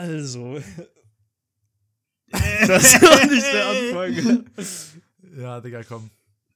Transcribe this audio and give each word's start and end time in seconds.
Also. 0.00 0.54
das 2.30 2.84
ist 2.84 3.02
doch 3.02 3.24
nicht 3.24 3.52
der 3.52 3.66
Anfang. 3.66 4.46
Ja, 5.36 5.60
Digga, 5.60 5.82
komm. 5.84 6.10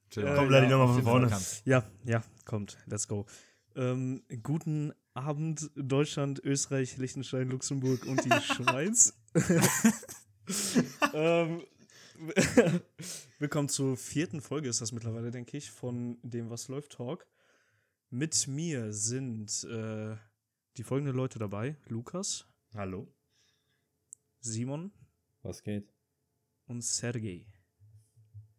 Chill. 0.09 0.25
Äh, 0.25 0.33
Komm, 0.35 0.47
Vladi, 0.47 0.65
ja, 0.65 0.71
nochmal 0.71 0.87
auf 0.87 0.95
von 0.95 1.03
vorne. 1.03 1.39
Ja, 1.65 1.83
ja, 2.05 2.23
kommt, 2.43 2.77
let's 2.87 3.07
go. 3.07 3.27
Ähm, 3.75 4.23
guten 4.41 4.93
Abend, 5.13 5.69
Deutschland, 5.75 6.43
Österreich, 6.43 6.97
Liechtenstein, 6.97 7.49
Luxemburg 7.49 8.07
und 8.07 8.25
die 8.25 8.31
Schweiz. 8.41 9.13
ähm, 11.13 11.61
willkommen 13.37 13.69
zur 13.69 13.95
vierten 13.95 14.41
Folge, 14.41 14.69
ist 14.69 14.81
das 14.81 14.91
mittlerweile, 14.91 15.29
denke 15.29 15.55
ich, 15.55 15.69
von 15.69 16.17
dem 16.23 16.49
Was 16.49 16.67
läuft 16.67 16.93
Talk. 16.93 17.27
Mit 18.09 18.47
mir 18.47 18.91
sind 18.91 19.65
äh, 19.65 20.15
die 20.77 20.83
folgenden 20.83 21.15
Leute 21.15 21.37
dabei: 21.37 21.75
Lukas, 21.87 22.47
Hallo. 22.73 23.07
Simon 24.45 24.91
Was 25.41 25.63
geht? 25.63 25.91
und 26.67 26.83
Sergej. 26.83 27.47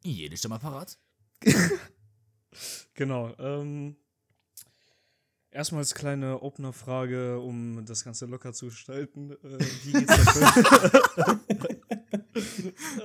Jede 0.03 0.37
Stimme 0.37 0.59
parat? 0.59 0.99
Genau. 2.95 3.35
Ähm, 3.39 3.97
erstmal 5.51 5.81
als 5.81 5.95
kleine 5.95 6.41
Opener-Frage, 6.41 7.39
um 7.39 7.85
das 7.85 8.03
Ganze 8.03 8.25
locker 8.25 8.55
zu 8.55 8.65
gestalten. 8.67 9.33
Äh, 9.33 9.59
wie 9.85 9.93
geht's 9.93 10.17
dafür? 10.17 11.41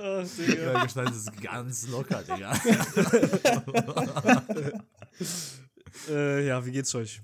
Ach, 0.00 0.26
Digga. 0.38 0.72
Ja, 0.72 0.82
gestaltet 0.84 1.14
ist 1.16 1.42
ganz 1.42 1.86
locker, 1.88 2.22
Digga. 2.22 2.54
Äh, 6.08 6.46
ja, 6.46 6.64
wie 6.64 6.72
geht's 6.72 6.94
euch? 6.94 7.20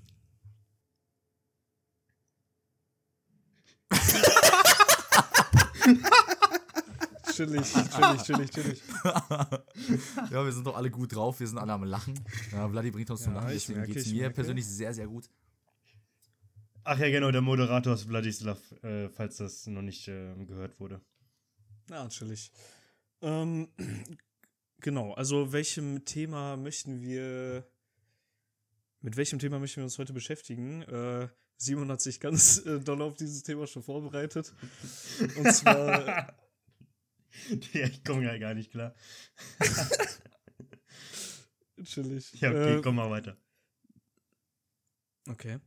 Chillig, 7.39 7.73
chillig, 7.73 8.23
chillig, 8.23 8.51
chillig. 8.51 8.81
ja, 10.31 10.45
wir 10.45 10.51
sind 10.51 10.65
doch 10.67 10.75
alle 10.75 10.89
gut 10.91 11.15
drauf, 11.15 11.39
wir 11.39 11.47
sind 11.47 11.57
alle 11.57 11.73
am 11.73 11.83
Lachen. 11.83 12.19
Ja, 12.51 12.67
Vladi 12.69 12.91
bringt 12.91 13.09
uns 13.09 13.23
zum 13.23 13.33
Ja, 13.33 13.41
Lachen, 13.41 13.55
ich 13.55 13.65
deswegen 13.65 13.85
geht 13.85 13.97
es 13.97 14.07
mir 14.07 14.21
merke. 14.21 14.35
persönlich 14.35 14.65
sehr, 14.65 14.93
sehr 14.93 15.07
gut. 15.07 15.29
Ach 16.83 16.97
ja, 16.97 17.09
genau, 17.09 17.31
der 17.31 17.41
Moderator 17.41 17.93
ist 17.93 18.03
Vladislav, 18.03 18.59
äh, 18.83 19.09
falls 19.09 19.37
das 19.37 19.67
noch 19.67 19.81
nicht 19.81 20.07
äh, 20.07 20.33
gehört 20.45 20.79
wurde. 20.79 21.01
Ja, 21.89 22.07
chillig. 22.09 22.51
Ähm, 23.21 23.69
genau, 24.81 25.13
also 25.13 25.51
welchem 25.51 26.05
Thema 26.05 26.57
möchten 26.57 27.01
wir, 27.01 27.67
mit 29.01 29.17
welchem 29.17 29.39
Thema 29.39 29.59
möchten 29.59 29.77
wir 29.77 29.83
uns 29.85 29.97
heute 29.97 30.13
beschäftigen? 30.13 30.81
Äh, 30.83 31.29
Simon 31.57 31.91
hat 31.91 32.01
sich 32.01 32.19
ganz 32.19 32.65
äh, 32.65 32.79
doll 32.79 33.01
auf 33.01 33.15
dieses 33.15 33.43
Thema 33.43 33.67
schon 33.67 33.83
vorbereitet. 33.83 34.53
Und 35.37 35.53
zwar, 35.53 36.33
ich 37.73 38.03
komme 38.03 38.25
ja 38.25 38.37
gar 38.37 38.53
nicht 38.53 38.71
klar. 38.71 38.93
chillig. 41.83 42.33
Ja, 42.41 42.49
okay, 42.49 42.77
Äh, 42.77 42.81
komm 42.81 42.95
mal 42.95 43.09
weiter. 43.09 43.37
Okay. 45.29 45.59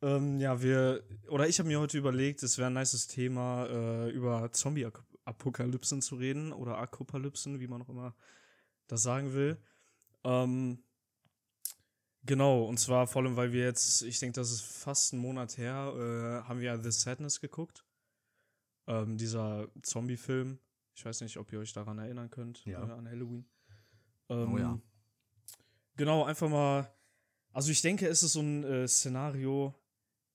Ähm, 0.00 0.38
ja, 0.38 0.62
wir, 0.62 1.02
oder 1.28 1.48
ich 1.48 1.58
habe 1.58 1.68
mir 1.68 1.80
heute 1.80 1.98
überlegt, 1.98 2.42
es 2.42 2.58
wäre 2.58 2.68
ein 2.68 2.74
nices 2.74 3.08
Thema, 3.08 3.66
äh, 3.66 4.10
über 4.10 4.52
Zombie-Apokalypsen 4.52 6.02
zu 6.02 6.16
reden 6.16 6.52
oder 6.52 6.78
Akopalypsen, 6.78 7.58
wie 7.58 7.66
man 7.66 7.82
auch 7.82 7.88
immer 7.88 8.14
das 8.86 9.02
sagen 9.02 9.32
will. 9.32 9.58
Ähm, 10.24 10.84
genau, 12.22 12.64
und 12.64 12.78
zwar 12.78 13.08
vor 13.08 13.22
allem, 13.22 13.36
weil 13.36 13.52
wir 13.52 13.64
jetzt, 13.64 14.02
ich 14.02 14.20
denke, 14.20 14.38
das 14.38 14.52
ist 14.52 14.62
fast 14.62 15.12
ein 15.12 15.18
Monat 15.18 15.58
her, 15.58 15.92
äh, 15.96 16.48
haben 16.48 16.60
wir 16.60 16.80
The 16.80 16.92
Sadness 16.92 17.40
geguckt. 17.40 17.84
Ähm, 18.86 19.18
dieser 19.18 19.68
Zombie-Film. 19.82 20.60
Ich 20.98 21.04
weiß 21.04 21.20
nicht, 21.20 21.36
ob 21.36 21.52
ihr 21.52 21.60
euch 21.60 21.72
daran 21.72 21.96
erinnern 22.00 22.28
könnt, 22.28 22.64
Ja. 22.64 22.84
äh, 22.84 22.90
an 22.90 23.08
Halloween. 23.08 23.46
Ähm, 24.28 24.52
Oh 24.52 24.58
ja. 24.58 24.80
Genau, 25.96 26.24
einfach 26.24 26.48
mal. 26.48 26.92
Also 27.52 27.70
ich 27.70 27.80
denke, 27.82 28.08
es 28.08 28.24
ist 28.24 28.32
so 28.32 28.40
ein 28.40 28.64
äh, 28.64 28.88
Szenario, 28.88 29.76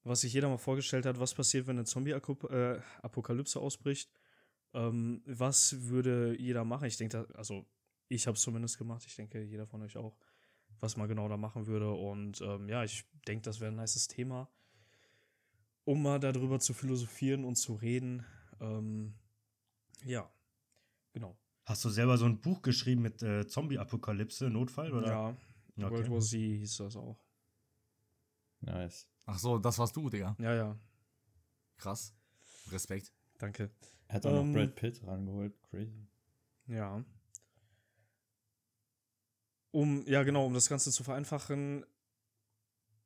was 0.06 0.22
sich 0.22 0.32
jeder 0.32 0.48
mal 0.48 0.58
vorgestellt 0.58 1.06
hat, 1.06 1.20
was 1.20 1.34
passiert, 1.34 1.68
wenn 1.68 1.76
eine 1.76 1.84
Zombie-Apokalypse 1.86 3.60
ausbricht. 3.60 4.10
Ähm, 4.74 5.22
was 5.26 5.82
würde 5.90 6.34
jeder 6.40 6.64
machen? 6.64 6.86
Ich 6.86 6.96
denke, 6.96 7.28
also 7.34 7.66
ich 8.08 8.26
habe 8.26 8.36
es 8.38 8.42
zumindest 8.42 8.78
gemacht. 8.78 9.04
Ich 9.06 9.18
denke, 9.18 9.44
jeder 9.44 9.68
von 9.68 9.82
euch 9.82 9.98
auch, 9.98 10.18
was 10.80 10.96
man 10.96 11.10
genau 11.10 11.28
da 11.28 11.36
machen 11.36 11.68
würde. 11.68 11.92
Und 11.92 12.40
ähm, 12.40 12.70
ja, 12.70 12.86
ich 12.86 13.04
denke, 13.28 13.44
das 13.44 13.60
wäre 13.60 13.70
ein 13.74 13.76
nices 13.76 14.08
Thema, 14.08 14.50
um 15.84 16.02
mal 16.02 16.22
darüber 16.22 16.62
zu 16.62 16.74
philosophieren 16.74 17.44
und 17.44 17.56
zu 17.58 17.74
reden. 17.74 18.26
Ähm, 18.62 19.14
ja, 20.06 20.30
genau. 21.14 21.38
Hast 21.66 21.86
du 21.86 21.90
selber 21.90 22.18
so 22.18 22.26
ein 22.26 22.42
Buch 22.42 22.62
geschrieben 22.62 23.02
mit 23.04 23.22
äh, 23.24 23.48
Zombie-Apokalypse, 23.48 24.50
Notfall, 24.50 24.92
oder? 24.94 25.08
Ja, 25.08 25.38
World 25.90 26.04
Okay. 26.06 26.12
War 26.12 26.20
Z 26.20 26.40
hieß 26.40 26.78
das 26.78 26.96
auch. 26.98 27.24
Nice. 28.60 29.08
Ach 29.26 29.40
so, 29.40 29.58
das 29.58 29.78
warst 29.80 29.96
du, 29.96 30.10
Digga. 30.10 30.36
Ja, 30.40 30.54
ja, 30.54 30.80
Krass. 31.78 32.14
Respekt. 32.72 33.12
danke. 33.38 33.72
Er 34.08 34.16
hat 34.16 34.26
auch 34.26 34.32
Ähm, 34.42 34.52
noch 34.52 34.60
Brad 34.60 34.76
Pitt 34.76 35.02
rangeholt. 35.06 35.54
Crazy. 35.70 36.08
Ja. 36.68 37.04
Um, 39.72 40.06
ja, 40.06 40.24
genau, 40.24 40.46
um 40.46 40.54
das 40.54 40.70
Ganze 40.70 40.92
zu 40.92 41.04
vereinfachen, 41.04 41.86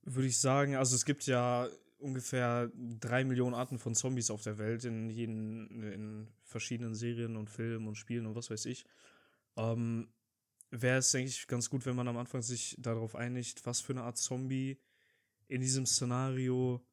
würde 0.02 0.28
ich 0.28 0.38
sagen, 0.40 0.76
also 0.76 0.96
es 0.96 1.06
gibt 1.06 1.26
ja 1.26 1.68
ungefähr 1.98 2.72
drei 2.76 3.24
Millionen 3.24 3.56
Arten 3.56 3.80
von 3.80 3.96
Zombies 3.96 4.32
auf 4.32 4.44
der 4.44 4.58
Welt 4.58 4.84
in, 4.86 5.10
jeden, 5.10 5.84
in 5.84 6.28
verschiedenen 6.44 6.96
Serien 6.96 7.36
und 7.36 7.50
Filmen 7.50 7.88
und 7.88 7.96
Spielen 7.96 8.26
und 8.26 8.36
was 8.36 8.50
weiß 8.50 8.66
ich. 8.66 8.86
Ähm, 9.56 10.08
Wäre 10.70 10.98
es, 10.98 11.12
denke 11.12 11.30
ich, 11.30 11.48
ganz 11.48 11.70
gut, 11.70 11.86
wenn 11.86 11.96
man 11.96 12.10
am 12.10 12.18
Anfang 12.18 12.42
sich 12.42 12.76
darauf 12.78 13.16
einigt, 13.16 13.66
was 13.66 13.80
für 13.80 13.94
eine 13.94 14.04
Art 14.04 14.18
Zombie 14.18 14.78
in 15.48 15.62
diesem 15.62 15.86
Szenario 15.86 16.86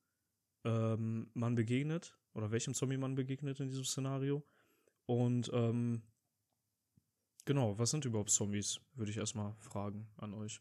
ähm, 0.65 1.29
man 1.35 1.57
begegnet 1.57 2.17
oder 2.35 2.53
welchem 2.53 2.75
Zombie 2.75 2.97
man 2.97 3.17
begegnet 3.17 3.59
in 3.59 3.69
diesem 3.69 3.85
Szenario. 3.85 4.45
Und 5.07 5.51
ähm, 5.53 6.03
genau, 7.45 7.77
was 7.77 7.91
sind 7.91 8.05
überhaupt 8.05 8.31
Zombies? 8.31 8.81
Würde 8.95 9.11
ich 9.11 9.19
erstmal 9.19 9.55
fragen 9.59 10.07
an 10.19 10.35
euch. 10.35 10.61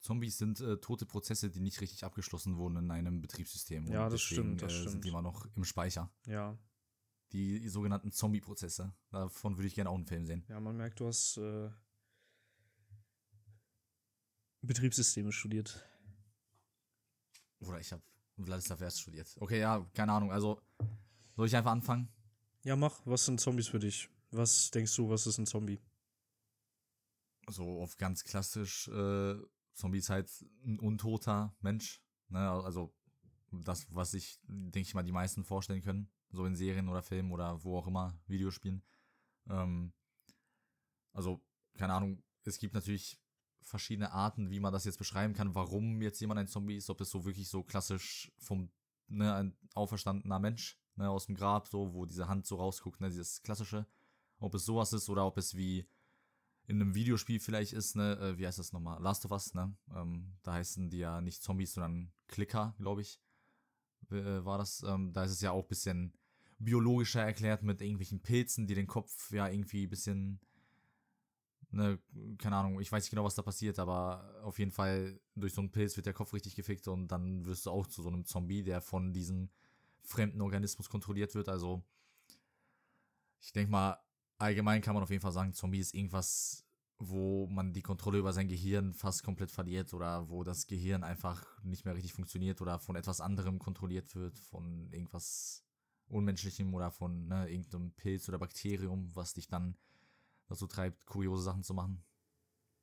Zombies 0.00 0.38
sind 0.38 0.60
äh, 0.60 0.78
tote 0.78 1.06
Prozesse, 1.06 1.50
die 1.50 1.60
nicht 1.60 1.80
richtig 1.80 2.04
abgeschlossen 2.04 2.56
wurden 2.56 2.76
in 2.76 2.90
einem 2.90 3.20
Betriebssystem. 3.20 3.86
Ja, 3.86 4.08
das 4.08 4.20
deswegen, 4.20 4.42
stimmt, 4.56 4.62
das 4.62 4.72
äh, 4.72 4.76
stimmt. 4.76 4.90
Sind 4.92 5.04
die 5.04 5.08
immer 5.08 5.22
noch 5.22 5.46
im 5.56 5.64
Speicher. 5.64 6.10
Ja, 6.26 6.56
Die 7.32 7.68
sogenannten 7.68 8.12
Zombie-Prozesse. 8.12 8.94
Davon 9.10 9.56
würde 9.56 9.66
ich 9.66 9.74
gerne 9.74 9.90
auch 9.90 9.96
einen 9.96 10.06
Film 10.06 10.24
sehen. 10.26 10.44
ja, 10.48 10.60
man 10.60 10.76
merkt, 10.76 11.00
du 11.00 11.06
hast 11.08 11.36
äh, 11.38 11.68
Betriebssysteme 14.62 15.32
studiert. 15.32 15.84
Oder 17.60 17.80
ich 17.80 17.92
habe 17.92 18.02
Vladislav 18.40 18.80
erst 18.80 19.00
studiert. 19.00 19.34
Okay, 19.40 19.60
ja, 19.60 19.84
keine 19.94 20.12
Ahnung. 20.12 20.30
Also, 20.32 20.60
soll 21.36 21.46
ich 21.48 21.56
einfach 21.56 21.72
anfangen? 21.72 22.08
Ja, 22.62 22.76
mach, 22.76 23.00
was 23.04 23.24
sind 23.24 23.40
Zombies 23.40 23.68
für 23.68 23.78
dich? 23.78 24.08
Was 24.30 24.70
denkst 24.70 24.94
du, 24.96 25.08
was 25.08 25.26
ist 25.26 25.38
ein 25.38 25.46
Zombie? 25.46 25.80
so 27.50 27.80
auf 27.80 27.96
ganz 27.96 28.24
klassisch, 28.24 28.88
äh, 28.88 29.34
Zombie 29.78 29.98
ist 29.98 30.10
halt 30.10 30.28
ein 30.64 30.78
untoter 30.78 31.56
Mensch. 31.60 32.02
Ne? 32.28 32.38
Also 32.38 32.94
das, 33.50 33.86
was 33.94 34.10
sich, 34.10 34.40
denke 34.42 34.80
ich 34.80 34.94
mal, 34.94 35.04
die 35.04 35.12
meisten 35.12 35.44
vorstellen 35.44 35.82
können. 35.82 36.10
So 36.30 36.44
in 36.44 36.56
Serien 36.56 36.88
oder 36.88 37.02
Filmen 37.02 37.32
oder 37.32 37.64
wo 37.64 37.78
auch 37.78 37.86
immer, 37.86 38.18
Videospielen. 38.26 38.82
Ähm, 39.48 39.92
also, 41.12 41.42
keine 41.74 41.94
Ahnung, 41.94 42.22
es 42.44 42.58
gibt 42.58 42.74
natürlich 42.74 43.18
verschiedene 43.62 44.12
Arten, 44.12 44.50
wie 44.50 44.60
man 44.60 44.72
das 44.72 44.84
jetzt 44.84 44.98
beschreiben 44.98 45.32
kann, 45.32 45.54
warum 45.54 46.02
jetzt 46.02 46.20
jemand 46.20 46.40
ein 46.40 46.48
Zombie 46.48 46.76
ist, 46.76 46.90
ob 46.90 47.00
es 47.00 47.10
so 47.10 47.24
wirklich 47.24 47.48
so 47.48 47.62
klassisch 47.62 48.32
vom, 48.38 48.70
ne, 49.06 49.34
ein 49.34 49.56
auferstandener 49.74 50.38
Mensch, 50.38 50.78
ne, 50.96 51.08
aus 51.08 51.26
dem 51.26 51.34
Grab, 51.34 51.68
so, 51.68 51.94
wo 51.94 52.04
diese 52.04 52.28
Hand 52.28 52.46
so 52.46 52.56
rausguckt, 52.56 53.00
ne, 53.00 53.08
dieses 53.08 53.42
klassische, 53.42 53.86
ob 54.38 54.54
es 54.54 54.64
sowas 54.64 54.92
ist 54.92 55.08
oder 55.08 55.26
ob 55.26 55.38
es 55.38 55.54
wie 55.54 55.88
in 56.68 56.82
einem 56.82 56.94
Videospiel 56.94 57.40
vielleicht 57.40 57.72
ist, 57.72 57.96
ne, 57.96 58.18
äh, 58.20 58.38
wie 58.38 58.46
heißt 58.46 58.58
das 58.58 58.74
nochmal? 58.74 59.02
Last 59.02 59.24
of 59.24 59.32
Us, 59.32 59.54
ne? 59.54 59.74
Ähm, 59.96 60.34
da 60.42 60.52
heißen 60.52 60.90
die 60.90 60.98
ja 60.98 61.22
nicht 61.22 61.42
Zombies, 61.42 61.72
sondern 61.72 62.12
Klicker, 62.28 62.74
glaube 62.78 63.00
ich. 63.00 63.18
Äh, 64.10 64.44
war 64.44 64.58
das. 64.58 64.82
Ähm, 64.82 65.14
da 65.14 65.24
ist 65.24 65.32
es 65.32 65.40
ja 65.40 65.50
auch 65.50 65.62
ein 65.62 65.68
bisschen 65.68 66.12
biologischer 66.58 67.22
erklärt 67.22 67.62
mit 67.62 67.80
irgendwelchen 67.80 68.20
Pilzen, 68.20 68.66
die 68.66 68.74
den 68.74 68.86
Kopf 68.86 69.32
ja 69.32 69.48
irgendwie 69.48 69.86
ein 69.86 69.90
bisschen, 69.90 70.40
ne, 71.70 71.98
keine 72.36 72.56
Ahnung, 72.56 72.80
ich 72.80 72.92
weiß 72.92 73.02
nicht 73.02 73.10
genau, 73.10 73.24
was 73.24 73.34
da 73.34 73.42
passiert, 73.42 73.78
aber 73.78 74.42
auf 74.42 74.58
jeden 74.58 74.72
Fall 74.72 75.18
durch 75.36 75.54
so 75.54 75.62
einen 75.62 75.72
Pilz 75.72 75.96
wird 75.96 76.06
der 76.06 76.12
Kopf 76.12 76.34
richtig 76.34 76.54
gefickt 76.54 76.86
und 76.88 77.08
dann 77.08 77.46
wirst 77.46 77.64
du 77.64 77.70
auch 77.70 77.86
zu 77.86 78.02
so 78.02 78.10
einem 78.10 78.26
Zombie, 78.26 78.62
der 78.62 78.82
von 78.82 79.14
diesem 79.14 79.48
fremden 80.02 80.42
Organismus 80.42 80.90
kontrolliert 80.90 81.34
wird. 81.34 81.48
Also, 81.48 81.82
ich 83.40 83.52
denke 83.52 83.70
mal, 83.70 83.98
allgemein 84.38 84.80
kann 84.82 84.94
man 84.94 85.02
auf 85.02 85.10
jeden 85.10 85.22
Fall 85.22 85.32
sagen, 85.32 85.52
Zombie 85.52 85.80
ist 85.80 85.94
irgendwas, 85.94 86.64
wo 86.98 87.46
man 87.46 87.72
die 87.72 87.82
Kontrolle 87.82 88.18
über 88.18 88.32
sein 88.32 88.48
Gehirn 88.48 88.92
fast 88.92 89.22
komplett 89.22 89.50
verliert 89.50 89.94
oder 89.94 90.28
wo 90.28 90.42
das 90.42 90.66
Gehirn 90.66 91.04
einfach 91.04 91.62
nicht 91.62 91.84
mehr 91.84 91.94
richtig 91.94 92.12
funktioniert 92.12 92.60
oder 92.60 92.78
von 92.78 92.96
etwas 92.96 93.20
anderem 93.20 93.58
kontrolliert 93.58 94.14
wird, 94.16 94.38
von 94.38 94.90
irgendwas 94.92 95.64
Unmenschlichem 96.08 96.74
oder 96.74 96.90
von 96.90 97.28
ne, 97.28 97.48
irgendeinem 97.48 97.92
Pilz 97.92 98.28
oder 98.28 98.38
Bakterium, 98.38 99.14
was 99.14 99.34
dich 99.34 99.46
dann 99.46 99.76
dazu 100.48 100.66
treibt, 100.66 101.06
kuriose 101.06 101.42
Sachen 101.42 101.62
zu 101.62 101.74
machen. 101.74 102.02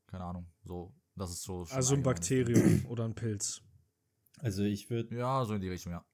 Keine 0.08 0.24
Ahnung. 0.24 0.48
So, 0.64 0.94
das 1.16 1.32
ist 1.32 1.44
so. 1.44 1.66
Also 1.72 1.96
ein. 1.96 2.04
Bakterium 2.04 2.86
oder 2.86 3.06
ein 3.06 3.16
Pilz. 3.16 3.62
Also 4.38 4.64
ich 4.64 4.90
würde 4.90 5.18
Ja, 5.18 5.44
so 5.46 5.56
in 5.56 5.62
die 5.62 5.70
Richtung, 5.70 5.94
ja. 5.94 6.06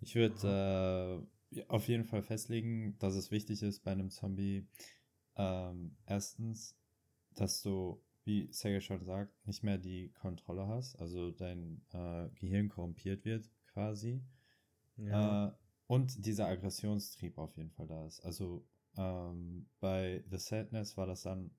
Ich 0.00 0.14
würde 0.14 1.22
äh, 1.22 1.35
auf 1.68 1.88
jeden 1.88 2.04
Fall 2.04 2.22
festlegen, 2.22 2.96
dass 2.98 3.14
es 3.14 3.30
wichtig 3.30 3.62
ist 3.62 3.80
bei 3.84 3.92
einem 3.92 4.10
Zombie, 4.10 4.66
ähm, 5.36 5.96
erstens, 6.06 6.76
dass 7.34 7.62
du, 7.62 8.02
wie 8.24 8.48
Sega 8.52 8.80
schon 8.80 9.04
sagt, 9.04 9.46
nicht 9.46 9.62
mehr 9.62 9.78
die 9.78 10.10
Kontrolle 10.12 10.66
hast, 10.66 10.96
also 10.96 11.30
dein 11.30 11.82
äh, 11.92 12.28
Gehirn 12.34 12.68
korrumpiert 12.68 13.24
wird 13.24 13.50
quasi. 13.72 14.22
Äh, 14.98 15.50
und 15.86 16.26
dieser 16.26 16.48
Aggressionstrieb 16.48 17.38
auf 17.38 17.56
jeden 17.56 17.70
Fall 17.70 17.86
da 17.86 18.06
ist. 18.06 18.20
Also 18.20 18.66
ähm, 18.96 19.68
bei 19.80 20.24
The 20.30 20.38
Sadness 20.38 20.96
war 20.96 21.06
das 21.06 21.22
dann, 21.22 21.50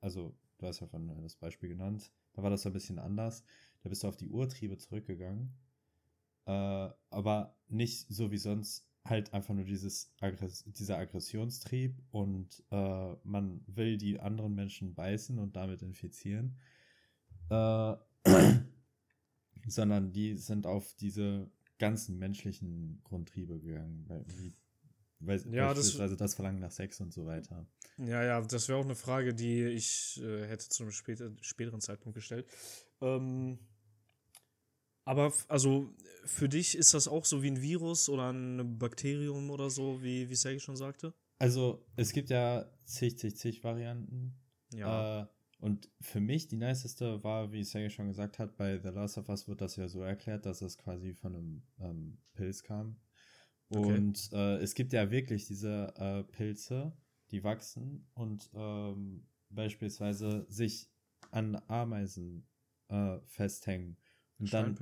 also 0.00 0.36
du 0.58 0.66
hast 0.66 0.80
ja 0.80 0.86
von 0.86 1.22
das 1.22 1.36
Beispiel 1.36 1.68
genannt, 1.68 2.10
da 2.32 2.42
war 2.42 2.50
das 2.50 2.62
so 2.62 2.70
ein 2.70 2.72
bisschen 2.72 2.98
anders. 2.98 3.44
Da 3.82 3.88
bist 3.88 4.02
du 4.02 4.08
auf 4.08 4.16
die 4.16 4.28
Urtriebe 4.28 4.76
zurückgegangen. 4.76 5.54
Äh, 6.46 6.90
aber 7.10 7.56
nicht 7.68 8.06
so 8.08 8.30
wie 8.30 8.38
sonst 8.38 8.89
halt 9.10 9.34
einfach 9.34 9.54
nur 9.54 9.64
dieses 9.64 10.12
Aggress 10.20 10.64
dieser 10.66 10.98
Aggressionstrieb 10.98 12.00
und 12.10 12.62
äh, 12.70 13.14
man 13.24 13.60
will 13.66 13.98
die 13.98 14.18
anderen 14.20 14.54
Menschen 14.54 14.94
beißen 14.94 15.38
und 15.38 15.56
damit 15.56 15.82
infizieren. 15.82 16.56
Äh, 17.50 17.96
sondern 19.66 20.12
die 20.12 20.36
sind 20.36 20.66
auf 20.66 20.94
diese 20.94 21.50
ganzen 21.78 22.18
menschlichen 22.18 23.00
Grundtriebe 23.04 23.58
gegangen. 23.60 24.04
Weil, 24.08 24.24
wie, 24.36 24.54
weil 25.20 25.54
Ja, 25.54 25.74
das- 25.74 25.96
das, 25.96 26.34
Verlangen 26.34 26.60
nach 26.60 26.70
Sex 26.70 27.00
und 27.00 27.12
so 27.12 27.26
weiter. 27.26 27.66
Ja, 27.98 28.22
ja, 28.22 28.40
das 28.40 28.68
wäre 28.68 28.78
auch 28.78 28.84
eine 28.84 28.94
Frage, 28.94 29.34
die 29.34 29.64
ich 29.64 30.20
äh, 30.22 30.46
hätte 30.46 30.68
zu 30.68 30.82
einem 30.84 30.92
später, 30.92 31.30
späteren 31.40 31.80
Zeitpunkt 31.80 32.14
gestellt. 32.14 32.46
Ähm, 33.00 33.58
aber 35.04 35.32
also 35.48 35.94
für 36.24 36.48
dich 36.48 36.76
ist 36.76 36.94
das 36.94 37.08
auch 37.08 37.24
so 37.24 37.42
wie 37.42 37.50
ein 37.50 37.62
Virus 37.62 38.08
oder 38.08 38.32
ein 38.32 38.78
Bakterium 38.78 39.50
oder 39.50 39.70
so, 39.70 40.02
wie, 40.02 40.28
wie 40.28 40.34
Sergei 40.34 40.58
schon 40.58 40.76
sagte? 40.76 41.14
Also, 41.38 41.86
es 41.96 42.12
gibt 42.12 42.30
ja 42.30 42.70
zig, 42.84 43.18
zig, 43.18 43.36
zig 43.36 43.64
Varianten. 43.64 44.34
Ja. 44.72 45.22
Äh, 45.22 45.26
und 45.58 45.90
für 46.00 46.20
mich 46.20 46.48
die 46.48 46.56
niceste 46.56 47.22
war, 47.22 47.52
wie 47.52 47.64
Sergei 47.64 47.90
schon 47.90 48.08
gesagt 48.08 48.38
hat, 48.38 48.56
bei 48.56 48.78
The 48.78 48.88
Last 48.88 49.18
of 49.18 49.28
Us 49.28 49.48
wird 49.48 49.60
das 49.60 49.76
ja 49.76 49.88
so 49.88 50.02
erklärt, 50.02 50.46
dass 50.46 50.62
es 50.62 50.78
quasi 50.78 51.14
von 51.14 51.34
einem 51.34 51.62
ähm, 51.78 52.18
Pilz 52.34 52.62
kam. 52.62 52.96
Okay. 53.68 53.92
Und 53.92 54.30
äh, 54.32 54.56
es 54.56 54.74
gibt 54.74 54.92
ja 54.92 55.10
wirklich 55.10 55.46
diese 55.46 55.94
äh, 55.96 56.24
Pilze, 56.24 56.96
die 57.30 57.44
wachsen 57.44 58.08
und 58.14 58.50
ähm, 58.54 59.26
beispielsweise 59.48 60.46
sich 60.48 60.90
an 61.30 61.60
Ameisen 61.68 62.48
äh, 62.88 63.18
festhängen. 63.26 63.96
Und 64.40 64.52
dann. 64.52 64.74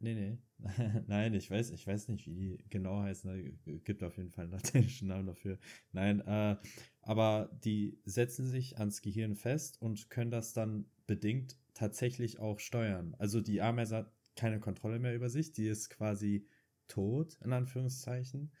Nee, 0.00 0.14
nee. 0.14 0.38
Nein, 1.06 1.34
ich 1.34 1.48
weiß, 1.50 1.70
ich 1.70 1.86
weiß 1.86 2.08
nicht, 2.08 2.26
wie 2.26 2.34
die 2.34 2.64
genau 2.70 3.00
heißen. 3.00 3.30
Da 3.64 3.76
gibt 3.84 4.02
auf 4.02 4.16
jeden 4.16 4.30
Fall 4.30 4.44
einen 4.44 4.52
lateinischen 4.52 5.08
Namen 5.08 5.26
dafür. 5.26 5.58
Nein, 5.92 6.20
äh, 6.20 6.56
aber 7.02 7.50
die 7.64 8.00
setzen 8.04 8.46
sich 8.46 8.78
ans 8.78 9.02
Gehirn 9.02 9.36
fest 9.36 9.80
und 9.80 10.10
können 10.10 10.30
das 10.30 10.52
dann 10.52 10.86
bedingt 11.06 11.56
tatsächlich 11.74 12.40
auch 12.40 12.58
steuern. 12.58 13.14
Also 13.18 13.40
die 13.40 13.62
Ameise 13.62 13.96
hat 13.96 14.12
keine 14.34 14.60
Kontrolle 14.60 14.98
mehr 14.98 15.14
über 15.14 15.28
sich, 15.28 15.52
die 15.52 15.66
ist 15.66 15.90
quasi 15.90 16.46
tot, 16.88 17.38
in 17.44 17.52
Anführungszeichen. 17.52 18.52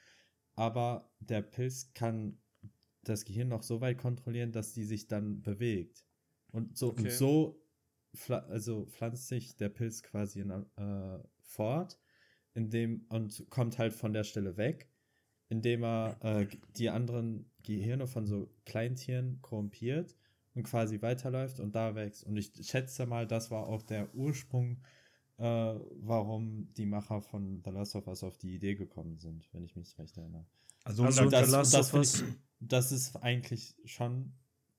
Aber 0.54 1.10
der 1.20 1.42
Pilz 1.42 1.92
kann 1.94 2.38
das 3.04 3.24
Gehirn 3.24 3.48
noch 3.48 3.62
so 3.62 3.80
weit 3.80 3.98
kontrollieren, 3.98 4.52
dass 4.52 4.74
die 4.74 4.84
sich 4.84 5.08
dann 5.08 5.42
bewegt. 5.42 6.04
Und 6.50 6.76
so, 6.76 6.90
Okay. 6.90 7.02
und 7.02 7.12
so 7.12 7.61
also 8.28 8.86
pflanzt 8.86 9.28
sich 9.28 9.56
der 9.56 9.68
Pilz 9.68 10.02
quasi 10.02 10.40
in, 10.40 10.50
äh, 10.50 11.18
fort, 11.40 11.98
indem 12.54 13.06
und 13.08 13.46
kommt 13.50 13.78
halt 13.78 13.92
von 13.92 14.12
der 14.12 14.24
Stelle 14.24 14.56
weg, 14.56 14.90
indem 15.48 15.84
er 15.84 16.18
äh, 16.22 16.46
die 16.76 16.90
anderen 16.90 17.50
Gehirne 17.62 18.06
von 18.06 18.26
so 18.26 18.52
Kleintieren 18.64 19.40
korrumpiert 19.42 20.16
und 20.54 20.64
quasi 20.64 21.00
weiterläuft 21.00 21.60
und 21.60 21.74
da 21.74 21.94
wächst. 21.94 22.24
Und 22.24 22.36
ich 22.36 22.52
schätze 22.62 23.06
mal, 23.06 23.26
das 23.26 23.50
war 23.50 23.66
auch 23.66 23.82
der 23.82 24.14
Ursprung, 24.14 24.82
äh, 25.38 25.44
warum 25.44 26.72
die 26.74 26.86
Macher 26.86 27.22
von 27.22 27.62
The 27.64 27.70
Last 27.70 27.96
of 27.96 28.06
Us 28.06 28.22
auf 28.22 28.36
die 28.38 28.54
Idee 28.54 28.74
gekommen 28.74 29.18
sind, 29.18 29.48
wenn 29.52 29.64
ich 29.64 29.76
mich 29.76 29.98
recht 29.98 30.16
erinnere. 30.16 30.46
Also, 30.84 31.04
Also 31.04 31.28
das, 31.30 31.50
das, 31.50 31.70
das, 31.70 32.20
ich, 32.20 32.24
das 32.60 32.92
ist 32.92 33.16
eigentlich 33.16 33.76
schon 33.84 34.32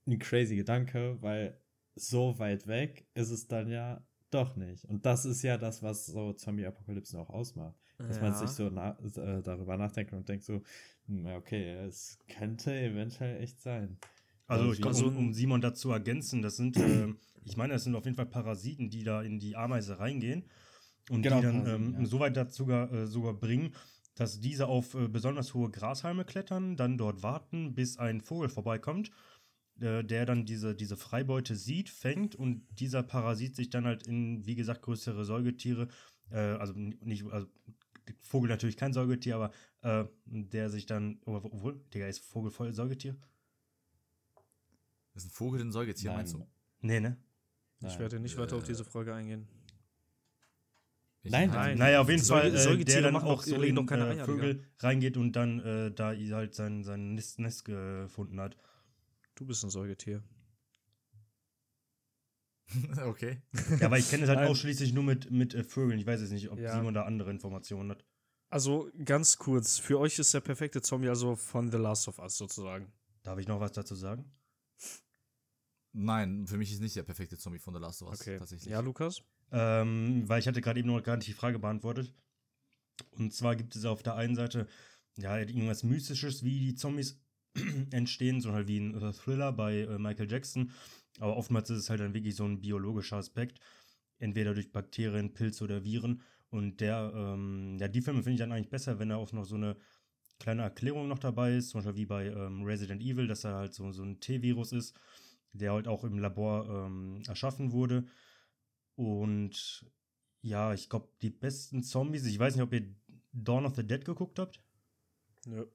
ein 0.06 0.20
crazy 0.20 0.56
Gedanke, 0.56 1.18
weil 1.22 1.60
so 1.96 2.38
weit 2.40 2.68
weg 2.68 3.08
ist 3.14 3.32
es 3.32 3.48
dann 3.48 3.70
ja 3.70 4.02
doch 4.32 4.56
nicht. 4.56 4.86
Und 4.86 5.06
das 5.06 5.26
ist 5.26 5.44
ja 5.44 5.58
das, 5.58 5.84
was 5.84 6.08
so 6.08 6.34
Zombie-Apokalypsen 6.34 7.20
auch 7.20 7.30
ausmacht. 7.30 7.76
Dass 8.00 8.20
man 8.20 8.34
sich 8.34 8.50
so 8.50 8.70
na 8.70 8.98
äh, 9.00 9.42
darüber 9.42 9.78
nachdenkt 9.78 10.12
und 10.14 10.28
denkt 10.28 10.44
so, 10.44 10.62
hm, 11.06 11.26
ja, 11.26 11.38
okay, 11.38 11.74
es 11.86 12.18
könnte 12.28 12.74
eventuell 12.74 13.42
echt 13.42 13.62
sein. 13.62 13.98
Also, 14.48 14.64
Also 14.64 14.74
ich 14.74 14.82
glaube, 14.82 14.96
so 14.96 15.08
um, 15.08 15.18
um 15.18 15.34
Simon 15.34 15.62
dazu 15.62 15.92
ergänzen, 15.92 16.42
das 16.42 16.58
sind, 16.58 16.78
äh, 16.78 17.14
ich 17.46 17.56
meine, 17.56 17.74
das 17.74 17.84
sind 17.84 17.96
auf 17.96 18.06
jeden 18.06 18.18
Fall 18.18 18.26
Parasiten, 18.26 18.90
die 18.90 19.04
da 19.04 19.22
in 19.22 19.40
die 19.40 19.56
Ameise 19.56 20.00
reingehen 20.00 20.46
und 21.10 21.22
Genau, 21.22 21.38
die 21.38 21.42
dann 21.44 21.64
Parasiten, 21.64 21.94
ähm, 21.94 22.02
ja. 22.02 22.06
so 22.06 22.20
weit 22.20 22.36
dazu 22.36 22.64
sogar, 22.64 22.92
äh, 22.92 23.08
sogar 23.08 23.34
bringen, 23.34 23.74
dass 24.16 24.40
diese 24.40 24.68
auf 24.68 24.96
äh, 24.96 25.08
besonders 25.08 25.54
hohe 25.54 25.70
Grashalme 25.70 26.26
klettern, 26.26 26.76
dann 26.76 26.98
dort 26.98 27.24
warten, 27.24 27.74
bis 27.74 27.98
ein 27.98 28.22
Vogel 28.22 28.50
vorbeikommt, 28.50 29.12
äh, 29.80 30.04
der 30.04 30.26
dann 30.26 30.46
diese, 30.46 30.76
diese 30.76 30.98
Freibeute 30.98 31.56
sieht, 31.56 31.90
fängt 31.90 32.36
und 32.36 32.66
dieser 32.80 33.04
Parasit 33.04 33.56
sich 33.56 33.70
dann 33.70 33.86
halt 33.86 34.08
in, 34.08 34.46
wie 34.46 34.56
gesagt, 34.56 34.82
größere 34.82 35.26
Säugetiere, 35.26 35.88
äh, 36.32 36.38
also 36.38 36.74
nicht, 36.76 37.26
also 37.32 37.48
Vogel 38.22 38.50
natürlich 38.50 38.78
kein 38.78 38.94
Säugetier, 38.94 39.36
aber 39.36 39.52
äh, 39.82 40.06
der 40.26 40.70
sich 40.70 40.86
dann, 40.86 41.20
obwohl, 41.26 41.82
Digga, 41.94 42.08
ist 42.08 42.20
Vogel 42.20 42.52
voll 42.52 42.74
Säugetier? 42.74 43.16
Ist 45.16 45.28
ein 45.28 45.30
Vogel, 45.30 45.62
ein 45.62 45.72
Säugetier, 45.72 46.12
meinst 46.12 46.34
du? 46.34 46.46
Nee, 46.82 47.00
ne? 47.00 47.18
Ich 47.80 47.84
Nein. 47.88 48.00
werde 48.00 48.20
nicht 48.20 48.38
weiter 48.38 48.56
auf 48.58 48.64
Äh, 48.64 48.68
diese 48.68 48.84
Frage 48.86 49.14
eingehen. 49.14 49.48
Ich- 51.22 51.32
Nein, 51.32 51.50
Nein. 51.52 51.78
Naja, 51.78 52.02
auf 52.02 52.10
jeden 52.10 52.22
Säuge- 52.22 52.58
Fall, 52.58 52.80
äh, 52.80 52.84
der 52.86 53.02
dann 53.02 53.16
auch 53.16 53.44
so 53.44 53.56
in 53.62 53.78
äh, 53.78 54.26
Vögel 54.26 54.64
reingeht 54.80 55.16
und 55.16 55.34
dann 55.34 55.60
äh, 55.60 55.92
da 55.92 56.14
halt 56.14 56.54
sein, 56.56 56.84
sein 56.84 57.14
Nest, 57.16 57.40
Nest 57.40 57.64
gefunden 57.66 58.40
hat. 58.42 58.58
Du 59.36 59.46
bist 59.46 59.64
ein 59.64 59.70
Säugetier. 59.70 60.24
okay. 63.06 63.42
Ja, 63.80 63.88
aber 63.88 63.98
ich 63.98 64.10
kenne 64.10 64.24
es 64.24 64.30
halt 64.30 64.48
ausschließlich 64.50 64.94
nur 64.94 65.04
mit, 65.04 65.32
mit 65.32 65.54
äh, 65.54 65.64
Vögeln. 65.64 66.00
Ich 66.00 66.06
weiß 66.06 66.22
jetzt 66.22 66.32
nicht, 66.32 66.50
ob 66.50 66.60
Ja. 66.60 66.74
Simon 66.76 66.94
da 66.94 67.04
andere 67.04 67.32
Informationen 67.32 67.92
hat. 67.92 68.06
Also 68.50 68.90
ganz 69.04 69.38
kurz, 69.38 69.80
für 69.80 70.00
euch 70.00 70.20
ist 70.20 70.34
der 70.34 70.42
perfekte 70.42 70.82
Zombie 70.82 71.10
also 71.10 71.36
von 71.36 71.72
The 71.72 71.78
Last 71.78 72.08
of 72.08 72.20
Us 72.20 72.38
sozusagen. 72.38 72.92
Darf 73.24 73.40
ich 73.40 73.48
noch 73.48 73.60
was 73.60 73.72
dazu 73.72 73.96
sagen? 73.96 74.32
Nein, 75.92 76.48
für 76.48 76.58
mich 76.58 76.72
ist 76.72 76.82
nicht 76.82 76.96
der 76.96 77.04
perfekte 77.04 77.38
Zombie 77.38 77.60
von 77.60 77.74
The 77.74 77.80
Last 77.80 78.02
of 78.02 78.10
Us. 78.10 78.22
Okay. 78.22 78.38
Tatsächlich. 78.38 78.72
Ja, 78.72 78.80
Lukas? 78.80 79.22
Ähm, 79.52 80.28
weil 80.28 80.40
ich 80.40 80.48
hatte 80.48 80.62
gerade 80.62 80.80
eben 80.80 80.90
noch 80.90 81.02
gar 81.04 81.18
nicht 81.18 81.28
die 81.28 81.34
Frage 81.34 81.60
beantwortet. 81.60 82.14
Und 83.12 83.34
zwar 83.34 83.56
gibt 83.56 83.76
es 83.76 83.86
auf 83.86 84.04
der 84.04 84.16
einen 84.16 84.36
Seite 84.36 84.68
ja 85.16 85.38
irgendwas 85.38 85.84
Mystisches, 85.84 86.44
wie 86.44 86.60
die 86.60 86.76
Zombies 86.76 87.20
entstehen, 87.92 88.42
so 88.42 88.54
halt 88.54 88.68
wie 88.68 88.80
ein 88.80 89.00
äh, 89.02 89.14
Thriller 89.14 89.52
bei 89.52 89.82
äh, 89.82 89.98
Michael 89.98 90.30
Jackson. 90.32 90.72
Aber 91.20 91.38
oftmals 91.38 91.70
ist 91.70 91.80
es 91.80 91.90
halt 91.90 92.00
dann 92.00 92.14
wirklich 92.14 92.36
so 92.36 92.46
ein 92.46 92.62
biologischer 92.62 93.18
Aspekt. 93.18 93.60
Entweder 94.20 94.54
durch 94.54 94.72
Bakterien, 94.72 95.34
Pilze 95.34 95.64
oder 95.64 95.84
Viren. 95.84 96.22
Und 96.50 96.82
der, 96.82 97.12
ähm, 97.16 97.78
ja, 97.80 97.88
die 97.88 98.02
Filme 98.02 98.24
finde 98.24 98.34
ich 98.34 98.40
dann 98.40 98.52
eigentlich 98.52 98.70
besser, 98.70 99.00
wenn 99.00 99.10
da 99.10 99.18
auch 99.18 99.32
noch 99.34 99.46
so 99.46 99.56
eine 99.56 99.76
kleine 100.40 100.64
Erklärung 100.64 101.08
noch 101.08 101.20
dabei 101.20 101.56
ist. 101.56 101.70
Zum 101.70 101.80
Beispiel 101.80 101.96
wie 101.96 102.06
bei 102.06 102.28
ähm, 102.28 102.64
Resident 102.64 103.02
Evil, 103.02 103.28
dass 103.28 103.44
er 103.44 103.56
halt 103.56 103.74
so, 103.74 103.92
so 103.92 104.04
ein 104.04 104.20
T-Virus 104.20 104.72
ist, 104.72 104.96
der 105.54 105.74
halt 105.74 105.88
auch 105.88 106.04
im 106.04 106.20
Labor 106.20 106.86
ähm, 106.88 107.22
erschaffen 107.28 107.72
wurde. 107.72 108.06
Und 108.96 109.86
ja, 110.42 110.74
ich 110.74 110.90
glaube, 110.90 111.10
die 111.22 111.30
besten 111.30 111.84
Zombies, 111.84 112.26
ich 112.26 112.38
weiß 112.38 112.56
nicht, 112.56 112.64
ob 112.64 112.74
ihr 112.74 112.94
Dawn 113.32 113.66
of 113.66 113.76
the 113.76 113.86
Dead 113.86 114.04
geguckt 114.04 114.40
habt. 114.40 114.62
Nö. 115.46 115.66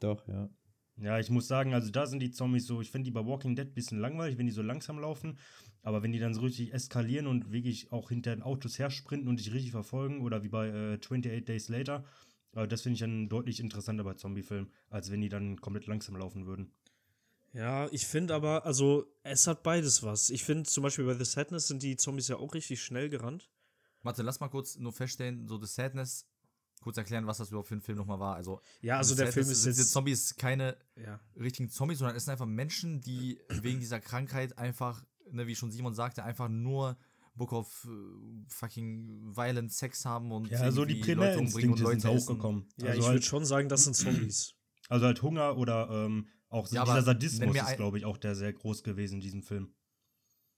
Doch, 0.00 0.26
ja. 0.28 0.48
Ja, 1.00 1.18
ich 1.20 1.30
muss 1.30 1.46
sagen, 1.46 1.74
also 1.74 1.90
da 1.90 2.06
sind 2.06 2.20
die 2.20 2.32
Zombies 2.32 2.66
so, 2.66 2.80
ich 2.80 2.90
finde 2.90 3.04
die 3.04 3.10
bei 3.12 3.24
Walking 3.24 3.54
Dead 3.54 3.68
ein 3.68 3.74
bisschen 3.74 4.00
langweilig, 4.00 4.36
wenn 4.36 4.46
die 4.46 4.52
so 4.52 4.62
langsam 4.62 4.98
laufen. 4.98 5.38
Aber 5.82 6.02
wenn 6.02 6.12
die 6.12 6.18
dann 6.18 6.34
so 6.34 6.40
richtig 6.40 6.74
eskalieren 6.74 7.26
und 7.28 7.52
wirklich 7.52 7.92
auch 7.92 8.08
hinter 8.08 8.34
den 8.34 8.42
Autos 8.42 8.78
hersprinten 8.78 9.28
und 9.28 9.38
dich 9.38 9.52
richtig 9.52 9.70
verfolgen, 9.70 10.22
oder 10.22 10.42
wie 10.42 10.48
bei 10.48 10.68
äh, 10.68 10.94
28 10.94 11.44
Days 11.44 11.68
Later, 11.68 12.04
äh, 12.54 12.66
das 12.66 12.82
finde 12.82 12.94
ich 12.94 13.00
dann 13.00 13.28
deutlich 13.28 13.60
interessanter 13.60 14.02
bei 14.04 14.14
Zombiefilmen, 14.14 14.72
als 14.90 15.10
wenn 15.10 15.20
die 15.20 15.28
dann 15.28 15.60
komplett 15.60 15.86
langsam 15.86 16.16
laufen 16.16 16.46
würden. 16.46 16.72
Ja, 17.52 17.88
ich 17.92 18.06
finde 18.06 18.34
aber, 18.34 18.66
also 18.66 19.06
es 19.22 19.46
hat 19.46 19.62
beides 19.62 20.02
was. 20.02 20.30
Ich 20.30 20.44
finde 20.44 20.64
zum 20.64 20.82
Beispiel 20.82 21.06
bei 21.06 21.14
The 21.14 21.24
Sadness 21.24 21.68
sind 21.68 21.82
die 21.82 21.96
Zombies 21.96 22.28
ja 22.28 22.36
auch 22.36 22.54
richtig 22.54 22.82
schnell 22.82 23.08
gerannt. 23.08 23.48
Warte, 24.02 24.22
lass 24.22 24.40
mal 24.40 24.48
kurz 24.48 24.76
nur 24.76 24.92
feststellen, 24.92 25.46
so 25.46 25.58
The 25.58 25.66
Sadness, 25.66 26.27
kurz 26.80 26.96
erklären, 26.96 27.26
was 27.26 27.38
das 27.38 27.48
überhaupt 27.48 27.68
für 27.68 27.74
ein 27.74 27.80
Film 27.80 27.98
nochmal 27.98 28.20
war. 28.20 28.34
Also, 28.36 28.60
Ja, 28.80 28.98
also 28.98 29.14
The 29.14 29.22
der 29.22 29.32
Film 29.32 29.48
ist 29.50 29.62
sind 29.62 29.76
jetzt. 29.76 29.92
Zombies 29.92 30.36
keine 30.36 30.76
Ja. 30.96 31.20
richtigen 31.36 31.68
Zombies, 31.70 31.98
sondern 31.98 32.16
es 32.16 32.24
sind 32.24 32.32
einfach 32.32 32.46
Menschen, 32.46 33.00
die 33.00 33.40
wegen 33.62 33.80
dieser 33.80 34.00
Krankheit 34.00 34.56
einfach, 34.58 35.04
ne, 35.30 35.46
wie 35.46 35.54
schon 35.54 35.70
Simon 35.70 35.94
sagte, 35.94 36.24
einfach 36.24 36.48
nur 36.48 36.96
Book 37.34 37.52
of 37.52 37.86
äh, 37.88 38.44
fucking 38.48 39.36
violent 39.36 39.72
Sex 39.72 40.04
haben 40.04 40.32
und 40.32 40.48
Ja, 40.50 40.70
so 40.72 40.84
die 40.84 41.00
Leute 41.00 41.38
umbringen 41.38 41.72
und 41.72 41.80
Leute 41.80 42.00
sind 42.00 42.10
hochgekommen. 42.10 42.68
Ja, 42.78 42.86
also, 42.88 42.98
ich 43.00 43.04
würde 43.04 43.12
halt, 43.12 43.24
schon 43.24 43.44
sagen, 43.44 43.68
das 43.68 43.84
sind 43.84 43.94
Zombies. 43.96 44.54
also 44.88 45.06
halt 45.06 45.22
Hunger 45.22 45.56
oder 45.56 45.88
ähm, 45.90 46.28
auch 46.48 46.70
Ja, 46.72 46.84
dieser 46.84 47.02
Sadismus 47.02 47.56
ist, 47.56 47.76
glaube 47.76 47.98
ich, 47.98 48.04
auch 48.04 48.16
der 48.16 48.34
sehr 48.34 48.52
groß 48.52 48.82
gewesen 48.82 49.16
in 49.16 49.20
diesem 49.20 49.42
Film. 49.42 49.74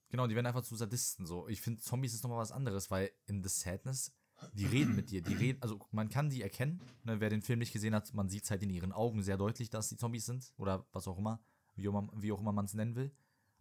Genau, 0.09 0.27
die 0.27 0.35
werden 0.35 0.45
einfach 0.47 0.63
zu 0.63 0.75
Sadisten 0.75 1.25
so. 1.25 1.47
Ich 1.47 1.61
finde, 1.61 1.81
Zombies 1.81 2.13
ist 2.13 2.23
nochmal 2.23 2.39
was 2.39 2.51
anderes, 2.51 2.91
weil 2.91 3.11
in 3.27 3.43
The 3.43 3.49
Sadness, 3.49 4.11
die 4.53 4.65
reden 4.65 4.95
mit 4.95 5.11
dir, 5.11 5.21
die 5.21 5.33
reden, 5.33 5.61
also 5.61 5.79
man 5.91 6.09
kann 6.09 6.29
die 6.29 6.41
erkennen, 6.41 6.81
ne, 7.03 7.19
wer 7.19 7.29
den 7.29 7.41
Film 7.41 7.59
nicht 7.59 7.73
gesehen 7.73 7.93
hat, 7.95 8.13
man 8.13 8.29
sieht 8.29 8.43
es 8.43 8.51
halt 8.51 8.63
in 8.63 8.69
ihren 8.69 8.91
Augen 8.91 9.23
sehr 9.23 9.37
deutlich, 9.37 9.69
dass 9.69 9.89
die 9.89 9.97
Zombies 9.97 10.25
sind 10.25 10.53
oder 10.57 10.85
was 10.91 11.07
auch 11.07 11.17
immer, 11.17 11.41
wie 11.75 11.87
auch 11.87 11.97
immer, 11.99 12.11
wie 12.15 12.31
auch 12.31 12.39
immer 12.39 12.51
man 12.51 12.65
es 12.65 12.73
nennen 12.73 12.95
will. 12.95 13.11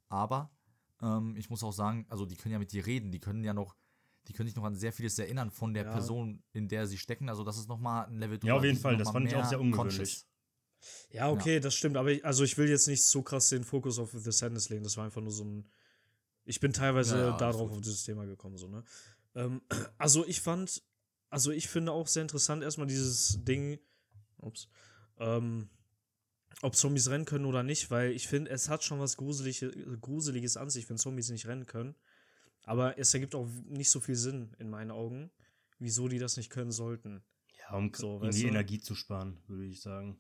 Aber 0.08 0.50
ähm, 1.02 1.37
ich 1.37 1.50
muss 1.50 1.62
auch 1.62 1.72
sagen, 1.72 2.06
also 2.08 2.26
die 2.26 2.37
können 2.37 2.52
ja 2.52 2.58
mit 2.58 2.72
dir 2.72 2.87
reden, 2.87 3.12
die 3.12 3.20
können 3.20 3.44
ja 3.44 3.54
noch, 3.54 3.76
die 4.28 4.32
können 4.32 4.49
sich 4.49 4.56
noch 4.56 4.64
an 4.64 4.75
sehr 4.75 4.92
vieles 4.92 5.18
erinnern 5.18 5.50
von 5.50 5.72
der 5.75 5.84
Ja. 5.84 5.92
Person, 5.92 6.42
in 6.52 6.68
der 6.68 6.87
sie 6.87 6.99
stecken. 6.99 7.28
Also 7.28 7.44
das 7.44 7.56
ist 7.58 7.68
nochmal 7.68 8.06
ein 8.06 8.18
Level 8.18 8.38
Ja, 8.42 8.54
auf 8.54 8.60
drüber. 8.60 8.66
jeden 8.66 8.78
Fall, 8.78 8.96
das 8.96 9.10
fand 9.10 9.26
ich 9.26 9.34
auch 9.34 9.44
sehr 9.44 9.60
ungewöhnlich. 9.60 9.96
conscious. 9.96 10.26
Ja, 11.12 11.30
okay, 11.30 11.60
das 11.60 11.75
stimmt. 11.75 11.96
Aber 11.96 12.10
ich, 12.10 12.25
also 12.25 12.44
ich 12.44 12.56
will 12.56 12.68
jetzt 12.68 12.88
nicht 12.88 13.02
so 13.04 13.22
krass 13.22 13.49
den 13.50 13.64
Fokus 13.64 13.99
auf 13.99 14.12
The 14.12 14.32
Sadness 14.32 14.68
legen. 14.70 14.82
Das 14.82 14.96
war 14.96 15.04
einfach 15.04 15.20
nur 15.20 15.32
so 15.32 15.44
ein. 15.44 15.68
Ich 16.44 16.58
bin 16.58 16.72
teilweise 16.72 17.16
Ja, 17.18 17.26
ja, 17.30 17.37
darauf 17.37 17.70
auf 17.70 17.80
dieses 17.80 18.02
Thema 18.02 18.25
gekommen, 18.25 18.56
so, 18.56 18.66
ne? 18.66 18.82
Ähm, 19.34 19.62
also 19.99 20.26
ich 20.26 20.40
fand, 20.40 20.82
also 21.28 21.50
ich 21.50 21.68
finde 21.68 21.92
auch 21.92 22.06
sehr 22.06 22.22
interessant 22.22 22.62
erstmal 22.62 22.87
dieses 22.87 23.44
Ding, 23.44 23.78
ups, 24.38 24.68
ähm, 25.18 25.68
ob 26.62 26.75
Zombies 26.75 27.08
rennen 27.08 27.25
können 27.25 27.44
oder 27.44 27.62
nicht, 27.62 27.90
weil 27.90 28.10
ich 28.12 28.28
finde, 28.28 28.50
es 28.50 28.68
hat 28.68 28.84
schon 28.84 29.00
was 29.00 29.16
Gruselige, 29.16 29.70
Gruseliges 30.00 30.56
an 30.56 30.70
sich, 30.70 30.88
wenn 30.90 30.99
Zombies 30.99 31.30
nicht 31.30 31.46
rennen 31.46 31.66
können. 31.66 31.94
Aber 32.64 32.99
es 32.99 33.14
ergibt 33.14 33.34
auch 33.34 33.49
nicht 33.66 33.90
so 33.90 34.00
viel 34.00 34.16
Sinn 34.16 34.54
in 34.58 34.68
meinen 34.68 34.90
Augen, 34.90 35.30
wieso 35.78 36.08
die 36.08 36.18
das 36.18 36.37
nicht 36.37 36.50
können 36.50 36.72
sollten. 36.72 37.22
Ja, 37.58 37.76
um 37.76 37.92
So, 37.94 38.14
irgendwie 38.14 38.26
weißt 38.26 38.42
du? 38.42 38.49
Energie 38.49 38.80
zu 38.80 38.94
sparen, 38.94 39.38
würde 39.46 39.66
ich 39.66 39.80
sagen. 39.80 40.18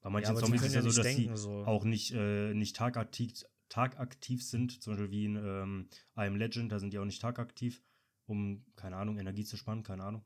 Bei 0.00 0.10
manchen 0.10 0.30
aber 0.30 0.40
die 0.40 0.46
Zombies 0.46 0.62
ist 0.62 0.74
ja 0.74 0.80
ja 0.82 0.90
so, 0.90 0.96
dass 0.96 1.06
denken, 1.06 1.36
sie 1.36 1.42
so. 1.42 1.64
auch 1.64 1.84
nicht, 1.84 2.12
äh, 2.12 2.52
nicht 2.54 2.76
tagaktiv, 2.76 3.44
tagaktiv 3.68 4.44
sind, 4.44 4.82
zum 4.82 4.92
Beispiel 4.92 5.10
wie 5.10 5.24
in 5.24 5.36
ähm, 5.36 5.88
I 6.16 6.20
Am 6.20 6.36
Legend, 6.36 6.70
da 6.70 6.78
sind 6.78 6.92
die 6.92 6.98
auch 6.98 7.04
nicht 7.04 7.22
tagaktiv, 7.22 7.82
um, 8.28 8.64
keine 8.76 8.96
Ahnung, 8.96 9.18
Energie 9.18 9.44
zu 9.44 9.56
sparen, 9.56 9.82
keine 9.82 10.04
Ahnung. 10.04 10.24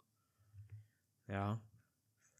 Ja. 1.28 1.60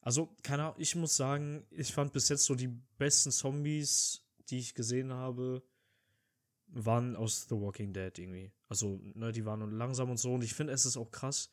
Also, 0.00 0.36
keine 0.42 0.64
Ahnung, 0.64 0.76
ich 0.78 0.94
muss 0.96 1.16
sagen, 1.16 1.64
ich 1.70 1.92
fand 1.92 2.12
bis 2.12 2.28
jetzt 2.28 2.44
so 2.44 2.54
die 2.54 2.68
besten 2.98 3.30
Zombies, 3.30 4.26
die 4.48 4.58
ich 4.58 4.74
gesehen 4.74 5.12
habe, 5.12 5.62
waren 6.66 7.16
aus 7.16 7.46
The 7.48 7.54
Walking 7.54 7.92
Dead 7.92 8.18
irgendwie. 8.18 8.52
Also, 8.68 9.00
ne, 9.14 9.30
die 9.32 9.44
waren 9.44 9.70
langsam 9.70 10.10
und 10.10 10.18
so. 10.18 10.34
Und 10.34 10.42
ich 10.42 10.54
finde, 10.54 10.72
es 10.72 10.84
ist 10.84 10.96
auch 10.96 11.10
krass, 11.10 11.50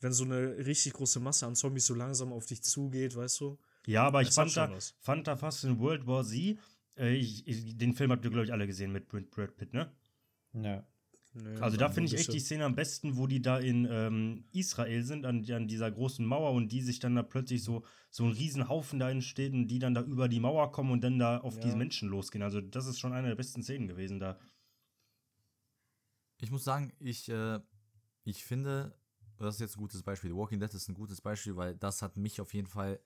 wenn 0.00 0.12
so 0.12 0.24
eine 0.24 0.58
richtig 0.58 0.92
große 0.92 1.20
Masse 1.20 1.46
an 1.46 1.56
Zombies 1.56 1.86
so 1.86 1.94
langsam 1.94 2.32
auf 2.32 2.46
dich 2.46 2.62
zugeht, 2.62 3.16
weißt 3.16 3.40
du? 3.40 3.58
Ja, 3.86 4.04
aber 4.04 4.20
ich 4.20 4.30
fand 4.30 4.54
da, 4.56 4.70
was. 4.70 4.94
fand 5.00 5.26
da 5.26 5.36
fast 5.36 5.64
in 5.64 5.78
World 5.78 6.06
War 6.06 6.24
Z, 6.24 6.58
äh, 6.98 7.14
ich, 7.14 7.46
ich, 7.46 7.76
den 7.78 7.94
Film 7.94 8.12
habt 8.12 8.24
ihr, 8.24 8.30
glaube 8.30 8.44
ich, 8.44 8.52
alle 8.52 8.66
gesehen 8.66 8.92
mit 8.92 9.08
Brad 9.08 9.30
Brad 9.30 9.56
Pitt, 9.56 9.72
ne? 9.72 9.90
Ja. 10.52 10.86
Nö, 11.34 11.60
Also 11.60 11.76
da 11.76 11.86
war 11.86 11.92
finde 11.92 12.12
ich 12.14 12.18
echt 12.20 12.32
die 12.32 12.40
Szene 12.40 12.64
am 12.64 12.74
besten, 12.74 13.16
wo 13.16 13.26
die 13.26 13.42
da 13.42 13.58
in 13.58 13.86
ähm, 13.90 14.44
Israel 14.52 15.02
sind, 15.04 15.26
an, 15.26 15.44
an 15.50 15.68
dieser 15.68 15.90
großen 15.90 16.24
Mauer 16.24 16.52
und 16.52 16.72
die 16.72 16.80
sich 16.80 16.98
dann 17.00 17.14
da 17.14 17.22
plötzlich 17.22 17.62
so, 17.62 17.84
so 18.10 18.24
ein 18.24 18.32
Riesenhaufen 18.32 18.98
da 18.98 19.10
entsteht 19.10 19.52
und 19.52 19.68
die 19.68 19.78
dann 19.78 19.94
da 19.94 20.02
über 20.02 20.28
die 20.28 20.40
Mauer 20.40 20.72
kommen 20.72 20.90
und 20.90 21.02
dann 21.02 21.18
da 21.18 21.38
auf 21.38 21.56
Ja. 21.56 21.60
diese 21.60 21.76
Menschen 21.76 22.08
losgehen. 22.08 22.42
Also 22.42 22.60
das 22.60 22.86
ist 22.86 22.98
schon 22.98 23.12
eine 23.12 23.28
der 23.28 23.36
besten 23.36 23.62
Szenen 23.62 23.86
gewesen 23.88 24.18
da. 24.18 24.38
Ich 26.40 26.50
muss 26.50 26.64
sagen, 26.64 26.92
ich, 26.98 27.28
äh, 27.28 27.60
ich 28.24 28.44
finde, 28.44 28.94
das 29.38 29.56
ist 29.56 29.60
jetzt 29.60 29.76
ein 29.76 29.80
gutes 29.80 30.02
Beispiel. 30.02 30.30
The 30.30 30.36
Walking 30.36 30.60
Dead 30.60 30.72
ist 30.72 30.88
ein 30.88 30.94
gutes 30.94 31.20
Beispiel, 31.20 31.56
weil 31.56 31.74
das 31.76 32.02
hat 32.02 32.16
mich 32.16 32.40
auf 32.40 32.54
jeden 32.54 32.68
Fall 32.68 33.00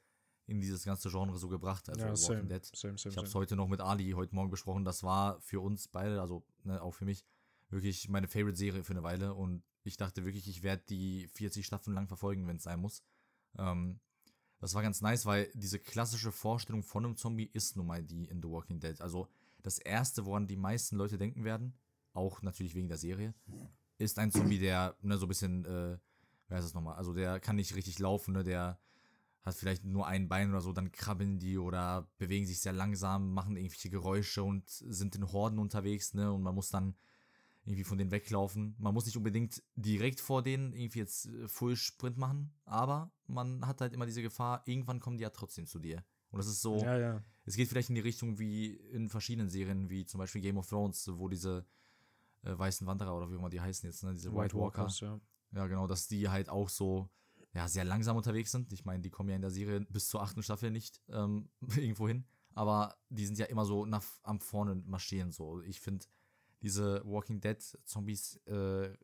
in 0.47 0.61
dieses 0.61 0.85
ganze 0.85 1.11
Genre 1.11 1.37
so 1.39 1.49
gebracht. 1.49 1.89
Also 1.89 2.07
Ja, 2.07 2.15
The 2.17 2.23
same, 2.23 2.37
Walking 2.39 2.49
Dead. 2.49 2.65
same, 2.65 2.99
same, 2.99 3.11
Ich 3.13 3.17
habe 3.17 3.27
es 3.27 3.35
heute 3.35 3.57
noch 3.57 3.69
mit 3.69 3.81
Ali 3.81 4.11
heute 4.13 4.35
Morgen 4.35 4.51
besprochen. 4.51 4.85
Das 4.85 5.03
war 5.03 5.41
für 5.41 5.61
uns 5.61 5.89
beide, 5.89 6.21
also 6.21 6.45
ne, 6.65 6.81
auch 6.83 6.93
für 6.95 7.05
mich, 7.05 7.25
wirklich 7.73 8.09
meine 8.09 8.29
Favorite-Serie 8.29 8.85
für 8.85 8.93
eine 8.93 9.03
Weile. 9.03 9.35
Und 9.35 9.63
ich 9.85 9.97
dachte 9.97 10.25
wirklich, 10.25 10.49
ich 10.49 10.63
werde 10.63 10.83
die 10.89 11.29
40 11.35 11.67
Staffeln 11.67 11.95
lang 11.95 12.09
verfolgen, 12.09 12.47
wenn 12.47 12.57
es 12.57 12.63
sein 12.63 12.81
muss. 12.81 13.03
Ähm, 13.59 14.01
das 14.61 14.75
war 14.75 14.83
ganz 14.83 15.01
nice, 15.01 15.27
weil 15.27 15.51
diese 15.55 15.81
klassische 15.81 16.31
Vorstellung 16.31 16.83
von 16.85 17.05
einem 17.05 17.17
Zombie 17.17 17.51
ist 17.53 17.77
nun 17.77 17.87
mal 17.87 18.03
die 18.03 18.27
in 18.27 18.41
The 18.41 18.49
Walking 18.49 18.79
Dead. 18.79 19.01
Also 19.01 19.29
das 19.63 19.79
Erste, 19.79 20.25
woran 20.25 20.47
die 20.47 20.57
meisten 20.57 20.97
Leute 20.97 21.19
denken 21.19 21.45
werden, 21.45 21.75
auch 22.13 22.43
natürlich 22.43 22.75
wegen 22.75 22.89
der 22.89 22.99
Serie, 22.99 23.35
ist 23.99 24.19
ein 24.19 24.31
Zombie, 24.31 24.59
der 24.59 24.97
ne, 25.03 25.19
so 25.19 25.27
ein 25.27 25.29
bisschen, 25.29 25.65
äh, 25.65 25.99
wer 26.49 26.59
ist 26.59 26.67
das 26.67 26.75
nochmal? 26.75 26.97
Also 26.97 27.13
der 27.13 27.41
kann 27.41 27.57
nicht 27.57 27.75
richtig 27.75 27.99
laufen, 27.99 28.35
ne? 28.35 28.45
der 28.45 28.79
hat 29.43 29.57
vielleicht 29.57 29.85
nur 29.85 30.07
ein 30.07 30.29
Bein 30.29 30.51
oder 30.51 30.61
so, 30.61 30.73
dann 30.73 30.93
krabbeln 30.93 31.39
die 31.39 31.59
oder 31.59 32.09
bewegen 32.19 32.47
sich 32.47 32.61
sehr 32.61 32.73
langsam, 32.73 33.33
machen 33.33 33.57
irgendwelche 33.57 33.91
Geräusche 33.91 34.45
und 34.45 34.69
sind 34.69 35.17
in 35.17 35.33
Horden 35.33 35.59
unterwegs, 35.59 36.15
ne? 36.15 36.33
Und 36.33 36.43
man 36.43 36.55
muss 36.55 36.71
dann 36.71 36.95
irgendwie 37.65 37.85
von 37.85 37.99
denen 37.99 38.11
weglaufen. 38.11 38.75
Man 38.79 38.93
muss 38.93 39.07
nicht 39.07 39.17
unbedingt 39.17 39.63
direkt 39.77 40.21
vor 40.21 40.43
denen 40.43 40.73
irgendwie 40.73 40.99
jetzt 40.99 41.27
äh, 41.27 41.49
Full 41.49 41.77
Sprint 41.77 42.19
machen, 42.19 42.53
aber 42.65 43.13
man 43.27 43.67
hat 43.67 43.81
halt 43.81 43.93
immer 43.93 44.07
diese 44.07 44.23
Gefahr, 44.23 44.63
irgendwann 44.67 45.01
kommen 45.01 45.17
die 45.17 45.23
ja 45.23 45.31
trotzdem 45.31 45.67
zu 45.67 45.79
dir. 45.79 46.05
Und 46.31 46.39
das 46.39 46.47
ist 46.47 46.63
so, 46.63 46.79
Ja, 46.79 46.99
ja. 46.99 47.23
es 47.45 47.57
geht 47.57 47.69
vielleicht 47.69 47.91
in 47.91 47.95
die 47.95 48.01
Richtung 48.01 48.39
wie 48.39 48.75
in 48.75 49.09
verschiedenen 49.09 49.49
Serien, 49.49 49.91
wie 49.91 50.05
zum 50.07 50.19
Beispiel 50.19 50.41
Game 50.41 50.57
of 50.57 50.69
Thrones, 50.69 51.09
wo 51.13 51.29
diese 51.29 51.67
äh, 52.43 52.59
weißen 52.59 52.87
Wanderer 52.87 53.17
oder 53.17 53.31
wie 53.31 53.37
immer 53.37 53.51
die 53.51 53.61
heißen 53.61 53.89
jetzt, 53.89 54.03
ne? 54.03 54.13
Diese 54.15 54.33
White, 54.33 54.55
Walker. 54.55 54.79
Walkers, 54.79 55.01
ja. 55.01 55.21
Ja, 55.55 55.67
genau, 55.67 55.87
dass 55.87 56.09
die 56.09 56.29
halt 56.29 56.49
auch 56.49 56.69
so 56.69 57.11
ja, 57.55 57.69
sehr 57.69 57.85
langsam 57.85 58.17
unterwegs 58.17 58.51
sind. 58.51 58.73
Ich 58.73 58.85
meine, 58.85 59.03
die 59.03 59.11
kommen 59.11 59.29
ja 59.29 59.37
in 59.37 59.43
der 59.43 59.51
Serie 59.51 59.83
bis 59.83 60.09
zur 60.09 60.23
achten 60.23 60.43
Staffel 60.43 60.71
nicht 60.71 61.03
ähm, 61.11 61.51
irgendwo 61.77 62.09
hin. 62.09 62.25
Aber 62.55 62.97
die 63.09 63.27
sind 63.27 63.39
ja 63.39 63.47
immer 63.47 63.65
so 63.65 63.87
nach, 63.87 64.05
am 64.23 64.41
vorne 64.41 64.75
marschieren. 64.75 65.33
So. 65.33 65.63
Ich 65.63 65.81
finde, 65.81 66.07
diese 66.63 67.03
Walking 67.05 67.41
Dead 67.41 67.61
Zombies 67.85 68.37
äh, 68.47 68.97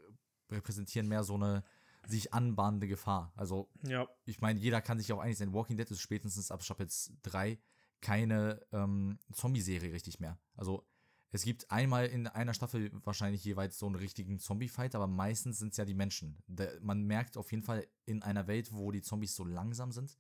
repräsentieren 0.51 1.09
mehr 1.09 1.25
so 1.25 1.35
eine 1.35 1.65
sich 2.07 2.33
anbahnende 2.33 2.89
Gefahr. 2.89 3.33
Also 3.37 3.69
Ja, 3.83 4.09
ich 4.25 4.41
meine, 4.41 4.59
jeder 4.59 4.81
kann 4.81 4.99
sich 4.99 5.13
auch 5.13 5.19
einig 5.19 5.37
sein, 5.37 5.53
Walking 5.53 5.77
Dead 5.77 5.91
ist 5.91 6.01
spätestens 6.01 6.51
ab 6.51 6.63
Staffel 6.63 6.89
3 7.23 7.59
keine 8.01 8.65
ähm, 8.73 9.19
Zombie-Serie 9.33 9.93
richtig 9.93 10.21
mehr. 10.21 10.39
Also 10.55 10.87
es 11.31 11.43
gibt 11.43 11.71
einmal 11.71 12.07
in 12.07 12.27
einer 12.27 12.55
Staffel 12.55 12.91
wahrscheinlich 13.05 13.45
jeweils 13.45 13.79
so 13.79 13.87
einen 13.87 13.97
richtigen 13.97 14.39
Zombie-Fight, 14.39 14.95
aber 14.95 15.07
meistens 15.07 15.59
sind 15.59 15.73
es 15.73 15.77
ja 15.77 15.85
die 15.85 15.95
Menschen. 15.95 16.43
Der, 16.47 16.79
man 16.81 17.03
merkt 17.03 17.37
auf 17.37 17.51
jeden 17.51 17.63
Fall 17.63 17.87
in 18.07 18.23
einer 18.23 18.47
Welt, 18.47 18.73
wo 18.73 18.91
die 18.91 19.03
Zombies 19.03 19.35
so 19.35 19.45
langsam 19.45 19.93
sind, 19.93 20.17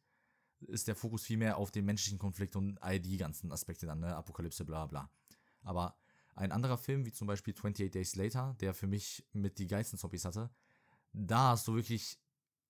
ist 0.60 0.88
der 0.88 0.96
Fokus 0.96 1.24
viel 1.24 1.38
mehr 1.38 1.56
auf 1.56 1.70
den 1.70 1.84
menschlichen 1.86 2.18
Konflikt 2.18 2.56
und 2.56 2.82
all 2.82 3.00
die 3.00 3.16
ganzen 3.16 3.50
Aspekte 3.52 3.86
dann, 3.86 4.00
ne? 4.00 4.14
Apokalypse, 4.14 4.64
bla 4.64 4.86
bla. 4.86 5.10
Aber 5.62 5.96
ein 6.38 6.52
anderer 6.52 6.78
Film, 6.78 7.04
wie 7.04 7.12
zum 7.12 7.26
Beispiel 7.26 7.52
28 7.52 7.90
Days 7.90 8.16
Later, 8.16 8.54
der 8.60 8.74
für 8.74 8.86
mich 8.86 9.26
mit 9.32 9.58
die 9.58 9.66
geilsten 9.66 9.98
Zombies 9.98 10.24
hatte, 10.24 10.50
da 11.12 11.50
hast 11.50 11.66
du 11.66 11.74
wirklich, 11.74 12.18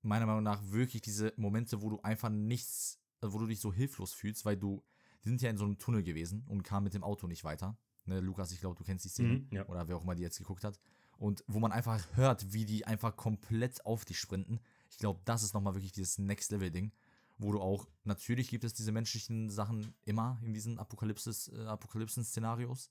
meiner 0.02 0.26
Meinung 0.26 0.42
nach, 0.42 0.62
wirklich 0.70 1.02
diese 1.02 1.32
Momente, 1.36 1.82
wo 1.82 1.90
du 1.90 2.00
einfach 2.00 2.30
nichts, 2.30 2.98
wo 3.20 3.38
du 3.38 3.46
dich 3.46 3.60
so 3.60 3.72
hilflos 3.72 4.12
fühlst, 4.12 4.44
weil 4.44 4.56
du, 4.56 4.82
die 5.24 5.28
sind 5.28 5.42
ja 5.42 5.50
in 5.50 5.58
so 5.58 5.64
einem 5.64 5.78
Tunnel 5.78 6.02
gewesen 6.02 6.44
und 6.46 6.62
kamen 6.62 6.84
mit 6.84 6.94
dem 6.94 7.04
Auto 7.04 7.26
nicht 7.26 7.44
weiter. 7.44 7.76
Ne, 8.06 8.20
Lukas, 8.20 8.52
ich 8.52 8.60
glaube, 8.60 8.76
du 8.76 8.84
kennst 8.84 9.04
die 9.04 9.10
Szene. 9.10 9.40
Mhm, 9.40 9.48
ja. 9.50 9.66
Oder 9.66 9.86
wer 9.86 9.96
auch 9.96 10.02
immer 10.02 10.14
die 10.14 10.22
jetzt 10.22 10.38
geguckt 10.38 10.64
hat. 10.64 10.80
Und 11.18 11.44
wo 11.46 11.58
man 11.58 11.72
einfach 11.72 12.02
hört, 12.14 12.52
wie 12.52 12.64
die 12.64 12.86
einfach 12.86 13.16
komplett 13.16 13.84
auf 13.84 14.04
dich 14.04 14.18
sprinten. 14.18 14.60
Ich 14.88 14.98
glaube, 14.98 15.20
das 15.24 15.42
ist 15.42 15.52
nochmal 15.52 15.74
wirklich 15.74 15.92
dieses 15.92 16.18
Next-Level-Ding, 16.18 16.92
wo 17.38 17.52
du 17.52 17.60
auch, 17.60 17.86
natürlich 18.04 18.48
gibt 18.48 18.64
es 18.64 18.72
diese 18.72 18.92
menschlichen 18.92 19.50
Sachen 19.50 19.94
immer 20.04 20.38
in 20.42 20.54
diesen 20.54 20.78
Apokalypsis, 20.78 21.48
äh, 21.48 21.66
Apokalypsen-Szenarios, 21.66 22.90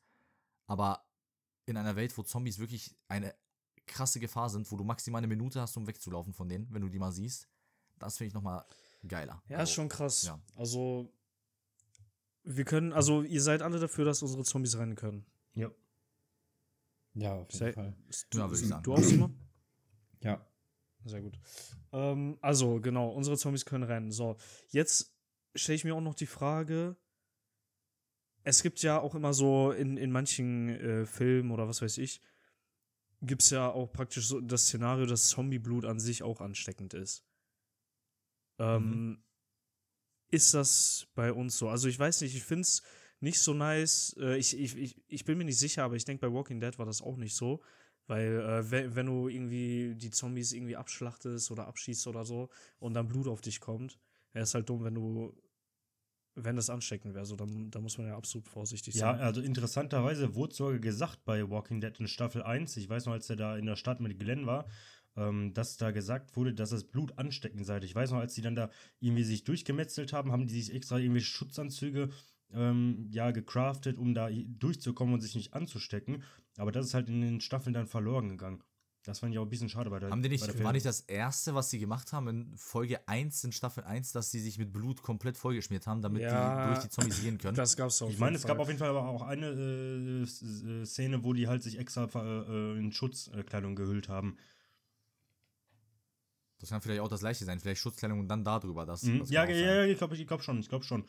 aber 0.68 1.04
in 1.66 1.76
einer 1.78 1.96
Welt, 1.96 2.18
wo 2.18 2.24
Zombies 2.24 2.60
wirklich 2.60 2.96
eine 3.08 3.34
krasse 3.86 4.20
Gefahr 4.20 4.50
sind, 4.50 4.70
wo 4.72 4.76
du 4.78 4.84
maximal 4.84 5.20
eine 5.20 5.28
Minute 5.28 5.60
hast, 5.62 5.76
um 5.78 5.88
wegzulaufen 5.88 6.34
von 6.34 6.48
denen, 6.50 6.68
wenn 6.72 6.82
du 6.82 6.90
die 6.90 7.00
mal 7.00 7.12
siehst, 7.12 7.48
das 8.00 8.18
finde 8.18 8.28
ich 8.30 8.34
nochmal 8.34 8.64
geiler. 9.08 9.42
Ja, 9.48 9.62
ist 9.64 9.72
schon 9.72 9.90
krass. 9.90 10.24
ja. 10.24 10.40
Also, 10.56 11.12
wir 12.44 12.66
können, 12.66 12.94
also 12.94 13.24
ihr 13.24 13.42
seid 13.42 13.62
alle 13.62 13.80
dafür, 13.80 14.06
dass 14.06 14.22
unsere 14.22 14.44
Zombies 14.44 14.78
rennen 14.78 14.96
können. 14.96 15.26
Ja. 15.54 15.72
Ja, 17.14 17.34
auf 17.34 17.48
jeden 17.52 17.60
Sei- 17.60 17.74
Fall. 17.74 17.96
Ja, 18.34 18.50
würde 18.50 18.62
ich 18.62 18.68
sagen. 18.68 18.84
Du 18.84 18.94
auch, 18.94 19.02
Simon? 19.02 19.38
Ja. 20.22 20.46
Sehr 21.06 21.22
gut. 21.22 21.40
Ähm, 21.94 22.38
also, 22.42 22.80
genau, 22.82 23.10
unsere 23.10 23.38
Zombies 23.38 23.66
können 23.66 23.84
rennen. 23.84 24.12
So, 24.12 24.36
jetzt 24.70 25.14
stelle 25.56 25.76
ich 25.78 25.84
mir 25.86 25.96
auch 25.96 26.02
noch 26.02 26.16
die 26.16 26.26
Frage, 26.26 26.96
es 28.48 28.64
gibt 28.64 28.82
ja 28.82 29.00
auch 29.00 29.14
immer 29.14 29.34
so 29.34 29.72
in, 29.72 29.98
in 29.98 30.10
manchen 30.10 30.70
äh, 30.70 31.06
Filmen 31.06 31.52
oder 31.52 31.68
was 31.68 31.82
weiß 31.82 31.98
ich, 31.98 32.22
gibt 33.22 33.42
es 33.42 33.50
ja 33.50 33.70
auch 33.70 33.92
praktisch 33.92 34.28
so 34.28 34.40
das 34.40 34.68
Szenario, 34.68 35.06
dass 35.06 35.28
Zombieblut 35.28 35.84
an 35.84 36.00
sich 36.00 36.24
auch 36.24 36.40
ansteckend 36.40 36.94
ist. 36.94 37.26
Ähm, 38.58 39.22
Ist 40.32 40.54
das 40.54 41.08
bei 41.14 41.34
uns 41.34 41.58
so? 41.58 41.68
Also 41.68 41.90
ich 41.90 42.00
weiß 42.00 42.22
nicht, 42.22 42.36
ich 42.36 42.44
finde 42.44 42.62
es 42.62 42.84
nicht 43.20 43.40
so 43.40 43.54
nice. 43.54 44.16
Äh, 44.18 44.38
ich, 44.38 44.58
ich, 44.58 44.78
ich, 44.78 45.04
ich 45.08 45.26
bin 45.26 45.38
mir 45.38 45.44
nicht 45.46 45.60
sicher, 45.60 45.84
aber 45.84 45.96
ich 45.96 46.06
denke, 46.06 46.26
bei 46.26 46.34
Walking 46.34 46.62
Dead 46.62 46.78
war 46.80 46.86
das 46.86 47.02
auch 47.02 47.18
nicht 47.18 47.36
so. 47.36 47.62
Weil, 48.08 48.40
äh, 48.40 48.72
wenn, 48.72 48.96
wenn 48.96 49.06
du 49.08 49.28
irgendwie 49.28 49.96
die 49.96 50.12
Zombies 50.12 50.54
irgendwie 50.54 50.78
abschlachtest 50.78 51.52
oder 51.52 51.68
abschießt 51.68 52.08
oder 52.08 52.24
so 52.24 52.50
und 52.80 52.94
dann 52.94 53.10
Blut 53.10 53.28
auf 53.28 53.42
dich 53.42 53.60
kommt, 53.60 54.00
wäre 54.32 54.44
es 54.44 54.54
halt 54.54 54.70
dumm, 54.70 54.86
wenn 54.86 54.96
du, 54.96 55.36
wenn 56.44 56.56
das 56.56 56.70
ansteckend 56.70 57.14
wäre. 57.16 57.26
So, 57.26 57.36
dann, 57.36 57.70
dann 57.72 57.84
muss 57.84 57.98
man 57.98 58.08
ja 58.08 58.16
absolut 58.16 58.48
vorsichtig 58.48 58.96
Ja, 58.96 59.14
sein. 59.14 59.22
also 59.22 59.42
interessanterweise 59.42 60.36
wurde 60.36 60.54
sogar 60.54 60.80
gesagt 60.80 61.26
bei 61.26 61.50
Walking 61.50 61.82
Dead 61.82 62.00
in 62.00 62.08
Staffel 62.08 62.44
1, 62.44 62.78
ich 62.78 62.90
weiß 62.90 63.06
noch, 63.06 63.14
als 63.14 63.30
er 63.30 63.36
da 63.36 63.58
in 63.58 63.66
der 63.66 63.76
Stadt 63.76 64.00
mit 64.00 64.20
Glenn 64.20 64.46
war, 64.46 64.66
ähm, 65.16 65.54
dass 65.54 65.78
da 65.78 65.92
gesagt 65.92 66.36
wurde, 66.36 66.54
dass 66.54 66.70
das 66.70 66.84
Blut 66.84 67.18
ansteckend 67.18 67.66
sei. 67.66 67.80
Ich 67.80 67.96
weiß 67.96 68.12
noch, 68.12 68.20
als 68.20 68.36
die 68.36 68.42
dann 68.42 68.56
da 68.56 68.70
irgendwie 69.00 69.24
sich 69.24 69.44
durchgemetzelt 69.44 70.14
haben, 70.14 70.32
haben 70.32 70.48
die 70.48 70.62
sich 70.62 70.74
extra 70.74 70.98
irgendwelche 71.00 71.28
Schutzanzüge 71.28 72.10
ähm, 72.54 73.08
ja, 73.12 73.32
gecraftet, 73.32 73.98
um 73.98 74.14
da 74.14 74.30
durchzukommen 74.30 75.16
und 75.16 75.22
sich 75.22 75.36
nicht 75.36 75.54
anzustecken. 75.54 76.24
Aber 76.58 76.72
das 76.72 76.86
ist 76.88 76.94
halt 76.94 77.10
in 77.10 77.22
den 77.22 77.42
Staffeln 77.42 77.74
dann 77.74 77.88
verloren 77.88 78.30
gegangen. 78.30 78.64
Das 79.08 79.20
fand 79.20 79.32
ich 79.32 79.40
auch 79.40 79.44
ein 79.44 79.50
bisschen 79.50 79.70
schade 79.70 79.90
bei 79.90 80.00
der 80.00 80.10
Haben 80.12 80.22
die 80.22 80.28
nicht, 80.28 80.62
war 80.62 80.74
nicht 80.74 80.86
das 80.86 81.00
erste, 81.00 81.56
was 81.56 81.70
sie 81.70 81.80
gemacht 81.80 82.12
haben 82.12 82.28
in 82.28 82.58
Folge 82.58 83.08
1, 83.08 83.42
in 83.46 83.52
Staffel 83.54 83.86
1, 83.86 84.12
dass 84.12 84.32
sie 84.32 84.42
sich 84.42 84.58
mit 84.58 84.74
Blut 84.74 85.02
komplett 85.02 85.38
vollgeschmiert 85.38 85.88
haben, 85.88 86.02
damit 86.02 86.24
Ja, 86.24 86.64
die 86.66 86.68
durch 86.68 86.80
die 86.80 86.90
Zombies 86.90 87.22
gehen 87.22 87.38
können? 87.38 87.56
Das 87.56 87.78
gab's 87.78 88.02
auch. 88.02 88.10
Ich 88.10 88.20
meine, 88.20 88.36
es 88.36 88.46
gab 88.46 88.60
auf 88.60 88.68
jeden 88.68 88.80
Fall 88.80 88.90
aber 88.90 89.08
auch 89.08 89.22
eine 89.22 89.46
äh, 89.48 90.24
äh, 90.24 90.86
Szene, 90.86 91.24
wo 91.24 91.32
die 91.32 91.48
halt 91.48 91.64
sich 91.64 91.80
extra 91.80 92.04
äh, 92.14 92.78
in 92.78 92.92
Schutzkleidung 92.92 93.78
gehüllt 93.78 94.10
haben. 94.10 94.38
Das 96.60 96.70
kann 96.70 96.82
vielleicht 96.82 97.00
auch 97.00 97.08
das 97.08 97.22
gleiche 97.22 97.46
sein, 97.46 97.62
vielleicht 97.62 97.80
Schutzkleidung 97.80 98.20
und 98.20 98.28
dann 98.28 98.44
darüber. 98.44 98.86
Das, 98.86 99.04
Mhm. 99.04 99.20
das 99.20 99.30
Ja, 99.30 99.46
ja, 99.46 99.56
ja, 99.56 99.86
ich 99.86 99.98
glaube 99.98 100.18
ich 100.18 100.28
glaub 100.28 100.44
schon, 100.44 100.60
ich 100.60 100.68
glaube 100.68 100.84
schon. 100.84 101.06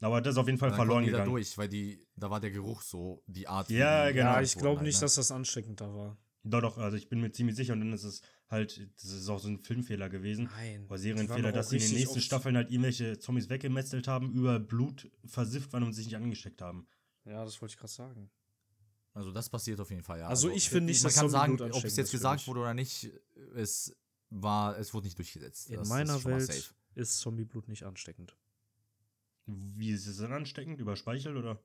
Aber 0.00 0.22
das 0.22 0.36
ist 0.36 0.38
auf 0.38 0.46
jeden 0.46 0.58
Fall 0.58 0.70
Dann 0.70 0.76
verloren 0.76 1.04
die 1.04 1.10
da 1.10 1.18
gegangen. 1.18 1.32
durch, 1.32 1.58
weil 1.58 1.68
die, 1.68 2.02
da 2.16 2.30
war 2.30 2.40
der 2.40 2.50
Geruch 2.50 2.80
so 2.80 3.22
die 3.26 3.46
Art. 3.46 3.68
Ja, 3.68 4.06
die 4.08 4.14
genau. 4.14 4.32
Ja, 4.32 4.40
ich 4.40 4.56
glaube 4.56 4.78
halt, 4.78 4.86
nicht, 4.86 4.96
ne? 4.96 5.00
dass 5.02 5.16
das 5.16 5.30
ansteckend 5.30 5.82
da 5.82 5.92
war. 5.94 6.16
Doch, 6.44 6.60
doch, 6.60 6.78
also 6.78 6.96
ich 6.96 7.08
bin 7.08 7.20
mir 7.20 7.30
ziemlich 7.30 7.54
sicher 7.54 7.72
und 7.72 7.80
dann 7.80 7.92
ist 7.92 8.02
es 8.02 8.20
halt, 8.48 8.90
das 8.96 9.10
ist 9.12 9.28
auch 9.28 9.38
so 9.38 9.48
ein 9.48 9.58
Filmfehler 9.58 10.08
gewesen. 10.08 10.44
Nein. 10.56 10.86
Oder 10.86 10.98
Serienfehler, 10.98 11.52
dass 11.52 11.70
sie 11.70 11.76
in 11.76 11.82
den 11.82 11.94
nächsten 11.94 12.20
Staffeln 12.20 12.56
halt 12.56 12.70
irgendwelche 12.70 13.18
Zombies 13.18 13.48
weggemetzelt 13.48 14.08
haben, 14.08 14.32
über 14.32 14.58
Blut 14.58 15.10
versifft 15.24 15.72
waren 15.72 15.84
und 15.84 15.92
sich 15.92 16.06
nicht 16.06 16.16
angesteckt 16.16 16.60
haben. 16.60 16.86
Ja, 17.24 17.44
das 17.44 17.60
wollte 17.60 17.74
ich 17.74 17.78
gerade 17.78 17.92
sagen. 17.92 18.30
Also 19.14 19.30
das 19.30 19.48
passiert 19.48 19.78
auf 19.78 19.90
jeden 19.90 20.02
Fall, 20.02 20.18
ja. 20.18 20.28
Also 20.28 20.50
ich 20.50 20.68
finde 20.68 20.86
nicht, 20.86 21.02
man 21.02 21.10
dass 21.12 21.20
kann 21.20 21.28
sagen, 21.28 21.60
ob 21.60 21.84
es 21.84 21.96
jetzt 21.96 22.10
gesagt 22.10 22.46
wurde 22.46 22.60
oder 22.60 22.74
nicht, 22.74 23.10
es 23.54 23.94
war, 24.30 24.76
es 24.78 24.94
wurde 24.94 25.06
nicht 25.06 25.18
durchgesetzt. 25.18 25.68
In 25.68 25.76
Das 25.76 25.82
ist 25.84 25.88
meiner 25.90 26.24
Welt 26.24 26.46
safe. 26.46 26.74
ist 26.94 27.18
Zombieblut 27.18 27.68
nicht 27.68 27.84
ansteckend. 27.84 28.36
Wie 29.46 29.90
ist 29.90 30.06
es 30.06 30.16
denn 30.18 30.32
ansteckend? 30.32 30.80
Über 30.80 30.96
Speichel 30.96 31.36
oder? 31.36 31.62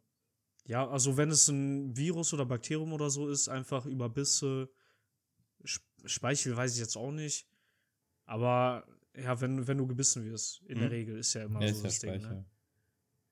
Ja, 0.68 0.88
also 0.88 1.16
wenn 1.18 1.32
es 1.32 1.48
ein 1.48 1.96
Virus 1.96 2.34
oder 2.34 2.46
Bakterium 2.46 2.92
oder 2.94 3.10
so 3.10 3.30
ist, 3.30 3.48
einfach 3.48 3.86
über 3.86 4.10
Bisse, 4.10 4.70
Sp- 5.64 5.88
Speichel 6.06 6.56
weiß 6.56 6.74
ich 6.74 6.80
jetzt 6.80 6.98
auch 6.98 7.12
nicht. 7.12 7.48
Aber 8.26 8.86
ja, 9.16 9.40
wenn, 9.42 9.66
wenn 9.68 9.78
du 9.78 9.88
gebissen 9.88 10.26
wirst, 10.26 10.62
in 10.64 10.78
der 10.80 10.88
Mhm. 10.90 10.94
Regel 10.94 11.18
ist 11.18 11.34
ja 11.34 11.44
immer 11.44 11.62
Ja, 11.62 11.74
so 11.74 11.88
ist 11.88 12.04
ja 12.04 12.12
das 12.12 12.22
Ding. 12.22 12.30
Ne? 12.30 12.46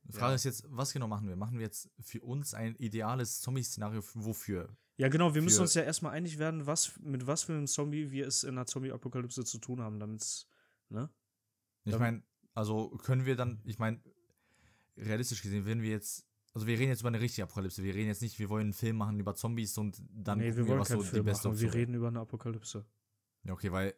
Die 0.03 0.13
Frage 0.13 0.31
Ja. 0.31 0.35
ist 0.35 0.43
jetzt, 0.45 0.63
was 0.69 0.93
genau 0.93 1.07
machen 1.07 1.27
wir? 1.27 1.35
Machen 1.35 1.57
wir 1.57 1.65
jetzt 1.65 1.89
für 1.99 2.21
uns 2.21 2.53
ein 2.53 2.75
ideales 2.77 3.41
Zombie-Szenario 3.41 4.01
wofür? 4.13 4.75
Ja, 4.97 5.09
genau, 5.09 5.35
wir 5.35 5.41
müssen 5.41 5.57
Für- 5.57 5.61
uns 5.63 5.73
ja 5.73 5.81
erstmal 5.83 6.13
einig 6.13 6.37
werden, 6.39 6.65
was, 6.65 6.97
mit 7.01 7.27
was 7.27 7.43
für 7.43 7.53
einem 7.53 7.67
Zombie 7.67 8.11
wir 8.11 8.27
es 8.27 8.43
in 8.43 8.51
einer 8.51 8.65
Zombie-Apokalypse 8.65 9.43
zu 9.43 9.57
tun 9.57 9.81
haben, 9.81 9.99
damit 9.99 10.21
es, 10.21 10.47
ne? 10.89 11.09
Ich 11.83 11.99
meine, 11.99 12.23
also 12.53 12.91
können 13.03 13.25
wir 13.25 13.35
dann, 13.35 13.61
ich 13.65 13.77
meine, 13.77 14.01
realistisch 14.95 15.41
gesehen, 15.41 15.65
wenn 15.65 15.81
wir 15.81 15.89
jetzt, 15.89 16.25
also 16.55 16.67
wir 16.67 16.79
reden 16.79 16.89
jetzt 16.89 17.01
über 17.01 17.09
eine 17.09 17.19
richtige 17.19 17.43
Apokalypse, 17.43 17.83
wir 17.83 17.93
reden 17.93 18.07
jetzt 18.07 18.21
nicht, 18.21 18.39
wir 18.39 18.49
wollen 18.49 18.63
einen 18.63 18.73
Film 18.73 18.95
machen 18.95 19.19
über 19.19 19.35
Zombies 19.35 19.77
und 19.77 20.01
dann 20.09 20.39
nee, 20.39 20.55
wir 20.55 20.65
wollen 20.67 20.79
was 20.79 20.87
keinen 20.87 20.99
so 20.99 21.03
die 21.03 21.09
Film 21.09 21.25
beste 21.25 21.49
machen, 21.49 21.59
wir 21.59 21.73
reden 21.73 21.93
über 21.93 22.07
eine 22.07 22.21
Apokalypse. 22.21 22.85
Ja, 23.43 23.51
okay, 23.51 23.73
weil 23.73 23.93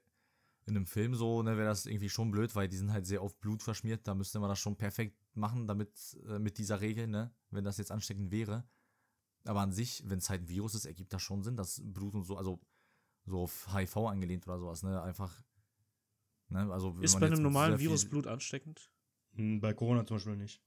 in 0.65 0.75
einem 0.75 0.87
Film 0.87 1.13
so, 1.13 1.43
ne, 1.43 1.55
wäre 1.55 1.67
das 1.67 1.85
irgendwie 1.85 2.09
schon 2.09 2.31
blöd, 2.31 2.55
weil 2.55 2.67
die 2.67 2.75
sind 2.75 2.91
halt 2.91 3.05
sehr 3.05 3.21
oft 3.21 3.39
Blut 3.39 3.61
verschmiert, 3.61 4.07
da 4.07 4.15
müsste 4.15 4.39
man 4.39 4.49
das 4.49 4.57
schon 4.57 4.75
perfekt 4.75 5.15
machen, 5.35 5.67
damit, 5.67 6.17
äh, 6.27 6.39
mit 6.39 6.57
dieser 6.57 6.81
Regel, 6.81 7.07
ne, 7.07 7.31
wenn 7.51 7.63
das 7.63 7.77
jetzt 7.77 7.91
ansteckend 7.91 8.31
wäre. 8.31 8.67
Aber 9.45 9.61
an 9.61 9.71
sich, 9.71 10.03
wenn 10.07 10.17
es 10.17 10.29
halt 10.29 10.41
ein 10.41 10.49
Virus 10.49 10.73
ist, 10.73 10.85
ergibt 10.85 11.13
das 11.13 11.21
schon 11.21 11.43
Sinn, 11.43 11.55
dass 11.57 11.79
Blut 11.85 12.15
und 12.15 12.23
so, 12.23 12.37
also 12.37 12.59
so 13.25 13.43
auf 13.43 13.71
HIV 13.71 13.97
angelehnt 13.97 14.47
oder 14.47 14.57
sowas, 14.57 14.81
ne, 14.81 14.99
einfach, 15.03 15.43
ne, 16.49 16.73
also 16.73 16.97
Ist 17.01 17.19
bei 17.19 17.27
einem 17.27 17.43
normalen 17.43 17.77
Virus 17.77 18.09
Blut 18.09 18.25
ansteckend? 18.25 18.91
Hm, 19.35 19.61
Bei 19.61 19.75
Corona 19.75 20.07
zum 20.07 20.15
Beispiel 20.15 20.37
nicht. 20.37 20.59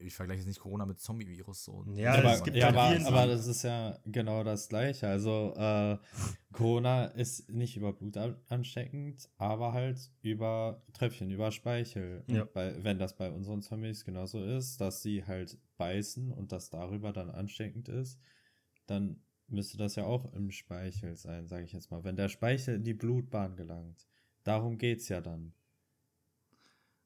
Ich 0.00 0.14
vergleiche 0.14 0.38
jetzt 0.38 0.46
nicht 0.46 0.60
Corona 0.60 0.86
mit 0.86 1.00
Zombie-Virus 1.00 1.64
so. 1.64 1.84
Ja, 1.94 2.14
aber, 2.14 2.34
es 2.34 2.44
gibt 2.44 2.56
ja, 2.56 2.68
aber, 2.68 2.96
aber 3.04 3.26
das 3.26 3.48
ist 3.48 3.64
ja 3.64 3.98
genau 4.06 4.44
das 4.44 4.68
Gleiche. 4.68 5.08
Also, 5.08 5.54
äh, 5.56 5.98
Corona 6.52 7.06
ist 7.06 7.50
nicht 7.50 7.76
über 7.76 7.92
Blut 7.92 8.16
an- 8.16 8.36
ansteckend, 8.48 9.28
aber 9.38 9.72
halt 9.72 10.10
über 10.22 10.82
Tröpfchen, 10.92 11.30
über 11.32 11.50
Speichel. 11.50 12.22
Ja. 12.28 12.44
Bei, 12.44 12.82
wenn 12.84 12.98
das 13.00 13.16
bei 13.16 13.30
unseren 13.30 13.60
Zombies 13.60 14.04
genauso 14.04 14.42
ist, 14.44 14.80
dass 14.80 15.02
sie 15.02 15.24
halt 15.24 15.58
beißen 15.78 16.30
und 16.32 16.52
das 16.52 16.70
darüber 16.70 17.12
dann 17.12 17.30
ansteckend 17.30 17.88
ist, 17.88 18.20
dann 18.86 19.20
müsste 19.48 19.78
das 19.78 19.96
ja 19.96 20.04
auch 20.04 20.32
im 20.32 20.52
Speichel 20.52 21.16
sein, 21.16 21.48
sage 21.48 21.64
ich 21.64 21.72
jetzt 21.72 21.90
mal. 21.90 22.04
Wenn 22.04 22.16
der 22.16 22.28
Speichel 22.28 22.76
in 22.76 22.84
die 22.84 22.94
Blutbahn 22.94 23.56
gelangt. 23.56 24.06
Darum 24.44 24.78
geht's 24.78 25.08
ja 25.08 25.20
dann. 25.20 25.52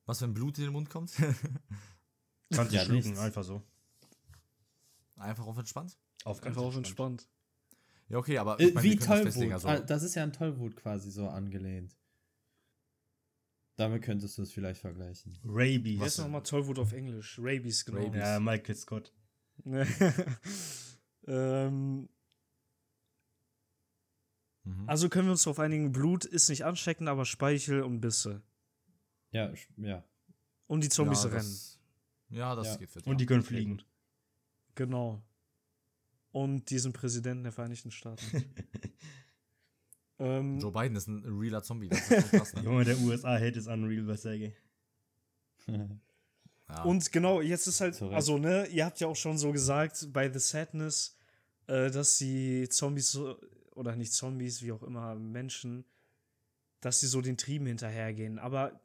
Was, 0.05 0.21
wenn 0.21 0.35
Blut 0.35 0.59
in 0.59 0.65
den 0.65 0.73
Mund 0.73 0.91
kommt? 0.91 1.13
20 2.53 2.75
Ja, 2.75 2.85
Schlucken, 2.85 3.03
nichts. 3.05 3.19
einfach 3.19 3.43
so. 3.45 3.63
Einfach 5.17 5.47
auf 5.47 5.57
entspannt? 5.59 5.97
Auf 6.25 6.41
ganz 6.41 6.57
Einfach 6.57 6.69
auf 6.69 6.77
entspannt. 6.77 7.29
Ja, 8.09 8.19
okay, 8.19 8.39
aber 8.39 8.61
Äh, 8.61 8.65
ich 8.67 8.83
wie 8.83 8.91
wir 8.91 8.97
können 8.97 8.99
das 8.99 9.07
Tollwut. 9.07 9.25
festlegen, 9.27 9.53
also, 9.53 9.69
Ah, 9.69 9.81
das 9.81 10.03
ist 10.03 10.15
ja 10.15 10.23
an 10.25 10.33
Tollwut 10.33 10.77
quasi 10.77 11.11
so 11.11 11.29
angelehnt. 11.29 11.97
Damit 13.77 14.03
könntest 14.03 14.37
du 14.37 14.43
es 14.43 14.53
vielleicht 14.53 14.81
vergleichen. 14.81 15.39
Rabies. 15.45 15.99
Wer 15.99 16.07
ist 16.07 16.19
nochmal 16.19 16.43
Tollwut 16.43 16.79
auf 16.79 16.93
Englisch? 16.93 17.39
Rabies, 17.41 17.85
genau. 17.85 18.05
Rabies. 18.05 18.21
Ja, 18.21 18.39
Michael 18.39 18.75
Scott. 18.77 19.13
ähm, 21.27 22.09
mhm. 24.65 24.89
also 24.89 25.09
können 25.09 25.29
wir 25.29 25.33
uns 25.33 25.45
darauf 25.45 25.59
einigen, 25.59 25.93
Blut 25.93 26.25
ist 26.25 26.49
nicht 26.49 26.65
ansteckend, 26.65 27.09
aber 27.09 27.25
Speichel 27.25 27.83
und 27.83 28.01
Bisse. 28.01 28.43
Ja, 29.31 29.53
ja. 29.79 30.05
Und 30.67 30.85
die 30.85 30.89
Zombies 30.89 31.25
ja, 31.25 31.31
rennen. 31.31 31.57
Ja, 32.33 32.55
das 32.57 32.67
Ja. 32.69 32.77
geht 32.77 32.91
fit. 32.91 33.07
Und 33.07 33.19
die 33.21 33.27
können 33.27 33.43
fliegen. 33.43 33.83
Genau. 34.75 35.23
Und 36.33 36.71
diesen 36.71 36.93
Präsidenten 36.93 37.43
der 37.45 37.53
Vereinigten 37.53 37.91
Staaten. 37.91 38.25
ähm, 40.19 40.59
Joe 40.59 40.73
Biden 40.73 40.97
ist 40.97 41.07
ein 41.09 41.23
realer 41.25 41.63
Zombie. 41.63 41.89
Das 41.89 42.11
ist 42.11 42.31
krass, 42.31 42.55
ne? 42.55 42.63
Junge, 42.65 42.85
der 42.85 42.99
USA-Hate 42.99 43.59
ist 43.59 43.67
unreal, 43.69 44.07
was 44.07 44.23
sage 44.23 44.55
ja. 45.67 46.83
Und 46.85 47.13
genau, 47.13 47.41
jetzt 47.43 47.67
ist 47.67 47.81
halt, 47.81 47.95
Zu 47.95 48.07
Recht. 48.07 48.15
also, 48.17 48.39
ne, 48.39 48.67
ihr 48.69 48.85
habt 48.87 48.99
ja 49.01 49.07
auch 49.07 49.17
schon 49.17 49.37
so 49.39 49.53
gesagt 49.53 50.09
bei 50.13 50.33
The 50.33 50.39
Sadness, 50.39 51.17
äh, 51.67 51.91
dass 51.91 52.17
die 52.19 52.69
Zombies 52.69 53.13
so, 53.13 53.39
oder 53.73 53.95
nicht 53.95 54.13
Zombies, 54.13 54.63
wie 54.63 54.73
auch 54.73 54.83
immer, 54.83 55.15
Menschen, 55.15 55.85
dass 56.81 57.01
sie 57.01 57.07
so 57.07 57.21
den 57.21 57.37
Trieben 57.37 57.67
hinterhergehen. 57.67 58.39
Aber 58.39 58.81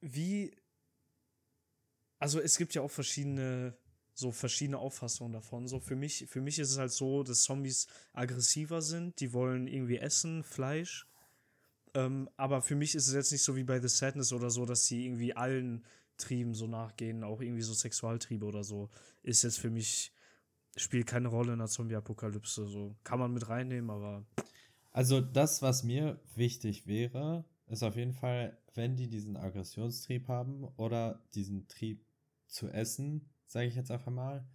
wie, 0.00 0.56
also 2.20 2.38
es 2.38 2.58
gibt 2.58 2.74
ja 2.74 2.82
auch 2.82 2.90
verschiedene, 2.90 3.74
so 4.14 4.30
verschiedene 4.30 4.78
Auffassungen 4.78 5.32
davon. 5.32 5.66
So 5.66 5.80
für 5.80 5.96
mich, 5.96 6.26
für 6.28 6.40
mich 6.40 6.58
ist 6.58 6.70
es 6.70 6.78
halt 6.78 6.92
so, 6.92 7.24
dass 7.24 7.42
Zombies 7.42 7.88
aggressiver 8.12 8.82
sind, 8.82 9.18
die 9.20 9.32
wollen 9.32 9.66
irgendwie 9.66 9.96
essen, 9.96 10.44
Fleisch. 10.44 11.08
Ähm, 11.94 12.28
aber 12.36 12.62
für 12.62 12.76
mich 12.76 12.94
ist 12.94 13.08
es 13.08 13.14
jetzt 13.14 13.32
nicht 13.32 13.42
so 13.42 13.56
wie 13.56 13.64
bei 13.64 13.80
The 13.80 13.88
Sadness 13.88 14.32
oder 14.32 14.50
so, 14.50 14.66
dass 14.66 14.86
sie 14.86 15.06
irgendwie 15.06 15.34
allen 15.34 15.84
Trieben 16.18 16.54
so 16.54 16.66
nachgehen, 16.66 17.24
auch 17.24 17.40
irgendwie 17.40 17.62
so 17.62 17.72
Sexualtriebe 17.72 18.44
oder 18.44 18.62
so. 18.62 18.90
Ist 19.22 19.42
jetzt 19.42 19.58
für 19.58 19.70
mich, 19.70 20.12
spielt 20.76 21.06
keine 21.06 21.28
Rolle 21.28 21.54
in 21.54 21.58
der 21.58 21.68
Zombie-Apokalypse. 21.68 22.66
So 22.66 22.94
kann 23.02 23.18
man 23.18 23.32
mit 23.32 23.48
reinnehmen, 23.48 23.90
aber 23.90 24.26
Also 24.92 25.22
das, 25.22 25.62
was 25.62 25.82
mir 25.82 26.20
wichtig 26.36 26.86
wäre, 26.86 27.46
ist 27.66 27.82
auf 27.82 27.96
jeden 27.96 28.12
Fall, 28.12 28.58
wenn 28.74 28.96
die 28.96 29.08
diesen 29.08 29.36
Aggressionstrieb 29.36 30.28
haben 30.28 30.64
oder 30.76 31.22
diesen 31.34 31.66
Trieb 31.66 32.04
zu 32.50 32.68
essen, 32.68 33.30
sage 33.46 33.66
ich 33.66 33.74
jetzt 33.74 33.90
einfach 33.90 34.12
mal, 34.12 34.46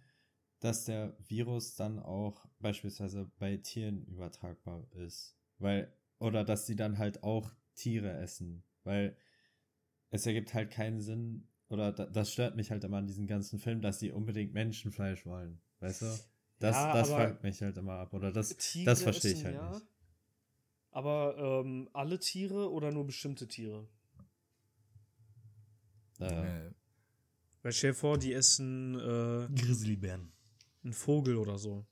dass 0.60 0.84
der 0.84 1.16
Virus 1.18 1.74
dann 1.74 1.98
auch 1.98 2.46
beispielsweise 2.60 3.30
bei 3.38 3.56
Tieren 3.56 4.04
übertragbar 4.04 4.86
ist. 4.92 5.36
Weil, 5.58 5.92
oder 6.18 6.44
dass 6.44 6.66
sie 6.66 6.76
dann 6.76 6.98
halt 6.98 7.22
auch 7.22 7.52
Tiere 7.74 8.12
essen. 8.12 8.64
Weil 8.84 9.16
es 10.10 10.26
ergibt 10.26 10.54
halt 10.54 10.70
keinen 10.70 11.00
Sinn, 11.00 11.48
oder 11.68 11.92
da, 11.92 12.06
das 12.06 12.32
stört 12.32 12.56
mich 12.56 12.70
halt 12.70 12.84
immer 12.84 12.98
an 12.98 13.06
diesen 13.06 13.26
ganzen 13.26 13.58
Filmen, 13.58 13.82
dass 13.82 13.98
die 13.98 14.12
unbedingt 14.12 14.54
Menschenfleisch 14.54 15.26
wollen. 15.26 15.60
Weißt 15.80 16.02
du? 16.02 16.06
Das, 16.58 16.76
Ja, 16.76 16.94
das 16.94 17.10
fuckt 17.10 17.42
mich 17.42 17.60
halt 17.60 17.76
immer 17.76 17.94
ab. 17.94 18.14
Oder 18.14 18.32
das, 18.32 18.56
Tiere 18.56 18.86
das 18.86 19.02
verstehe 19.02 19.32
ich 19.32 19.44
halt 19.44 19.56
ja. 19.56 19.70
nicht. 19.70 19.86
Aber 20.90 21.36
ähm, 21.36 21.90
alle 21.92 22.18
Tiere 22.18 22.72
oder 22.72 22.90
nur 22.92 23.04
bestimmte 23.04 23.46
Tiere? 23.46 23.86
Äh, 26.18 26.70
Weil 27.66 27.72
stell 27.72 27.90
dir 27.90 27.96
vor, 27.96 28.16
die 28.16 28.32
essen 28.32 28.94
äh, 28.94 29.48
Grizzlybären. 29.60 30.30
einen 30.84 30.92
Vogel 30.92 31.34
oder 31.34 31.58
so. 31.58 31.84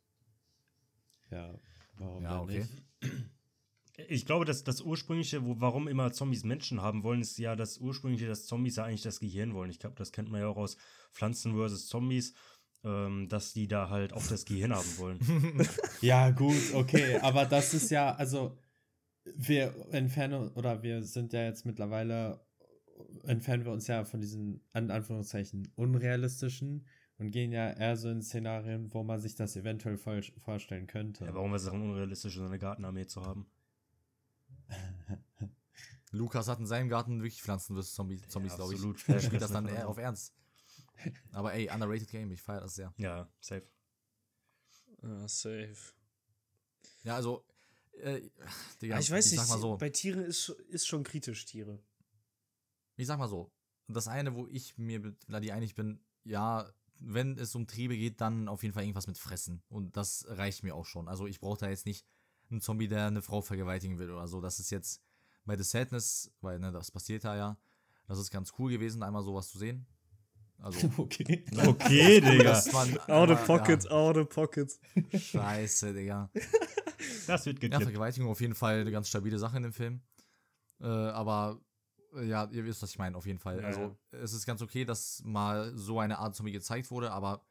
ja, 1.33 1.53
warum 1.99 2.23
Ja, 2.23 2.41
okay. 2.41 2.65
nicht? 3.01 4.09
Ich 4.09 4.25
glaube, 4.25 4.45
dass 4.45 4.63
das 4.63 4.83
ursprüngliche, 4.83 5.45
wo, 5.45 5.61
warum 5.61 5.89
immer 5.89 6.13
Zombies 6.13 6.45
Menschen 6.45 6.81
haben 6.81 7.03
wollen, 7.03 7.23
ist 7.23 7.39
ja 7.39 7.57
das 7.57 7.79
ursprüngliche, 7.79 8.29
dass 8.29 8.47
Zombies 8.47 8.77
ja 8.77 8.85
eigentlich 8.85 9.03
das 9.03 9.19
Gehirn 9.19 9.53
wollen. 9.53 9.69
Ich 9.69 9.81
glaube, 9.81 9.97
das 9.97 10.13
kennt 10.13 10.31
man 10.31 10.43
ja 10.43 10.47
auch 10.47 10.59
aus 10.59 10.77
Pflanzen 11.11 11.57
vs. 11.57 11.89
Zombies, 11.89 12.35
ähm, 12.85 13.29
dass 13.29 13.53
die 13.53 13.67
da 13.67 13.91
halt 13.91 14.13
auch 14.13 14.25
das 14.29 14.45
Gehirn 14.45 14.73
haben 14.73 14.99
wollen. 14.99 15.19
Ja, 16.01 16.31
gut, 16.31 16.73
okay, 16.75 17.19
aber 17.19 17.47
das 17.47 17.75
ist 17.75 17.91
ja, 17.91 18.15
also 18.15 18.57
wir 19.25 19.75
entfernen 19.91 20.51
oder 20.51 20.85
wir 20.85 21.03
sind 21.03 21.33
ja 21.33 21.43
jetzt 21.43 21.67
mittlerweile, 21.67 22.44
entfernen 23.25 23.65
wir 23.65 23.73
uns 23.73 23.87
ja 23.87 24.05
von 24.05 24.21
diesen, 24.21 24.61
an 24.73 24.91
Anführungszeichen, 24.91 25.69
unrealistischen 25.77 26.87
und 27.19 27.31
gehen 27.31 27.53
ja 27.53 27.71
eher 27.71 27.97
so 27.97 28.09
in 28.09 28.23
Szenarien, 28.23 28.93
wo 28.93 29.03
man 29.03 29.21
sich 29.21 29.35
das 29.35 29.57
eventuell 29.57 29.97
falsch 29.97 30.33
vorstellen 30.39 30.87
könnte. 30.87 31.25
ja, 31.25 31.35
warum 31.35 31.55
ist 31.55 31.63
es 31.63 31.71
dann 31.71 31.83
unrealistisch, 31.83 32.35
so 32.35 32.45
eine 32.45 32.59
Gartenarmee 32.59 33.07
zu 33.07 33.25
haben? 33.25 33.47
Lukas 36.11 36.49
hat 36.49 36.61
in 36.61 36.67
seinem 36.67 36.89
Garten 36.89 37.23
wirklich 37.23 37.43
Pflanzen 37.43 37.77
vs. 37.77 37.95
Zombies, 37.95 38.29
Zombies 38.29 38.53
Ja, 38.53 38.57
glaube 38.57 38.75
ich. 38.75 38.79
absolut. 38.79 39.09
Er 39.09 39.21
spielt 39.21 39.43
das 39.43 39.51
dann 39.53 39.67
eher 39.67 39.89
auf 39.89 39.99
Ernst. 39.99 40.33
Aber 41.33 41.53
ey, 41.53 41.69
underrated 41.73 42.09
Game, 42.09 42.31
ich 42.31 42.41
feiere 42.41 42.61
das 42.61 42.75
sehr. 42.77 42.93
Ja, 42.97 43.29
safe. 43.41 43.67
Ja, 45.03 45.29
safe. 45.29 45.77
Ja, 47.03 47.17
also, 47.17 47.45
äh, 48.01 48.21
Digga, 48.81 48.95
Ja, 48.95 49.01
ich 49.01 49.11
weiß 49.11 49.27
ich 49.27 49.33
nicht, 49.33 49.41
sag 49.41 49.49
mal 49.49 49.61
so, 49.61 49.77
bei 49.77 49.91
Tieren 49.91 50.25
ist, 50.25 50.49
ist 50.69 50.87
schon 50.87 51.03
kritisch, 51.03 51.45
Tiere. 51.45 51.83
Ich 52.97 53.07
sag 53.07 53.19
mal 53.19 53.29
so, 53.29 53.51
das 53.89 54.09
eine, 54.09 54.35
wo 54.35 54.47
ich 54.49 54.79
mir 54.79 55.01
mit 55.01 55.25
Vladi 55.25 55.53
einig 55.53 55.75
bin, 55.75 56.01
ja, 56.25 56.67
wenn 57.01 57.37
es 57.39 57.55
um 57.55 57.67
Triebe 57.67 57.97
geht, 57.97 58.21
dann 58.21 58.49
auf 58.49 58.63
jeden 58.63 58.73
Fall 58.75 58.85
irgendwas 58.85 59.07
mit 59.07 59.19
Fressen. 59.19 59.63
Und 59.69 59.97
das 59.97 60.25
reicht 60.29 60.63
mir 60.63 60.75
auch 60.75 60.87
schon. 60.87 61.09
Also 61.09 61.27
ich 61.27 61.41
brauche 61.41 61.59
da 61.59 61.69
jetzt 61.69 61.87
nicht 61.87 62.07
einen 62.51 62.61
Zombie, 62.61 62.89
der 62.89 63.07
eine 63.07 63.21
Frau 63.23 63.41
vergewaltigen 63.43 63.99
will 63.99 64.11
oder 64.11 64.29
so. 64.29 64.41
Das 64.41 64.59
ist 64.61 64.71
jetzt 64.71 65.03
bei 65.45 65.57
The 65.57 65.65
Sadness, 65.65 66.33
weil 66.41 66.59
ne, 66.59 66.73
das 66.73 66.91
passiert 66.91 67.25
da 67.25 67.37
ja. 67.37 67.59
Das 68.07 68.19
ist 68.19 68.31
ganz 68.31 68.53
cool 68.59 68.71
gewesen, 68.71 69.03
einmal 69.03 69.23
sowas 69.23 69.49
zu 69.49 69.59
sehen. 69.59 69.87
Also, 70.59 70.89
okay. 70.99 71.45
Okay, 71.67 72.21
Digga. 72.23 72.63
man 72.73 72.97
Out 73.01 73.31
of 73.31 73.41
einmal- 73.41 73.45
pocket, 73.59 73.91
out 73.91 74.17
of 74.17 74.29
pocket. 74.29 74.73
Ja, 75.11 75.19
scheiße, 75.19 75.93
Digga. 75.93 76.31
Das 77.27 77.45
wird 77.45 77.57
Ja, 77.59 77.61
geklippt. 77.69 77.83
Vergewaltigung 77.83 78.31
auf 78.31 78.41
jeden 78.41 78.55
Fall 78.55 78.81
eine 78.81 78.91
ganz 78.93 79.09
stabile 79.09 79.39
Sache 79.39 79.57
in 79.57 79.65
dem 79.65 79.73
Film. 79.73 80.01
Äh, 80.81 80.87
aber 80.87 81.61
ja, 82.23 82.49
ihr 82.51 82.65
wisst, 82.65 82.83
was 82.83 82.91
ich 82.91 82.99
meine, 82.99 83.17
auf 83.17 83.27
jeden 83.27 83.39
Fall. 83.39 83.61
Ja, 83.61 83.67
also, 83.67 83.81
ja. 84.13 84.19
es 84.19 84.33
ist 84.33 84.47
ganz 84.47 84.63
okay, 84.63 84.85
dass 84.85 85.23
mal 85.25 85.77
so 85.77 85.99
eine 86.01 86.19
Art 86.19 86.35
Zombie 86.35 86.53
gezeigt 86.53 86.91
wurde, 86.91 87.11
aber 87.13 87.47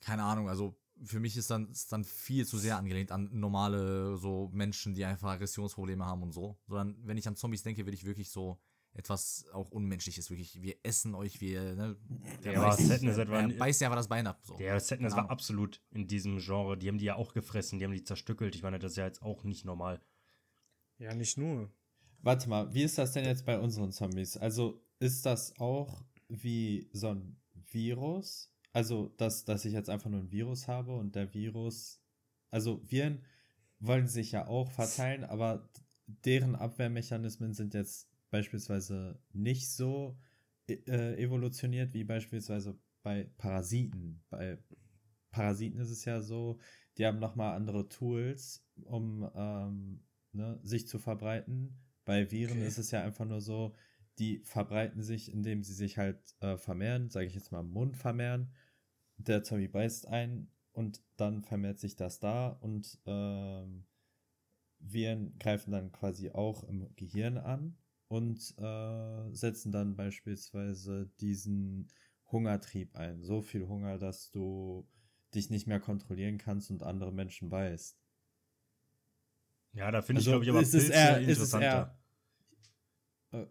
keine 0.00 0.24
Ahnung, 0.24 0.48
also 0.48 0.74
für 1.04 1.20
mich 1.20 1.36
ist 1.36 1.50
dann, 1.50 1.70
ist 1.70 1.92
dann 1.92 2.04
viel 2.04 2.46
zu 2.46 2.58
sehr 2.58 2.76
angelehnt 2.76 3.12
an 3.12 3.28
normale 3.32 4.16
so 4.16 4.50
Menschen, 4.52 4.94
die 4.94 5.04
einfach 5.04 5.30
Aggressionsprobleme 5.30 6.04
haben 6.04 6.22
und 6.22 6.32
so. 6.32 6.58
Sondern 6.66 6.96
wenn 7.06 7.16
ich 7.16 7.26
an 7.26 7.36
Zombies 7.36 7.62
denke, 7.62 7.86
will 7.86 7.94
ich 7.94 8.04
wirklich 8.04 8.30
so 8.30 8.60
etwas 8.94 9.46
auch 9.52 9.70
Unmenschliches, 9.70 10.28
wirklich, 10.28 10.60
wir 10.60 10.76
essen 10.82 11.14
euch, 11.14 11.40
wir, 11.40 11.74
ne, 11.74 11.96
der 12.44 12.52
Ja, 12.52 12.60
beißt, 12.68 12.86
Sadness 12.86 13.16
der, 13.16 13.28
war- 13.28 13.48
der 13.48 13.56
beißt 13.56 13.80
ja 13.80 13.88
einfach 13.88 13.96
das 13.96 14.08
Bein 14.08 14.26
ab. 14.26 14.40
So. 14.44 14.56
Der 14.58 14.78
Sadness 14.80 15.14
Keine 15.14 15.24
war 15.24 15.30
absolut 15.30 15.80
in 15.92 16.06
diesem 16.06 16.38
Genre. 16.38 16.76
Die 16.76 16.88
haben 16.88 16.98
die 16.98 17.06
ja 17.06 17.16
auch 17.16 17.32
gefressen, 17.32 17.78
die 17.78 17.86
haben 17.86 17.92
die 17.92 18.04
zerstückelt. 18.04 18.54
Ich 18.54 18.62
meine, 18.62 18.78
das 18.78 18.92
ist 18.92 18.96
ja 18.98 19.06
jetzt 19.06 19.22
auch 19.22 19.44
nicht 19.44 19.64
normal. 19.64 20.00
Ja, 20.98 21.14
nicht 21.14 21.38
nur. 21.38 21.70
Warte 22.22 22.48
mal, 22.48 22.72
wie 22.72 22.82
ist 22.82 22.98
das 22.98 23.12
denn 23.12 23.24
jetzt 23.24 23.44
bei 23.44 23.58
unseren 23.58 23.90
Zombies? 23.90 24.36
Also 24.36 24.80
ist 25.00 25.26
das 25.26 25.58
auch 25.58 26.04
wie 26.28 26.88
so 26.92 27.08
ein 27.08 27.36
Virus? 27.70 28.52
Also, 28.72 29.08
dass, 29.18 29.44
dass 29.44 29.64
ich 29.64 29.72
jetzt 29.72 29.90
einfach 29.90 30.08
nur 30.08 30.20
ein 30.20 30.30
Virus 30.30 30.68
habe 30.68 30.94
und 30.94 31.16
der 31.16 31.34
Virus, 31.34 32.00
also 32.50 32.80
Viren 32.88 33.24
wollen 33.80 34.06
sich 34.06 34.32
ja 34.32 34.46
auch 34.46 34.70
verteilen, 34.70 35.24
aber 35.24 35.68
deren 36.06 36.54
Abwehrmechanismen 36.54 37.52
sind 37.52 37.74
jetzt 37.74 38.08
beispielsweise 38.30 39.18
nicht 39.32 39.68
so 39.68 40.16
äh, 40.68 41.20
evolutioniert 41.20 41.92
wie 41.92 42.04
beispielsweise 42.04 42.78
bei 43.02 43.24
Parasiten. 43.36 44.22
Bei 44.30 44.58
Parasiten 45.32 45.80
ist 45.80 45.90
es 45.90 46.04
ja 46.04 46.22
so, 46.22 46.58
die 46.96 47.04
haben 47.04 47.18
nochmal 47.18 47.56
andere 47.56 47.88
Tools, 47.88 48.64
um 48.84 49.28
ähm, 49.34 50.04
ne, 50.32 50.60
sich 50.62 50.86
zu 50.86 50.98
verbreiten. 50.98 51.76
Bei 52.12 52.30
Viren 52.30 52.58
Okay. 52.58 52.66
ist 52.68 52.76
es 52.76 52.90
ja 52.90 53.02
einfach 53.02 53.24
nur 53.24 53.40
so, 53.40 53.74
die 54.18 54.40
verbreiten 54.44 55.02
sich, 55.02 55.32
indem 55.32 55.62
sie 55.62 55.72
sich 55.72 55.96
halt 55.96 56.18
äh, 56.40 56.58
vermehren, 56.58 57.08
sage 57.08 57.24
ich 57.24 57.34
jetzt 57.34 57.52
mal 57.52 57.60
im 57.60 57.70
Mund 57.70 57.96
vermehren. 57.96 58.52
Der 59.16 59.42
Zombie 59.44 59.66
beißt 59.66 60.08
ein 60.08 60.50
und 60.74 61.00
dann 61.16 61.40
vermehrt 61.40 61.78
sich 61.78 61.96
das 61.96 62.20
da 62.20 62.48
und 62.48 62.98
ähm, 63.06 63.86
Viren 64.78 65.38
greifen 65.38 65.72
dann 65.72 65.90
quasi 65.90 66.28
auch 66.32 66.64
im 66.64 66.94
Gehirn 66.96 67.38
an 67.38 67.78
und 68.08 68.38
äh, 68.58 69.34
setzen 69.34 69.72
dann 69.72 69.96
beispielsweise 69.96 71.10
diesen 71.18 71.88
Hungertrieb 72.30 72.94
ein. 72.94 73.22
So 73.22 73.40
viel 73.40 73.66
Hunger, 73.68 73.96
dass 73.96 74.30
du 74.30 74.86
dich 75.34 75.48
nicht 75.48 75.66
mehr 75.66 75.80
kontrollieren 75.80 76.36
kannst 76.36 76.70
und 76.70 76.82
andere 76.82 77.10
Menschen 77.10 77.48
beißt. 77.48 77.96
Ja, 79.74 79.90
da 79.90 80.02
finde 80.02 80.20
Also, 80.20 80.30
ich, 80.30 80.32
glaube 80.32 80.44
ich, 80.44 80.50
aber 80.50 80.60
ist 80.60 80.74
es 80.74 80.84
Pilze 80.84 80.94
eher- 80.94 81.18
ist 81.20 81.28
es 81.28 81.28
interessanter. 81.28 81.98
Äh, 83.32 83.46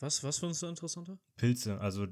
Was, 0.00 0.22
was 0.24 0.38
findest 0.38 0.62
du 0.62 0.66
interessanter? 0.66 1.18
Pilze, 1.36 1.80
also 1.80 2.06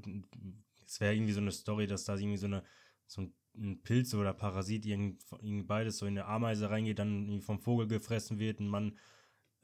es 0.86 1.00
wäre 1.00 1.14
irgendwie 1.14 1.32
so 1.32 1.40
eine 1.40 1.52
Story, 1.52 1.86
dass 1.86 2.04
da 2.04 2.16
irgendwie 2.16 2.36
so 2.36 2.46
eine 2.46 2.62
so 3.06 3.22
ein, 3.22 3.34
ein 3.56 3.82
Pilz 3.82 4.14
oder 4.14 4.32
Parasit 4.32 4.86
irgend, 4.86 5.24
irgendwie 5.40 5.64
beides 5.64 5.98
so 5.98 6.06
in 6.06 6.16
eine 6.16 6.26
Ameise 6.26 6.70
reingeht, 6.70 7.00
dann 7.00 7.24
irgendwie 7.24 7.44
vom 7.44 7.58
Vogel 7.58 7.88
gefressen 7.88 8.38
wird 8.38 8.60
und 8.60 8.68
man 8.68 8.96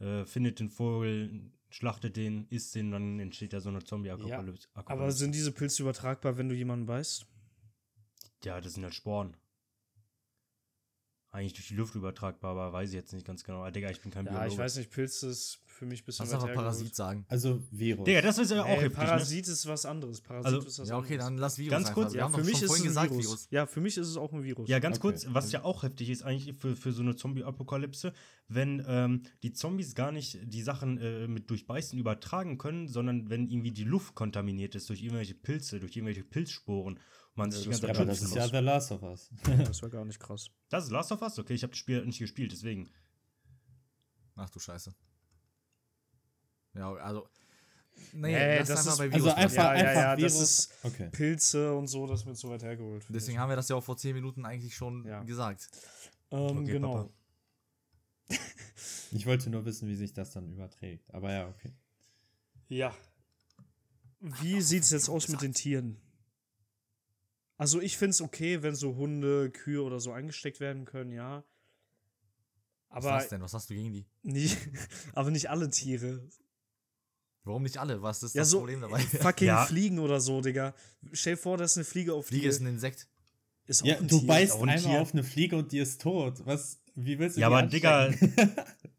äh, 0.00 0.24
findet 0.24 0.58
den 0.58 0.70
Vogel, 0.70 1.52
schlachtet 1.68 2.16
den, 2.16 2.48
isst 2.48 2.74
den, 2.74 2.90
dann 2.90 3.20
entsteht 3.20 3.52
da 3.52 3.60
so 3.60 3.68
eine 3.68 3.84
Zombie-Apokalypse. 3.84 4.68
Aber 4.74 5.12
sind 5.12 5.34
diese 5.34 5.52
Pilze 5.52 5.82
übertragbar, 5.82 6.36
wenn 6.36 6.48
du 6.48 6.54
jemanden 6.54 6.86
beißt? 6.86 7.26
ja, 8.44 8.60
das 8.60 8.74
sind 8.74 8.84
halt 8.84 8.94
Sporen. 8.94 9.36
Eigentlich 11.36 11.52
durch 11.52 11.68
die 11.68 11.74
Luft 11.74 11.94
übertragbar, 11.94 12.52
aber 12.52 12.72
weiß 12.72 12.88
ich 12.88 12.94
jetzt 12.94 13.12
nicht 13.12 13.26
ganz 13.26 13.44
genau. 13.44 13.58
Aber 13.58 13.70
Digga, 13.70 13.90
ich 13.90 14.00
bin 14.00 14.10
kein 14.10 14.24
Ja, 14.24 14.32
Biologe. 14.32 14.52
ich 14.52 14.58
weiß 14.58 14.76
nicht, 14.76 14.90
Pilze 14.90 15.28
ist 15.28 15.60
für 15.66 15.84
mich 15.84 16.00
ein 16.02 16.06
bisschen 16.06 16.24
Lass 16.24 16.34
einfach 16.34 16.54
Parasit 16.54 16.94
sagen. 16.94 17.26
also 17.28 17.60
Virus. 17.70 18.04
Digga, 18.06 18.22
das 18.22 18.38
ist 18.38 18.50
ja 18.50 18.62
auch 18.62 18.66
Ey, 18.68 18.76
heftig, 18.80 18.98
ne? 18.98 19.04
Parasit 19.04 19.46
ist 19.48 19.66
was 19.66 19.84
anderes. 19.84 20.22
Parasit 20.22 20.46
Also- 20.46 20.66
ist 20.66 20.78
was 20.78 20.88
Ja, 20.88 20.96
okay, 20.96 21.12
anderes. 21.14 21.26
dann 21.26 21.36
lass 21.36 21.58
Virus 21.58 21.70
Ganz 21.70 21.86
einfach. 21.88 22.02
kurz, 22.02 22.14
ja, 22.14 22.28
für 22.30 22.42
mich 22.44 22.62
ist 22.62 22.70
es 22.72 22.82
gesagt, 22.82 23.10
Virus. 23.10 23.26
Virus. 23.26 23.48
Ja, 23.50 23.66
für 23.66 23.80
mich 23.82 23.98
ist 23.98 24.08
es 24.08 24.16
auch 24.16 24.32
ein 24.32 24.42
Virus. 24.42 24.66
Ja, 24.70 24.78
ganz 24.78 24.96
Okay. 24.96 25.02
kurz, 25.02 25.26
was 25.28 25.52
ja 25.52 25.62
auch 25.64 25.82
heftig 25.82 26.08
ist 26.08 26.22
eigentlich 26.22 26.56
für, 26.56 26.74
für 26.74 26.92
so 26.92 27.02
eine 27.02 27.14
Zombie-Apokalypse, 27.14 28.14
wenn 28.48 28.82
ähm, 28.88 29.22
die 29.42 29.52
Zombies 29.52 29.94
gar 29.94 30.12
nicht 30.12 30.38
die 30.42 30.62
Sachen 30.62 30.96
äh, 30.98 31.28
mit 31.28 31.50
Durchbeißen 31.50 31.98
übertragen 31.98 32.56
können, 32.56 32.88
sondern 32.88 33.28
wenn 33.28 33.48
irgendwie 33.50 33.72
die 33.72 33.84
Luft 33.84 34.14
kontaminiert 34.14 34.74
ist 34.74 34.88
durch 34.88 35.02
irgendwelche 35.02 35.34
Pilze, 35.34 35.80
durch 35.80 35.94
irgendwelche 35.96 36.24
Pilzsporen 36.24 36.98
man 37.36 37.50
Ja, 37.50 37.56
sich 37.58 37.68
das 37.68 37.80
Ja, 37.80 37.92
das 37.92 38.18
schützen 38.18 38.28
ist 38.28 38.34
ja. 38.36 38.48
The 38.48 38.56
Last 38.64 38.92
of 38.92 39.02
Us. 39.02 39.30
Das 39.44 39.82
war 39.82 39.88
gar 39.90 40.04
nicht 40.04 40.18
krass. 40.20 40.50
Das 40.68 40.84
ist 40.84 40.90
Last 40.90 41.12
of 41.12 41.22
Us? 41.22 41.38
Okay, 41.38 41.54
ich 41.54 41.62
habe 41.62 41.70
das 41.72 41.78
Spiel 41.78 42.04
nicht 42.04 42.18
gespielt, 42.18 42.52
deswegen. 42.52 42.88
Ach 44.36 44.50
du 44.50 44.58
Scheiße. 44.58 44.94
Ja, 46.74 46.92
also. 46.94 47.28
Nee, 48.12 48.58
lass 48.58 48.68
das 48.68 48.80
einfach 48.80 48.92
ist- 48.92 48.98
bei 48.98 49.04
Also 49.14 49.24
Virus 49.26 49.34
einfach, 49.38 49.54
bleiben. 49.70 49.78
Ja, 49.78 49.84
ja, 49.84 49.88
einfach 49.90 50.02
ja, 50.02 50.16
das 50.16 50.34
Virus. 50.34 50.48
ist- 50.50 50.72
okay. 50.82 51.08
Pilze 51.10 51.74
und 51.74 51.86
so, 51.88 52.06
das 52.06 52.26
wird 52.26 52.36
so 52.36 52.50
weit 52.50 52.62
hergeholt. 52.62 53.06
Deswegen 53.08 53.36
ich. 53.36 53.38
haben 53.38 53.48
wir 53.48 53.56
das 53.56 53.68
ja 53.70 53.76
auch 53.76 53.84
vor 53.84 53.96
10 53.96 54.14
Minuten 54.14 54.44
eigentlich 54.44 54.74
schon 54.76 55.04
Ja. 55.06 55.22
gesagt. 55.22 55.68
Ähm, 56.30 56.58
Okay, 56.58 56.72
genau. 56.72 56.94
Papa. 56.94 57.10
Ich 59.12 59.24
wollte 59.24 59.48
nur 59.50 59.64
wissen, 59.64 59.88
wie 59.88 59.94
sich 59.94 60.12
das 60.12 60.32
dann 60.32 60.50
überträgt. 60.50 61.14
Aber 61.14 61.32
ja, 61.32 61.48
okay. 61.48 61.72
Ja. 62.68 62.94
Wie 64.20 64.60
sieht 64.60 64.82
es 64.82 64.90
jetzt 64.90 65.08
aus 65.08 65.28
mit 65.28 65.40
den 65.40 65.52
Tieren? 65.54 65.96
Also 67.58 67.80
ich 67.80 67.96
finde 67.96 68.10
es 68.10 68.20
okay, 68.20 68.62
wenn 68.62 68.74
so 68.74 68.96
Hunde, 68.96 69.50
Kühe 69.50 69.82
oder 69.82 69.98
so 70.00 70.12
eingesteckt 70.12 70.60
werden 70.60 70.84
können, 70.84 71.12
ja. 71.12 71.44
Was 72.88 73.04
Aber 73.04 73.16
ist 73.16 73.22
das 73.24 73.28
denn? 73.30 73.40
Was 73.42 73.54
hast 73.54 73.70
du 73.70 73.74
gegen 73.74 73.92
die? 73.92 74.06
nicht, 74.22 74.56
aber 75.14 75.30
nicht 75.30 75.50
alle 75.50 75.68
Tiere. 75.70 76.28
Warum 77.44 77.62
nicht 77.62 77.78
alle? 77.78 78.02
Was 78.02 78.22
ist 78.22 78.34
Ja, 78.34 78.42
das 78.42 78.50
so 78.50 78.58
Problem 78.58 78.80
dabei? 78.80 78.98
fucking 79.00 79.46
Ja. 79.48 79.64
Fliegen 79.66 79.98
oder 79.98 80.20
so, 80.20 80.40
Digga. 80.40 80.74
Stell 81.12 81.34
dir 81.34 81.40
vor, 81.40 81.56
dass 81.58 81.76
eine 81.76 81.84
Fliege 81.84 82.12
auf 82.14 82.26
Fliege 82.26 82.42
dir- 82.44 82.48
ist 82.50 82.60
ein 82.60 82.66
Insekt. 82.66 83.08
ist 83.66 83.82
auch 83.82 83.86
Ja, 83.86 83.98
ein 83.98 84.08
du 84.08 84.18
Tier. 84.18 84.26
beißt 84.26 84.52
auch 84.52 84.62
ein 84.62 84.68
einmal 84.70 84.92
Tier. 84.92 85.00
auf 85.00 85.12
eine 85.12 85.22
Fliege 85.24 85.56
und 85.56 85.72
die 85.72 85.78
ist 85.78 86.00
tot. 86.00 86.44
Was? 86.44 86.80
Wie 86.94 87.18
willst 87.18 87.36
du 87.36 87.40
Ja, 87.40 87.46
aber 87.48 87.62
Digga? 87.62 88.08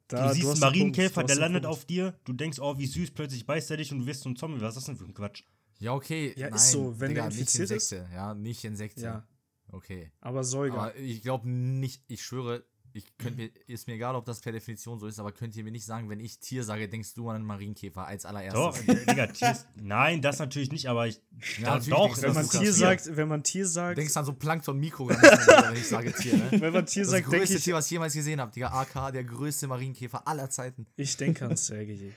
Da- 0.07 0.27
du 0.29 0.33
siehst 0.33 0.47
hast 0.47 0.51
einen 0.53 0.59
Marienkäfer, 0.61 1.21
du 1.21 1.27
der 1.27 1.35
landet 1.35 1.63
Punkt. 1.63 1.77
auf 1.77 1.85
dir, 1.85 2.17
du 2.23 2.31
denkst, 2.33 2.59
oh, 2.59 2.77
wie 2.77 2.85
süß, 2.87 3.11
plötzlich 3.11 3.45
beißt 3.45 3.69
er 3.71 3.77
dich 3.77 3.91
und 3.91 3.99
du 3.99 4.05
wirst 4.05 4.21
so 4.21 4.29
ein 4.29 4.35
Zombie. 4.37 4.61
Was 4.61 4.69
ist 4.69 4.75
das 4.77 4.85
denn 4.85 4.95
für 4.97 5.03
ein 5.03 5.13
Quatsch? 5.13 5.43
Ja, 5.79 5.93
okay. 5.93 6.33
Ja, 6.37 6.47
ist 6.47 6.53
nein, 6.53 6.71
so, 6.71 6.99
wenn 6.99 6.99
der 6.99 7.07
Digga, 7.09 7.25
nicht 7.27 7.39
infiziert 7.39 7.71
ist- 7.71 7.91
Insekte. 7.91 8.13
Ja, 8.13 8.33
nicht 8.33 8.63
Insekte. 8.63 9.01
Ja, 9.01 9.27
Okay. 9.69 10.11
aber 10.21 10.43
Säuger. 10.43 10.77
Aber 10.77 10.95
ich 10.95 11.21
glaube 11.21 11.47
nicht, 11.49 12.03
ich 12.07 12.23
schwöre, 12.23 12.63
ich 12.93 13.15
könnte 13.17 13.35
mir, 13.43 13.51
ist 13.67 13.85
mir 13.85 13.93
egal, 13.93 14.15
ob 14.15 14.25
das 14.25 14.39
per 14.39 14.51
Definition 14.51 14.97
so 14.97 15.05
ist, 15.05 15.19
aber 15.19 15.31
könnt 15.31 15.55
ihr 15.55 15.63
mir 15.63 15.69
nicht 15.71 15.85
sagen, 15.85 16.09
wenn 16.09 16.19
ich 16.19 16.39
Tier 16.39 16.63
sage, 16.63 16.89
denkst 16.89 17.13
du 17.13 17.29
an 17.29 17.35
einen 17.35 17.45
Marienkäfer 17.45 18.07
als 18.07 18.25
allererstes? 18.25 18.85
Doch, 18.87 18.95
Digga, 19.05 19.27
Tiers, 19.27 19.67
nein, 19.75 20.21
das 20.23 20.39
natürlich 20.39 20.71
nicht, 20.71 20.87
aber 20.87 21.05
ich. 21.05 21.21
Ja, 21.59 21.77
doch, 21.77 22.15
wenn 22.17 22.23
das 22.23 22.33
man 22.33 22.43
ist 22.45 22.51
Tier 22.53 22.67
das 22.69 22.77
sagt, 22.77 23.15
wenn 23.15 23.27
man 23.27 23.43
Tier 23.43 23.63
Du 23.65 23.69
sagt, 23.69 23.97
denkst 23.99 24.17
an 24.17 24.25
so 24.25 24.33
Plankton 24.33 24.79
Mikroorganismen, 24.79 25.47
wenn 25.47 25.75
ich 25.75 25.87
sage 25.87 26.11
Tier, 26.13 26.37
ne? 26.37 26.49
wenn 26.61 26.73
man 26.73 26.85
Tier 26.87 27.03
Das 27.03 27.11
sagt, 27.11 27.25
denke 27.25 27.37
größte 27.39 27.57
ich, 27.57 27.63
Tier, 27.65 27.73
was 27.75 27.85
ich 27.85 27.91
jemals 27.91 28.13
gesehen 28.15 28.39
habe, 28.41 28.51
Digga. 28.51 28.69
AK, 28.69 29.11
der 29.11 29.25
größte 29.25 29.67
Marienkäfer 29.67 30.27
aller 30.27 30.49
Zeiten. 30.49 30.87
ich 30.95 31.15
denke 31.17 31.45
an 31.45 31.55
Sergei. 31.55 32.13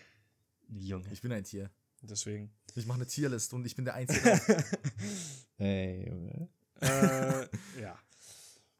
Junge. 0.70 1.04
Ich 1.12 1.20
bin 1.20 1.32
ein 1.32 1.44
Tier. 1.44 1.68
Deswegen. 2.02 2.50
Ich 2.76 2.86
mache 2.86 2.98
eine 2.98 3.06
Tierlist 3.06 3.52
und 3.52 3.64
ich 3.66 3.74
bin 3.76 3.84
der 3.84 3.94
Einzige. 3.94 4.40
Ey, 5.58 6.08
Junge. 6.08 6.48
äh, 6.80 7.80
ja. 7.80 7.98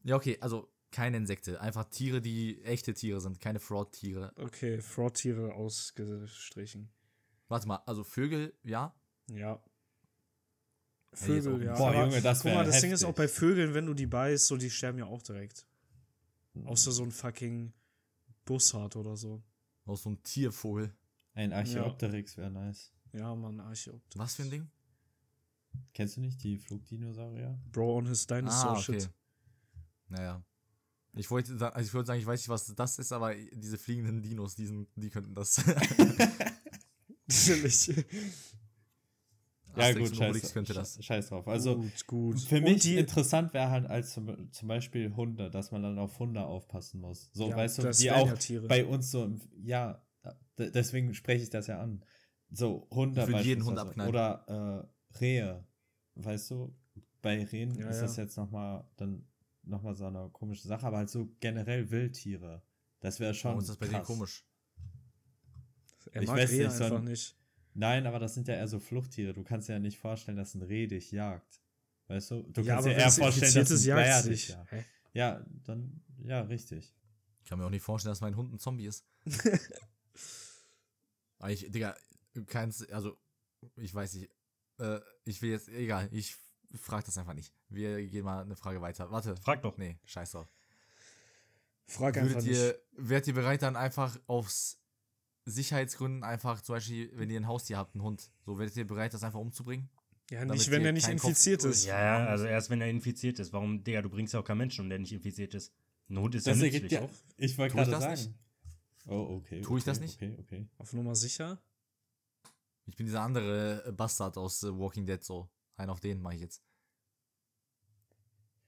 ja, 0.05 0.17
okay, 0.17 0.39
also 0.41 0.69
keine 0.91 1.17
Insekte. 1.19 1.61
Einfach 1.61 1.85
Tiere, 1.85 2.21
die 2.21 2.63
echte 2.65 2.95
Tiere 2.95 3.21
sind, 3.21 3.41
keine 3.41 3.61
Fraud-Tiere. 3.61 4.33
Okay, 4.37 4.81
Fraud-Tiere 4.81 5.55
ausgestrichen. 5.55 6.91
Warte 7.49 7.69
mal, 7.69 7.83
also 7.87 8.05
Vögel, 8.05 8.55
ja? 8.63 8.95
Ja. 9.29 9.55
auch 9.55 9.63
Vögel, 11.13 11.65
ja. 11.65 11.75
Boah, 11.75 11.89
aber 11.91 12.05
Junge, 12.07 12.23
das 12.23 12.43
Guck 12.43 12.55
mal, 12.55 12.65
das 12.65 12.81
Ding 12.81 12.93
ist 12.93 13.01
heftig. 13.01 13.09
auch 13.09 13.17
bei 13.17 13.29
Vögeln, 13.29 13.75
wenn 13.75 13.87
du 13.87 13.95
die 13.95 14.07
beißt, 14.07 14.47
so 14.47 14.57
die 14.57 14.71
sterben 14.71 14.99
ja 14.99 15.07
auch 15.07 15.23
direkt. 15.23 15.67
Außer 16.65 16.93
so 16.93 17.03
ein 17.03 17.13
fucking 17.13 17.73
Bussard 18.45 18.97
oder 18.97 19.17
so. 19.17 19.43
Aus 19.85 20.03
so 20.03 20.11
einem 20.11 20.23
Tiervogel. 20.23 20.95
Ein 21.35 21.53
Archaeopteryx 21.53 22.37
wäre 22.37 22.51
nice. 22.51 22.93
Ja, 23.13 23.35
Mann, 23.35 23.61
Archeopt. 23.61 24.17
Was 24.17 24.35
für 24.37 24.43
ein 24.45 24.51
Ding? 24.51 24.69
Kennst 25.95 26.17
du 26.17 26.21
nicht 26.21 26.43
die 26.43 26.59
Flugdinosaurier? 26.59 27.59
Bro 27.73 27.97
on 27.99 28.07
his 28.07 28.27
dinosaur 28.27 28.71
Ah, 28.71 28.79
okay. 28.79 29.01
shit. 29.01 29.11
Naja. 30.09 30.45
Ich 31.15 31.31
wollte, 31.31 31.57
sa- 31.59 31.71
also 31.71 31.87
ich 31.89 31.95
wollte 31.95 32.07
sagen, 32.09 32.21
ich 32.21 32.27
weiß 32.27 32.41
nicht, 32.41 32.49
was 32.49 32.73
das 32.75 32.99
ist, 32.99 33.13
aber 33.13 33.35
diese 33.35 33.79
fliegenden 33.79 34.23
Dinos, 34.23 34.55
die, 34.55 34.67
sind, 34.67 34.89
die 34.97 35.11
könnten 35.11 35.35
das. 35.35 35.61
Natürlich. 37.27 37.89
Ja, 39.77 39.85
Asterix 39.87 40.11
gut, 40.11 40.19
scheiß, 40.19 40.53
könnte 40.53 40.73
das. 40.75 41.05
scheiß 41.05 41.29
drauf. 41.29 41.47
Also, 41.47 41.77
gut, 41.77 42.07
gut. 42.09 42.41
für 42.41 42.57
Und 42.57 42.65
mich 42.65 42.83
die, 42.83 42.97
interessant 42.97 43.55
wäre 43.55 43.71
halt 43.71 43.87
als 43.87 44.13
zum, 44.13 44.51
zum 44.53 44.69
Beispiel 44.69 45.15
Hunde, 45.15 45.49
dass 45.51 45.71
man 45.71 45.83
dann 45.83 45.99
auf 45.99 46.19
Hunde 46.19 46.45
aufpassen 46.45 47.01
muss. 47.01 47.31
So, 47.33 47.49
Ja, 47.51 47.57
weißt 47.57 47.79
du, 47.79 47.83
das 47.83 47.99
die 47.99 48.11
auch 48.11 48.27
ja 48.27 48.35
Tiere. 48.35 48.67
bei 48.67 48.85
uns 48.85 49.11
so, 49.13 49.25
im- 49.25 49.41
ja, 49.63 50.03
deswegen 50.59 51.15
spreche 51.15 51.45
ich 51.45 51.51
das 51.51 51.69
ja 51.69 51.81
an. 51.81 52.05
So, 52.53 52.89
Hunde 52.91 53.27
würd 53.29 53.45
jeden 53.45 53.65
Hund 53.65 53.79
abknallen. 53.79 54.09
Oder 54.11 54.89
äh, 55.15 55.19
Rehe, 55.19 55.65
weißt 56.17 56.51
du, 56.51 56.75
bei 57.23 57.45
Rehen 57.45 57.75
Ja, 57.77 57.89
ist 57.89 57.97
ja. 57.97 58.03
das 58.03 58.17
jetzt 58.17 58.37
nochmal 58.37 58.85
dann 58.97 59.25
nochmal 59.63 59.95
so 59.95 60.07
eine 60.07 60.29
komische 60.31 60.67
Sache, 60.67 60.87
aber 60.87 60.99
halt 60.99 61.11
so 61.11 61.29
generell 61.41 61.91
Wildtiere. 61.91 62.63
Das 63.01 63.21
wäre 63.21 63.35
schon 63.35 63.51
Warum 63.51 63.61
ist 63.61 63.69
das 63.69 63.77
bei 63.77 63.87
dir 63.87 63.93
krass. 63.99 64.07
komisch? 64.07 64.45
er 66.13 66.23
ich 66.23 66.29
mag 66.29 66.39
weiß 66.39 66.51
Rehe 66.51 66.67
nicht, 66.67 66.77
so 66.77 66.85
ein- 66.85 67.05
nicht. 67.05 67.37
Nein, 67.75 68.07
aber 68.07 68.19
das 68.19 68.35
sind 68.35 68.49
ja 68.49 68.55
eher 68.55 68.67
so 68.67 68.81
Fluchttiere. 68.81 69.33
Du 69.33 69.45
kannst 69.45 69.69
dir 69.69 69.75
ja 69.75 69.79
nicht 69.79 69.99
vorstellen, 69.99 70.37
dass 70.37 70.55
ein 70.55 70.63
Reh 70.63 70.87
dich 70.89 71.13
jagt. 71.13 71.61
Weißt 72.09 72.33
du? 72.33 72.43
Du 72.43 72.63
ja, 72.63 72.75
kannst 72.75 72.89
dir 72.89 72.95
eher 72.95 73.11
vorstellen, 73.13 73.55
dass 73.55 73.71
ein 73.71 73.85
Bär 73.85 74.07
jagt 74.09 74.27
dich 74.27 74.49
jagt. 74.49 74.73
Hä? 74.73 74.85
Ja, 75.13 75.47
dann, 75.65 76.03
ja, 76.25 76.41
richtig. 76.43 76.93
Ich 77.45 77.49
kann 77.49 77.59
mir 77.61 77.65
auch 77.67 77.71
nicht 77.71 77.83
vorstellen, 77.83 78.11
dass 78.11 78.21
mein 78.21 78.35
Hund 78.37 78.53
ein 78.53 78.59
Zombie 78.59 78.87
ist. 78.87 79.07
Aber 81.39 81.51
ich, 81.51 81.71
Digga, 81.71 81.95
keins, 82.47 82.89
also, 82.91 83.17
ich 83.77 83.95
weiß 83.95 84.15
nicht. 84.15 84.31
Äh, 84.79 85.01
ich 85.25 85.43
will 85.43 85.51
jetzt, 85.51 85.69
egal, 85.69 86.09
ich 86.13 86.37
frag 86.75 87.05
das 87.05 87.19
einfach 87.19 87.35
nicht. 87.35 87.53
Wir 87.69 88.07
gehen 88.07 88.25
mal 88.25 88.43
eine 88.43 88.57
Frage 88.57 88.81
weiter. 88.81 89.11
Warte. 89.11 89.37
Frag 89.37 89.63
doch. 89.63 89.77
Nee, 89.77 89.99
scheiß 90.05 90.33
drauf. 90.33 90.49
Frag 91.87 92.17
einfach 92.17 92.35
Würdet 92.37 92.49
nicht. 92.49 92.59
ihr, 92.59 92.81
wärt 92.93 93.27
ihr 93.27 93.35
bereit 93.35 93.63
dann 93.63 93.77
einfach 93.77 94.19
aus 94.27 94.79
Sicherheitsgründen 95.45 96.23
einfach, 96.23 96.61
zum 96.61 96.77
Beispiel, 96.77 97.11
wenn 97.15 97.31
ihr 97.31 97.41
ein 97.41 97.49
Haustier 97.49 97.79
habt, 97.79 97.95
einen 97.95 98.05
Hund, 98.05 98.31
so 98.45 98.59
werdet 98.59 98.77
ihr 98.77 98.87
bereit, 98.87 99.13
das 99.13 99.25
einfach 99.25 99.41
umzubringen? 99.41 99.89
Ja, 100.31 100.45
nicht, 100.45 100.71
wenn 100.71 100.85
er 100.85 100.93
nicht 100.93 101.07
keinen 101.07 101.19
Kopf- 101.19 101.31
infiziert 101.31 101.65
ist. 101.65 101.85
Ja, 101.87 102.01
ja, 102.21 102.27
also 102.27 102.45
erst 102.45 102.71
wenn 102.71 102.81
er 102.81 102.89
infiziert 102.89 103.41
ist. 103.41 103.53
Warum, 103.53 103.83
Digga, 103.83 104.03
du 104.03 104.09
bringst 104.09 104.33
ja 104.33 104.39
auch 104.39 104.45
keinen 104.45 104.59
Menschen 104.59 104.83
um, 104.83 104.89
der 104.89 105.01
nicht 105.01 105.13
infiziert 105.13 105.55
ist. 105.55 105.73
Ein 106.09 106.19
Hund 106.21 106.37
ist 106.37 106.47
Das 106.47 106.59
ja 106.59 106.65
ergibt 106.65 106.85
nützlich 106.85 107.01
ja. 107.01 107.07
auch. 107.07 107.11
Ich 107.37 107.59
wollte 107.59 107.73
ich 107.73 107.77
gerade 107.77 107.91
das 107.91 108.21
sagen. 108.21 108.39
Oh, 109.07 109.39
okay. 109.41 109.61
Tu 109.61 109.77
ich 109.77 109.83
okay, 109.83 109.91
das 109.91 109.99
nicht? 110.01 110.15
Okay, 110.15 110.37
okay. 110.39 110.69
Auf 110.79 110.93
Nummer 110.93 111.17
sicher. 111.17 111.61
Ich 112.91 112.97
bin 112.97 113.07
dieser 113.07 113.23
andere 113.23 113.85
äh, 113.87 113.93
Bastard 113.93 114.37
aus 114.37 114.63
äh, 114.65 114.77
Walking 114.77 115.07
Dead, 115.07 115.23
so. 115.25 115.49
Einen 115.77 115.91
auf 115.91 116.01
den 116.01 116.21
mache 116.21 116.35
ich 116.35 116.41
jetzt. 116.41 116.63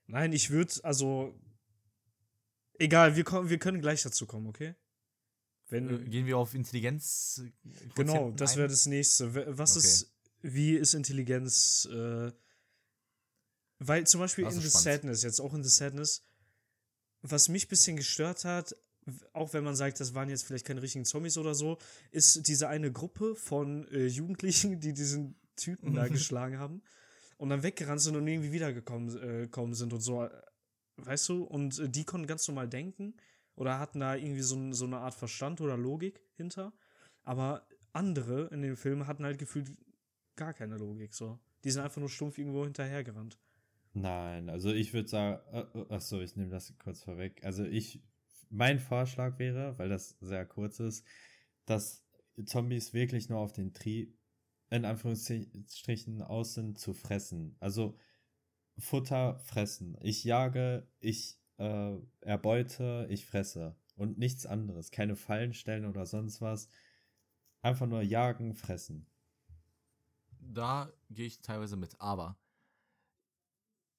Nein, 0.06 0.32
ich 0.32 0.50
würde, 0.50 0.72
also. 0.84 1.38
Egal, 2.78 3.16
wir, 3.16 3.24
kommen, 3.24 3.50
wir 3.50 3.58
können 3.58 3.80
gleich 3.80 4.02
dazu 4.02 4.26
kommen, 4.26 4.46
okay? 4.46 4.74
Wenn, 5.68 5.88
Äh, 5.88 6.08
Gehen 6.08 6.26
wir 6.26 6.38
auf 6.38 6.54
Intelligenz? 6.54 7.42
genau, 7.94 8.30
das 8.30 8.56
wäre 8.56 8.68
das 8.68 8.86
nächste. 8.86 9.34
Was 9.58 9.76
Okay. 9.76 9.86
ist, 9.86 10.14
wie 10.40 10.74
ist 10.74 10.94
Intelligenz, 10.94 11.86
äh, 11.90 12.32
weil 13.78 14.06
zum 14.06 14.20
Beispiel 14.20 14.44
in 14.44 14.50
ist 14.50 14.62
The 14.62 14.68
spannend. 14.70 14.84
Sadness, 14.84 15.22
jetzt 15.22 15.40
auch 15.40 15.54
in 15.54 15.62
The 15.64 15.68
Sadness, 15.70 16.24
was 17.22 17.48
mich 17.48 17.66
ein 17.66 17.68
bisschen 17.68 17.96
gestört 17.96 18.44
hat, 18.44 18.74
auch 19.32 19.52
wenn 19.52 19.64
man 19.64 19.74
sagt, 19.74 20.00
das 20.00 20.14
waren 20.14 20.28
jetzt 20.28 20.44
vielleicht 20.44 20.66
keine 20.66 20.82
richtigen 20.82 21.04
Zombies 21.04 21.38
oder 21.38 21.54
so, 21.54 21.78
ist 22.10 22.46
diese 22.48 22.68
eine 22.68 22.92
Gruppe 22.92 23.34
von 23.34 23.86
äh, 23.88 24.06
Jugendlichen, 24.06 24.80
die 24.80 24.92
diesen 24.92 25.34
Typen 25.56 25.94
da 25.94 26.08
geschlagen 26.08 26.58
haben 26.58 26.82
und 27.38 27.48
dann 27.48 27.62
weggerannt 27.62 28.00
sind 28.00 28.16
und 28.16 28.26
irgendwie 28.26 28.52
wiedergekommen 28.52 29.44
äh, 29.44 29.48
kommen 29.48 29.74
sind 29.74 29.92
und 29.92 30.00
so, 30.00 30.24
äh, 30.24 30.30
weißt 30.96 31.28
du, 31.30 31.44
und 31.44 31.78
äh, 31.78 31.88
die 31.88 32.04
konnten 32.04 32.26
ganz 32.26 32.46
normal 32.46 32.68
denken 32.68 33.14
oder 33.54 33.78
hatten 33.78 34.00
da 34.00 34.14
irgendwie 34.14 34.42
so, 34.42 34.72
so 34.72 34.84
eine 34.84 34.98
Art 34.98 35.14
Verstand 35.14 35.60
oder 35.60 35.76
Logik 35.76 36.22
hinter, 36.36 36.72
aber 37.24 37.66
andere 37.92 38.46
in 38.48 38.62
dem 38.62 38.76
Film 38.76 39.06
hatten 39.06 39.24
halt 39.24 39.38
gefühlt 39.38 39.70
gar 40.36 40.54
keine 40.54 40.76
Logik, 40.76 41.14
so. 41.14 41.38
Die 41.64 41.70
sind 41.70 41.82
einfach 41.82 42.00
nur 42.00 42.08
stumpf 42.08 42.38
irgendwo 42.38 42.64
hinterhergerannt. 42.64 43.38
Nein, 43.94 44.48
also 44.48 44.70
ich 44.70 44.94
würde 44.94 45.08
sagen, 45.08 45.40
äh, 45.52 45.94
achso, 45.94 46.20
ich 46.20 46.34
nehme 46.36 46.50
das 46.50 46.72
kurz 46.78 47.02
vorweg. 47.02 47.44
Also 47.44 47.64
ich, 47.64 48.00
mein 48.52 48.78
Vorschlag 48.78 49.38
wäre, 49.38 49.78
weil 49.78 49.88
das 49.88 50.16
sehr 50.20 50.46
kurz 50.46 50.78
ist, 50.80 51.04
dass 51.66 52.04
Zombies 52.44 52.92
wirklich 52.92 53.28
nur 53.28 53.38
auf 53.38 53.52
den 53.52 53.72
Trieb, 53.72 54.16
in 54.70 54.84
Anführungsstrichen, 54.84 56.22
aus 56.22 56.54
sind, 56.54 56.78
zu 56.78 56.94
fressen. 56.94 57.56
Also 57.60 57.98
Futter 58.78 59.38
fressen. 59.40 59.96
Ich 60.00 60.24
jage, 60.24 60.86
ich 61.00 61.38
äh, 61.58 61.96
erbeute, 62.20 63.06
ich 63.10 63.26
fresse. 63.26 63.76
Und 63.96 64.18
nichts 64.18 64.46
anderes. 64.46 64.90
Keine 64.90 65.16
Fallen 65.16 65.54
stellen 65.54 65.84
oder 65.86 66.06
sonst 66.06 66.40
was. 66.40 66.68
Einfach 67.62 67.86
nur 67.86 68.02
jagen, 68.02 68.54
fressen. 68.54 69.06
Da 70.40 70.92
gehe 71.10 71.26
ich 71.26 71.40
teilweise 71.40 71.76
mit, 71.76 72.00
aber 72.00 72.36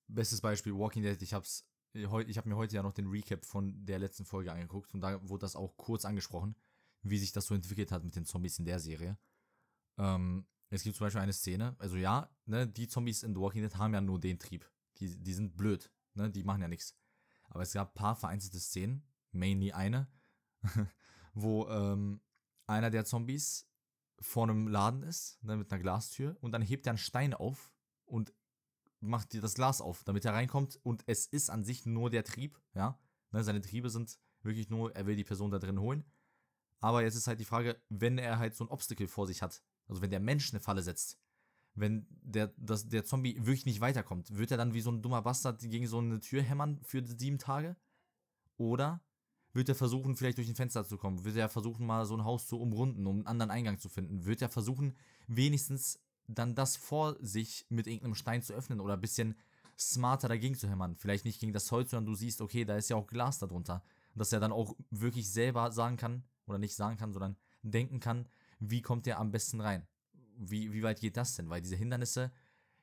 bestes 0.08 0.42
Beispiel 0.42 0.76
Walking 0.76 1.04
Dead, 1.04 1.22
ich 1.22 1.34
hab's 1.34 1.62
äh, 1.62 1.64
heu- 1.64 1.73
ich 1.94 2.38
habe 2.38 2.50
mir 2.50 2.56
heute 2.56 2.76
ja 2.76 2.84
noch 2.84 2.94
den 2.94 3.08
Recap 3.08 3.46
von 3.46 3.86
der 3.86 4.00
letzten 4.00 4.26
Folge 4.26 4.52
angeguckt 4.52 4.94
und 4.94 5.02
da 5.02 5.28
wurde 5.30 5.42
das 5.42 5.56
auch 5.56 5.78
kurz 5.78 6.06
angesprochen, 6.06 6.56
wie 7.02 7.20
sich 7.20 7.32
das 7.32 7.46
so 7.46 7.56
entwickelt 7.56 7.92
hat 7.92 8.04
mit 8.04 8.16
den 8.16 8.26
Zombies 8.26 8.60
in 8.60 8.66
der 8.66 8.80
Serie. 8.80 9.18
Ähm, 9.98 10.48
es 10.70 10.84
gibt 10.84 10.96
zum 10.96 11.06
Beispiel 11.06 11.22
eine 11.22 11.34
Szene, 11.34 11.76
also 11.78 11.98
ja, 11.98 12.30
ne, 12.46 12.68
die 12.68 12.88
Zombies 12.88 13.22
in 13.22 13.36
The 13.36 13.42
Walking 13.42 13.62
Dead 13.62 13.78
haben 13.78 13.94
ja 13.94 14.02
nur 14.02 14.20
den 14.20 14.40
Trieb. 14.40 14.70
Die, 14.98 15.16
die 15.16 15.34
sind 15.34 15.56
blöd, 15.56 15.92
ne, 16.16 16.32
die 16.32 16.44
machen 16.44 16.62
ja 16.62 16.68
nichts. 16.68 16.98
Aber 17.50 17.62
es 17.62 17.74
gab 17.74 17.92
ein 17.92 17.94
paar 17.96 18.16
vereinzelte 18.16 18.60
Szenen, 18.60 19.08
mainly 19.32 19.72
eine, 19.72 20.08
wo 21.34 21.68
ähm, 21.68 22.22
einer 22.66 22.90
der 22.90 23.06
Zombies 23.06 23.70
vor 24.20 24.44
einem 24.44 24.68
Laden 24.68 25.04
ist, 25.04 25.44
ne, 25.44 25.58
mit 25.58 25.72
einer 25.72 25.82
Glastür, 25.82 26.38
und 26.42 26.54
dann 26.54 26.64
hebt 26.64 26.88
er 26.88 26.92
einen 26.92 26.98
Stein 26.98 27.34
auf 27.36 27.72
und 28.06 28.34
macht 29.04 29.34
dir 29.34 29.42
das 29.42 29.54
Glas 29.54 29.82
auf, 29.82 30.04
damit 30.04 30.26
er 30.26 30.34
reinkommt. 30.34 30.80
Und 30.84 31.04
es 31.06 31.28
ist 31.28 31.50
an 31.50 31.64
sich 31.64 31.86
nur 31.86 32.10
der 32.10 32.24
Trieb, 32.24 32.60
ja. 32.74 33.00
Ne, 33.32 33.44
seine 33.44 33.62
Triebe 33.62 33.90
sind 33.90 34.20
wirklich 34.42 34.70
nur, 34.70 34.96
er 34.96 35.06
will 35.06 35.16
die 35.16 35.24
Person 35.24 35.52
da 35.52 35.60
drin 35.60 35.80
holen. 35.80 36.04
Aber 36.80 37.02
jetzt 37.02 37.16
ist 37.16 37.28
halt 37.28 37.40
die 37.40 37.46
Frage, 37.46 37.82
wenn 37.90 38.18
er 38.18 38.40
halt 38.40 38.56
so 38.56 38.66
ein 38.66 38.70
Obstacle 38.70 39.08
vor 39.08 39.26
sich 39.28 39.42
hat, 39.42 39.64
also 39.88 40.02
wenn 40.02 40.12
der 40.12 40.20
Mensch 40.20 40.52
eine 40.52 40.60
Falle 40.60 40.82
setzt, 40.82 41.18
wenn 41.76 42.06
der, 42.10 42.54
das, 42.58 42.88
der 42.88 43.06
Zombie 43.06 43.36
wirklich 43.38 43.66
nicht 43.66 43.82
weiterkommt, 43.82 44.36
wird 44.36 44.52
er 44.52 44.58
dann 44.58 44.74
wie 44.74 44.82
so 44.82 44.92
ein 44.92 45.02
dummer 45.02 45.22
Bastard 45.22 45.60
gegen 45.62 45.88
so 45.88 46.00
eine 46.00 46.20
Tür 46.20 46.44
hämmern 46.44 46.80
für 46.84 47.04
sieben 47.06 47.40
Tage? 47.40 47.76
Oder 48.58 49.02
wird 49.54 49.70
er 49.70 49.76
versuchen, 49.76 50.16
vielleicht 50.16 50.38
durch 50.38 50.50
ein 50.50 50.56
Fenster 50.56 50.86
zu 50.86 50.98
kommen? 50.98 51.24
Wird 51.24 51.36
er 51.36 51.50
versuchen, 51.50 51.86
mal 51.86 52.06
so 52.06 52.16
ein 52.16 52.24
Haus 52.24 52.48
zu 52.48 52.60
umrunden, 52.60 53.08
um 53.08 53.18
einen 53.18 53.28
anderen 53.28 53.52
Eingang 53.52 53.80
zu 53.80 53.90
finden? 53.90 54.26
Wird 54.26 54.42
er 54.42 54.50
versuchen, 54.50 54.96
wenigstens 55.28 56.00
dann 56.28 56.56
das 56.56 56.76
vor 56.76 57.16
sich 57.22 57.66
mit 57.70 57.88
irgendeinem 57.88 58.16
Stein 58.16 58.42
zu 58.42 58.54
öffnen 58.54 58.80
oder 58.80 58.94
ein 58.94 59.02
bisschen 59.02 59.36
smarter 59.78 60.28
dagegen 60.28 60.56
zu 60.56 60.70
hämmern? 60.70 60.96
Vielleicht 60.96 61.26
nicht 61.26 61.40
gegen 61.40 61.54
das 61.54 61.72
Holz, 61.72 61.92
sondern 61.92 62.12
du 62.12 62.16
siehst, 62.16 62.42
okay, 62.42 62.66
da 62.66 62.78
ist 62.78 62.90
ja 62.90 62.96
auch 62.96 63.08
Glas 63.08 63.40
darunter. 63.40 63.84
Dass 64.16 64.32
er 64.32 64.40
dann 64.40 64.52
auch 64.52 64.76
wirklich 64.92 65.30
selber 65.30 65.72
sagen 65.72 65.98
kann, 65.98 66.24
oder 66.46 66.60
nicht 66.60 66.76
sagen 66.76 66.98
kann, 66.98 67.14
sondern 67.14 67.36
denken 67.64 68.00
kann, 68.00 68.28
wie 68.60 68.82
kommt 68.82 69.06
der 69.06 69.20
am 69.20 69.32
besten 69.32 69.62
rein? 69.62 69.88
Wie, 70.38 70.74
wie 70.74 70.84
weit 70.84 71.00
geht 71.00 71.18
das 71.18 71.36
denn? 71.36 71.50
Weil 71.50 71.62
diese 71.62 71.76
Hindernisse, 71.76 72.32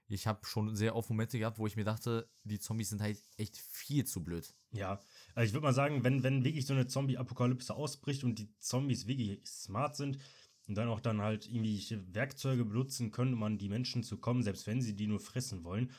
ich 0.09 0.27
habe 0.27 0.45
schon 0.45 0.75
sehr 0.75 0.97
oft 0.97 1.09
Momente 1.09 1.39
gehabt, 1.39 1.59
wo 1.59 1.67
ich 1.67 1.77
mir 1.77 1.85
dachte, 1.85 2.29
die 2.45 2.59
Zombies 2.59 2.91
sind 2.91 3.01
halt 3.01 3.23
echt 3.37 3.57
viel 3.57 4.05
zu 4.05 4.25
blöd. 4.25 4.53
Ja, 4.73 5.01
also 5.35 5.47
ich 5.47 5.53
würde 5.53 5.65
mal 5.65 5.73
sagen, 5.73 6.05
wenn, 6.05 6.23
wenn 6.23 6.45
wirklich 6.45 6.67
so 6.67 6.75
eine 6.75 6.87
Zombie-Apokalypse 6.87 7.75
ausbricht 7.75 8.25
und 8.25 8.39
die 8.39 8.53
Zombies 8.59 9.07
wirklich 9.07 9.41
smart 9.47 9.97
sind 9.97 10.19
und 10.69 10.77
dann 10.77 10.89
auch 10.89 11.01
dann 11.01 11.21
halt 11.21 11.47
irgendwelche 11.47 12.15
Werkzeuge 12.15 12.65
benutzen 12.65 13.11
können, 13.11 13.35
um 13.35 13.43
an 13.43 13.59
die 13.59 13.69
Menschen 13.69 14.03
zu 14.03 14.19
kommen, 14.19 14.43
selbst 14.43 14.67
wenn 14.67 14.81
sie 14.81 14.95
die 14.95 15.07
nur 15.07 15.21
fressen 15.21 15.65
wollen, 15.65 15.91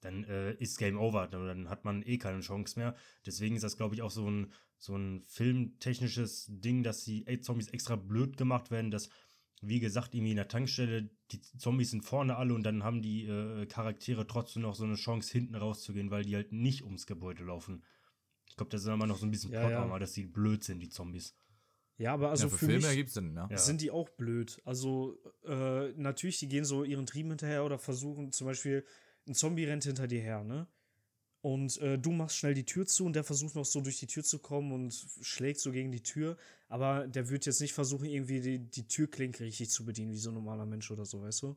dann 0.00 0.24
äh, 0.24 0.54
ist 0.54 0.78
Game 0.78 0.98
Over. 0.98 1.28
Dann, 1.28 1.68
hat 1.68 1.84
man 1.84 2.02
eh 2.02 2.18
keine 2.18 2.40
Chance 2.40 2.78
mehr. 2.78 2.94
Deswegen 3.26 3.54
ist 3.54 3.62
das, 3.62 3.76
glaube 3.76 3.94
ich, 3.94 4.02
auch 4.02 4.10
so 4.10 4.28
ein, 4.30 4.52
so 4.78 4.96
ein 4.96 5.22
filmtechnisches 5.26 6.46
Ding, 6.48 6.82
dass 6.82 7.04
die 7.04 7.24
Zombies 7.40 7.68
extra 7.68 7.96
blöd 7.96 8.36
gemacht 8.36 8.70
werden, 8.70 8.90
dass, 8.90 9.10
wie 9.60 9.80
gesagt, 9.80 10.14
irgendwie 10.14 10.32
in 10.32 10.36
der 10.36 10.48
Tankstelle, 10.48 11.10
die 11.30 11.40
Zombies 11.40 11.90
sind 11.90 12.04
vorne 12.04 12.36
alle 12.36 12.54
und 12.54 12.62
dann 12.62 12.82
haben 12.82 13.02
die 13.02 13.26
äh, 13.26 13.66
Charaktere 13.66 14.26
trotzdem 14.26 14.62
noch 14.62 14.74
so 14.74 14.84
eine 14.84 14.94
Chance, 14.94 15.32
hinten 15.32 15.54
rauszugehen, 15.54 16.10
weil 16.10 16.24
die 16.24 16.34
halt 16.34 16.52
nicht 16.52 16.82
ums 16.82 17.06
Gebäude 17.06 17.44
laufen. 17.44 17.82
Ich 18.48 18.56
glaube, 18.56 18.70
das 18.70 18.82
ist 18.82 18.88
immer 18.88 19.06
noch 19.06 19.18
so 19.18 19.26
ein 19.26 19.30
bisschen 19.30 19.52
Ja, 19.52 19.60
Plot, 19.60 19.72
ja. 19.72 19.82
aber 19.82 20.00
dass 20.00 20.12
die 20.12 20.26
blöd 20.26 20.64
sind, 20.64 20.80
die 20.80 20.88
Zombies. 20.88 21.34
Ja, 22.00 22.14
aber 22.14 22.30
also 22.30 22.44
ja, 22.44 22.48
für, 22.48 22.56
für, 22.56 22.64
Filme 22.64 22.78
mich 22.78 22.86
ergibt 22.86 23.10
Sinn. 23.10 23.36
Ja. 23.36 23.58
sind 23.58 23.82
die 23.82 23.90
auch 23.90 24.08
blöd. 24.08 24.62
Also 24.64 25.18
äh, 25.44 25.92
natürlich, 25.92 26.38
die 26.38 26.48
gehen 26.48 26.64
so 26.64 26.82
ihren 26.82 27.04
Trieben 27.04 27.28
hinterher 27.28 27.62
oder 27.62 27.78
versuchen 27.78 28.32
zum 28.32 28.46
Beispiel, 28.46 28.86
ein 29.28 29.34
Zombie 29.34 29.66
rennt 29.66 29.84
hinter 29.84 30.06
dir 30.06 30.22
her, 30.22 30.42
ne? 30.42 30.66
Und 31.42 31.76
äh, 31.78 31.98
du 31.98 32.10
machst 32.10 32.36
schnell 32.36 32.54
die 32.54 32.64
Tür 32.64 32.86
zu 32.86 33.04
und 33.04 33.14
der 33.14 33.24
versucht 33.24 33.54
noch 33.54 33.66
so 33.66 33.82
durch 33.82 33.98
die 33.98 34.06
Tür 34.06 34.24
zu 34.24 34.38
kommen 34.38 34.72
und 34.72 34.94
schlägt 35.20 35.60
so 35.60 35.72
gegen 35.72 35.92
die 35.92 36.02
Tür. 36.02 36.38
Aber 36.68 37.06
der 37.06 37.28
wird 37.28 37.44
jetzt 37.44 37.60
nicht 37.60 37.74
versuchen, 37.74 38.06
irgendwie 38.06 38.40
die, 38.40 38.58
die 38.58 38.88
Türklinke 38.88 39.44
richtig 39.44 39.68
zu 39.70 39.84
bedienen, 39.84 40.10
wie 40.10 40.16
so 40.16 40.30
ein 40.30 40.34
normaler 40.34 40.64
Mensch 40.64 40.90
oder 40.90 41.04
so, 41.04 41.20
weißt 41.20 41.42
du? 41.42 41.56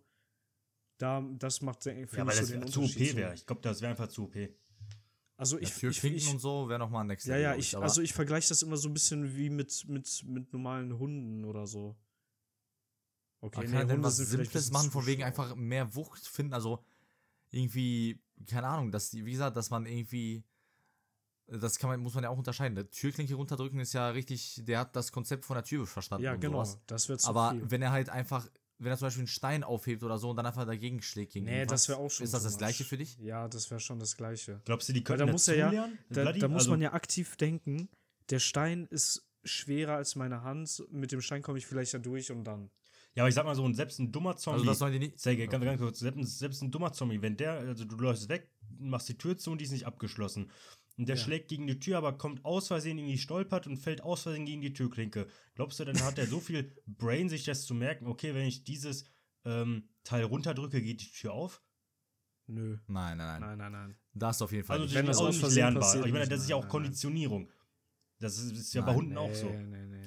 Da, 0.97 1.25
das 1.39 1.61
macht, 1.61 1.85
äh, 1.87 2.05
finde 2.05 2.17
Ja, 2.17 2.25
weil 2.25 2.33
ich, 2.33 2.39
das 2.39 2.49
so 2.49 2.53
den 2.53 2.67
zu 2.67 2.81
Unterschied 2.81 3.11
OP 3.11 3.17
wäre. 3.17 3.33
Ich 3.33 3.45
glaube, 3.45 3.61
das 3.61 3.81
wäre 3.81 3.91
einfach 3.91 4.09
zu 4.09 4.23
OP. 4.25 4.35
Also 5.35 5.57
Ja, 5.57 5.63
ich, 5.63 5.73
für 5.73 5.89
ich, 5.89 6.03
ich, 6.03 6.29
und 6.29 6.39
so 6.39 6.69
wäre 6.69 6.79
nochmal 6.79 7.03
ein 7.03 7.07
Next 7.07 7.25
Ja, 7.25 7.33
Level, 7.35 7.43
ja, 7.43 7.51
glaub 7.51 7.61
ich, 7.61 7.77
also 7.77 8.01
ich 8.01 8.13
vergleiche 8.13 8.49
das 8.49 8.61
immer 8.61 8.77
so 8.77 8.89
ein 8.89 8.93
bisschen 8.93 9.35
wie 9.35 9.49
mit, 9.49 9.85
mit, 9.87 10.23
mit 10.25 10.53
normalen 10.53 10.97
Hunden 10.97 11.43
oder 11.45 11.65
so. 11.67 11.95
Okay, 13.41 13.61
Man 13.61 13.71
kann 13.71 13.79
ja 13.81 13.85
denn 13.85 14.03
was 14.03 14.17
Simples 14.17 14.71
machen, 14.71 14.91
von 14.91 15.05
wegen 15.05 15.23
einfach 15.23 15.55
mehr 15.55 15.95
Wucht 15.95 16.25
finden, 16.25 16.53
also 16.53 16.85
irgendwie, 17.51 18.21
keine 18.47 18.67
Ahnung, 18.67 18.91
dass 18.91 19.09
die, 19.09 19.25
wie 19.25 19.33
gesagt, 19.33 19.57
dass 19.57 19.69
man 19.69 19.85
irgendwie, 19.85 20.43
das 21.47 21.77
kann 21.77 21.89
man, 21.89 21.99
muss 21.99 22.13
man 22.13 22.23
ja 22.23 22.29
auch 22.29 22.37
unterscheiden. 22.37 22.75
Der 22.75 22.89
Türklinke 22.89 23.35
runterdrücken 23.35 23.79
ist 23.79 23.93
ja 23.93 24.09
richtig, 24.09 24.61
der 24.63 24.79
hat 24.79 24.95
das 24.95 25.11
Konzept 25.11 25.45
von 25.45 25.55
der 25.55 25.63
Tür 25.63 25.85
verstanden 25.85 26.23
Ja, 26.23 26.35
genau. 26.35 26.63
sowas. 26.63 26.79
Das 26.87 27.09
wird 27.09 27.21
zu 27.21 27.29
Aber 27.29 27.51
viel. 27.51 27.69
wenn 27.69 27.81
er 27.81 27.91
halt 27.91 28.09
einfach, 28.09 28.47
wenn 28.79 28.91
er 28.91 28.97
zum 28.97 29.05
Beispiel 29.07 29.21
einen 29.21 29.27
Stein 29.27 29.63
aufhebt 29.63 30.03
oder 30.03 30.17
so 30.17 30.29
und 30.29 30.35
dann 30.35 30.45
einfach 30.45 30.65
dagegen 30.65 31.01
schlägt 31.01 31.33
gegen 31.33 31.45
Nee, 31.45 31.65
das 31.65 31.87
wäre 31.89 31.99
auch 31.99 32.09
schon. 32.09 32.23
Ist 32.25 32.33
das 32.33 32.43
das 32.43 32.57
gleiche 32.57 32.83
für 32.83 32.97
dich? 32.97 33.17
Ja, 33.19 33.47
das 33.47 33.69
wäre 33.71 33.79
schon 33.79 33.99
das 33.99 34.17
gleiche. 34.17 34.61
Glaubst 34.65 34.89
du, 34.89 34.93
die 34.93 34.99
Weil 34.99 35.03
können 35.17 35.27
da 35.27 35.31
muss 35.31 35.47
er 35.47 35.55
ja, 35.55 35.65
dazulernen? 35.65 35.99
da, 36.09 36.31
da 36.33 36.47
muss 36.47 36.59
Also- 36.61 36.71
man 36.71 36.81
ja 36.81 36.93
aktiv 36.93 37.35
denken, 37.37 37.89
der 38.29 38.39
Stein 38.39 38.87
ist 38.89 39.27
schwerer 39.43 39.95
als 39.95 40.15
meine 40.15 40.43
Hand. 40.43 40.83
Mit 40.89 41.11
dem 41.11 41.21
Stein 41.21 41.41
komme 41.41 41.57
ich 41.57 41.65
vielleicht 41.65 41.93
da 41.93 41.97
durch 41.99 42.31
und 42.31 42.43
dann. 42.45 42.69
Ja, 43.15 43.23
aber 43.23 43.29
ich 43.29 43.35
sag 43.35 43.45
mal 43.45 43.53
so, 43.55 43.63
und 43.63 43.75
selbst 43.75 43.99
ein 43.99 44.11
dummer 44.11 44.35
Zombie. 44.37 44.59
Also 44.61 44.65
das 44.71 44.79
sollen 44.79 44.93
die 44.93 44.99
nicht. 44.99 45.19
Sehr 45.19 45.35
ganz, 45.37 45.51
ganz 45.63 45.79
kurz, 45.79 45.99
selbst, 45.99 46.39
selbst 46.39 46.61
ein 46.63 46.71
dummer 46.71 46.93
Zombie, 46.93 47.21
wenn 47.21 47.37
der, 47.37 47.51
also 47.59 47.85
du 47.85 47.95
läufst 47.97 48.27
weg, 48.27 48.49
machst 48.79 49.07
die 49.07 49.17
Tür 49.17 49.37
zu 49.37 49.51
und 49.51 49.59
die 49.59 49.65
ist 49.65 49.71
nicht 49.71 49.85
abgeschlossen. 49.85 50.49
Und 50.97 51.09
der 51.09 51.15
Ja. 51.15 51.23
schlägt 51.23 51.47
gegen 51.49 51.65
die 51.65 51.79
Tür, 51.79 51.97
aber 51.97 52.17
kommt 52.17 52.45
aus 52.45 52.67
Versehen 52.67 52.97
irgendwie 52.99 53.17
stolpert 53.17 53.65
und 53.65 53.77
fällt 53.77 54.01
aus 54.01 54.23
Versehen 54.23 54.45
gegen 54.45 54.61
die 54.61 54.73
Türklinke. 54.73 55.27
Glaubst 55.55 55.79
du, 55.79 55.85
dann 55.85 55.99
hat 56.03 56.19
er 56.19 56.27
so 56.27 56.39
viel 56.39 56.75
Brain, 56.85 57.29
sich 57.29 57.45
das 57.45 57.65
zu 57.65 57.73
merken, 57.73 58.05
okay, 58.05 58.35
wenn 58.35 58.45
ich 58.45 58.63
dieses 58.63 59.05
ähm, 59.45 59.89
Teil 60.03 60.23
runterdrücke, 60.23 60.81
geht 60.81 61.01
die 61.01 61.11
Tür 61.11 61.33
auf? 61.33 61.63
Nö. 62.45 62.77
Nein, 62.87 63.17
nein, 63.17 63.39
nein, 63.39 63.41
Nein, 63.41 63.57
nein, 63.57 63.71
nein. 63.71 63.97
Das 64.13 64.35
ist 64.35 64.41
auf 64.43 64.51
jeden 64.51 64.65
Fall. 64.65 64.75
Also 64.75 64.85
nicht. 64.85 64.95
Wenn 64.95 65.05
das 65.07 65.17
ist 65.17 65.21
auch 65.23 65.27
nicht 65.31 65.55
lernbar. 65.55 65.81
passiert, 65.81 66.05
ich 66.05 66.11
meine, 66.13 66.27
das 66.27 66.41
ist 66.41 66.49
ja 66.49 66.55
auch 66.57 66.61
Nein, 66.61 66.69
nein, 66.69 66.81
nein. 66.81 66.83
Konditionierung. 66.83 67.49
Das 68.19 68.37
ist, 68.37 68.51
ist 68.51 68.73
ja 68.73 68.81
bei 68.81 68.87
Nein, 68.87 68.95
Hunden 68.97 69.17
auch 69.17 69.33
so. 69.33 69.49
Nee, 69.49 69.63
nee, 69.63 69.85
nee. 69.85 70.05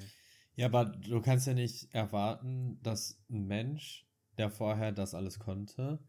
Ja, 0.55 0.67
aber 0.67 0.85
du 0.85 1.21
kannst 1.21 1.45
ja 1.47 1.53
nicht 1.53 1.93
erwarten, 1.93 2.81
dass 2.81 3.21
ein 3.29 3.45
Mensch, 3.45 4.07
der 4.37 4.49
vorher 4.49 4.91
das 4.91 5.13
alles 5.13 5.37
konnte, 5.39 5.99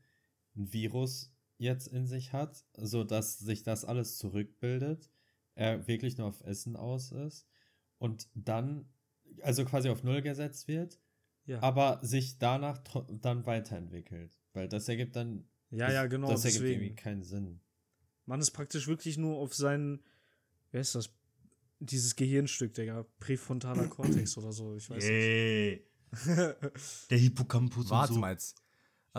ein 0.56 0.72
Virus 0.72 1.34
jetzt 1.58 1.88
in 1.88 2.06
sich 2.06 2.32
hat, 2.32 2.64
so 2.76 3.04
dass 3.04 3.38
sich 3.38 3.62
das 3.62 3.84
alles 3.84 4.16
zurückbildet, 4.18 5.10
er 5.54 5.86
wirklich 5.88 6.16
nur 6.18 6.28
auf 6.28 6.40
Essen 6.42 6.76
aus 6.76 7.12
ist 7.12 7.46
und 7.98 8.28
dann, 8.34 8.88
also 9.42 9.64
quasi 9.64 9.88
auf 9.90 10.04
Null 10.04 10.22
gesetzt 10.22 10.68
wird, 10.68 11.00
Ja. 11.46 11.60
aber 11.62 11.98
sich 12.02 12.38
danach 12.38 12.78
dann 13.20 13.44
weiterentwickelt. 13.44 14.38
Weil 14.52 14.68
das 14.68 14.88
ergibt 14.88 15.16
dann. 15.16 15.48
ja, 15.70 15.90
ja, 15.92 16.06
genau. 16.06 16.28
Das 16.28 16.44
ergibt 16.44 16.62
deswegen. 16.62 16.80
irgendwie 16.82 16.94
keinen 16.96 17.22
Sinn. 17.24 17.60
Man 18.24 18.40
ist 18.40 18.50
praktisch 18.52 18.86
wirklich 18.86 19.16
nur 19.18 19.38
auf 19.38 19.54
seinen, 19.54 20.02
wer 20.70 20.80
ist 20.80 20.94
das? 20.94 21.10
Dieses 21.80 22.16
Gehirnstück, 22.16 22.74
Digga. 22.74 23.06
Präfrontaler 23.20 23.86
Kortex 23.88 24.36
oder 24.38 24.52
so, 24.52 24.74
ich 24.76 24.88
weiß 24.90 25.04
Ey, 25.04 25.86
nicht. 26.12 27.10
der 27.10 27.18
Hippocampus 27.18 27.88
Warte 27.90 28.10
und 28.12 28.14
so. 28.16 28.20
mal 28.20 28.32
jetzt. 28.32 28.56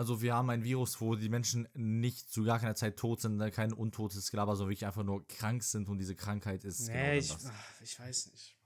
Also 0.00 0.22
wir 0.22 0.32
haben 0.32 0.48
ein 0.48 0.64
Virus, 0.64 0.98
wo 1.02 1.14
die 1.14 1.28
Menschen 1.28 1.68
nicht 1.74 2.32
zu 2.32 2.42
gar 2.42 2.58
keiner 2.58 2.74
Zeit 2.74 2.96
tot 2.96 3.20
sind, 3.20 3.36
ne, 3.36 3.50
kein 3.50 3.70
untotes 3.70 4.30
Gelaber, 4.30 4.56
sondern 4.56 4.70
wirklich 4.70 4.86
einfach 4.86 5.02
nur 5.02 5.28
krank 5.28 5.62
sind 5.62 5.90
und 5.90 5.98
diese 5.98 6.16
Krankheit 6.16 6.64
ist 6.64 6.88
nee, 6.88 6.94
genau 6.94 7.18
ich, 7.18 7.46
ach, 7.46 7.80
ich 7.82 8.00
weiß 8.00 8.30
nicht. 8.30 8.56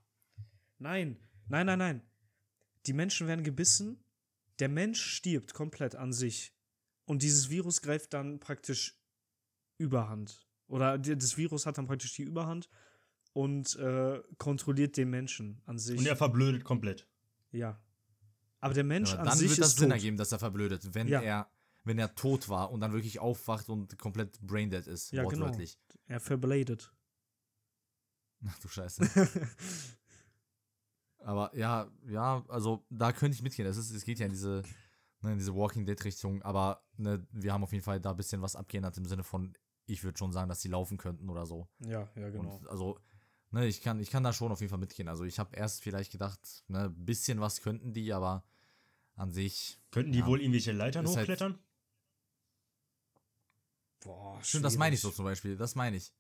Nein, 0.79 1.19
nein, 1.49 1.67
nein, 1.67 1.79
nein. 1.81 2.03
Die 2.87 2.93
Menschen 2.93 3.27
werden 3.27 3.43
gebissen, 3.43 4.05
der 4.61 4.69
Mensch 4.69 5.03
stirbt 5.03 5.55
komplett 5.55 5.97
an 5.97 6.13
sich. 6.13 6.55
Und 7.05 7.23
dieses 7.25 7.51
Virus 7.51 7.83
greift 7.83 8.13
dann 8.13 8.39
praktisch 8.39 8.97
Überhand. 9.77 10.47
Oder 10.69 10.99
das 10.99 11.37
Virus 11.37 11.67
hat 11.67 11.79
dann 11.79 11.89
praktisch 11.89 12.15
die 12.15 12.23
Überhand 12.23 12.69
und 13.33 13.75
äh, 13.75 14.23
kontrolliert 14.39 14.97
den 14.97 15.11
Menschen 15.11 15.61
an 15.67 15.81
sich. 15.81 15.99
Und 15.99 16.07
er 16.07 16.15
verblödet 16.15 16.63
komplett. 16.63 17.09
ja. 17.51 17.84
Aber 18.65 18.73
der 18.75 18.85
Mensch 18.85 19.13
Ja, 19.13 19.19
an 19.19 19.27
dann 19.27 19.37
sich 19.39 19.51
wird 19.51 19.59
das 19.61 19.69
ist 19.69 19.79
Sinn 19.79 19.91
tot. 19.91 19.97
ergeben, 19.99 20.17
dass 20.17 20.33
er 20.33 20.39
verblödet, 20.39 20.95
wenn 20.95 21.09
Ja. 21.09 21.21
er 21.21 21.51
wenn 21.87 21.99
er 21.99 22.15
tot 22.15 22.49
war 22.49 22.71
und 22.73 22.81
dann 22.81 22.95
wirklich 22.95 23.19
aufwacht 23.19 23.69
und 23.69 23.99
komplett 23.99 24.41
braindead 24.41 24.87
ist, 24.87 25.13
Ja, 25.13 25.23
genau. 25.25 25.43
wortwörtlich. 25.45 25.79
Er 26.07 26.19
verbladet. 26.19 26.91
Ach 28.49 28.59
du 28.61 28.69
Scheiße. 28.69 29.03
aber 31.19 31.55
ja, 31.57 31.91
ja, 32.07 32.43
also 32.49 32.85
da 32.91 33.13
könnte 33.13 33.35
ich 33.37 33.43
mitgehen. 33.43 33.67
Es, 33.69 33.77
ist, 33.77 33.91
es 33.91 34.05
geht 34.05 34.19
ja 34.19 34.25
in 34.27 34.33
diese, 34.33 34.63
ne, 35.21 35.33
in 35.33 35.39
diese 35.39 35.55
Walking 35.55 35.85
Dead 35.87 36.03
Richtung, 36.05 36.43
aber 36.43 36.83
ne, 36.97 37.27
wir 37.33 37.53
haben 37.53 37.63
auf 37.65 37.73
jeden 37.73 37.85
Fall 37.85 38.01
da 38.01 38.11
ein 38.13 38.17
bisschen 38.17 38.43
was 38.43 38.57
abgeändert 38.57 38.97
im 38.97 39.05
Sinne 39.05 39.23
von, 39.25 39.53
ich 39.87 40.03
würde 40.05 40.19
schon 40.19 40.33
sagen, 40.33 40.49
dass 40.49 40.63
sie 40.63 40.69
laufen 40.69 40.97
könnten 40.99 41.29
oder 41.29 41.45
so. 41.47 41.69
ja, 41.81 42.09
ja, 42.17 42.31
genau. 42.31 42.57
Und 42.57 42.67
also, 42.69 42.99
ne, 43.51 43.67
ich 43.67 43.83
kann, 43.83 44.01
ich 44.01 44.11
kann 44.11 44.25
da 44.25 44.33
schon 44.33 44.53
auf 44.53 44.61
jeden 44.61 44.71
Fall 44.71 44.79
mitgehen. 44.79 45.09
Also 45.09 45.25
ich 45.25 45.39
habe 45.39 45.55
erst 45.57 45.83
vielleicht 45.83 46.13
gedacht, 46.13 46.65
ne, 46.69 46.89
bisschen 46.91 47.41
was 47.41 47.61
könnten 47.61 47.93
die, 47.93 48.13
aber 48.15 48.43
an 49.17 49.31
sich. 49.31 49.79
Könnten 49.91 50.13
die 50.13 50.21
Ja. 50.21 50.27
wohl 50.27 50.41
irgendwelche 50.41 50.73
Leitern 50.73 51.07
halt- 51.07 51.19
hochklettern? 51.19 51.59
Boah, 54.01 54.39
Stimmt, 54.43 54.65
das 54.65 54.77
meine 54.77 54.95
ich 54.95 55.01
so 55.01 55.09
schwierig. 55.09 55.17
zum 55.17 55.25
Beispiel. 55.25 55.57
Das 55.57 55.75
meine 55.75 55.97
ich. 55.97 56.13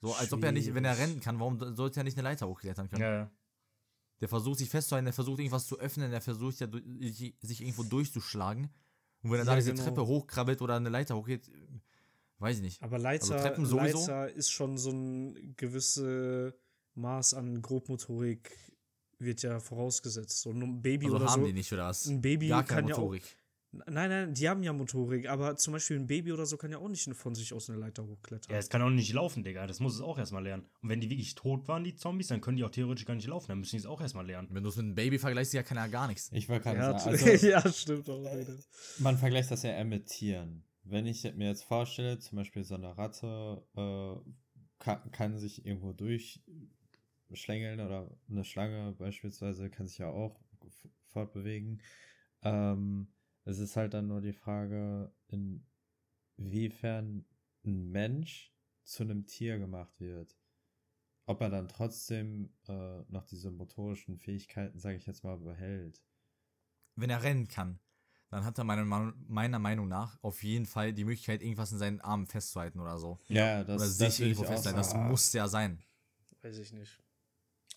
So, 0.00 0.14
als 0.14 0.32
ob 0.32 0.42
er 0.42 0.52
nicht, 0.52 0.74
wenn 0.74 0.84
er 0.84 0.94
Schwierig. 0.94 1.10
rennen 1.10 1.20
kann, 1.20 1.38
warum 1.38 1.58
sollte 1.76 2.00
er 2.00 2.04
nicht 2.04 2.16
eine 2.18 2.24
Leiter 2.28 2.48
hochklettern 2.48 2.88
können? 2.88 3.02
Ja, 3.02 3.12
ja. 3.14 3.30
Der 4.20 4.28
versucht 4.28 4.58
sich 4.58 4.68
festzuhalten, 4.70 5.04
der 5.04 5.12
versucht 5.12 5.38
irgendwas 5.40 5.66
zu 5.66 5.78
öffnen, 5.78 6.10
der 6.10 6.20
versucht 6.20 6.60
ja 6.60 6.68
sich 6.70 7.60
irgendwo 7.60 7.82
durchzuschlagen. 7.82 8.70
Und 9.22 9.30
wenn 9.30 9.38
er 9.40 9.44
da 9.44 9.52
Ja, 9.52 9.56
diese 9.58 9.72
genau. 9.72 9.84
Treppe 9.84 10.06
hochkrabbelt 10.06 10.62
oder 10.62 10.76
eine 10.76 10.88
Leiter 10.88 11.16
hochgeht, 11.16 11.50
weiß 12.38 12.56
ich 12.56 12.62
nicht. 12.62 12.82
Aber 12.82 12.98
Leiter, 12.98 13.22
Also 13.34 13.34
Treppen 13.34 13.66
sowieso? 13.66 13.98
Leiter 14.00 14.32
ist 14.32 14.50
schon 14.50 14.78
so 14.78 14.90
ein 14.90 15.54
gewisse 15.56 16.56
Maß 16.94 17.34
an 17.34 17.62
Grobmotorik 17.62 18.56
wird 19.22 19.42
ja 19.42 19.60
vorausgesetzt. 19.60 20.40
So 20.42 20.50
ein 20.50 20.82
Baby 20.82 21.06
Also 21.06 21.16
oder 21.16 21.26
haben 21.26 21.40
so. 21.42 21.46
die 21.46 21.52
nicht 21.52 21.72
oder 21.72 21.86
was? 21.86 22.06
Ein 22.06 22.20
Baby 22.20 22.48
Gar 22.48 22.64
keine 22.64 22.80
kann 22.82 22.88
ja 22.88 22.94
auch- 22.96 22.98
Motorik. 23.00 23.36
Nein, 23.74 24.10
nein, 24.10 24.34
die 24.34 24.50
haben 24.50 24.62
ja 24.62 24.70
Motorik, 24.74 25.26
aber 25.30 25.56
zum 25.56 25.72
Beispiel 25.72 25.96
ein 25.98 26.06
Baby 26.06 26.30
oder 26.32 26.44
so 26.44 26.58
kann 26.58 26.70
ja 26.70 26.76
auch 26.76 26.90
nicht 26.90 27.08
von 27.14 27.34
sich 27.34 27.54
aus 27.54 27.70
eine 27.70 27.78
Leiter 27.78 28.06
hochklettern. 28.06 28.52
Ja, 28.52 28.58
es 28.58 28.68
kann 28.68 28.82
auch 28.82 28.90
nicht 28.90 29.10
laufen, 29.14 29.44
Digga. 29.44 29.66
Das 29.66 29.80
muss 29.80 29.94
es 29.94 30.02
auch 30.02 30.18
erstmal 30.18 30.42
lernen. 30.42 30.66
Und 30.82 30.90
wenn 30.90 31.00
die 31.00 31.08
wirklich 31.08 31.34
tot 31.34 31.66
waren, 31.68 31.82
die 31.82 31.94
Zombies, 31.94 32.26
dann 32.26 32.42
können 32.42 32.58
die 32.58 32.64
auch 32.64 32.70
theoretisch 32.70 33.06
gar 33.06 33.14
nicht 33.14 33.26
laufen. 33.28 33.48
Dann 33.48 33.60
müssen 33.60 33.76
die 33.76 33.78
es 33.78 33.86
auch 33.86 34.02
erstmal 34.02 34.26
lernen. 34.26 34.48
Wenn 34.50 34.62
du 34.62 34.68
es 34.68 34.76
mit 34.76 34.84
einem 34.84 34.94
Baby 34.94 35.18
vergleichst, 35.18 35.54
ja 35.54 35.62
kann 35.62 35.78
er 35.78 35.88
gar 35.88 36.06
nichts. 36.06 36.28
Ich 36.34 36.50
wollte 36.50 36.64
gerade 36.64 36.78
ja, 36.80 36.98
sagen, 36.98 37.18
also, 37.30 37.46
ja, 37.46 37.72
stimmt 37.72 38.10
auch 38.10 38.20
wieder. 38.20 38.58
man 38.98 39.16
vergleicht 39.16 39.50
das 39.50 39.62
ja 39.62 39.70
eher 39.70 39.86
mit 39.86 40.06
Tieren. 40.06 40.64
Wenn 40.84 41.06
ich 41.06 41.22
mir 41.34 41.48
jetzt 41.48 41.62
vorstelle, 41.64 42.18
zum 42.18 42.36
Beispiel 42.36 42.64
so 42.64 42.74
eine 42.74 42.98
Ratte 42.98 43.62
äh, 43.74 44.30
kann, 44.80 45.10
kann 45.12 45.38
sich 45.38 45.64
irgendwo 45.64 45.94
durchschlängeln 47.32 47.80
oder 47.80 48.10
eine 48.28 48.44
Schlange 48.44 48.92
beispielsweise 48.92 49.70
kann 49.70 49.86
sich 49.86 49.98
ja 49.98 50.08
auch 50.08 50.38
fortbewegen. 51.08 51.80
Ähm, 52.42 53.08
es 53.44 53.58
ist 53.58 53.76
halt 53.76 53.94
dann 53.94 54.06
nur 54.06 54.20
die 54.20 54.32
Frage, 54.34 55.12
inwiefern 56.36 57.24
ein 57.64 57.90
Mensch 57.90 58.52
zu 58.84 59.02
einem 59.02 59.26
Tier 59.26 59.58
gemacht 59.58 59.98
wird. 59.98 60.36
ob 61.26 61.40
er 61.40 61.50
dann 61.50 61.68
trotzdem 61.68 62.50
äh, 62.68 63.02
noch 63.08 63.24
diese 63.24 63.50
motorischen 63.50 64.18
Fähigkeiten, 64.18 64.78
sage 64.78 64.96
ich 64.96 65.06
jetzt 65.06 65.24
mal, 65.24 65.38
behält. 65.38 66.02
Wenn 66.96 67.10
er 67.10 67.22
rennen 67.22 67.48
kann, 67.48 67.78
dann 68.28 68.44
hat 68.44 68.58
er 68.58 68.64
meiner, 68.64 69.14
meiner 69.28 69.58
Meinung 69.58 69.88
nach 69.88 70.22
auf 70.22 70.42
jeden 70.42 70.66
Fall 70.66 70.92
die 70.92 71.04
Möglichkeit, 71.04 71.40
irgendwas 71.40 71.72
in 71.72 71.78
seinen 71.78 72.00
Armen 72.00 72.26
festzuhalten 72.26 72.80
oder 72.80 72.98
so. 72.98 73.20
Ja, 73.28 73.62
das, 73.64 73.76
oder 73.76 73.86
das 73.86 74.16
sich 74.16 74.20
irgendwo 74.20 74.42
auch 74.42 74.48
festhalten. 74.48 74.76
Das 74.78 74.94
muss 74.94 75.32
ja 75.32 75.48
sein. 75.48 75.82
Weiß 76.42 76.58
ich 76.58 76.72
nicht. 76.72 76.98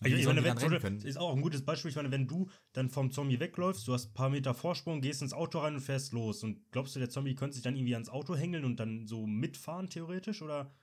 Wie 0.00 0.08
Ich, 0.12 0.26
meine, 0.26 0.40
die 0.40 0.44
wenn, 0.46 0.56
dann 0.56 0.58
rennen 0.58 0.58
zum 0.58 0.80
können? 0.80 0.96
Beispiel- 0.96 1.08
ist 1.10 1.16
auch 1.16 1.34
ein 1.34 1.40
gutes 1.40 1.64
Beispiel. 1.64 1.88
Ich 1.90 1.96
meine, 1.96 2.10
wenn 2.10 2.26
du 2.26 2.50
dann 2.74 2.90
vom 2.90 3.10
Zombie 3.10 3.40
wegläufst, 3.40 3.88
du 3.88 3.94
hast 3.94 4.10
ein 4.10 4.14
paar 4.14 4.28
Meter 4.28 4.52
Vorsprung, 4.54 5.00
gehst 5.00 5.22
ins 5.22 5.32
Auto 5.32 5.58
rein 5.60 5.74
und 5.74 5.80
fährst 5.80 6.12
los. 6.12 6.42
Und 6.44 6.70
glaubst 6.70 6.94
du, 6.94 6.98
der 7.00 7.08
Zombie 7.08 7.34
könnte 7.34 7.54
sich 7.54 7.62
dann 7.62 7.76
irgendwie 7.76 7.94
ans 7.94 8.10
Auto 8.10 8.36
hängeln 8.36 8.64
und 8.64 8.78
dann 8.78 9.06
so 9.06 9.26
mitfahren, 9.26 9.88
theoretisch? 9.88 10.42
Oder? 10.42 10.74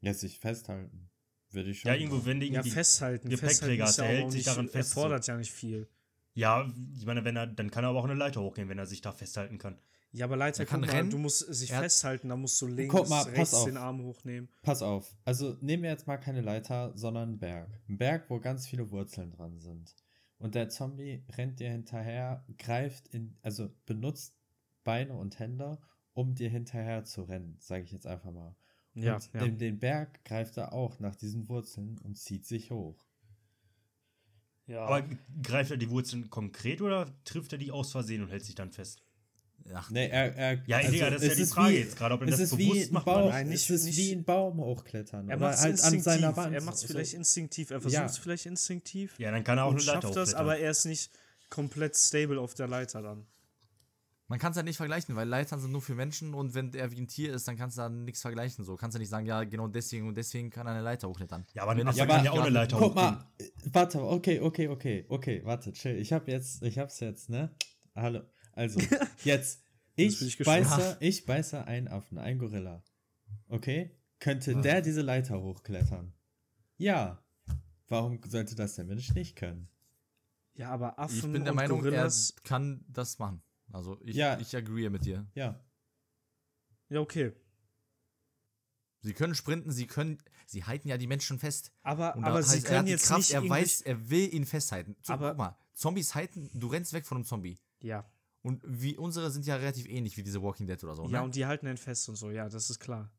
Jetzt 0.00 0.20
sich 0.20 0.38
festhalten. 0.38 1.10
Würde 1.50 1.70
ich 1.70 1.80
schon. 1.80 1.88
Ja, 1.90 1.94
irgendwo, 1.96 2.24
wenn 2.26 2.40
der 2.40 2.48
Ja, 2.48 2.54
irgendwie. 2.56 2.70
festhalten. 2.70 3.28
Gepäckträger 3.28 3.48
festhalten 3.48 3.82
hast, 3.82 3.90
ist 3.90 3.98
der 3.98 4.04
ja 4.04 4.10
hält 4.22 4.32
sich 4.32 4.44
daran 4.44 4.68
fest, 4.68 4.90
erfordert 4.96 5.26
ja 5.26 5.36
nicht 5.36 5.52
viel. 5.52 5.88
Ja, 6.34 6.72
ich 6.94 7.06
meine, 7.06 7.24
wenn 7.24 7.36
er, 7.36 7.46
dann 7.46 7.70
kann 7.70 7.84
er 7.84 7.90
aber 7.90 8.00
auch 8.00 8.04
eine 8.04 8.14
Leiter 8.14 8.40
hochgehen, 8.42 8.68
wenn 8.68 8.78
er 8.78 8.86
sich 8.86 9.00
da 9.00 9.12
festhalten 9.12 9.58
kann. 9.58 9.78
Ja, 10.18 10.24
aber 10.26 10.36
Leiter, 10.36 10.60
Er 10.60 10.66
kann 10.66 10.80
mal, 10.80 10.90
rennen. 10.90 11.10
du 11.10 11.18
musst 11.18 11.38
sich 11.52 11.70
Er 11.70 11.76
hat- 11.78 11.84
festhalten, 11.84 12.28
da 12.28 12.36
musst 12.36 12.60
du 12.60 12.66
links, 12.66 12.94
Guck 12.94 13.08
mal, 13.08 13.22
rechts 13.22 13.54
auf. 13.54 13.64
den 13.66 13.76
Arm 13.76 14.02
hochnehmen. 14.02 14.48
Pass 14.62 14.82
auf. 14.82 15.14
Also 15.24 15.56
nehmen 15.60 15.82
wir 15.84 15.90
jetzt 15.90 16.06
mal 16.06 16.16
keine 16.18 16.40
Leiter, 16.40 16.92
sondern 16.96 17.28
einen 17.30 17.38
Berg. 17.38 17.70
Ein 17.88 17.98
Berg, 17.98 18.28
wo 18.28 18.40
ganz 18.40 18.66
viele 18.66 18.90
Wurzeln 18.90 19.30
dran 19.30 19.58
sind. 19.60 19.94
Und 20.38 20.54
der 20.54 20.68
Zombie 20.68 21.24
rennt 21.36 21.58
dir 21.60 21.70
hinterher, 21.70 22.44
greift 22.58 23.08
in, 23.08 23.36
also 23.42 23.70
benutzt 23.86 24.36
Beine 24.84 25.14
und 25.14 25.38
Hände, 25.38 25.78
um 26.14 26.34
dir 26.34 26.48
hinterher 26.50 27.04
zu 27.04 27.22
rennen, 27.22 27.56
sage 27.60 27.84
ich 27.84 27.92
jetzt 27.92 28.06
einfach 28.06 28.30
mal. 28.32 28.56
Ja, 28.94 29.14
und 29.16 29.32
ja. 29.32 29.44
in 29.44 29.58
den 29.58 29.78
Berg 29.78 30.24
greift 30.24 30.56
er 30.56 30.72
auch 30.72 30.98
nach 31.00 31.14
diesen 31.14 31.48
Wurzeln 31.48 31.98
und 31.98 32.16
zieht 32.18 32.44
sich 32.46 32.70
hoch. 32.72 33.04
ja. 34.66 34.84
Aber 34.84 35.08
greift 35.42 35.70
er 35.70 35.76
die 35.76 35.90
Wurzeln 35.90 36.28
konkret 36.30 36.82
oder 36.82 37.06
trifft 37.24 37.52
er 37.52 37.58
die 37.58 37.70
aus 37.70 37.92
Versehen 37.92 38.22
und 38.22 38.28
hält 38.30 38.44
sich 38.44 38.54
dann 38.54 38.70
fest? 38.72 39.02
Ach, 39.74 39.90
Nee, 39.90 40.08
er, 40.08 40.34
er, 40.36 40.52
Ja, 40.66 40.80
Digga, 40.80 41.10
das 41.10 41.22
ist 41.22 41.28
ja 41.28 41.34
die 41.36 41.44
Frage 41.46 41.74
wie- 41.74 41.78
jetzt 41.78 41.96
gerade, 41.96 42.14
ob 42.14 42.20
er 42.22 42.26
das 42.28 42.40
ist 42.40 42.56
bewusst 42.56 42.90
ein 42.90 42.94
macht. 42.94 43.04
Baum, 43.06 43.22
oder 43.22 43.28
Nein, 43.30 43.46
es 43.46 43.52
nicht- 43.52 43.70
ist 43.70 43.84
nicht- 43.84 43.96
wie 43.98 44.12
ein 44.12 44.24
Baum 44.24 44.58
hochklettern. 44.58 45.28
er 45.28 45.36
aber 45.36 45.48
macht 45.50 45.58
halt 45.60 45.80
an 45.82 46.00
seiner 46.00 46.36
Wand. 46.36 46.54
er 46.54 46.62
macht 46.62 46.74
es 46.76 46.80
So- 46.82 46.86
vielleicht 46.88 47.14
instinktiv. 47.14 47.70
Er 47.70 47.76
Ja. 47.76 47.80
versucht 47.80 48.04
es 48.10 48.18
vielleicht 48.18 48.46
instinktiv. 48.46 49.18
Ja, 49.18 49.30
dann 49.30 49.44
kann 49.44 49.58
er 49.58 49.64
auch 49.64 49.70
und 49.70 49.76
eine 49.76 49.84
Leiter 49.86 50.02
schafft 50.02 50.16
das, 50.16 50.28
hochklettern. 50.30 50.40
aber 50.40 50.58
er 50.58 50.70
ist 50.70 50.84
nicht 50.84 51.10
komplett 51.50 51.96
stable 51.96 52.40
auf 52.40 52.54
der 52.54 52.68
Leiter 52.68 53.02
dann. 53.02 53.26
Man 54.30 54.38
kann 54.38 54.50
es 54.50 54.56
halt 54.56 54.66
nicht 54.66 54.76
vergleichen, 54.76 55.16
weil 55.16 55.26
Leitern 55.26 55.58
sind 55.58 55.72
nur 55.72 55.80
für 55.80 55.94
Menschen 55.94 56.34
und 56.34 56.52
wenn 56.54 56.74
er 56.74 56.90
wie 56.90 57.00
ein 57.00 57.08
Tier 57.08 57.32
ist, 57.32 57.48
dann 57.48 57.56
kannst 57.56 57.78
du 57.78 57.80
da 57.80 57.88
nichts 57.88 58.20
vergleichen. 58.20 58.62
So 58.62 58.76
kannst 58.76 58.94
du 58.94 58.98
nicht 58.98 59.08
sagen, 59.08 59.24
ja, 59.24 59.42
genau 59.44 59.68
deswegen 59.68 60.06
und 60.06 60.16
deswegen 60.16 60.50
kann 60.50 60.66
er 60.66 60.74
eine 60.74 60.82
Leiter 60.82 61.08
hochklettern. 61.08 61.46
Ja, 61.54 61.62
aber 61.62 61.74
Wenn 61.78 61.88
Affe 61.88 62.02
es- 62.02 62.06
kann 62.06 62.24
ja 62.26 62.32
auch 62.32 62.40
eine 62.40 62.50
Leiter 62.50 62.76
Guck 62.78 62.90
hochgehen. 62.94 63.14
mal, 63.14 63.26
warte, 63.72 64.02
okay, 64.02 64.38
okay, 64.40 64.68
okay, 64.68 65.06
okay, 65.08 65.40
warte, 65.44 65.72
chill. 65.72 65.96
Ich 65.96 66.12
hab 66.12 66.28
jetzt, 66.28 66.62
ich 66.62 66.78
hab's 66.78 67.00
jetzt, 67.00 67.30
ne? 67.30 67.50
Hallo. 67.96 68.20
Also, 68.58 68.80
jetzt. 69.24 69.62
Ich 69.94 70.20
ich 70.20 70.38
beiße, 70.38 70.96
ich 71.00 71.26
beiße 71.26 71.64
einen 71.66 71.88
Affen, 71.88 72.18
einen 72.18 72.38
Gorilla. 72.38 72.82
Okay? 73.48 73.96
Könnte 74.20 74.60
der 74.60 74.80
diese 74.82 75.02
Leiter 75.02 75.40
hochklettern? 75.40 76.12
Ja. 76.76 77.22
Warum 77.88 78.20
sollte 78.28 78.54
das 78.54 78.74
der 78.74 78.84
Mensch 78.84 79.12
nicht 79.14 79.36
können? 79.36 79.68
Ja, 80.54 80.70
aber 80.70 80.98
Affen 80.98 81.16
Ich 81.16 81.22
bin 81.22 81.42
der 81.44 81.52
und 81.52 81.56
Meinung, 81.56 81.80
Gorillas. 81.80 82.30
er 82.36 82.42
kann 82.42 82.84
das 82.88 83.18
machen. 83.18 83.42
Also 83.72 83.98
ich, 84.02 84.16
Ja. 84.16 84.38
ich 84.40 84.54
agree 84.56 84.88
mit 84.88 85.04
dir. 85.04 85.26
Ja. 85.34 85.64
Ja, 86.88 87.00
okay. 87.00 87.32
Sie 89.02 89.14
können 89.14 89.34
sprinten, 89.34 89.70
sie 89.70 89.86
können, 89.86 90.18
sie 90.46 90.64
halten 90.64 90.88
ja 90.88 90.96
die 90.98 91.06
Menschen 91.06 91.38
fest. 91.38 91.72
Aber, 91.82 92.16
Und 92.16 92.24
aber 92.24 92.42
sie 92.42 92.56
heißt, 92.56 92.66
er 92.66 92.76
können 92.76 92.88
jetzt 92.88 93.06
Kraft, 93.06 93.18
nicht 93.20 93.32
er 93.34 93.48
weiß, 93.48 93.80
er 93.82 94.10
will 94.10 94.32
ihn 94.34 94.44
festhalten. 94.46 94.96
So, 95.02 95.12
Aber- 95.12 95.30
guck 95.30 95.38
mal, 95.38 95.56
Zombies 95.74 96.14
halten, 96.16 96.50
du 96.54 96.66
rennst 96.68 96.92
weg 96.92 97.06
von 97.06 97.18
einem 97.18 97.24
Zombie. 97.24 97.58
Ja. 97.80 98.04
Und 98.42 98.62
wie 98.66 98.96
unsere 98.96 99.30
sind 99.30 99.46
ja 99.46 99.56
relativ 99.56 99.86
ähnlich 99.88 100.16
wie 100.16 100.22
diese 100.22 100.42
Walking 100.42 100.66
Dead 100.66 100.82
oder 100.84 100.94
so. 100.94 101.02
Ja, 101.04 101.18
ne? 101.18 101.22
und 101.24 101.34
die 101.34 101.46
halten 101.46 101.66
ihn 101.66 101.76
fest 101.76 102.08
und 102.08 102.16
so. 102.16 102.30
Ja, 102.30 102.48
das 102.48 102.70
ist 102.70 102.78
klar. 102.78 103.10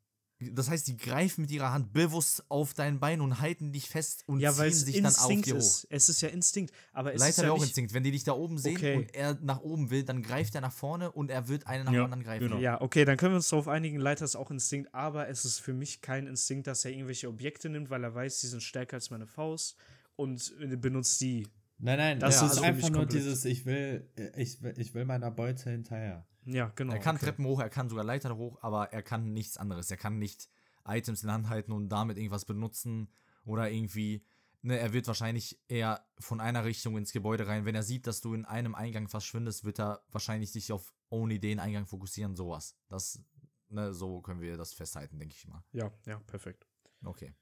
Das 0.41 0.69
heißt, 0.69 0.87
die 0.87 0.95
greifen 0.95 1.41
mit 1.41 1.51
ihrer 1.51 1.73
Hand 1.73 1.91
bewusst 1.91 2.45
auf 2.49 2.73
dein 2.73 3.01
Bein 3.01 3.19
und 3.19 3.41
halten 3.41 3.73
dich 3.73 3.89
fest 3.89 4.23
und 4.25 4.39
Ja, 4.39 4.53
ziehen 4.53 4.67
es 4.67 4.81
sich 4.85 4.95
dann 4.95 5.07
auf 5.07 5.11
Instinkt 5.17 5.47
dir 5.47 5.55
hoch. 5.55 5.59
ist. 5.59 5.87
Es 5.89 6.07
ist 6.07 6.21
ja 6.21 6.29
Instinkt. 6.29 6.73
Aber 6.93 7.13
es 7.13 7.21
ist 7.21 7.27
Leiter 7.27 7.43
ja 7.47 7.51
auch 7.51 7.55
nicht, 7.57 7.65
Instinkt. 7.65 7.93
Wenn 7.93 8.03
die 8.03 8.11
dich 8.11 8.23
da 8.23 8.31
oben 8.31 8.57
sehen 8.57 8.77
Okay. 8.77 8.95
und 8.95 9.13
er 9.13 9.37
nach 9.41 9.59
oben 9.59 9.89
will, 9.89 10.03
dann 10.05 10.23
greift 10.23 10.55
er 10.55 10.61
nach 10.61 10.71
vorne 10.71 11.11
und 11.11 11.29
er 11.29 11.49
wird 11.49 11.67
einen 11.67 11.83
nach 11.83 11.91
dem 11.91 11.95
Ja, 11.97 12.03
anderen 12.05 12.23
greifen. 12.23 12.47
genau. 12.47 12.61
Ja, 12.61 12.79
okay, 12.79 13.03
dann 13.03 13.17
können 13.17 13.33
wir 13.33 13.37
uns 13.37 13.49
darauf 13.49 13.67
einigen, 13.67 13.99
Leiter 13.99 14.23
ist 14.23 14.37
auch 14.37 14.49
Instinkt, 14.49 14.93
aber 14.95 15.27
es 15.27 15.43
ist 15.43 15.59
für 15.59 15.73
mich 15.73 15.99
kein 15.99 16.25
Instinkt, 16.25 16.67
dass 16.67 16.85
er 16.85 16.91
irgendwelche 16.91 17.27
Objekte 17.27 17.67
nimmt, 17.67 17.89
weil 17.89 18.01
er 18.05 18.15
weiß, 18.15 18.39
die 18.39 18.47
sind 18.47 18.63
stärker 18.63 18.95
als 18.95 19.09
meine 19.09 19.27
Faust 19.27 19.75
und 20.15 20.53
benutzt 20.79 21.19
die. 21.19 21.47
Nein, 21.81 21.97
nein, 21.97 22.19
Das 22.19 22.39
das 22.39 22.51
ist 22.51 22.59
für 22.59 22.65
einfach 22.65 22.89
nur 22.89 23.01
komplett- 23.01 23.21
dieses, 23.23 23.45
ich 23.45 23.65
will, 23.65 24.09
äh, 24.17 24.41
ich 24.41 24.61
will, 24.61 24.73
ich 24.77 24.93
will 24.93 25.05
meiner 25.05 25.31
Beute 25.31 25.69
hinterher. 25.71 26.27
Ja, 26.45 26.71
genau. 26.75 26.93
Er 26.93 26.99
kann 26.99 27.15
okay. 27.15 27.25
Treppen 27.27 27.45
hoch, 27.45 27.59
er 27.61 27.69
kann 27.69 27.89
sogar 27.89 28.03
Leitern 28.03 28.35
hoch, 28.35 28.57
aber 28.61 28.91
er 28.91 29.01
kann 29.01 29.33
nichts 29.33 29.57
anderes. 29.57 29.89
Er 29.89 29.97
kann 29.97 30.19
nicht 30.19 30.49
Items 30.85 31.21
in 31.23 31.27
der 31.27 31.35
Hand 31.35 31.49
halten 31.49 31.71
und 31.71 31.89
damit 31.89 32.17
irgendwas 32.17 32.45
benutzen 32.45 33.09
oder 33.45 33.69
irgendwie. 33.71 34.23
Ne, 34.61 34.77
er 34.77 34.91
wird 34.91 35.07
wahrscheinlich 35.07 35.57
eher 35.69 36.05
von 36.19 36.41
einer 36.41 36.65
Richtung 36.65 36.97
ins 36.97 37.13
Gebäude 37.13 37.47
rein. 37.47 37.63
Wenn 37.63 37.75
er 37.75 37.83
sieht, 37.83 38.07
dass 38.07 38.19
du 38.19 38.33
in 38.33 38.43
einem 38.43 38.75
Eingang 38.75 39.07
verschwindest, 39.07 39.63
wird 39.63 39.79
er 39.79 40.01
wahrscheinlich 40.11 40.51
sich 40.51 40.73
auf 40.73 40.93
only 41.09 41.39
den 41.39 41.59
Eingang 41.61 41.85
fokussieren, 41.85 42.35
sowas. 42.35 42.75
Das, 42.89 43.21
ne, 43.69 43.93
so 43.93 44.19
können 44.19 44.41
wir 44.41 44.57
das 44.57 44.73
festhalten, 44.73 45.17
denke 45.17 45.33
ich 45.37 45.47
mal. 45.47 45.63
Ja, 45.71 45.89
ja, 46.05 46.19
perfekt. 46.27 46.67
Okay. 47.05 47.33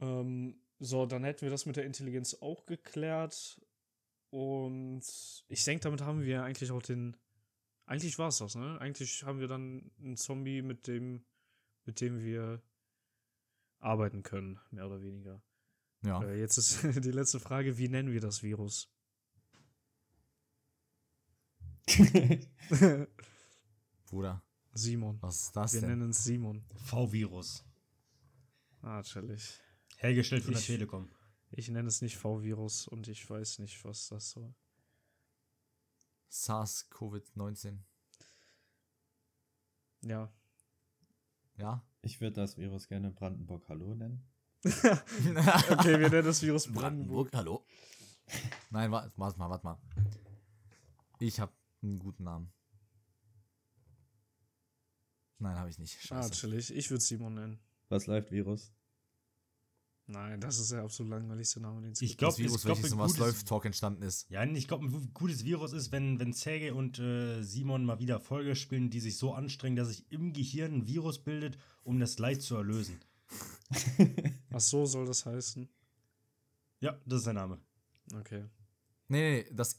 Ähm, 0.00 0.60
so, 0.78 1.06
dann 1.06 1.24
hätten 1.24 1.42
wir 1.42 1.50
das 1.50 1.66
mit 1.66 1.76
der 1.76 1.84
Intelligenz 1.84 2.34
auch 2.40 2.66
geklärt. 2.66 3.60
Und 4.30 5.02
ich 5.48 5.64
denke, 5.64 5.82
damit 5.84 6.02
haben 6.02 6.22
wir 6.22 6.42
eigentlich 6.44 6.70
auch 6.70 6.82
den. 6.82 7.16
Eigentlich 7.86 8.18
war 8.18 8.28
es 8.28 8.38
das, 8.38 8.54
ne? 8.54 8.78
Eigentlich 8.80 9.24
haben 9.24 9.40
wir 9.40 9.48
dann 9.48 9.90
einen 9.98 10.16
Zombie, 10.16 10.60
mit 10.62 10.86
dem, 10.86 11.24
mit 11.86 12.00
dem 12.02 12.20
wir 12.22 12.62
arbeiten 13.78 14.22
können, 14.22 14.60
mehr 14.70 14.86
oder 14.86 15.00
weniger. 15.00 15.42
Ja. 16.04 16.22
Äh, 16.22 16.38
jetzt 16.38 16.58
ist 16.58 16.82
die 17.04 17.10
letzte 17.10 17.40
Frage: 17.40 17.78
Wie 17.78 17.88
nennen 17.88 18.12
wir 18.12 18.20
das 18.20 18.42
Virus? 18.42 18.90
Bruder, 24.04 24.42
Simon. 24.74 25.18
was 25.22 25.44
ist 25.44 25.56
das 25.56 25.72
Wir 25.72 25.80
denn? 25.80 25.90
nennen 25.90 26.10
es 26.10 26.22
Simon. 26.22 26.64
V-Virus. 26.74 27.64
Ah, 28.82 29.02
chillig. 29.02 29.58
Hergestellt 29.98 30.44
von 30.44 30.54
Ich- 30.54 30.66
der 30.66 30.76
Telekom. 30.76 31.08
Ich 31.50 31.68
nenne 31.68 31.88
es 31.88 32.02
nicht 32.02 32.16
V-Virus 32.16 32.86
und 32.88 33.08
ich 33.08 33.28
weiß 33.28 33.58
nicht, 33.60 33.82
was 33.84 34.08
das 34.08 34.30
soll. 34.30 34.54
SARS-CoV-19. 36.30 37.78
Ja. 40.02 40.30
Ja? 41.56 41.82
Ich 42.02 42.20
würde 42.20 42.34
das 42.40 42.56
Virus 42.58 42.86
gerne 42.86 43.10
Brandenburg 43.10 43.68
Hallo 43.68 43.94
nennen. 43.94 44.24
Okay, 44.64 45.98
wir 46.00 46.10
nennen 46.10 46.24
das 46.26 46.42
Virus 46.42 46.66
Brandenburg. 46.70 47.30
Brandenburg, 47.30 47.34
hallo. 47.34 47.66
Nein, 48.70 48.90
warte 48.90 49.18
mal, 49.18 49.32
warte 49.50 49.64
mal. 49.66 49.78
Ich 51.20 51.40
habe 51.40 51.52
einen 51.82 51.98
guten 51.98 52.24
Namen. 52.24 52.52
Nein, 55.38 55.56
habe 55.56 55.70
ich 55.70 55.78
nicht. 55.78 55.96
Ah, 55.96 56.22
Scheiße. 56.22 56.32
chillig. 56.32 56.74
Ich 56.74 56.90
würde 56.90 57.00
Simon 57.02 57.34
nennen. 57.34 57.60
Was 57.88 58.06
läuft 58.06 58.30
Virus? 58.32 58.72
Nein, 60.10 60.40
das 60.40 60.58
ist 60.58 60.72
der 60.72 60.82
absolut 60.84 61.10
langweiligste 61.10 61.60
Name, 61.60 61.82
den 61.82 61.92
es 61.92 62.00
Ich 62.00 62.12
gibt. 62.12 62.20
glaub, 62.20 62.30
das 62.30 62.38
Virus, 62.38 62.56
ich 62.56 62.62
glaub, 62.64 62.78
welches 62.78 62.96
gutes- 62.96 63.18
läuft, 63.18 63.46
Talk 63.46 63.66
entstanden 63.66 64.02
ist. 64.02 64.26
Ja, 64.30 64.42
ich 64.42 64.66
glaube, 64.66 64.86
ein 64.86 65.10
gutes 65.12 65.44
Virus 65.44 65.74
ist, 65.74 65.92
wenn, 65.92 66.18
wenn 66.18 66.32
Sergej 66.32 66.70
und 66.72 66.98
äh, 66.98 67.42
Simon 67.42 67.84
mal 67.84 67.98
wieder 67.98 68.18
Folge 68.18 68.56
spielen, 68.56 68.88
die 68.88 69.00
sich 69.00 69.18
so 69.18 69.34
anstrengen, 69.34 69.76
dass 69.76 69.88
sich 69.88 70.10
im 70.10 70.32
Gehirn 70.32 70.72
ein 70.76 70.86
Virus 70.86 71.18
bildet, 71.22 71.58
um 71.82 72.00
das 72.00 72.18
Leid 72.18 72.40
zu 72.40 72.56
erlösen. 72.56 72.98
Ach 74.50 74.60
so 74.60 74.86
soll 74.86 75.04
das 75.04 75.26
heißen. 75.26 75.68
Ja, 76.80 76.98
das 77.04 77.18
ist 77.18 77.26
der 77.26 77.34
Name. 77.34 77.60
Okay. 78.18 78.46
Nee, 79.08 79.42
nee, 79.42 79.50
das 79.52 79.76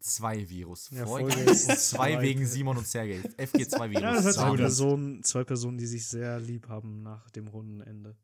FG2-Virus. 0.00 0.90
Ja, 0.90 1.06
Folge 1.06 1.32
Folge 1.32 1.50
ist 1.50 1.66
2 1.66 1.74
zwei. 1.76 2.22
wegen 2.22 2.46
Simon 2.46 2.76
und 2.76 2.86
Sergej. 2.86 3.18
FG2-Virus. 3.36 4.02
Ja, 4.02 4.12
das 4.14 4.24
sich 4.26 4.34
Zwei. 4.34 4.56
Personen, 4.56 5.22
zwei 5.24 5.42
Personen, 5.44 5.78
die 5.78 5.86
sich 5.86 6.06
sehr 6.06 6.38
lieb 6.38 6.68
haben 6.68 7.02
nach 7.02 7.28
dem 7.30 7.48
runden 7.48 7.80
Ende. 7.80 8.16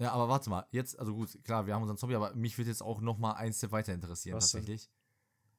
Ja, 0.00 0.12
aber 0.12 0.30
warte 0.30 0.48
mal, 0.48 0.66
jetzt, 0.70 0.98
also 0.98 1.14
gut, 1.14 1.38
klar, 1.44 1.66
wir 1.66 1.74
haben 1.74 1.82
unseren 1.82 1.98
Zombie, 1.98 2.16
aber 2.16 2.34
mich 2.34 2.56
würde 2.56 2.70
jetzt 2.70 2.82
auch 2.82 3.02
noch 3.02 3.18
mal 3.18 3.34
ein 3.34 3.52
Step 3.52 3.70
weiter 3.70 3.92
interessieren, 3.92 4.36
Was 4.36 4.50
denn? 4.50 4.62
tatsächlich. 4.62 4.90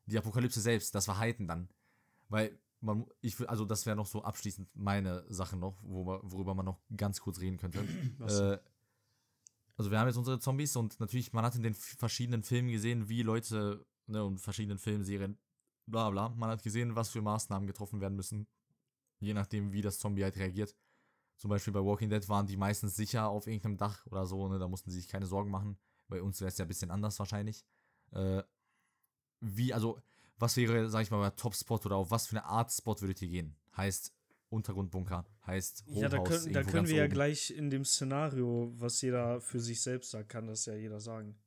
Die 0.08 0.18
Apokalypse 0.18 0.60
selbst, 0.60 0.96
das 0.96 1.06
Verhalten 1.06 1.48
dann. 1.48 1.70
Weil, 2.28 2.58
man, 2.80 3.06
ich 3.22 3.40
will, 3.40 3.46
also 3.46 3.66
das 3.66 3.86
wäre 3.86 3.96
noch 3.96 4.08
so 4.08 4.24
abschließend 4.24 4.68
meine 4.76 5.24
Sache 5.32 5.58
noch, 5.58 5.78
wo, 5.84 6.06
worüber 6.24 6.56
man 6.56 6.66
noch 6.66 6.82
ganz 6.98 7.22
kurz 7.22 7.40
reden 7.40 7.58
könnte. 7.58 7.80
Äh, 8.22 8.58
also 9.78 9.90
wir 9.90 10.00
haben 10.00 10.08
jetzt 10.08 10.18
unsere 10.18 10.40
Zombies 10.40 10.76
und 10.76 11.00
natürlich, 11.00 11.34
man 11.34 11.46
hat 11.46 11.56
in 11.56 11.64
den 11.64 11.74
verschiedenen 11.74 12.44
Filmen 12.44 12.70
gesehen, 12.72 13.10
wie 13.10 13.24
Leute, 13.24 13.86
ne, 14.06 14.24
und 14.24 14.40
verschiedenen 14.40 14.78
Filmen, 14.78 15.04
Serien, 15.04 15.40
bla 15.88 16.10
bla, 16.10 16.30
man 16.30 16.50
hat 16.50 16.62
gesehen, 16.62 16.96
was 16.96 17.10
für 17.10 17.22
Maßnahmen 17.22 17.66
getroffen 17.66 18.00
werden 18.02 18.16
müssen, 18.16 18.48
je 19.20 19.34
nachdem, 19.34 19.72
wie 19.72 19.82
das 19.82 19.98
Zombie 19.98 20.24
halt 20.24 20.38
reagiert. 20.38 20.76
Zum 21.42 21.50
Beispiel 21.50 21.74
bei 21.74 21.80
Walking 21.84 22.12
Dead 22.12 22.30
waren 22.30 22.46
die 22.46 22.56
meistens 22.56 22.96
sicher 22.96 23.28
auf 23.28 23.48
irgendeinem 23.48 23.76
Dach 23.76 24.06
oder 24.06 24.28
so, 24.28 24.48
ne? 24.48 24.60
Da 24.60 24.68
mussten 24.68 24.92
sie 24.92 24.98
sich 25.00 25.08
keine 25.10 25.26
Sorgen 25.26 25.50
machen. 25.50 25.76
Bei 26.08 26.22
uns 26.22 26.40
wäre 26.40 26.50
es 26.50 26.58
ja 26.60 26.66
ein 26.66 26.68
bisschen 26.68 26.92
anders 26.92 27.18
wahrscheinlich. 27.18 27.66
Äh, 28.12 28.44
wie, 29.40 29.74
also, 29.74 30.00
was 30.38 30.56
wäre, 30.56 30.88
sag 30.92 31.02
ich 31.02 31.10
mal, 31.10 31.20
der 31.20 31.36
Top-Spot 31.36 31.80
oder 31.84 31.96
auf 31.96 32.12
was 32.12 32.28
für 32.28 32.36
eine 32.38 32.46
Art 32.46 32.72
Spot 32.72 32.96
würdet 33.02 33.24
ihr 33.24 33.28
gehen? 33.30 33.56
Heißt 33.76 34.14
Untergrundbunker, 34.50 35.26
heißt 35.48 35.84
Hochhaus, 35.88 36.02
Ja, 36.02 36.10
da 36.10 36.20
können, 36.20 36.54
da 36.54 36.62
können 36.64 36.88
wir 36.88 36.98
ja 36.98 37.06
oben. 37.06 37.14
gleich 37.14 37.50
in 37.50 37.72
dem 37.72 37.86
Szenario, 37.86 38.72
was 38.78 39.02
jeder 39.02 39.42
für 39.42 39.60
sich 39.60 39.82
selbst 39.82 40.12
sagt, 40.12 40.30
kann 40.30 40.46
das 40.46 40.68
ja 40.68 40.76
jeder 40.76 41.00
sagen. 41.00 41.42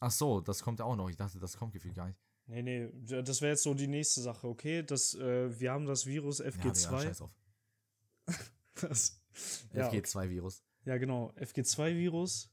Ach 0.00 0.10
so, 0.10 0.40
das 0.40 0.62
kommt 0.62 0.78
ja 0.78 0.86
auch 0.86 0.96
noch. 0.96 1.10
Ich 1.10 1.16
dachte, 1.16 1.38
das 1.38 1.58
kommt 1.58 1.74
gefühlt 1.74 1.94
gar 1.96 2.06
nicht. 2.06 2.18
Nee, 2.46 2.62
nee, 2.62 2.90
das 3.22 3.42
wäre 3.42 3.50
jetzt 3.52 3.64
so 3.64 3.74
die 3.74 3.88
nächste 3.88 4.22
Sache, 4.22 4.48
okay? 4.48 4.82
Das, 4.82 5.12
äh, 5.14 5.60
wir 5.60 5.70
haben 5.70 5.84
das 5.84 6.06
Virus 6.06 6.38
Ja, 6.38 6.50
Digga, 6.50 6.70
FG2. 6.70 7.02
scheiß 7.02 7.20
auf. 7.20 7.30
das, 8.80 9.20
ja, 9.72 9.86
okay. 9.88 10.00
FG2-Virus. 10.00 10.62
ja, 10.84 10.96
genau, 10.98 11.32
FG2-Virus. 11.38 12.50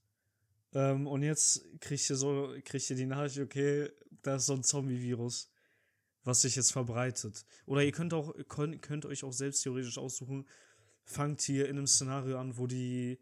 Ähm, 0.74 1.06
und 1.08 1.22
jetzt 1.24 1.66
kriegt 1.82 2.10
ihr 2.10 2.16
so, 2.16 2.54
kriegt 2.64 2.90
ihr 2.90 2.96
die 2.96 3.06
Nachricht, 3.06 3.40
okay, 3.40 3.90
da 4.22 4.36
ist 4.36 4.46
so 4.46 4.54
ein 4.54 4.64
Zombie-Virus, 4.64 5.50
was 6.24 6.42
sich 6.42 6.56
jetzt 6.56 6.72
verbreitet. 6.72 7.46
Oder 7.66 7.84
ihr 7.84 7.92
könnt 7.92 8.14
auch, 8.14 8.34
könnt, 8.48 8.82
könnt 8.82 9.06
euch 9.06 9.24
auch 9.24 9.34
selbst 9.34 9.64
theoretisch 9.64 9.98
aussuchen, 9.98 10.48
fangt 11.04 11.42
hier 11.42 11.68
in 11.68 11.78
einem 11.78 11.88
Szenario 11.88 12.40
an, 12.40 12.58
wo 12.58 12.68
die, 12.68 13.20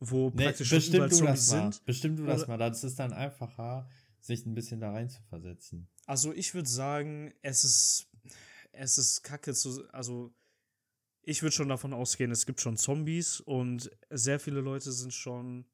wo 0.00 0.30
Nee, 0.34 0.44
praktisch 0.44 0.68
bestimmt 0.70 1.10
du 1.12 1.16
Zombies 1.16 1.46
das 1.46 1.50
mal. 1.52 1.72
sind. 1.72 1.84
Bestimmt 1.86 2.18
du 2.18 2.26
das 2.26 2.40
Oder- 2.42 2.48
mal. 2.48 2.58
Das 2.58 2.84
ist 2.84 2.98
dann 2.98 3.12
einfacher, 3.12 3.88
sich 4.20 4.44
ein 4.44 4.54
bisschen 4.54 4.80
da 4.80 4.90
rein 4.92 5.08
zu 5.08 5.22
versetzen. 5.22 5.88
Also 6.06 6.32
ich 6.34 6.52
würde 6.52 6.68
sagen, 6.68 7.32
es 7.42 7.64
ist, 7.64 8.06
es 8.72 8.98
ist 8.98 9.22
kacke 9.22 9.54
zu, 9.54 9.88
also 9.92 10.34
ich 11.26 11.42
würde 11.42 11.52
schon 11.52 11.68
davon 11.68 11.92
ausgehen, 11.92 12.30
es 12.30 12.46
gibt 12.46 12.60
schon 12.60 12.76
Zombies 12.76 13.40
und 13.40 13.90
sehr 14.10 14.38
viele 14.38 14.60
Leute 14.60 14.92
sind 14.92 15.12
schon 15.12 15.64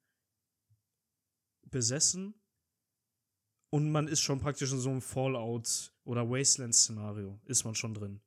besessen 1.70 2.34
und 3.70 3.90
man 3.90 4.08
ist 4.08 4.20
schon 4.20 4.40
praktisch 4.40 4.72
in 4.72 4.80
so 4.80 4.90
einem 4.90 5.00
Fallout 5.00 5.92
oder 6.04 6.28
Wasteland-Szenario, 6.28 7.40
ist 7.44 7.64
man 7.64 7.74
schon 7.74 7.94
drin. 7.94 8.20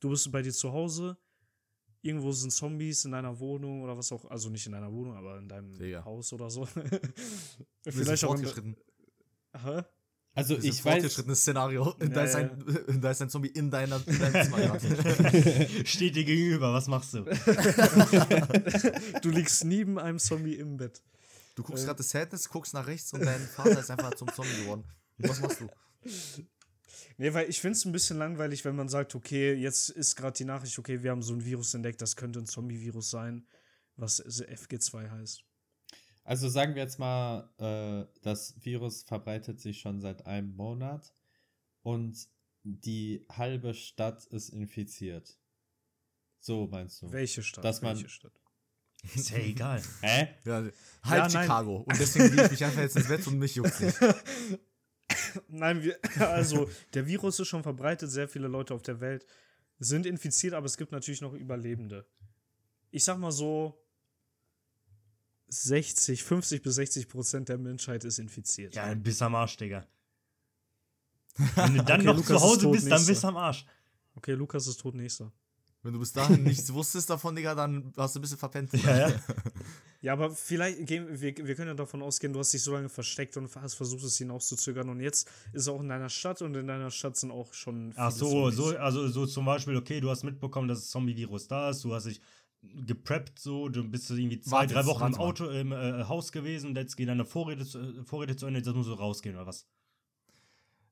Du 0.00 0.10
bist 0.10 0.30
bei 0.30 0.42
dir 0.42 0.52
zu 0.52 0.72
Hause, 0.72 1.18
irgendwo 2.02 2.32
sind 2.32 2.50
Zombies 2.50 3.04
in 3.04 3.12
deiner 3.12 3.38
Wohnung 3.38 3.82
oder 3.82 3.96
was 3.96 4.12
auch, 4.12 4.24
also 4.26 4.48
nicht 4.50 4.66
in 4.66 4.72
deiner 4.72 4.92
Wohnung, 4.92 5.16
aber 5.16 5.38
in 5.38 5.48
deinem 5.48 5.76
Digga. 5.78 6.04
Haus 6.04 6.32
oder 6.32 6.50
so. 6.50 6.66
Vielleicht 7.82 8.24
auch 8.24 8.38
in. 8.38 8.76
Hä? 9.52 9.82
Also 10.36 10.54
Das 10.54 10.64
ist 10.64 10.70
ich 10.70 10.80
ein 10.80 10.84
weiß, 10.84 10.92
fortgeschrittenes 10.92 11.40
Szenario. 11.40 11.96
Ja, 11.98 12.06
da, 12.08 12.24
ist 12.24 12.34
ja. 12.34 12.40
ein, 12.40 13.00
da 13.00 13.10
ist 13.10 13.22
ein 13.22 13.30
Zombie 13.30 13.48
in, 13.48 13.70
deiner, 13.70 14.00
in 14.06 14.18
deinem 14.18 14.44
Zimmer. 14.44 14.78
Steht 15.86 16.14
dir 16.14 16.24
gegenüber, 16.24 16.74
was 16.74 16.86
machst 16.88 17.14
du? 17.14 17.24
Du 19.22 19.30
liegst 19.30 19.64
neben 19.64 19.98
einem 19.98 20.18
Zombie 20.18 20.54
im 20.54 20.76
Bett. 20.76 21.02
Du 21.54 21.62
guckst 21.62 21.84
Äh. 21.84 21.86
gerade 21.86 21.96
das 21.98 22.10
Sadness, 22.10 22.48
guckst 22.50 22.74
nach 22.74 22.86
rechts 22.86 23.12
und 23.14 23.24
dein 23.24 23.40
Vater 23.40 23.80
ist 23.80 23.90
einfach 23.90 24.14
zum 24.14 24.28
Zombie 24.32 24.56
geworden. 24.62 24.84
Was 25.18 25.40
machst 25.40 25.60
du? 25.60 25.68
Nee, 27.16 27.32
weil 27.32 27.48
ich 27.48 27.60
finde 27.60 27.78
es 27.78 27.84
ein 27.86 27.92
bisschen 27.92 28.18
langweilig, 28.18 28.64
wenn 28.66 28.76
man 28.76 28.90
sagt, 28.90 29.14
okay, 29.14 29.54
jetzt 29.54 29.88
ist 29.88 30.16
gerade 30.16 30.36
die 30.36 30.44
Nachricht, 30.44 30.78
okay, 30.78 31.02
wir 31.02 31.10
haben 31.12 31.22
so 31.22 31.32
ein 31.32 31.44
Virus 31.44 31.72
entdeckt, 31.72 32.02
das 32.02 32.14
könnte 32.14 32.40
ein 32.40 32.46
Zombie-Virus 32.46 33.08
sein, 33.10 33.46
was 33.96 34.22
FG2 34.22 35.10
heißt. 35.10 35.42
Also 36.26 36.48
sagen 36.48 36.74
wir 36.74 36.82
jetzt 36.82 36.98
mal, 36.98 37.48
äh, 37.58 38.06
das 38.22 38.54
Virus 38.64 39.02
verbreitet 39.04 39.60
sich 39.60 39.80
schon 39.80 40.00
seit 40.00 40.26
einem 40.26 40.54
Monat 40.56 41.12
und 41.82 42.28
die 42.64 43.24
halbe 43.30 43.74
Stadt 43.74 44.24
ist 44.26 44.48
infiziert. 44.50 45.38
So 46.40 46.66
meinst 46.66 47.00
du? 47.02 47.12
Welche 47.12 47.42
Stadt? 47.42 47.64
Dass 47.64 47.80
man- 47.80 47.96
Welche 47.96 48.08
Stadt? 48.08 48.32
Ist 49.14 49.30
ja 49.30 49.38
egal. 49.38 49.80
Hä? 50.02 50.28
Ja, 50.44 50.54
halb 50.62 50.74
Ja, 51.04 51.18
nein. 51.18 51.30
Chicago. 51.30 51.76
Und 51.78 51.88
deswegen 52.00 52.34
gehe 52.34 52.44
ich 52.44 52.50
mich 52.50 52.64
einfach 52.64 52.80
jetzt 52.82 52.96
ins 52.96 53.08
Bett 53.08 53.26
und 53.26 53.38
mich 53.38 53.54
juckt 53.54 53.80
nicht. 53.80 53.96
Nein, 55.48 55.82
wir, 55.82 55.98
also 56.18 56.68
der 56.94 57.06
Virus 57.06 57.38
ist 57.38 57.46
schon 57.48 57.62
verbreitet, 57.62 58.10
sehr 58.10 58.28
viele 58.28 58.48
Leute 58.48 58.74
auf 58.74 58.82
der 58.82 59.00
Welt 59.00 59.24
sind 59.78 60.06
infiziert, 60.06 60.54
aber 60.54 60.66
es 60.66 60.76
gibt 60.76 60.90
natürlich 60.90 61.20
noch 61.20 61.34
Überlebende. 61.34 62.06
Ich 62.90 63.04
sag 63.04 63.18
mal 63.18 63.30
so, 63.30 63.78
60, 65.48 66.22
50 66.22 66.62
bis 66.62 66.74
60 66.74 67.08
Prozent 67.08 67.48
der 67.48 67.58
Menschheit 67.58 68.04
ist 68.04 68.18
infiziert. 68.18 68.74
Ja, 68.74 68.88
dann 68.88 69.02
bist 69.02 69.20
du 69.20 69.26
am 69.26 69.34
Arsch, 69.34 69.56
Digga. 69.56 69.86
Wenn 71.54 71.74
du 71.74 71.84
dann 71.84 72.00
Okay, 72.00 72.06
noch 72.06 72.16
Lukas 72.16 72.28
zu 72.28 72.40
Hause 72.40 72.60
tot, 72.62 72.72
bist, 72.72 72.90
dann 72.90 73.06
bist 73.06 73.22
du 73.22 73.28
am 73.28 73.36
Arsch. 73.36 73.66
Okay, 74.14 74.32
Lukas 74.32 74.66
ist 74.66 74.80
tot 74.80 74.94
nächster. 74.94 75.32
Wenn 75.82 75.92
du 75.92 76.00
bis 76.00 76.12
dahin 76.12 76.42
nichts 76.42 76.72
wusstest 76.72 77.10
davon, 77.10 77.36
Digga, 77.36 77.54
dann 77.54 77.92
hast 77.96 78.16
du 78.16 78.18
ein 78.18 78.22
bisschen 78.22 78.38
verpennt. 78.38 78.72
Ja, 78.72 79.08
ja. 79.08 79.20
Ja, 80.02 80.12
aber 80.12 80.30
vielleicht 80.30 80.86
gehen 80.86 81.08
wir, 81.20 81.36
wir 81.36 81.54
können 81.56 81.68
ja 81.68 81.74
davon 81.74 82.00
ausgehen, 82.02 82.32
du 82.32 82.38
hast 82.38 82.52
dich 82.52 82.62
so 82.62 82.72
lange 82.72 82.88
versteckt 82.88 83.36
und 83.36 83.52
hast 83.56 83.74
versucht, 83.74 84.04
es 84.04 84.16
hinauszuzögern. 84.18 84.88
Und 84.88 85.00
jetzt 85.00 85.26
ist 85.52 85.62
es 85.62 85.68
auch 85.68 85.80
in 85.80 85.88
deiner 85.88 86.10
Stadt 86.10 86.42
und 86.42 86.54
in 86.54 86.68
deiner 86.68 86.92
Stadt 86.92 87.16
sind 87.16 87.32
auch 87.32 87.52
schon. 87.52 87.92
Ach 87.96 88.12
so, 88.12 88.50
Zombies. 88.50 88.56
so, 88.56 88.76
also 88.76 89.08
so 89.08 89.26
zum 89.26 89.46
Beispiel, 89.46 89.76
okay, 89.76 90.00
du 90.00 90.10
hast 90.10 90.22
mitbekommen, 90.22 90.68
dass 90.68 90.80
das 90.80 90.90
Zombie-Virus 90.90 91.48
da 91.48 91.70
ist, 91.70 91.82
du 91.82 91.92
hast 91.92 92.06
dich 92.06 92.20
gepreppt, 92.62 93.38
so, 93.38 93.68
du 93.68 93.84
bist 93.88 94.10
irgendwie 94.10 94.40
zwei, 94.40 94.60
Warte 94.60 94.74
drei 94.74 94.86
Wochen 94.86 95.06
im. 95.06 95.14
Auto, 95.16 95.48
im 95.48 95.72
äh, 95.72 96.04
Haus 96.04 96.32
gewesen, 96.32 96.70
und 96.70 96.76
jetzt 96.76 96.96
gehen 96.96 97.06
deine 97.06 97.24
Vorräte, 97.24 97.64
zu- 97.64 97.80
äh, 97.80 98.04
Vorräte 98.04 98.36
zu 98.36 98.46
Ende, 98.46 98.60
jetzt 98.60 98.74
musst 98.74 98.88
du 98.88 98.94
rausgehen, 98.94 99.36
oder 99.36 99.46
was? 99.46 99.66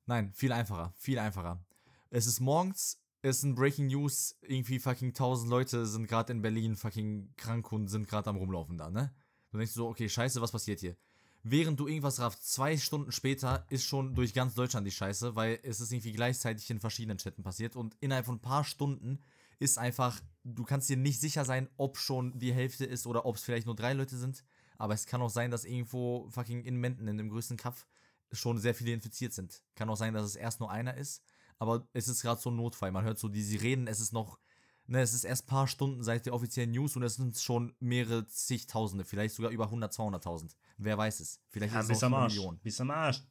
Nein, 0.07 0.33
viel 0.33 0.53
einfacher, 0.53 0.93
viel 0.97 1.19
einfacher. 1.19 1.65
Es 2.11 2.27
ist 2.27 2.41
morgens, 2.41 3.01
es 3.23 3.41
sind 3.41 3.55
Breaking 3.55 3.87
News, 3.87 4.37
irgendwie 4.43 4.79
fucking 4.79 5.09
1000 5.09 5.51
Leute 5.51 5.87
sind 5.87 6.07
gerade 6.07 6.33
in 6.33 6.43
Berlin 6.43 6.77
fucking 6.77 7.33
krank 7.37 7.73
und 7.73 7.89
sind 7.89 8.07
gerade 8.09 8.29
am 8.31 8.37
rumlaufen 8.37 8.77
da, 8.77 8.91
ne? 8.91 9.15
Du 9.51 9.59
denkst 9.59 9.73
so, 9.73 9.89
okay, 9.89 10.09
scheiße, 10.09 10.41
was 10.41 10.53
passiert 10.53 10.81
hier? 10.81 10.97
Während 11.43 11.79
du 11.79 11.87
irgendwas 11.87 12.21
raffst, 12.21 12.51
zwei 12.53 12.77
Stunden 12.77 13.13
später 13.13 13.67
ist 13.69 13.85
schon 13.85 14.15
durch 14.15 14.33
ganz 14.33 14.55
Deutschland 14.55 14.87
die 14.87 14.91
Scheiße, 14.91 15.37
weil 15.37 15.59
es 15.63 15.81
ist 15.81 15.93
irgendwie 15.93 16.13
gleichzeitig 16.13 16.69
in 16.71 16.81
verschiedenen 16.81 17.19
Städten 17.19 17.43
passiert 17.43 17.77
und 17.77 17.97
innerhalb 18.01 18.27
von 18.27 18.37
ein 18.37 18.41
paar 18.41 18.65
Stunden 18.65 19.21
ist 19.59 19.79
einfach, 19.79 20.21
du 20.45 20.65
kannst 20.65 20.89
dir 20.89 20.97
nicht 20.97 21.21
sicher 21.21 21.45
sein, 21.45 21.69
ob 21.77 21.99
schon 21.99 22.39
die 22.39 22.53
Hälfte 22.53 22.85
ist 22.85 23.07
oder 23.07 23.25
ob 23.27 23.37
es 23.37 23.43
vielleicht 23.43 23.67
nur 23.67 23.77
drei 23.77 23.93
Leute 23.93 24.17
sind, 24.17 24.45
aber 24.79 24.95
es 24.95 25.07
kann 25.07 25.23
auch 25.23 25.31
sein, 25.31 25.51
dass 25.51 25.65
irgendwo 25.65 26.29
fucking 26.31 26.65
in 26.65 26.77
Menden, 26.77 27.09
in 27.09 27.17
dem 27.17 27.31
größten 27.31 27.57
Kaff, 27.57 27.87
schon 28.33 28.59
sehr 28.59 28.75
viele 28.75 28.93
infiziert 28.93 29.33
sind. 29.33 29.63
Kann 29.75 29.89
auch 29.89 29.97
sein, 29.97 30.15
dass 30.15 30.27
es 30.27 30.37
erst 30.37 30.61
nur 30.61 30.71
einer 30.71 30.97
ist, 30.97 31.23
aber 31.59 31.87
es 31.93 32.09
ist 32.09 32.23
gerade 32.23 32.41
so 32.41 32.51
ein 32.51 32.57
Notfall. 32.57 32.91
Man 32.91 33.05
hört 33.05 33.19
so 33.19 33.29
die 33.29 33.43
Sirenen, 33.43 33.87
es 33.87 34.01
ist 34.01 34.13
noch, 34.13 34.39
ne, 34.87 35.01
es 35.01 35.15
ist 35.15 35.25
erst 35.25 35.45
ein 35.45 35.47
paar 35.47 35.69
Stunden 35.69 36.03
seit 36.03 36.27
der 36.27 36.35
offiziellen 36.35 36.73
News 36.73 36.97
und 36.97 37.03
es 37.05 37.15
sind 37.15 37.39
schon 37.39 37.75
mehrere 37.79 38.27
zigtausende, 38.27 39.05
vielleicht 39.05 39.35
sogar 39.37 39.53
über 39.53 39.65
100, 39.67 39.93
200.000. 39.93 40.57
Wer 40.79 40.99
weiß 40.99 41.21
es? 41.21 41.41
Vielleicht 41.49 41.75
Ja, 41.75 41.81
ist 41.81 41.91
es 41.91 42.03
auch 42.03 42.13
eine. 42.13 42.27
Million. 42.27 42.59
Bist 42.59 42.81
am 42.81 42.91
Arsch. 42.91 43.23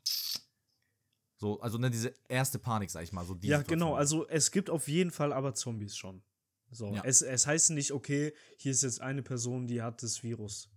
So, 1.44 1.60
also 1.60 1.78
ne, 1.78 1.92
diese 1.92 2.14
erste 2.30 2.58
Panik, 2.58 2.90
sag 2.90 3.04
ich 3.04 3.12
mal. 3.12 3.26
So 3.26 3.34
die 3.34 3.48
Ja, 3.48 3.58
Situation. 3.58 3.80
genau. 3.90 3.96
Also 3.98 4.26
es 4.30 4.50
gibt 4.50 4.70
auf 4.70 4.88
jeden 4.88 5.12
Fall 5.12 5.34
aber 5.34 5.54
Zombies 5.54 5.94
schon. 5.98 6.24
So, 6.72 6.94
Ja. 6.96 7.02
es, 7.04 7.22
es 7.22 7.46
heißt 7.46 7.72
nicht, 7.72 7.92
okay, 7.92 8.34
hier 8.58 8.72
ist 8.72 8.82
jetzt 8.82 9.02
eine 9.02 9.22
Person, 9.22 9.68
die 9.68 9.82
hat 9.82 10.02
das 10.04 10.24
Virus. 10.24 10.70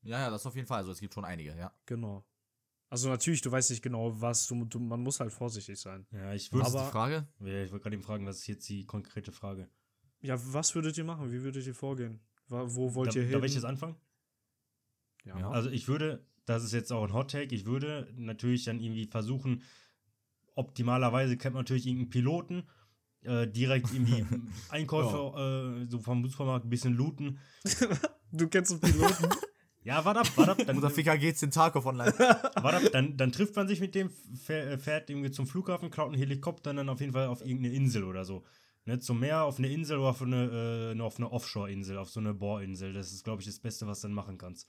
Ja, 0.00 0.18
ja, 0.20 0.30
das 0.30 0.46
auf 0.46 0.54
jeden 0.56 0.66
Fall. 0.66 0.78
Also 0.78 0.92
es 0.92 1.00
gibt 1.00 1.12
schon 1.12 1.26
einige, 1.26 1.54
ja. 1.54 1.70
Genau. 1.84 2.24
Also 2.88 3.10
natürlich, 3.10 3.42
du 3.42 3.50
weißt 3.52 3.68
nicht 3.68 3.82
genau, 3.82 4.18
was, 4.18 4.46
du, 4.46 4.64
du, 4.64 4.78
man 4.78 5.00
muss 5.02 5.20
halt 5.20 5.34
vorsichtig 5.34 5.78
sein. 5.78 6.06
Ja, 6.12 6.32
ich 6.32 6.50
Was 6.50 6.52
würde 6.52 6.66
ist 6.68 6.72
die 6.72 6.78
Aber- 6.78 6.90
Frage? 6.90 7.28
ja, 7.40 7.62
ich 7.64 7.70
wollte 7.70 7.82
gerade 7.82 7.96
eben 7.96 8.02
fragen, 8.02 8.24
was 8.24 8.38
ist 8.38 8.46
jetzt 8.46 8.66
die 8.70 8.86
konkrete 8.86 9.32
Frage? 9.32 9.68
Ja, 10.22 10.36
was 10.54 10.74
würdet 10.74 10.96
ihr 10.96 11.04
machen? 11.04 11.30
Wie 11.30 11.42
würdet 11.42 11.66
ihr 11.66 11.74
vorgehen? 11.74 12.20
Wo 12.48 12.94
wollt 12.94 13.10
da, 13.14 13.18
ihr 13.18 13.24
hin? 13.24 13.32
Darf 13.32 13.44
ich 13.44 13.52
jetzt 13.54 13.64
anfangen? 13.64 13.96
ja. 15.24 15.38
Ja. 15.38 15.50
Also 15.50 15.68
ich 15.68 15.88
würde, 15.88 16.24
das 16.46 16.64
ist 16.64 16.72
jetzt 16.72 16.90
auch 16.90 17.04
ein 17.04 17.12
Hot 17.12 17.32
Take, 17.32 17.54
ich 17.54 17.66
würde 17.66 18.10
natürlich 18.16 18.64
dann 18.64 18.80
irgendwie 18.80 19.04
versuchen, 19.06 19.62
optimalerweise 20.56 21.36
kennt 21.36 21.54
man 21.54 21.62
natürlich 21.62 21.86
irgendeinen 21.86 22.10
Piloten, 22.10 22.64
äh, 23.22 23.46
direkt 23.46 23.92
irgendwie 23.92 24.26
Einkäufe 24.70 25.84
äh, 25.84 25.90
so 25.90 26.00
vom 26.00 26.28
Supermarkt 26.28 26.66
ein 26.66 26.70
bisschen 26.70 26.94
looten. 26.94 27.38
Du 28.32 28.48
kennst 28.48 28.72
einen 28.72 28.80
Piloten? 28.80 29.28
Ja, 29.86 30.04
warte 30.04 30.18
ab, 30.18 30.26
warte 30.34 30.50
ab, 30.50 30.58
dann, 30.66 30.74
Unser 30.74 30.90
Ficker 30.90 31.16
geht's 31.16 31.38
den 31.38 31.52
Tarkov 31.52 31.86
online. 31.86 32.12
warte 32.18 32.78
ab, 32.78 32.82
dann, 32.90 33.16
dann 33.16 33.30
trifft 33.30 33.54
man 33.54 33.68
sich 33.68 33.78
mit 33.78 33.94
dem, 33.94 34.10
äh, 34.48 34.78
fährt 34.78 35.08
irgendwie 35.08 35.30
zum 35.30 35.46
Flughafen, 35.46 35.92
klaut 35.92 36.08
einen 36.08 36.18
Helikopter 36.18 36.70
und 36.70 36.78
dann 36.78 36.88
auf 36.88 36.98
jeden 36.98 37.12
Fall 37.12 37.28
auf 37.28 37.40
irgendeine 37.40 37.72
Insel 37.72 38.02
oder 38.02 38.24
so. 38.24 38.44
Ne, 38.84 38.98
zum 38.98 39.20
Meer, 39.20 39.44
auf 39.44 39.58
eine 39.58 39.68
Insel 39.68 39.98
oder 39.98 40.08
auf 40.08 40.22
eine, 40.22 40.92
äh, 40.96 41.00
auf 41.00 41.18
eine 41.18 41.30
Offshore-Insel, 41.30 41.98
auf 41.98 42.10
so 42.10 42.18
eine 42.18 42.34
Bohrinsel. 42.34 42.92
Das 42.94 43.12
ist, 43.12 43.22
glaube 43.22 43.42
ich, 43.42 43.46
das 43.46 43.60
Beste, 43.60 43.86
was 43.86 44.00
du 44.00 44.08
dann 44.08 44.14
machen 44.16 44.38
kannst. 44.38 44.68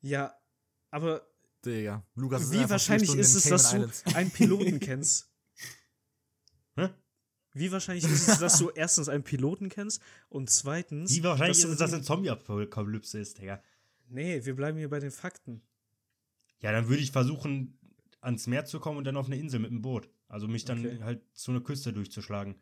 ja, 0.00 0.32
aber 0.90 1.20
Digga. 1.64 2.04
Lukas 2.14 2.42
ist 2.42 2.52
wie 2.52 2.68
wahrscheinlich 2.68 3.14
ist 3.14 3.34
es, 3.34 3.44
dass 3.44 3.70
du 3.70 3.88
einen 4.14 4.30
Piloten 4.30 4.80
kennst? 4.80 5.30
Hä? 6.76 6.90
Wie 7.52 7.70
wahrscheinlich 7.72 8.04
ist 8.04 8.28
es, 8.28 8.38
dass 8.38 8.58
du 8.58 8.70
erstens 8.74 9.08
einen 9.08 9.24
Piloten 9.24 9.68
kennst 9.68 10.00
und 10.28 10.48
zweitens. 10.50 11.10
Wie 11.10 11.22
wahrscheinlich 11.22 11.58
dass 11.58 11.64
ist 11.64 11.72
es, 11.72 11.78
dass 11.78 11.92
eine 11.92 12.02
Zombie-Apokalypse 12.02 13.18
ist, 13.18 13.38
Digga? 13.38 13.62
Nee, 14.08 14.44
wir 14.44 14.56
bleiben 14.56 14.78
hier 14.78 14.88
bei 14.88 15.00
den 15.00 15.10
Fakten. 15.10 15.62
Ja, 16.60 16.72
dann 16.72 16.88
würde 16.88 17.02
ich 17.02 17.12
versuchen, 17.12 17.78
ans 18.20 18.46
Meer 18.46 18.64
zu 18.64 18.80
kommen 18.80 18.98
und 18.98 19.04
dann 19.04 19.16
auf 19.16 19.26
eine 19.26 19.36
Insel 19.36 19.60
mit 19.60 19.70
dem 19.70 19.82
Boot. 19.82 20.08
Also 20.28 20.46
mich 20.46 20.64
dann 20.64 20.84
Okay. 20.84 21.02
halt 21.02 21.22
zu 21.36 21.50
einer 21.50 21.60
Küste 21.60 21.92
durchzuschlagen. 21.92 22.60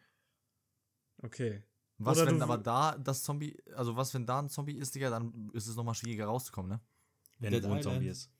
Okay. 1.22 1.62
Was, 1.98 2.16
Oder 2.18 2.28
wenn 2.30 2.42
aber 2.42 2.58
da 2.58 2.96
das 2.96 3.22
Zombie, 3.24 3.60
also 3.74 3.96
was, 3.96 4.14
wenn 4.14 4.24
da 4.24 4.38
ein 4.38 4.48
Zombie 4.48 4.76
ist, 4.76 4.94
Digga, 4.94 5.10
dann 5.10 5.50
ist 5.52 5.66
es 5.66 5.74
nochmal 5.74 5.94
schwieriger 5.94 6.26
rauszukommen, 6.26 6.70
ne? 6.70 6.80
Wenn 7.40 7.52
Dead 7.52 7.64
wo 7.64 7.72
ein 7.72 7.82
Zombie 7.82 8.08
ist. 8.08 8.30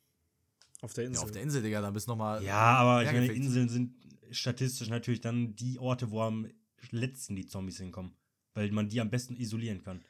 Auf 0.81 0.95
der 0.95 1.05
Ja, 1.05 1.11
Insel. 1.11 1.25
auf 1.25 1.31
der 1.33 1.43
Insel, 1.43 1.63
Digga, 1.63 1.81
dann 1.81 1.93
bist 1.93 2.07
du 2.07 2.13
nochmal. 2.13 2.43
Ja, 2.45 2.77
aber 2.77 3.03
ich 3.05 3.11
meine. 3.13 3.33
Inseln 3.33 3.69
sind 3.69 3.95
statistisch 4.31 4.89
natürlich 4.89 5.21
dann 5.21 5.57
die 5.57 5.79
Orte, 5.79 6.11
wo 6.11 6.21
am 6.23 6.49
letzten 6.91 7.35
die 7.37 7.47
Zombies 7.47 7.79
hinkommen. 7.79 8.13
Weil 8.55 8.71
man 8.73 8.89
die 8.89 9.01
am 9.01 9.11
besten 9.11 9.37
isolieren 9.37 9.83
kann. 9.83 10.03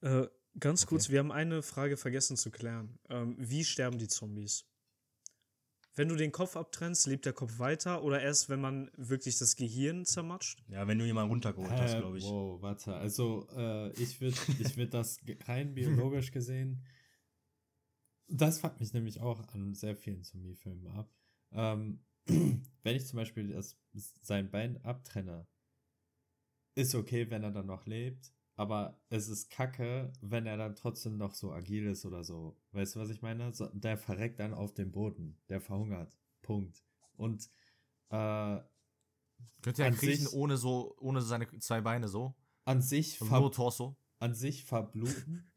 Äh, 0.00 0.26
ganz 0.60 0.82
Okay. 0.82 0.90
kurz, 0.90 1.08
wir 1.08 1.18
haben 1.18 1.32
eine 1.32 1.62
Frage 1.62 1.96
vergessen 1.96 2.36
zu 2.36 2.50
klären. 2.50 2.98
Ähm, 3.08 3.36
wie 3.38 3.64
sterben 3.64 3.98
die 3.98 4.08
Zombies? 4.08 4.64
Wenn 5.96 6.08
du 6.08 6.16
den 6.16 6.32
Kopf 6.32 6.56
abtrennst, 6.56 7.06
lebt 7.06 7.24
der 7.24 7.32
Kopf 7.32 7.58
weiter 7.60 8.02
oder 8.02 8.20
erst, 8.20 8.48
wenn 8.48 8.60
man 8.60 8.90
wirklich 8.96 9.38
das 9.38 9.54
Gehirn 9.54 10.04
zermatscht? 10.04 10.64
Ja, 10.68 10.88
wenn 10.88 10.98
du 10.98 11.04
jemanden 11.04 11.30
runtergeholt 11.30 11.70
hast, 11.70 11.94
Äh, 11.94 11.98
glaube 12.00 12.18
ich. 12.18 12.24
Wow, 12.24 12.60
warte. 12.60 12.94
Also, 12.94 13.46
äh, 13.56 13.90
ich 13.92 14.20
würde 14.20 14.36
ich 14.58 14.76
würd 14.76 14.92
das 14.92 15.20
rein 15.46 15.72
biologisch 15.74 16.32
gesehen. 16.32 16.82
Das 18.28 18.60
fuckt 18.60 18.80
mich 18.80 18.92
nämlich 18.92 19.20
auch 19.20 19.46
an 19.54 19.74
sehr 19.74 19.96
vielen 19.96 20.22
Zombie-Filmen 20.22 20.86
ab. 20.88 21.10
Ähm, 21.52 22.00
wenn 22.26 22.96
ich 22.96 23.06
zum 23.06 23.18
Beispiel 23.18 23.48
das, 23.48 23.76
sein 24.22 24.50
Bein 24.50 24.82
abtrenne, 24.84 25.46
ist 26.74 26.94
okay, 26.94 27.30
wenn 27.30 27.42
er 27.44 27.52
dann 27.52 27.66
noch 27.66 27.86
lebt, 27.86 28.32
aber 28.56 29.00
es 29.10 29.28
ist 29.28 29.50
kacke, 29.50 30.12
wenn 30.20 30.46
er 30.46 30.56
dann 30.56 30.74
trotzdem 30.74 31.16
noch 31.16 31.34
so 31.34 31.52
agil 31.52 31.86
ist 31.86 32.04
oder 32.06 32.24
so. 32.24 32.56
Weißt 32.72 32.96
du, 32.96 33.00
was 33.00 33.10
ich 33.10 33.22
meine? 33.22 33.52
So, 33.52 33.66
der 33.68 33.96
verreckt 33.98 34.40
dann 34.40 34.54
auf 34.54 34.74
dem 34.74 34.90
Boden. 34.90 35.38
Der 35.48 35.60
verhungert. 35.60 36.16
Punkt. 36.42 36.82
Und 37.16 37.48
äh, 38.10 38.60
Könnte 39.62 39.84
an 39.84 39.94
kriechen 39.94 40.24
sich- 40.26 40.32
ohne 40.32 40.56
so, 40.56 40.96
ohne 40.98 41.20
seine 41.22 41.46
zwei 41.58 41.80
Beine 41.80 42.08
so. 42.08 42.34
an 42.64 42.80
sich 42.82 43.20
nur 43.20 43.52
Torso. 43.52 43.96
an 44.18 44.34
sich 44.34 44.64
verbluten, 44.64 45.50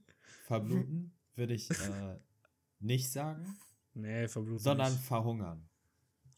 verbluten 0.43 1.13
würde 1.35 1.53
ich 1.53 1.69
äh, 1.71 2.19
nicht 2.79 3.09
sagen, 3.11 3.57
Nee, 3.93 4.27
verbluten 4.27 4.59
sondern 4.63 4.93
nicht. 4.93 5.03
verhungern. 5.03 5.67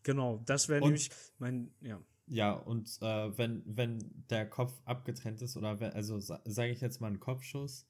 Genau, 0.04 0.42
das 0.46 0.70
wäre 0.70 0.82
nämlich 0.82 1.10
mein, 1.40 1.74
ja. 1.82 2.02
Ja, 2.28 2.54
und 2.54 3.02
äh, 3.02 3.38
wenn, 3.38 3.64
wenn 3.66 4.26
der 4.30 4.48
Kopf 4.48 4.80
abgetrennt 4.86 5.42
ist, 5.42 5.58
oder 5.58 5.80
wenn, 5.80 5.92
also 5.94 6.20
sa 6.20 6.42
sage 6.46 6.72
ich 6.72 6.80
jetzt 6.80 7.02
mal 7.02 7.08
einen 7.08 7.20
Kopfschuss, 7.20 7.88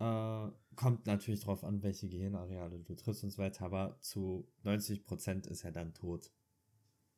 äh, 0.00 0.48
kommt 0.74 1.06
natürlich 1.06 1.40
drauf 1.40 1.62
an, 1.62 1.82
welche 1.82 2.08
Gehirnareale 2.08 2.80
du 2.80 2.94
triffst 2.94 3.22
und 3.22 3.30
so 3.30 3.38
weiter, 3.38 3.64
aber 3.64 3.96
zu 4.00 4.48
90% 4.64 5.46
ist 5.46 5.64
er 5.64 5.72
dann 5.72 5.94
tot. 5.94 6.32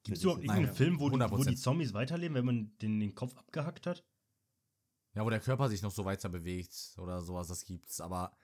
Gibt 0.05 0.19
es 0.19 0.25
überhaupt 0.25 0.45
Nein, 0.45 0.73
Film, 0.75 1.01
wo 1.01 1.09
die, 1.09 1.19
wo 1.19 1.25
100%. 1.25 1.49
die 1.49 1.57
Zombies 1.57 1.95
weiterleben, 1.95 2.35
wenn 2.37 2.45
man 2.45 2.77
den, 2.79 3.01
den 3.01 3.15
Kopf 3.15 3.37
abgehackt 3.37 3.87
hat? 3.87 4.05
Ja, 5.15 5.25
wo 5.25 5.31
der 5.31 5.41
Körper 5.41 5.69
sich 5.69 5.83
noch 5.83 5.93
so 5.93 6.05
weiter 6.05 6.29
bewegt 6.29 6.95
oder 6.99 7.23
sowas, 7.23 7.49
das 7.49 7.65
gibt's, 7.65 8.01
aber 8.01 8.37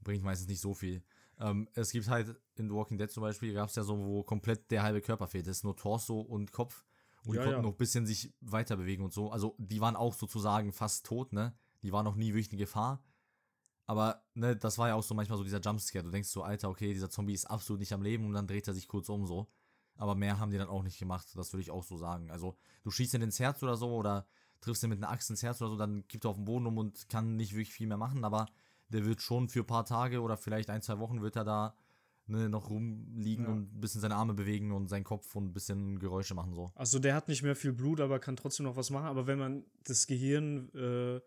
bringt 0.00 0.22
meistens 0.22 0.48
nicht 0.48 0.60
so 0.60 0.74
viel. 0.74 1.02
Ähm, 1.40 1.68
es 1.74 1.92
gibt 1.92 2.08
halt 2.08 2.36
in 2.56 2.68
The 2.68 2.74
Walking 2.74 2.98
Dead 2.98 3.10
zum 3.10 3.22
Beispiel, 3.22 3.54
gab 3.54 3.68
es 3.68 3.76
ja 3.76 3.84
so, 3.84 3.98
wo 3.98 4.22
komplett 4.22 4.70
der 4.70 4.82
halbe 4.82 5.00
Körper 5.00 5.26
fehlt. 5.28 5.46
Das 5.46 5.58
ist 5.58 5.64
nur 5.64 5.76
Torso 5.76 6.20
und 6.20 6.52
Kopf. 6.52 6.84
Und 7.24 7.34
Ja, 7.34 7.40
die 7.40 7.46
konnten 7.46 7.60
ja. 7.60 7.62
noch 7.62 7.74
ein 7.74 7.78
bisschen 7.78 8.06
sich 8.06 8.34
weiter 8.40 8.76
bewegen 8.76 9.04
und 9.04 9.12
so. 9.12 9.30
Also 9.30 9.54
die 9.58 9.80
waren 9.80 9.96
auch 9.96 10.14
sozusagen 10.14 10.72
fast 10.72 11.06
tot, 11.06 11.32
ne? 11.32 11.56
Die 11.82 11.92
waren 11.92 12.04
noch 12.04 12.16
nie 12.16 12.28
wirklich 12.34 12.50
eine 12.50 12.58
Gefahr. 12.58 13.04
Aber, 13.86 14.22
ne, 14.34 14.56
das 14.56 14.76
war 14.78 14.88
ja 14.88 14.94
auch 14.94 15.02
so 15.02 15.14
manchmal 15.14 15.38
so 15.38 15.44
dieser 15.44 15.60
Jumpscare. 15.60 16.04
Du 16.04 16.10
denkst 16.10 16.28
so, 16.28 16.42
Alter, 16.42 16.68
okay, 16.68 16.92
dieser 16.92 17.08
Zombie 17.08 17.32
ist 17.32 17.46
absolut 17.46 17.80
nicht 17.80 17.92
am 17.92 18.02
Leben 18.02 18.26
und 18.26 18.34
dann 18.34 18.46
dreht 18.46 18.68
er 18.68 18.74
sich 18.74 18.86
kurz 18.88 19.08
um 19.08 19.26
so. 19.26 19.48
Aber 19.96 20.14
mehr 20.14 20.38
haben 20.38 20.50
die 20.50 20.58
dann 20.58 20.68
auch 20.68 20.82
nicht 20.82 20.98
gemacht. 20.98 21.26
Das 21.34 21.52
würde 21.52 21.62
ich 21.62 21.70
auch 21.70 21.82
so 21.84 21.96
sagen. 21.96 22.30
Also, 22.30 22.56
du 22.82 22.90
schießt 22.90 23.14
ihn 23.14 23.22
ins 23.22 23.40
Herz 23.40 23.62
oder 23.62 23.76
so 23.76 23.94
oder 23.94 24.26
triffst 24.60 24.82
ihn 24.82 24.90
mit 24.90 24.98
einer 24.98 25.10
Axt 25.10 25.30
ins 25.30 25.42
Herz 25.42 25.60
oder 25.62 25.70
so, 25.70 25.76
dann 25.76 26.06
kippt 26.08 26.24
er 26.24 26.30
auf 26.30 26.36
den 26.36 26.44
Boden 26.44 26.66
um 26.66 26.78
und 26.78 27.08
kann 27.08 27.36
nicht 27.36 27.52
wirklich 27.52 27.72
viel 27.72 27.86
mehr 27.86 27.96
machen, 27.96 28.24
aber 28.24 28.46
der 28.88 29.04
wird 29.04 29.20
schon 29.22 29.48
für 29.48 29.60
ein 29.60 29.66
paar 29.66 29.84
Tage 29.84 30.20
oder 30.20 30.36
vielleicht 30.36 30.70
ein, 30.70 30.82
zwei 30.82 30.98
Wochen 30.98 31.20
wird 31.22 31.36
er 31.36 31.44
da 31.44 31.76
ne, 32.26 32.48
noch 32.48 32.68
rumliegen 32.70 33.44
Ja. 33.44 33.50
und 33.50 33.74
ein 33.74 33.80
bisschen 33.80 34.00
seine 34.00 34.16
Arme 34.16 34.34
bewegen 34.34 34.72
und 34.72 34.88
seinen 34.88 35.04
Kopf 35.04 35.34
und 35.34 35.46
ein 35.46 35.52
bisschen 35.52 35.98
Geräusche 35.98 36.34
machen 36.34 36.52
so. 36.54 36.70
Also 36.74 36.98
der 36.98 37.14
hat 37.14 37.28
nicht 37.28 37.42
mehr 37.42 37.56
viel 37.56 37.72
Blut, 37.72 38.00
aber 38.00 38.18
kann 38.18 38.36
trotzdem 38.36 38.64
noch 38.64 38.76
was 38.76 38.90
machen. 38.90 39.06
Aber 39.06 39.26
wenn 39.26 39.38
man 39.38 39.64
das 39.84 40.06
Gehirn 40.06 40.68
äh, 40.74 41.20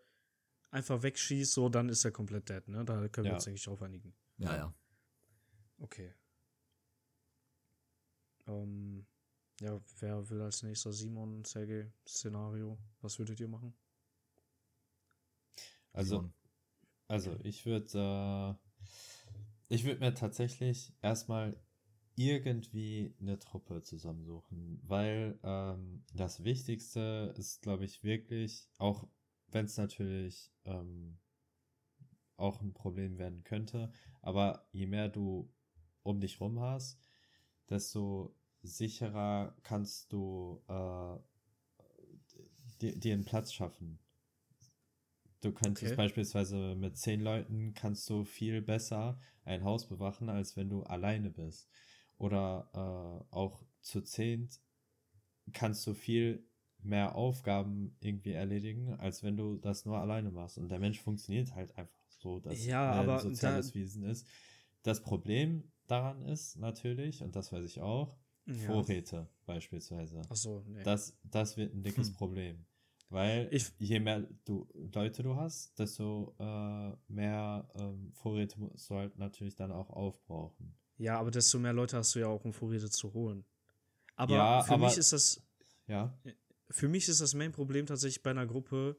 einfach 0.70 1.02
wegschießt, 1.02 1.52
so, 1.52 1.68
dann 1.68 1.88
ist 1.88 2.04
er 2.04 2.12
komplett 2.12 2.48
dead, 2.48 2.66
ne? 2.68 2.84
Da 2.84 3.08
können 3.08 3.24
wir 3.24 3.30
Ja. 3.32 3.34
uns 3.36 3.46
eigentlich 3.48 3.64
drauf 3.64 3.82
einigen. 3.82 4.14
Ja, 4.38 4.56
ja. 4.56 4.74
Okay. 5.78 6.12
Ähm, 8.46 9.06
ja, 9.60 9.80
wer 10.00 10.28
will 10.30 10.40
als 10.40 10.62
nächster 10.62 10.92
Simon, 10.92 11.44
Sergej, 11.44 11.92
Szenario? 12.06 12.78
Was 13.00 13.18
würdet 13.18 13.38
ihr 13.40 13.48
machen? 13.48 13.74
Also, 15.92 16.16
Simon. 16.16 16.32
Also 17.12 17.36
ich 17.42 17.66
würde, 17.66 18.56
äh, 18.58 18.78
ich 19.68 19.84
würde 19.84 20.00
mir 20.00 20.14
tatsächlich 20.14 20.94
erstmal 21.02 21.54
irgendwie 22.16 23.14
eine 23.20 23.38
Truppe 23.38 23.82
zusammensuchen, 23.82 24.80
weil 24.82 25.38
ähm, 25.42 26.06
das 26.14 26.42
Wichtigste 26.42 27.34
ist, 27.36 27.60
glaube 27.60 27.84
ich, 27.84 28.02
wirklich, 28.02 28.66
auch 28.78 29.06
wenn 29.48 29.66
es 29.66 29.76
natürlich 29.76 30.50
ähm, 30.64 31.18
auch 32.38 32.62
ein 32.62 32.72
Problem 32.72 33.18
werden 33.18 33.44
könnte, 33.44 33.92
aber 34.22 34.66
je 34.72 34.86
mehr 34.86 35.10
du 35.10 35.52
um 36.04 36.18
dich 36.18 36.40
rum 36.40 36.60
hast, 36.60 36.98
desto 37.68 38.34
sicherer 38.62 39.54
kannst 39.64 40.14
du 40.14 40.62
äh, 40.66 41.18
dir, 42.80 42.98
dir 42.98 43.12
einen 43.12 43.26
Platz 43.26 43.52
schaffen. 43.52 43.98
Du 45.42 45.52
könntest 45.52 45.84
Okay. 45.92 45.96
beispielsweise 45.96 46.74
mit 46.76 46.96
zehn 46.96 47.20
Leuten 47.20 47.74
kannst 47.74 48.08
du 48.08 48.24
viel 48.24 48.62
besser 48.62 49.18
ein 49.44 49.64
Haus 49.64 49.86
bewachen, 49.88 50.28
als 50.28 50.56
wenn 50.56 50.70
du 50.70 50.84
alleine 50.84 51.30
bist. 51.30 51.68
Oder 52.18 52.68
äh, 52.72 53.34
auch 53.34 53.64
zu 53.80 54.00
zehnt 54.02 54.60
kannst 55.52 55.86
du 55.86 55.94
viel 55.94 56.46
mehr 56.78 57.14
Aufgaben 57.16 57.96
irgendwie 58.00 58.32
erledigen, 58.32 58.94
als 58.94 59.22
wenn 59.22 59.36
du 59.36 59.56
das 59.56 59.84
nur 59.84 59.98
alleine 59.98 60.30
machst. 60.30 60.58
Und 60.58 60.68
der 60.70 60.78
Mensch 60.78 61.00
funktioniert 61.00 61.54
halt 61.54 61.76
einfach 61.76 61.92
so, 62.08 62.38
dass 62.38 62.64
Ja, 62.64 63.02
er 63.02 63.12
ein 63.12 63.18
soziales 63.20 63.68
da- 63.68 63.74
Wesen 63.74 64.04
ist. 64.04 64.26
Das 64.84 65.02
Problem 65.02 65.70
daran 65.88 66.22
ist 66.22 66.56
natürlich, 66.58 67.22
und 67.22 67.34
das 67.36 67.52
weiß 67.52 67.64
ich 67.64 67.80
auch, 67.80 68.16
Ja. 68.46 68.54
Vorräte 68.66 69.28
beispielsweise. 69.46 70.22
Achso, 70.28 70.64
nee. 70.66 70.82
Das, 70.82 71.16
das 71.24 71.56
wird 71.56 71.74
ein 71.74 71.82
dickes 71.82 72.08
Hm. 72.08 72.14
Problem. 72.14 72.64
Weil 73.12 73.48
Ich- 73.52 73.72
je 73.78 74.00
mehr 74.00 74.26
du 74.46 74.66
Leute 74.94 75.22
du 75.22 75.36
hast, 75.36 75.78
desto 75.78 76.34
äh, 76.38 76.92
mehr 77.12 77.68
ähm, 77.74 78.10
Vorräte 78.14 78.58
musst 78.58 78.88
du 78.88 78.94
halt 78.94 79.18
natürlich 79.18 79.54
dann 79.54 79.70
auch 79.70 79.90
aufbrauchen. 79.90 80.74
ja, 80.96 81.18
aber 81.18 81.30
desto 81.30 81.58
mehr 81.58 81.72
Leute 81.74 81.96
hast 81.98 82.14
du 82.14 82.20
ja 82.20 82.28
auch, 82.28 82.44
um 82.44 82.52
Vorräte 82.54 82.88
zu 82.88 83.12
holen. 83.12 83.44
Aber 84.16 84.34
Ja, 84.34 84.62
für 84.62 84.72
aber- 84.72 84.86
mich 84.86 84.96
ist 84.96 85.12
das, 85.12 85.42
Ja, 85.86 86.16
für 86.70 86.88
mich 86.88 87.06
ist 87.08 87.20
das 87.20 87.34
Main-Problem 87.34 87.84
tatsächlich 87.86 88.22
bei 88.22 88.30
einer 88.30 88.46
Gruppe, 88.46 88.96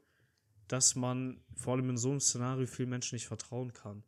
dass 0.68 0.94
man 0.94 1.42
vor 1.56 1.74
allem 1.74 1.90
in 1.90 1.96
so 1.96 2.10
einem 2.10 2.20
Szenario 2.20 2.66
vielen 2.66 2.90
Menschen 2.90 3.16
nicht 3.16 3.26
vertrauen 3.26 3.72
kann. 3.72 4.04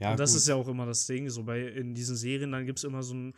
ja 0.00 0.10
und 0.10 0.18
das 0.18 0.30
gut. 0.32 0.38
ist 0.38 0.48
ja 0.48 0.56
auch 0.56 0.66
immer 0.68 0.86
das 0.86 1.06
Ding, 1.06 1.30
so 1.30 1.44
bei 1.44 1.68
in 1.68 1.94
diesen 1.94 2.16
Serien, 2.16 2.50
dann 2.52 2.66
gibt 2.66 2.78
es 2.80 2.84
immer 2.84 3.02
so 3.04 3.14
einen, 3.14 3.34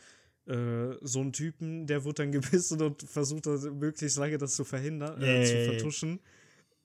äh, 0.47 0.95
so 1.03 1.21
einen 1.21 1.33
Typen, 1.33 1.87
der 1.87 2.05
wird 2.05 2.19
dann 2.19 2.33
gebissen 2.33 2.81
und 2.83 3.03
versucht 3.03 3.47
dann 3.47 3.79
möglichst 3.79 4.17
lange 4.19 4.39
das 4.39 4.55
zu 4.57 4.65
verhindern, 4.65 5.21
äh, 5.23 5.45
zu 5.45 5.65
vertuschen. 5.73 6.21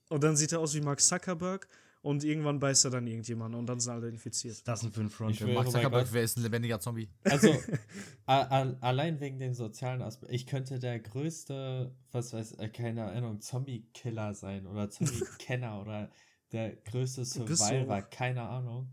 Und 0.10 0.24
dann 0.24 0.36
sieht 0.36 0.52
er 0.52 0.60
aus 0.60 0.74
wie 0.76 0.82
Mark 0.82 1.00
Zuckerberg 1.00 1.68
und 2.02 2.24
irgendwann 2.24 2.60
beißt 2.60 2.86
er 2.86 2.92
dann 2.92 3.06
irgendjemanden 3.08 3.60
und 3.60 3.68
dann 3.68 3.80
sind 3.80 3.94
alle 3.94 4.10
infiziert. 4.10 4.68
Das 4.68 4.82
denn 4.82 4.92
für 4.92 5.02
ein 5.02 5.10
Front? 5.10 5.36
Ich 5.36 5.46
will- 5.46 5.54
Mark 5.54 5.70
Zuckerberg, 5.72 6.08
wer 6.12 6.24
ist 6.24 6.38
ein 6.38 6.44
lebendiger 6.44 6.80
Zombie? 6.80 7.08
Also, 7.24 7.48
a, 8.26 8.42
a, 8.42 8.76
allein 8.82 9.20
wegen 9.20 9.38
dem 9.40 9.54
sozialen 9.54 10.02
Aspekt. 10.02 10.34
Ich 10.34 10.48
könnte 10.48 10.80
der 10.80 11.00
größte, 11.00 11.96
was 12.12 12.34
weiß 12.34 12.56
ich, 12.60 12.74
keine 12.74 13.06
Ahnung, 13.06 13.40
Zombie-Killer 13.40 14.34
sein 14.34 14.66
oder 14.68 14.90
Zombie-Kenner 14.90 15.80
oder 15.82 16.10
der 16.52 16.76
größte. 16.76 17.24
Survivor, 17.24 18.02
keine 18.02 18.42
Ahnung. 18.42 18.92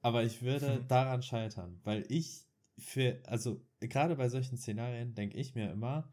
Aber 0.00 0.22
ich 0.22 0.40
würde 0.40 0.84
daran 0.88 1.22
scheitern, 1.22 1.80
weil 1.82 2.06
ich 2.08 2.45
für, 2.78 3.20
also 3.26 3.64
gerade 3.80 4.16
bei 4.16 4.28
solchen 4.28 4.56
Szenarien 4.58 5.14
denke 5.14 5.36
ich 5.38 5.54
mir 5.54 5.70
immer, 5.70 6.12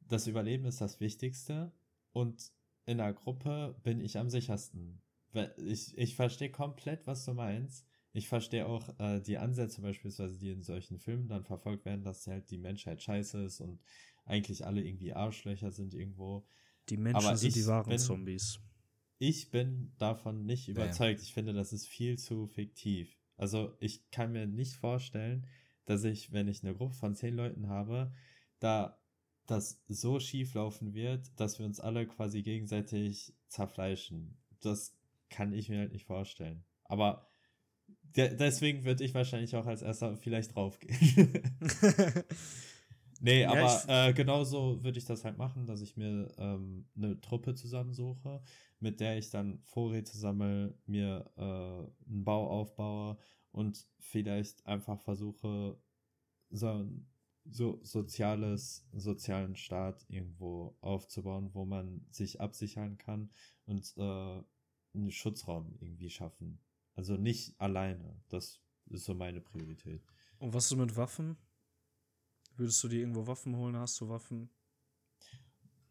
das 0.00 0.26
Überleben 0.26 0.66
ist 0.66 0.80
das 0.80 1.00
Wichtigste 1.00 1.72
und 2.12 2.52
in 2.86 2.98
der 2.98 3.12
Gruppe 3.12 3.76
bin 3.82 4.00
ich 4.00 4.18
am 4.18 4.28
sichersten. 4.28 5.00
Weil 5.32 5.54
Ich, 5.58 5.96
ich 5.96 6.14
verstehe 6.14 6.50
komplett, 6.50 7.06
was 7.06 7.24
du 7.24 7.32
meinst. 7.34 7.86
Ich 8.12 8.28
verstehe 8.28 8.66
auch 8.66 8.88
äh, 9.00 9.20
die 9.20 9.38
Ansätze 9.38 9.80
beispielsweise, 9.80 10.36
die 10.38 10.50
in 10.50 10.62
solchen 10.62 10.98
Filmen 11.00 11.26
dann 11.26 11.44
verfolgt 11.44 11.84
werden, 11.84 12.04
dass 12.04 12.26
halt 12.26 12.50
die 12.50 12.58
Menschheit 12.58 13.02
scheiße 13.02 13.42
ist 13.44 13.60
und 13.60 13.80
eigentlich 14.24 14.64
alle 14.64 14.82
irgendwie 14.84 15.12
Arschlöcher 15.14 15.72
sind 15.72 15.94
irgendwo. 15.94 16.46
Die 16.88 16.96
Menschen 16.96 17.26
Aber 17.26 17.36
sind 17.36 17.56
die 17.56 17.66
wahren 17.66 17.88
bin- 17.88 17.98
Zombies. 17.98 18.60
Ich 19.18 19.50
bin 19.50 19.92
davon 19.98 20.44
nicht 20.44 20.68
Ja, 20.68 20.74
ja. 20.74 20.84
überzeugt. 20.84 21.22
Ich 21.22 21.32
finde, 21.32 21.52
das 21.52 21.72
ist 21.72 21.86
viel 21.86 22.18
zu 22.18 22.46
fiktiv. 22.46 23.18
Also 23.36 23.76
ich 23.80 24.10
kann 24.10 24.32
mir 24.32 24.46
nicht 24.46 24.74
vorstellen, 24.74 25.46
dass 25.86 26.04
ich, 26.04 26.32
wenn 26.32 26.48
ich 26.48 26.62
eine 26.62 26.74
Gruppe 26.74 26.94
von 26.94 27.14
zehn 27.14 27.34
Leuten 27.34 27.68
habe, 27.68 28.12
da 28.58 28.98
das 29.46 29.82
so 29.88 30.20
schief 30.20 30.54
laufen 30.54 30.94
wird, 30.94 31.38
dass 31.38 31.58
wir 31.58 31.66
uns 31.66 31.80
alle 31.80 32.06
quasi 32.06 32.42
gegenseitig 32.42 33.34
zerfleischen. 33.48 34.38
Das 34.60 34.96
kann 35.28 35.52
ich 35.52 35.68
mir 35.68 35.80
halt 35.80 35.92
nicht 35.92 36.06
vorstellen. 36.06 36.64
Aber 36.84 37.26
de 38.16 38.34
deswegen 38.36 38.84
würde 38.84 39.04
ich 39.04 39.14
wahrscheinlich 39.14 39.54
auch 39.56 39.66
als 39.66 39.82
erster 39.82 40.16
vielleicht 40.16 40.54
draufgehen. 40.54 41.58
nee, 43.20 43.42
Ja, 43.42 43.52
aber 43.52 43.84
äh, 43.88 44.12
genauso 44.14 44.82
würde 44.82 44.98
ich 44.98 45.04
das 45.04 45.24
halt 45.24 45.36
machen, 45.36 45.66
dass 45.66 45.82
ich 45.82 45.96
mir 45.96 46.32
ähm, 46.38 46.86
eine 46.96 47.20
Truppe 47.20 47.54
zusammensuche, 47.54 48.40
mit 48.80 49.00
der 49.00 49.18
ich 49.18 49.30
dann 49.30 49.60
Vorräte 49.64 50.16
sammle, 50.16 50.74
mir 50.86 51.30
äh, 51.36 52.10
einen 52.10 52.24
Bau 52.24 52.48
aufbaue 52.48 53.18
und 53.54 53.86
vielleicht 53.98 54.66
einfach 54.66 55.00
versuche, 55.00 55.80
so 56.50 56.68
ein 56.68 57.06
so 57.46 57.78
soziales, 57.82 58.86
sozialen 58.92 59.54
Staat 59.54 60.04
irgendwo 60.08 60.76
aufzubauen, 60.80 61.50
wo 61.52 61.64
man 61.64 62.06
sich 62.10 62.40
absichern 62.40 62.96
kann 62.96 63.30
und 63.66 63.92
äh, 63.98 64.42
einen 64.94 65.10
Schutzraum 65.10 65.76
irgendwie 65.78 66.10
schaffen. 66.10 66.58
Also 66.94 67.16
nicht 67.16 67.60
alleine. 67.60 68.22
Das 68.28 68.62
ist 68.86 69.04
so 69.04 69.14
meine 69.14 69.40
Priorität. 69.40 70.02
Und 70.38 70.54
was 70.54 70.70
ist 70.70 70.76
mit 70.76 70.96
Waffen? 70.96 71.36
Würdest 72.56 72.82
du 72.82 72.88
dir 72.88 73.00
irgendwo 73.00 73.26
Waffen 73.26 73.56
holen? 73.56 73.76
Hast 73.76 74.00
du 74.00 74.08
Waffen? 74.08 74.48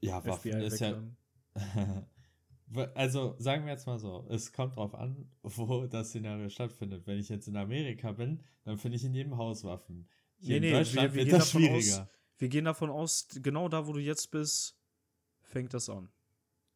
Ja, 0.02 0.26
Waffen 0.26 0.52
FBI 0.52 0.66
ist 0.66 0.80
ja. 0.80 1.04
Also 2.96 3.36
sagen 3.38 3.66
wir 3.66 3.74
jetzt 3.74 3.86
mal 3.86 4.00
so, 4.00 4.26
es 4.30 4.52
kommt 4.52 4.76
drauf 4.76 4.96
an, 4.96 5.30
wo 5.44 5.86
das 5.86 6.10
Szenario 6.10 6.50
stattfindet. 6.50 7.06
Wenn 7.06 7.20
ich 7.20 7.30
jetzt 7.30 7.48
in 7.48 7.56
Amerika 7.56 8.12
bin, 8.14 8.42
dann 8.64 8.78
finde 8.78 8.96
ich 8.98 9.04
in 9.04 9.14
jedem 9.14 9.38
Haus 9.38 9.64
Waffen. 9.64 10.08
Hier 10.38 10.50
Nee, 10.50 10.56
in 10.58 10.62
nee, 10.64 10.72
Deutschland 10.80 11.10
wir- 11.10 11.14
wir 11.14 11.16
wird 11.22 11.26
gehen 11.30 11.40
das 11.40 11.52
davon 11.52 11.62
aus- 11.64 11.68
schwieriger. 11.84 12.10
Wir 12.40 12.50
gehen 12.50 12.66
davon 12.66 12.90
aus, 12.90 13.28
genau 13.42 13.70
da, 13.70 13.86
wo 13.88 13.94
du 13.94 14.00
jetzt 14.00 14.32
bist, 14.32 14.76
fängt 15.42 15.74
das 15.74 15.88
an. 15.90 16.10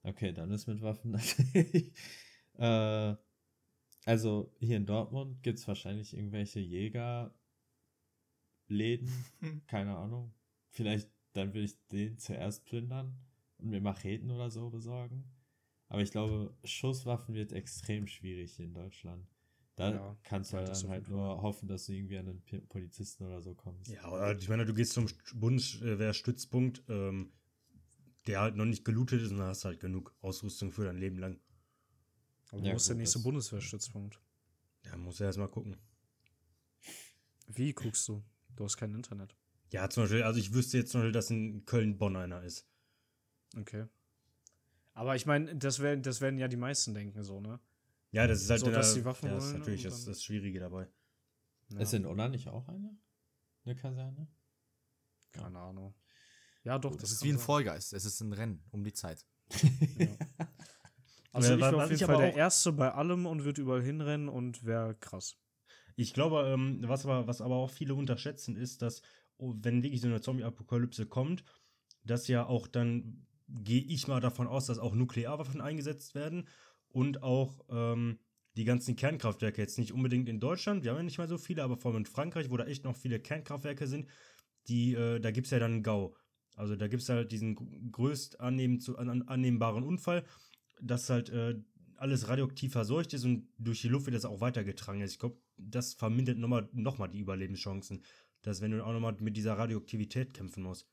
Okay, 0.03 0.31
dann 0.31 0.51
ist 0.51 0.67
mit 0.67 0.81
Waffen 0.81 1.11
natürlich. 1.11 1.91
äh, 2.57 3.15
also 4.05 4.53
hier 4.59 4.77
in 4.77 4.85
Dortmund 4.85 5.41
gibt 5.43 5.59
es 5.59 5.67
wahrscheinlich 5.67 6.15
irgendwelche 6.15 6.59
Jägerläden. 6.59 7.31
Keine 9.67 9.97
Ahnung. 9.97 10.33
Vielleicht 10.69 11.09
dann 11.33 11.53
will 11.53 11.63
ich 11.65 11.75
den 11.87 12.17
zuerst 12.17 12.65
plündern 12.65 13.17
und 13.57 13.69
mir 13.69 13.81
Macheten 13.81 14.31
oder 14.31 14.49
so 14.49 14.69
besorgen. 14.69 15.23
Aber 15.89 16.01
ich 16.01 16.11
glaube, 16.11 16.53
Schusswaffen 16.63 17.33
wird 17.35 17.53
extrem 17.53 18.07
schwierig 18.07 18.53
hier 18.55 18.65
in 18.65 18.73
Deutschland. 18.73 19.25
Da 19.75 19.91
Ja, 19.91 20.17
kannst 20.23 20.51
du 20.51 20.57
halt 20.57 20.69
dann 20.69 20.89
halt 20.89 21.07
nur 21.09 21.41
hoffen, 21.41 21.67
dass 21.67 21.85
du 21.85 21.93
irgendwie 21.93 22.17
an 22.17 22.27
einen 22.27 22.41
P- 22.41 22.61
Polizisten 22.61 23.25
oder 23.25 23.41
so 23.41 23.53
kommst. 23.53 23.91
Ja, 23.93 24.01
aber 24.03 24.37
ich 24.37 24.49
meine, 24.49 24.65
du 24.65 24.73
gehst 24.73 24.93
zum 24.93 25.07
Bundeswehrstützpunkt, 25.35 26.83
ähm, 26.89 27.31
der 28.27 28.41
halt 28.41 28.55
noch 28.55 28.65
nicht 28.65 28.85
gelootet 28.85 29.21
ist 29.21 29.31
und 29.31 29.37
dann 29.37 29.47
hast 29.47 29.63
du 29.63 29.69
halt 29.69 29.79
genug 29.79 30.13
Ausrüstung 30.21 30.71
für 30.71 30.85
dein 30.85 30.97
Leben 30.97 31.17
lang. 31.19 31.39
Aber 32.51 32.61
Ja, 32.61 32.67
du 32.69 32.73
musst 32.73 32.89
der 32.89 32.95
nächste 32.97 33.19
Bundeswehrstützpunkt. 33.19 34.19
Ja, 34.85 34.97
muss 34.97 35.19
ja 35.19 35.27
erstmal 35.27 35.49
gucken. 35.49 35.77
Wie 37.47 37.73
guckst 37.73 38.07
du? 38.07 38.23
Du 38.55 38.63
hast 38.63 38.77
kein 38.77 38.93
Internet. 38.95 39.35
Ja, 39.71 39.89
zum 39.89 40.03
Beispiel, 40.03 40.23
also 40.23 40.39
ich 40.39 40.53
wüsste 40.53 40.77
jetzt 40.77 40.91
zum 40.91 41.01
Beispiel, 41.01 41.11
dass 41.13 41.29
in 41.31 41.65
Köln-Bonn 41.65 42.15
einer 42.17 42.41
ist. 42.43 42.67
Okay. 43.57 43.85
Aber 44.97 45.15
ich 45.15 45.27
meine, 45.27 45.55
das, 45.55 45.79
wär, 45.79 45.95
das 45.95 46.21
werden 46.21 46.39
ja 46.39 46.47
die 46.47 46.57
meisten 46.57 46.95
denken 46.95 47.23
so, 47.23 47.39
ne? 47.39 47.59
Ja, 48.11 48.25
das 48.25 48.41
ist 48.41 48.49
halt 48.49 48.61
So, 48.61 48.65
der, 48.65 48.75
dass 48.77 48.95
die 48.95 49.05
Waffen 49.05 49.27
ja, 49.29 49.35
das 49.35 49.45
ist 49.45 49.53
natürlich 49.53 49.83
das, 49.83 50.05
das 50.05 50.23
Schwierige 50.23 50.59
dabei. 50.59 50.87
Ja, 51.69 51.81
Ist 51.81 51.93
in 51.93 52.05
Unna 52.05 52.27
nicht 52.29 52.47
auch 52.47 52.67
eine? 52.67 52.97
Eine 53.65 53.75
Kaserne? 53.75 54.27
keine 55.33 55.59
Ahnung. 55.59 55.93
Ja, 56.63 56.79
doch. 56.79 56.95
Das 56.95 57.11
ist 57.11 57.19
kann 57.19 57.27
wie 57.27 57.33
ein. 57.33 57.39
Vollgeist. 57.39 57.93
Es 57.93 58.05
ist 58.05 58.21
ein 58.21 58.33
Rennen 58.33 58.63
um 58.71 58.83
die 58.83 58.93
Zeit. 58.93 59.23
Also 61.33 61.49
Ja, 61.49 61.55
ich 61.55 61.61
wa- 61.61 61.65
wäre 61.67 61.77
was 61.77 61.83
auf 61.85 61.91
jeden 61.91 62.01
ich 62.01 62.05
Fall 62.05 62.15
aber 62.15 62.23
der 62.23 62.35
Erste 62.35 62.71
bei 62.71 62.91
allem 62.91 63.25
und 63.27 63.43
würde 63.43 63.61
überall 63.61 63.83
hinrennen 63.83 64.29
und 64.29 64.65
wäre 64.65 64.95
krass. 64.95 65.35
Ich 65.95 66.13
glaube, 66.15 66.47
ähm, 66.47 66.79
was, 66.87 67.05
aber, 67.05 67.27
was 67.27 67.41
aber 67.41 67.55
auch 67.57 67.69
viele 67.69 67.93
unterschätzen, 67.93 68.55
ist, 68.55 68.81
dass, 68.81 69.03
oh, 69.37 69.53
wenn 69.61 69.83
wirklich 69.83 70.01
so 70.01 70.07
eine 70.07 70.21
Zombie-Apokalypse 70.21 71.05
kommt, 71.05 71.43
dass 72.03 72.27
ja 72.27 72.45
auch 72.47 72.65
dann, 72.67 73.26
gehe 73.47 73.81
ich 73.81 74.07
mal 74.07 74.21
davon 74.21 74.47
aus, 74.47 74.65
dass 74.65 74.79
auch 74.79 74.95
Nuklearwaffen 74.95 75.61
eingesetzt 75.61 76.15
werden 76.15 76.47
und 76.89 77.23
auch 77.23 77.65
ähm, 77.69 78.19
die 78.55 78.65
ganzen 78.65 78.95
Kernkraftwerke, 78.95 79.61
jetzt 79.61 79.77
nicht 79.77 79.91
unbedingt 79.91 80.27
in 80.29 80.39
Deutschland, 80.39 80.83
wir 80.83 80.91
haben 80.91 80.97
ja 80.97 81.03
nicht 81.03 81.17
mal 81.17 81.27
so 81.27 81.37
viele, 81.37 81.63
aber 81.63 81.77
vor 81.77 81.91
allem 81.91 81.99
in 81.99 82.05
Frankreich, 82.05 82.49
wo 82.49 82.57
da 82.57 82.65
echt 82.65 82.83
noch 82.83 82.95
viele 82.95 83.19
Kernkraftwerke 83.19 83.87
sind, 83.87 84.07
die, 84.67 84.95
äh, 84.95 85.19
da 85.19 85.31
gibt 85.31 85.47
es 85.47 85.51
ja 85.51 85.59
dann 85.59 85.73
einen 85.73 85.83
GAU. 85.83 86.15
Also 86.55 86.75
da 86.75 86.87
gibt 86.87 87.03
es 87.03 87.09
halt 87.09 87.31
diesen 87.31 87.55
gr- 87.55 87.67
größt 87.91 88.39
annehmen 88.39 88.79
zu, 88.79 88.97
an- 88.97 89.21
annehmbaren 89.27 89.83
Unfall, 89.83 90.23
dass 90.81 91.09
halt 91.09 91.29
äh, 91.29 91.55
alles 91.97 92.27
radioaktiv 92.29 92.71
verseucht 92.71 93.13
ist 93.13 93.25
und 93.25 93.47
durch 93.57 93.81
die 93.81 93.89
Luft 93.89 94.07
wird 94.07 94.15
das 94.15 94.25
auch 94.25 94.41
weitergetragen. 94.41 95.01
Also 95.01 95.13
ich 95.13 95.19
glaube, 95.19 95.37
das 95.57 95.93
vermindert 95.93 96.37
nochmal 96.37 96.67
noch 96.73 96.97
mal 96.97 97.07
die 97.07 97.19
Überlebenschancen. 97.19 98.03
Dass 98.41 98.61
wenn 98.61 98.71
du 98.71 98.83
auch 98.85 98.93
nochmal 98.93 99.15
mit 99.19 99.35
dieser 99.35 99.57
Radioaktivität 99.57 100.33
kämpfen 100.33 100.63
musst. 100.63 100.87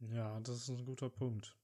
Ja, 0.00 0.40
das 0.40 0.56
ist 0.56 0.68
ein 0.70 0.84
guter 0.84 1.10
Punkt. 1.10 1.56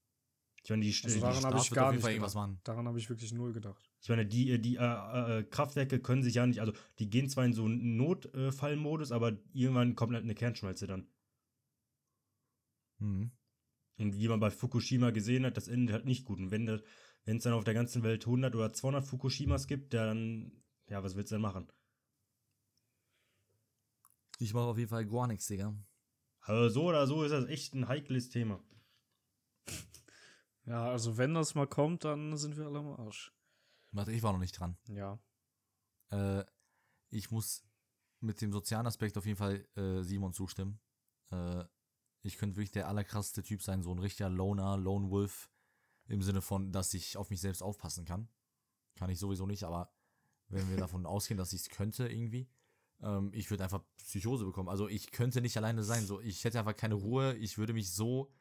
Ich 0.63 0.69
meine, 0.69 0.83
die, 0.83 0.93
Also 1.03 1.15
die, 1.15 1.21
daran 1.21 1.45
habe 1.45 1.57
ich 1.57 1.71
gar 1.71 1.91
nicht 1.91 2.05
irgendwas 2.05 2.35
machen. 2.35 2.59
Daran 2.63 2.87
habe 2.87 2.99
ich 2.99 3.09
wirklich 3.09 3.31
null 3.33 3.51
gedacht. 3.51 3.89
ich 4.01 4.09
meine, 4.09 4.25
die, 4.25 4.51
äh, 4.51 4.59
die 4.59 4.75
äh, 4.75 5.39
äh, 5.39 5.43
Kraftwerke 5.43 5.99
können 5.99 6.23
sich 6.23 6.35
ja 6.35 6.45
nicht, 6.45 6.59
also 6.59 6.73
die 6.99 7.09
gehen 7.09 7.29
zwar 7.29 7.45
in 7.45 7.53
so 7.53 7.65
einen 7.65 7.97
Notfallmodus, 7.97 9.11
aber 9.11 9.37
irgendwann 9.53 9.95
kommt 9.95 10.13
halt 10.13 10.23
eine 10.23 10.35
Kernschmelze 10.35 10.87
dann. 10.87 11.07
Mhm. 12.99 13.31
Und 13.97 14.17
wie 14.17 14.27
man 14.27 14.39
bei 14.39 14.51
Fukushima 14.51 15.11
gesehen 15.11 15.45
hat, 15.45 15.57
das 15.57 15.67
endet 15.67 15.93
halt 15.93 16.05
nicht 16.05 16.25
gut. 16.25 16.39
Und 16.39 16.51
wenn 16.51 16.67
es 17.25 17.43
dann 17.43 17.53
auf 17.53 17.63
der 17.63 17.73
ganzen 17.73 18.03
Welt 18.03 18.25
100 18.25 18.55
oder 18.55 18.73
200 18.73 19.05
Fukushimas 19.05 19.67
gibt, 19.67 19.93
dann, 19.93 20.63
ja, 20.87 21.03
was 21.03 21.15
willst 21.15 21.31
du 21.31 21.35
denn 21.35 21.41
machen? 21.41 21.71
Ich 24.39 24.53
mache 24.53 24.65
auf 24.65 24.77
jeden 24.77 24.89
Fall 24.89 25.05
gar 25.05 25.27
nichts, 25.27 25.47
Digga. 25.47 25.75
Also 26.41 26.69
so 26.69 26.83
oder 26.85 27.05
so 27.07 27.23
ist 27.23 27.31
das 27.31 27.45
echt 27.45 27.73
ein 27.73 27.87
heikles 27.87 28.29
Thema. 28.29 28.63
Ja, 30.65 30.89
also 30.89 31.17
wenn 31.17 31.33
das 31.33 31.55
mal 31.55 31.67
kommt, 31.67 32.03
dann 32.03 32.37
sind 32.37 32.57
wir 32.57 32.65
alle 32.65 32.79
am 32.79 32.87
Arsch. 32.87 33.33
Warte, 33.91 34.11
ich 34.11 34.23
war 34.23 34.31
noch 34.31 34.39
nicht 34.39 34.59
dran. 34.59 34.77
Ja. 34.87 35.19
Äh, 36.11 36.45
ich 37.09 37.31
muss 37.31 37.63
mit 38.19 38.41
dem 38.41 38.51
sozialen 38.51 38.87
Aspekt 38.87 39.17
auf 39.17 39.25
jeden 39.25 39.37
Fall 39.37 39.67
äh, 39.75 40.01
Simon 40.03 40.33
zustimmen. 40.33 40.79
Äh, 41.31 41.65
ich 42.23 42.37
könnte 42.37 42.55
wirklich 42.55 42.71
der 42.71 42.87
allerkrasseste 42.87 43.43
Typ 43.43 43.61
sein, 43.61 43.81
so 43.81 43.91
ein 43.91 43.99
richtiger 43.99 44.29
Loner, 44.29 44.77
Lone 44.77 45.09
Wolf, 45.09 45.49
im 46.05 46.21
Sinne 46.21 46.41
von, 46.41 46.71
dass 46.71 46.93
ich 46.93 47.17
auf 47.17 47.29
mich 47.29 47.41
selbst 47.41 47.63
aufpassen 47.63 48.05
kann. 48.05 48.29
Kann 48.95 49.09
ich 49.09 49.19
sowieso 49.19 49.45
nicht, 49.45 49.63
aber 49.63 49.93
wenn 50.49 50.69
wir 50.69 50.77
davon 50.85 51.05
ausgehen, 51.05 51.37
dass 51.37 51.53
ich 51.53 51.61
es 51.61 51.69
könnte 51.69 52.07
irgendwie, 52.07 52.49
ähm, 53.03 53.31
ich 53.33 53.49
würde 53.49 53.63
einfach 53.63 53.83
Psychose 53.97 54.45
bekommen. 54.45 54.69
Also 54.69 54.87
ich 54.87 55.11
könnte 55.11 55.41
nicht 55.41 55.57
alleine 55.57 55.83
sein, 55.83 56.05
so 56.05 56.21
ich 56.21 56.43
hätte 56.43 56.59
einfach 56.59 56.75
keine 56.75 56.95
Ruhe, 56.95 57.35
ich 57.37 57.57
würde 57.57 57.73
mich 57.73 57.91
so 57.91 58.31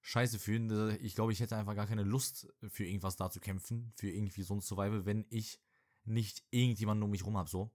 scheiße 0.00 0.38
fühlen. 0.38 0.98
Ich 1.00 1.14
glaube, 1.14 1.32
ich 1.32 1.40
hätte 1.40 1.56
einfach 1.56 1.76
gar 1.76 1.86
keine 1.86 2.02
Lust 2.02 2.52
für 2.68 2.84
irgendwas 2.84 3.16
da 3.16 3.30
zu 3.30 3.40
kämpfen, 3.40 3.92
für 3.96 4.10
irgendwie 4.10 4.42
so 4.42 4.54
ein 4.54 4.60
Survival, 4.60 5.06
wenn 5.06 5.26
ich 5.30 5.60
nicht 6.04 6.44
irgendjemanden 6.50 7.04
um 7.04 7.10
mich 7.10 7.24
rum 7.24 7.36
habe, 7.36 7.48
so. 7.48 7.70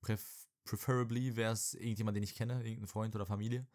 Pref 0.00 0.46
preferably 0.64 1.34
wäre 1.34 1.54
es 1.54 1.72
irgendjemand, 1.72 2.14
den 2.14 2.22
ich 2.22 2.34
kenne, 2.34 2.62
irgendein 2.62 2.88
Freund 2.88 3.14
oder 3.14 3.24
Familie 3.24 3.66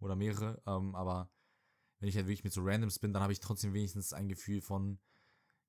oder 0.00 0.14
mehrere, 0.14 0.60
ähm, 0.66 0.94
aber 0.94 1.30
wenn 1.98 2.10
ich 2.10 2.16
halt 2.16 2.26
wirklich 2.26 2.44
mit 2.44 2.52
so 2.52 2.60
Randoms 2.62 2.98
bin, 2.98 3.14
dann 3.14 3.22
habe 3.22 3.32
ich 3.32 3.40
trotzdem 3.40 3.72
wenigstens 3.72 4.12
ein 4.12 4.28
Gefühl 4.28 4.60
von 4.60 4.98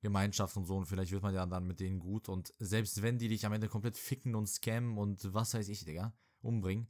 Gemeinschaft 0.01 0.55
und 0.57 0.65
so 0.65 0.77
und 0.77 0.85
vielleicht 0.85 1.11
wird 1.11 1.23
man 1.23 1.33
ja 1.33 1.45
dann 1.45 1.65
mit 1.65 1.79
denen 1.79 1.99
gut 1.99 2.29
und 2.29 2.53
selbst 2.59 3.01
wenn 3.01 3.17
die 3.17 3.27
dich 3.27 3.45
am 3.45 3.53
Ende 3.53 3.67
komplett 3.67 3.97
ficken 3.97 4.35
und 4.35 4.47
scammen 4.47 4.97
und 4.97 5.33
was 5.33 5.53
weiß 5.53 5.67
ich, 5.69 5.85
Digga, 5.85 6.13
umbringen, 6.41 6.87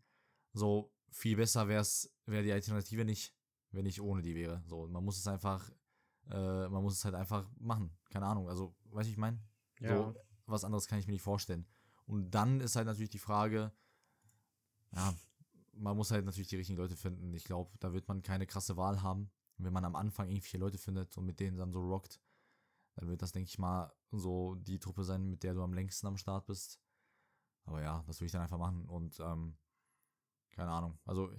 so 0.54 0.94
viel 1.10 1.38
besser 1.38 1.68
wär's, 1.68 2.14
wäre 2.26 2.44
die 2.44 2.52
Alternative 2.52 3.06
nicht, 3.06 3.34
wenn 3.72 3.86
ich 3.86 4.02
ohne 4.02 4.22
die 4.22 4.36
wäre. 4.36 4.62
So, 4.66 4.88
man 4.88 5.04
muss 5.04 5.18
es 5.18 5.28
einfach, 5.28 5.70
äh, 6.30 6.68
man 6.68 6.84
muss 6.84 6.96
es 6.98 7.06
halt 7.06 7.16
einfach 7.16 7.50
machen. 7.58 7.98
Keine 8.10 8.26
Ahnung, 8.26 8.50
also, 8.50 8.76
weißt 8.92 9.08
du, 9.08 9.12
ich 9.12 9.18
meine? 9.18 9.40
Ja. 9.80 9.96
So, 9.96 10.16
was 10.46 10.64
anderes 10.64 10.88
kann 10.88 11.00
ich 11.00 11.08
mir 11.08 11.14
nicht 11.14 11.22
vorstellen. 11.22 11.66
Und 12.06 12.32
dann 12.32 12.62
ist 12.62 12.76
halt 12.76 12.88
natürlich 12.88 13.10
die 13.10 13.20
Frage, 13.20 13.72
ja, 14.94 15.14
man 15.74 15.96
muss 15.96 16.12
halt 16.12 16.26
natürlich 16.26 16.48
die 16.48 16.56
richtigen 16.56 16.78
Leute 16.78 16.96
finden. 16.96 17.34
Ich 17.34 17.44
glaube, 17.44 17.72
da 17.80 17.94
wird 17.94 18.08
man 18.08 18.22
keine 18.22 18.48
krasse 18.48 18.78
Wahl 18.78 19.02
haben. 19.02 19.30
Wenn 19.58 19.74
man 19.74 19.86
am 19.86 19.96
Anfang 19.96 20.30
irgendwie 20.30 20.58
Leute 20.58 20.78
findet 20.78 21.18
und 21.18 21.26
mit 21.26 21.40
denen 21.40 21.58
dann 21.58 21.72
so 21.72 21.82
rockt, 21.82 22.20
dann 22.98 23.10
wird 23.10 23.22
das, 23.22 23.32
denke 23.32 23.48
ich 23.48 23.60
mal, 23.60 23.94
so 24.12 24.56
die 24.56 24.80
Truppe 24.80 25.04
sein, 25.04 25.30
mit 25.30 25.44
der 25.44 25.54
du 25.54 25.62
am 25.62 25.74
längsten 25.74 26.08
am 26.08 26.18
Start 26.18 26.48
bist. 26.48 26.80
Aber 27.66 27.82
ja, 27.82 28.04
das 28.08 28.20
würde 28.20 28.26
ich 28.26 28.32
dann 28.32 28.42
einfach 28.42 28.58
machen 28.58 28.86
und 28.86 29.20
ähm, 29.20 29.56
keine 30.50 30.72
Ahnung. 30.72 30.98
Also, 31.06 31.32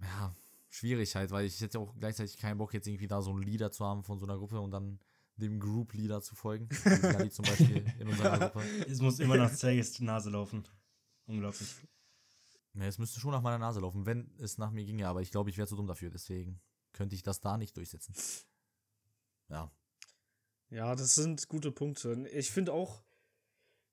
ja, 0.00 0.34
schwierig 0.70 1.14
halt, 1.14 1.30
weil 1.30 1.44
ich 1.44 1.60
hätte 1.60 1.78
auch 1.78 1.94
gleichzeitig 1.98 2.38
keinen 2.38 2.56
Bock, 2.56 2.72
jetzt 2.72 2.86
irgendwie 2.86 3.06
da 3.06 3.20
so 3.20 3.30
einen 3.30 3.42
Leader 3.42 3.70
zu 3.70 3.84
haben 3.84 4.02
von 4.02 4.18
so 4.18 4.24
einer 4.24 4.38
Gruppe 4.38 4.60
und 4.60 4.70
dann 4.70 4.98
dem 5.36 5.60
Group 5.60 5.92
Leader 5.92 6.22
zu 6.22 6.34
folgen. 6.34 6.70
Wie 6.70 7.00
Gali 7.12 7.30
zum 7.30 7.44
Beispiel 7.44 7.84
in 7.98 8.08
unserer 8.08 8.38
Gruppe. 8.38 8.62
Es 8.88 9.00
muss 9.00 9.18
immer 9.18 9.36
nach 9.36 9.50
Sergejs 9.50 10.00
Nase 10.00 10.30
laufen. 10.30 10.66
Unglaublich. 11.26 11.68
Ja, 12.72 12.84
es 12.84 12.96
müsste 12.96 13.20
schon 13.20 13.32
nach 13.32 13.42
meiner 13.42 13.58
Nase 13.58 13.80
laufen, 13.80 14.06
wenn 14.06 14.30
es 14.38 14.56
nach 14.56 14.70
mir 14.70 14.84
ginge, 14.86 15.06
aber 15.06 15.20
ich 15.20 15.30
glaube, 15.30 15.50
ich 15.50 15.58
wäre 15.58 15.68
zu 15.68 15.76
dumm 15.76 15.86
dafür, 15.86 16.08
deswegen 16.08 16.60
könnte 16.92 17.14
ich 17.14 17.22
das 17.22 17.40
da 17.40 17.58
nicht 17.58 17.76
durchsetzen. 17.76 18.14
Ja. 19.48 19.70
Ja, 20.70 20.94
das 20.94 21.14
sind 21.14 21.48
gute 21.48 21.70
Punkte. 21.70 22.28
Ich 22.32 22.50
finde 22.50 22.72
auch, 22.72 23.02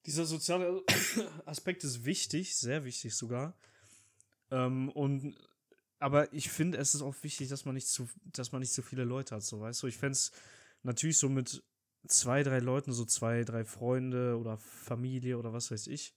dieser 0.05 0.25
soziale 0.25 0.83
Aspekt 1.45 1.83
ist 1.83 2.05
wichtig, 2.05 2.55
sehr 2.55 2.83
wichtig 2.85 3.15
sogar. 3.15 3.57
Ähm, 4.51 4.89
und 4.89 5.35
aber 5.99 6.33
ich 6.33 6.49
finde, 6.51 6.77
es 6.77 6.95
ist 6.95 7.01
auch 7.01 7.15
wichtig, 7.23 7.49
dass 7.49 7.65
man 7.65 7.75
nicht 7.75 7.87
zu, 7.87 8.09
dass 8.25 8.51
man 8.51 8.61
nicht 8.61 8.73
zu 8.73 8.81
viele 8.81 9.05
Leute 9.05 9.35
hat, 9.35 9.43
so 9.43 9.61
weißt 9.61 9.83
du. 9.83 9.87
Ich 9.87 9.97
fände 9.97 10.13
es 10.13 10.31
natürlich 10.83 11.17
so 11.17 11.29
mit 11.29 11.63
zwei, 12.07 12.43
drei 12.43 12.59
Leuten, 12.59 12.91
so 12.93 13.05
zwei, 13.05 13.43
drei 13.45 13.65
Freunde 13.65 14.37
oder 14.37 14.57
Familie 14.57 15.37
oder 15.37 15.53
was 15.53 15.71
weiß 15.71 15.87
ich. 15.87 16.13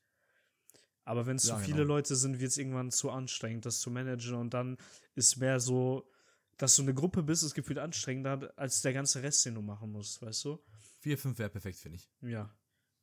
Aber 1.05 1.27
wenn 1.27 1.37
es 1.37 1.45
Ja, 1.45 1.55
zu 1.55 1.57
viele 1.57 1.85
genau. 1.85 1.87
Leute 1.87 2.17
sind, 2.17 2.41
wird 2.41 2.51
es 2.51 2.59
irgendwann 2.59 2.91
zu 2.91 3.11
anstrengend, 3.11 3.65
das 3.65 3.81
zu 3.81 3.91
managen. 3.91 4.35
Und 4.35 4.55
dann 4.55 4.77
ist 5.15 5.37
mehr 5.37 5.61
so, 5.61 6.11
dass 6.57 6.77
du 6.77 6.83
eine 6.83 6.95
Gruppe 6.95 7.23
bist, 7.23 7.43
ist 7.43 7.55
gefühlt 7.55 7.79
anstrengender 7.79 8.53
als 8.57 8.83
der 8.83 8.93
ganze 8.93 9.23
Rest, 9.23 9.45
den 9.47 9.55
du 9.55 9.63
machen 9.63 9.93
musst, 9.93 10.23
weißt 10.23 10.45
du? 10.45 10.59
4, 11.01 11.19
5 11.19 11.39
wäre 11.39 11.51
perfekt, 11.51 11.79
finde 11.79 11.99
ich. 11.99 12.11
Ja. 12.23 12.51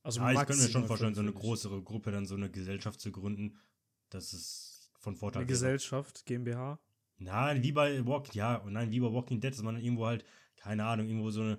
Also 0.01 0.19
ja, 0.19 0.31
ich 0.31 0.37
könnte 0.47 0.61
mir 0.63 0.69
schon 0.69 0.85
vorstellen, 0.85 1.15
so 1.15 1.21
eine 1.21 1.31
fünf, 1.31 1.41
größere 1.43 1.81
Gruppe, 1.81 2.11
dann 2.11 2.25
so 2.25 2.35
eine 2.35 2.49
Gesellschaft 2.49 2.99
zu 2.99 3.11
gründen, 3.11 3.57
das 4.09 4.33
ist 4.33 4.91
von 4.99 5.15
Vorteil. 5.15 5.41
Eine 5.41 5.49
wäre. 5.49 5.53
Gesellschaft, 5.55 6.25
GmbH. 6.25 6.79
Nein, 7.19 7.63
wie 7.63 7.71
bei 7.71 8.05
Walk, 8.05 8.33
ja, 8.35 8.55
und 8.57 8.73
nein, 8.73 8.91
wie 8.91 8.99
bei 8.99 9.11
Walking 9.13 9.39
Dead, 9.39 9.53
dass 9.53 9.61
man 9.61 9.75
dann 9.75 9.83
irgendwo 9.83 10.07
halt, 10.07 10.25
keine 10.57 10.83
Ahnung, 10.85 11.07
irgendwo 11.07 11.29
so 11.31 11.41
eine, 11.41 11.57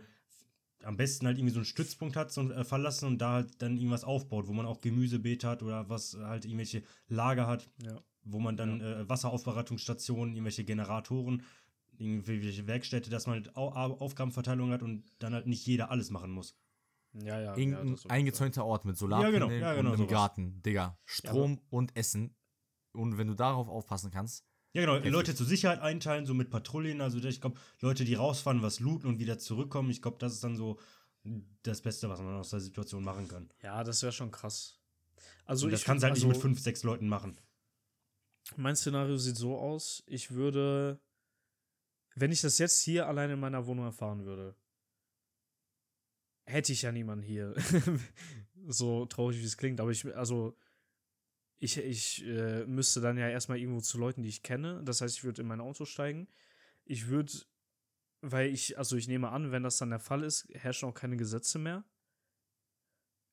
am 0.82 0.96
besten 0.98 1.26
halt 1.26 1.38
irgendwie 1.38 1.54
so 1.54 1.60
einen 1.60 1.64
Stützpunkt 1.64 2.16
hat, 2.16 2.32
so 2.32 2.42
ein 2.42 2.50
äh, 2.50 2.64
verlassen 2.64 3.06
und 3.06 3.18
da 3.18 3.32
halt 3.34 3.62
dann 3.62 3.76
irgendwas 3.76 4.04
aufbaut, 4.04 4.46
wo 4.46 4.52
man 4.52 4.66
auch 4.66 4.82
Gemüsebeet 4.82 5.44
hat 5.44 5.62
oder 5.62 5.88
was 5.88 6.14
halt 6.14 6.44
irgendwelche 6.44 6.82
Lager 7.08 7.46
hat, 7.46 7.70
Ja. 7.82 7.98
wo 8.24 8.40
man 8.40 8.58
dann 8.58 8.82
äh, 8.82 9.08
Wasseraufbereitungsstationen, 9.08 10.34
irgendwelche 10.34 10.64
Generatoren, 10.64 11.42
irgendwelche 11.98 12.66
Werkstätte, 12.66 13.10
dass 13.10 13.26
man 13.26 13.36
halt 13.36 13.56
Au 13.56 13.68
Au- 13.72 13.98
Aufgabenverteilung 14.00 14.70
hat 14.72 14.82
und 14.82 15.04
dann 15.18 15.34
halt 15.34 15.46
nicht 15.46 15.66
jeder 15.66 15.90
alles 15.90 16.10
machen 16.10 16.30
muss. 16.30 16.56
Ja, 17.12 17.40
ja. 17.40 17.56
Irgendein 17.56 17.94
ja, 17.96 18.10
eingezäunter 18.10 18.64
Ort 18.64 18.84
mit 18.84 18.96
Ja, 18.96 18.98
Solarpanelen 19.00 19.48
genau, 19.48 19.50
ja, 19.52 19.74
genau, 19.74 19.90
und 19.90 19.94
einem 19.94 20.08
sowas. 20.08 20.10
Garten, 20.12 20.62
Digga. 20.62 20.98
Strom 21.04 21.60
und 21.70 21.96
Essen. 21.96 22.34
Und 22.92 23.18
wenn 23.18 23.28
du 23.28 23.34
darauf 23.34 23.68
aufpassen 23.68 24.10
kannst, 24.10 24.44
Ja, 24.72 24.80
genau, 24.82 24.94
Heftig. 24.94 25.12
Leute 25.12 25.34
zur 25.34 25.46
Sicherheit 25.46 25.80
einteilen, 25.80 26.26
so 26.26 26.34
mit 26.34 26.50
Patrouillen, 26.50 27.00
also 27.00 27.18
ich 27.18 27.40
glaube, 27.40 27.58
Leute, 27.80 28.04
die 28.04 28.14
rausfahren, 28.14 28.62
was 28.62 28.80
looten 28.80 29.06
und 29.06 29.18
wieder 29.20 29.38
zurückkommen, 29.38 29.90
ich 29.90 30.02
glaube, 30.02 30.16
das 30.18 30.32
ist 30.32 30.42
dann 30.44 30.56
so 30.56 30.78
das 31.62 31.80
Beste, 31.80 32.08
was 32.08 32.20
man 32.20 32.34
aus 32.34 32.50
der 32.50 32.60
Situation 32.60 33.02
machen 33.04 33.28
kann. 33.28 33.48
Ja, 33.62 33.82
das 33.84 34.02
wäre 34.02 34.12
schon 34.12 34.30
krass. 34.30 34.80
Also 35.44 35.66
und 35.66 35.72
das 35.72 35.80
ich 35.80 35.86
kannst 35.86 36.02
du 36.02 36.06
halt 36.06 36.14
also, 36.14 36.26
nicht 36.26 36.36
mit 36.36 36.42
fünf, 36.42 36.60
sechs 36.60 36.82
Leuten 36.82 37.08
machen. 37.08 37.38
Mein 38.56 38.76
Szenario 38.76 39.16
sieht 39.16 39.36
so 39.36 39.56
aus, 39.56 40.02
ich 40.06 40.32
würde, 40.32 41.00
wenn 42.14 42.32
ich 42.32 42.40
das 42.40 42.58
jetzt 42.58 42.80
hier 42.80 43.06
allein 43.06 43.30
in 43.30 43.40
meiner 43.40 43.66
Wohnung 43.66 43.84
erfahren 43.84 44.24
würde, 44.24 44.56
hätte 46.44 46.72
ich 46.72 46.82
ja 46.82 46.92
niemanden 46.92 47.24
hier. 47.24 47.54
so 48.66 49.06
traurig, 49.06 49.38
wie 49.40 49.44
es 49.44 49.56
klingt, 49.56 49.80
aber 49.80 49.90
ich, 49.90 50.14
also, 50.16 50.56
ich, 51.58 51.78
ich 51.78 52.24
äh, 52.26 52.64
müsste 52.66 53.00
dann 53.00 53.16
ja 53.16 53.28
erstmal 53.28 53.58
irgendwo 53.58 53.80
zu 53.80 53.98
Leuten, 53.98 54.22
die 54.22 54.28
ich 54.28 54.42
kenne. 54.42 54.82
Das 54.84 55.00
heißt, 55.00 55.16
ich 55.16 55.24
würde 55.24 55.42
in 55.42 55.48
mein 55.48 55.60
Auto 55.60 55.84
steigen. 55.84 56.28
Ich 56.84 57.08
würde, 57.08 57.32
weil 58.20 58.52
ich, 58.52 58.76
also 58.78 58.96
ich 58.96 59.08
nehme 59.08 59.30
an, 59.30 59.52
wenn 59.52 59.62
das 59.62 59.78
dann 59.78 59.90
der 59.90 60.00
Fall 60.00 60.22
ist, 60.24 60.46
herrschen 60.52 60.88
auch 60.88 60.94
keine 60.94 61.16
Gesetze 61.16 61.58
mehr. 61.58 61.84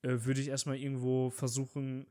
Äh, 0.01 0.23
würde 0.23 0.41
ich 0.41 0.47
erstmal 0.47 0.77
irgendwo 0.77 1.29
versuchen, 1.29 2.07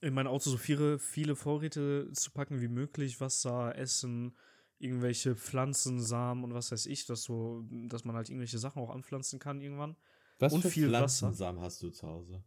in 0.00 0.14
mein 0.14 0.26
Auto 0.26 0.50
so 0.50 0.56
viele, 0.56 0.98
viele 0.98 1.34
Vorräte 1.34 2.10
zu 2.12 2.30
packen 2.30 2.60
wie 2.60 2.68
möglich, 2.68 3.20
Wasser, 3.20 3.76
Essen, 3.76 4.36
irgendwelche 4.80 5.36
Pflanzen, 5.36 6.00
Samen 6.00 6.42
und 6.44 6.54
was 6.54 6.72
weiß 6.72 6.86
ich, 6.86 7.06
dass 7.06 7.22
so, 7.22 7.64
dass 7.70 8.04
man 8.04 8.16
halt 8.16 8.28
irgendwelche 8.28 8.58
Sachen 8.58 8.82
auch 8.82 8.90
anpflanzen 8.90 9.38
kann 9.38 9.60
irgendwann. 9.60 9.96
Was 10.38 10.52
Und 10.52 10.62
für 10.62 10.70
viel 10.70 10.90
Wasser. 10.90 11.28
Pflanzensamen 11.28 11.60
hast 11.62 11.82
du 11.82 11.90
zu 11.90 12.06
Hause? 12.06 12.42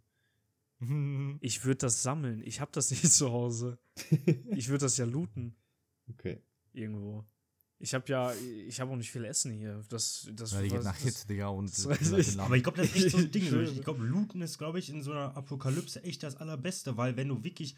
Ich 1.40 1.64
würde 1.64 1.78
das 1.78 2.04
sammeln. 2.04 2.42
Ich 2.44 2.60
habe 2.60 2.72
das 2.74 2.92
nicht 2.92 3.10
zu 3.10 3.32
Hause. 3.32 3.78
Ich 4.48 4.68
würde 4.68 4.86
das 4.86 4.98
ja 4.98 5.06
looten 5.06 5.56
Okay. 6.10 6.42
irgendwo. 6.74 7.24
Ich 7.80 7.94
habe 7.94 8.06
ja, 8.08 8.34
ich 8.68 8.80
habe 8.82 8.92
auch 8.92 8.96
nicht 8.96 9.12
viel 9.12 9.24
Essen 9.26 9.52
hier. 9.54 9.82
Das, 9.90 10.28
das, 10.34 10.52
ja, 10.52 10.62
die 10.62 10.70
geht 10.70 10.84
nach 10.84 10.98
Hit, 10.98 11.30
Digga, 11.30 11.48
und. 11.48 11.72
Aber 12.38 12.56
ich 12.58 12.64
glaube, 12.64 12.78
das 12.78 12.88
ist 12.88 12.96
echt 12.96 13.12
so 13.12 13.18
ein 13.18 13.32
Ding. 13.32 13.64
Ich 13.64 13.82
glaube, 13.82 14.04
Looten 14.04 14.42
ist, 14.42 14.58
glaube 14.58 14.80
ich, 14.80 14.90
in 14.90 15.02
so 15.04 15.12
einer 15.12 15.36
Apokalypse 15.38 16.04
echt 16.04 16.24
das 16.24 16.36
Allerbeste, 16.38 16.98
weil 16.98 17.16
wenn 17.18 17.28
du 17.30 17.44
wirklich 17.44 17.76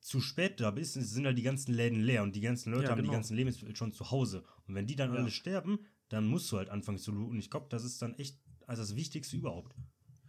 zu 0.00 0.20
spät 0.20 0.60
da 0.60 0.70
bist, 0.70 0.94
sind 0.94 1.26
halt 1.26 1.36
die 1.38 1.42
ganzen 1.42 1.72
Läden 1.74 2.00
leer 2.00 2.22
und 2.22 2.34
die 2.34 2.40
ganzen 2.40 2.72
Leute 2.72 2.84
Ja, 2.84 2.90
haben 2.90 2.96
die 2.98 3.02
genau. 3.02 3.12
ganzen 3.12 3.36
Lebensmittel 3.36 3.76
schon 3.76 3.92
zu 3.92 4.10
Hause. 4.10 4.44
Und 4.66 4.74
wenn 4.74 4.86
die 4.86 4.96
dann 4.96 5.12
Ja. 5.12 5.20
alle 5.20 5.30
sterben, 5.30 5.80
dann 6.08 6.26
musst 6.26 6.50
du 6.50 6.56
halt 6.56 6.70
anfangen 6.70 6.98
zu 6.98 7.12
looten. 7.12 7.38
Ich 7.38 7.50
glaube, 7.50 7.66
das 7.68 7.84
ist 7.84 8.00
dann 8.02 8.14
echt 8.14 8.38
also 8.66 8.82
das 8.82 8.94
Wichtigste 8.94 9.36
überhaupt. 9.36 9.74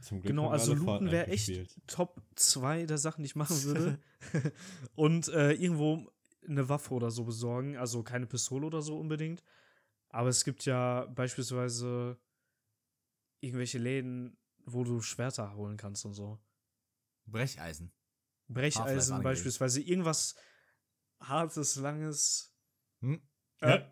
Zum 0.02 0.20
Glück 0.22 0.32
Genau, 0.32 0.50
also 0.50 0.74
Looten 0.74 1.12
wäre 1.12 1.28
echt 1.28 1.46
gespielt. 1.46 1.76
Top 1.86 2.22
2 2.36 2.88
der 2.88 2.98
Sachen, 2.98 3.22
die 3.22 3.28
ich 3.28 3.36
machen 3.36 3.64
würde. 3.64 4.00
Und 4.96 5.28
äh, 5.28 5.52
irgendwo 5.54 6.12
eine 6.48 6.68
Waffe 6.68 6.94
oder 6.96 7.12
so 7.12 7.24
besorgen. 7.24 7.78
Also 7.78 8.02
keine 8.02 8.26
Pistole 8.26 8.66
oder 8.66 8.82
so 8.82 8.98
unbedingt. 8.98 9.44
Aber 10.10 10.30
es 10.30 10.44
gibt 10.44 10.66
ja 10.66 11.06
beispielsweise 11.06 12.18
irgendwelche 13.42 13.78
Läden, 13.78 14.38
wo 14.66 14.84
du 14.84 15.02
Schwerter 15.02 15.54
holen 15.56 15.78
kannst 15.78 16.06
und 16.06 16.14
so. 16.14 16.40
Brecheisen. 17.28 17.92
Brecheisen 18.54 19.22
beispielsweise. 19.24 19.82
Irgendwas 19.82 20.36
hartes, 21.20 21.76
langes. 21.78 22.54
Hm? 23.02 23.22
Ja. 23.62 23.92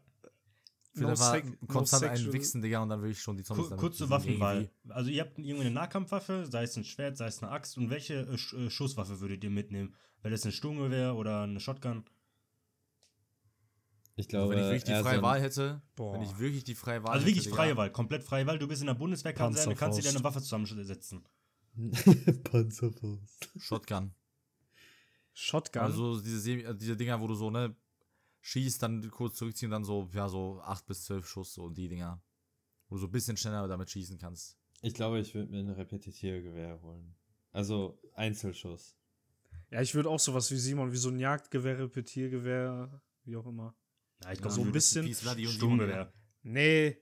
Ich 0.93 1.01
will 1.01 1.07
einfach 1.12 1.34
sec- 1.36 1.68
konstant 1.68 2.01
sexual- 2.01 2.18
einen 2.26 2.34
wichsen, 2.34 2.62
Digga, 2.62 2.82
und 2.82 2.89
dann 2.89 3.01
will 3.01 3.12
ich 3.12 3.22
schon 3.22 3.38
die 3.38 3.43
Zombies 3.43 3.68
Kur 3.70 3.78
kurze 3.78 4.10
Waffenwahl. 4.10 4.70
Also 4.89 5.10
ihr 5.12 5.22
habt 5.22 5.38
irgendwie 5.38 5.62
eine 5.68 5.72
Nahkampfwaffe, 5.72 6.45
sei 6.49 6.64
es 6.64 6.76
ein 6.76 6.84
Schwert, 6.84 7.16
sei 7.16 7.28
es 7.28 7.41
eine 7.43 7.51
Axt. 7.51 7.78
Und 7.78 7.89
welche 7.89 8.16
äh, 8.22 8.38
Sch 8.38 8.53
äh, 8.53 8.70
Schusswaffe 8.70 9.20
würdet 9.22 9.43
ihr 9.43 9.49
mitnehmen? 9.51 9.95
Wäre 10.22 10.32
das 10.34 10.43
eine 10.43 10.51
Sturmgewehr 10.51 11.16
oder 11.16 11.43
eine 11.43 11.60
Shotgun? 11.60 12.03
Ich 14.16 14.26
Also 14.26 14.30
glaube, 14.30 14.55
wenn 14.55 14.60
ich 14.60 14.66
wirklich 14.66 14.84
die 14.84 14.91
freie 14.91 15.03
so 15.03 15.10
ein- 15.10 15.22
Wahl 15.22 15.41
hätte, 15.41 15.82
Boah. 15.95 16.14
wenn 16.16 16.22
ich 16.24 16.38
wirklich 16.39 16.64
die 16.66 16.76
freie 16.76 17.01
Wahl 17.03 17.12
Also 17.12 17.20
hätte, 17.22 17.28
wirklich 17.28 17.43
Digga, 17.45 17.55
freie 17.55 17.78
Wahl, 17.78 17.91
komplett 17.91 18.24
freie 18.24 18.45
Wahl. 18.47 18.60
Du 18.60 18.68
bist 18.68 18.82
in 18.82 18.88
der 18.88 18.95
Bundeswehrkaserne, 18.95 19.76
kannst 19.76 19.97
du 19.99 20.01
dir 20.01 20.10
Panzerfaust. 20.12 20.16
eine 20.16 20.24
Waffe 20.24 20.41
zusammensetzen. 20.41 21.24
Panzerfaust. 22.43 23.49
Shotgun. 23.57 24.12
Shotgun. 25.34 25.82
Also 25.82 26.19
diese, 26.21 26.39
Semi- 26.39 26.63
äh, 26.63 26.75
diese 26.75 26.97
Dinger, 26.97 27.19
wo 27.21 27.27
du 27.27 27.36
so, 27.36 27.49
ne, 27.49 27.75
schießt, 28.41 28.82
dann 28.82 29.09
kurz 29.11 29.36
zurückziehen 29.38 29.67
und 29.69 29.71
dann 29.73 29.84
so, 29.84 30.09
ja, 30.13 30.27
so 30.30 30.61
8 30.61 30.86
bis 30.86 31.03
12 31.05 31.27
Schuss, 31.27 31.53
so 31.53 31.69
die 31.69 31.88
Dinger. 31.89 32.21
Wo 32.88 32.95
du 32.95 33.01
so 33.01 33.07
ein 33.07 33.11
bisschen 33.11 33.38
schneller 33.38 33.67
damit 33.67 33.89
schießen 33.89 34.17
kannst. 34.17 34.57
Ich 34.82 34.93
glaube, 34.93 35.19
ich 35.19 35.34
würde 35.36 35.51
mir 35.51 35.59
ein 35.59 35.69
Repetitiergewehr 35.69 36.82
holen. 36.82 37.15
Also 37.51 37.99
Einzelschuss. 38.15 38.95
ja, 39.71 39.82
ich 39.82 39.93
würde 39.95 40.09
auch 40.09 40.19
sowas 40.19 40.49
wie 40.51 40.57
Simon, 40.57 40.91
wie 40.91 40.97
so 40.97 41.09
ein 41.09 41.19
Jagdgewehr, 41.19 41.80
Repetiergewehr, 41.80 43.01
wie 43.25 43.36
auch 43.36 43.45
immer. 43.45 43.75
Ja, 44.23 44.32
ich 44.32 44.38
Ja, 44.38 44.41
glaube, 44.43 44.55
so 44.55 44.61
ein 44.63 44.71
bisschen- 44.71 45.13
Sturmgewehr. 45.13 46.13
Nee. 46.43 46.97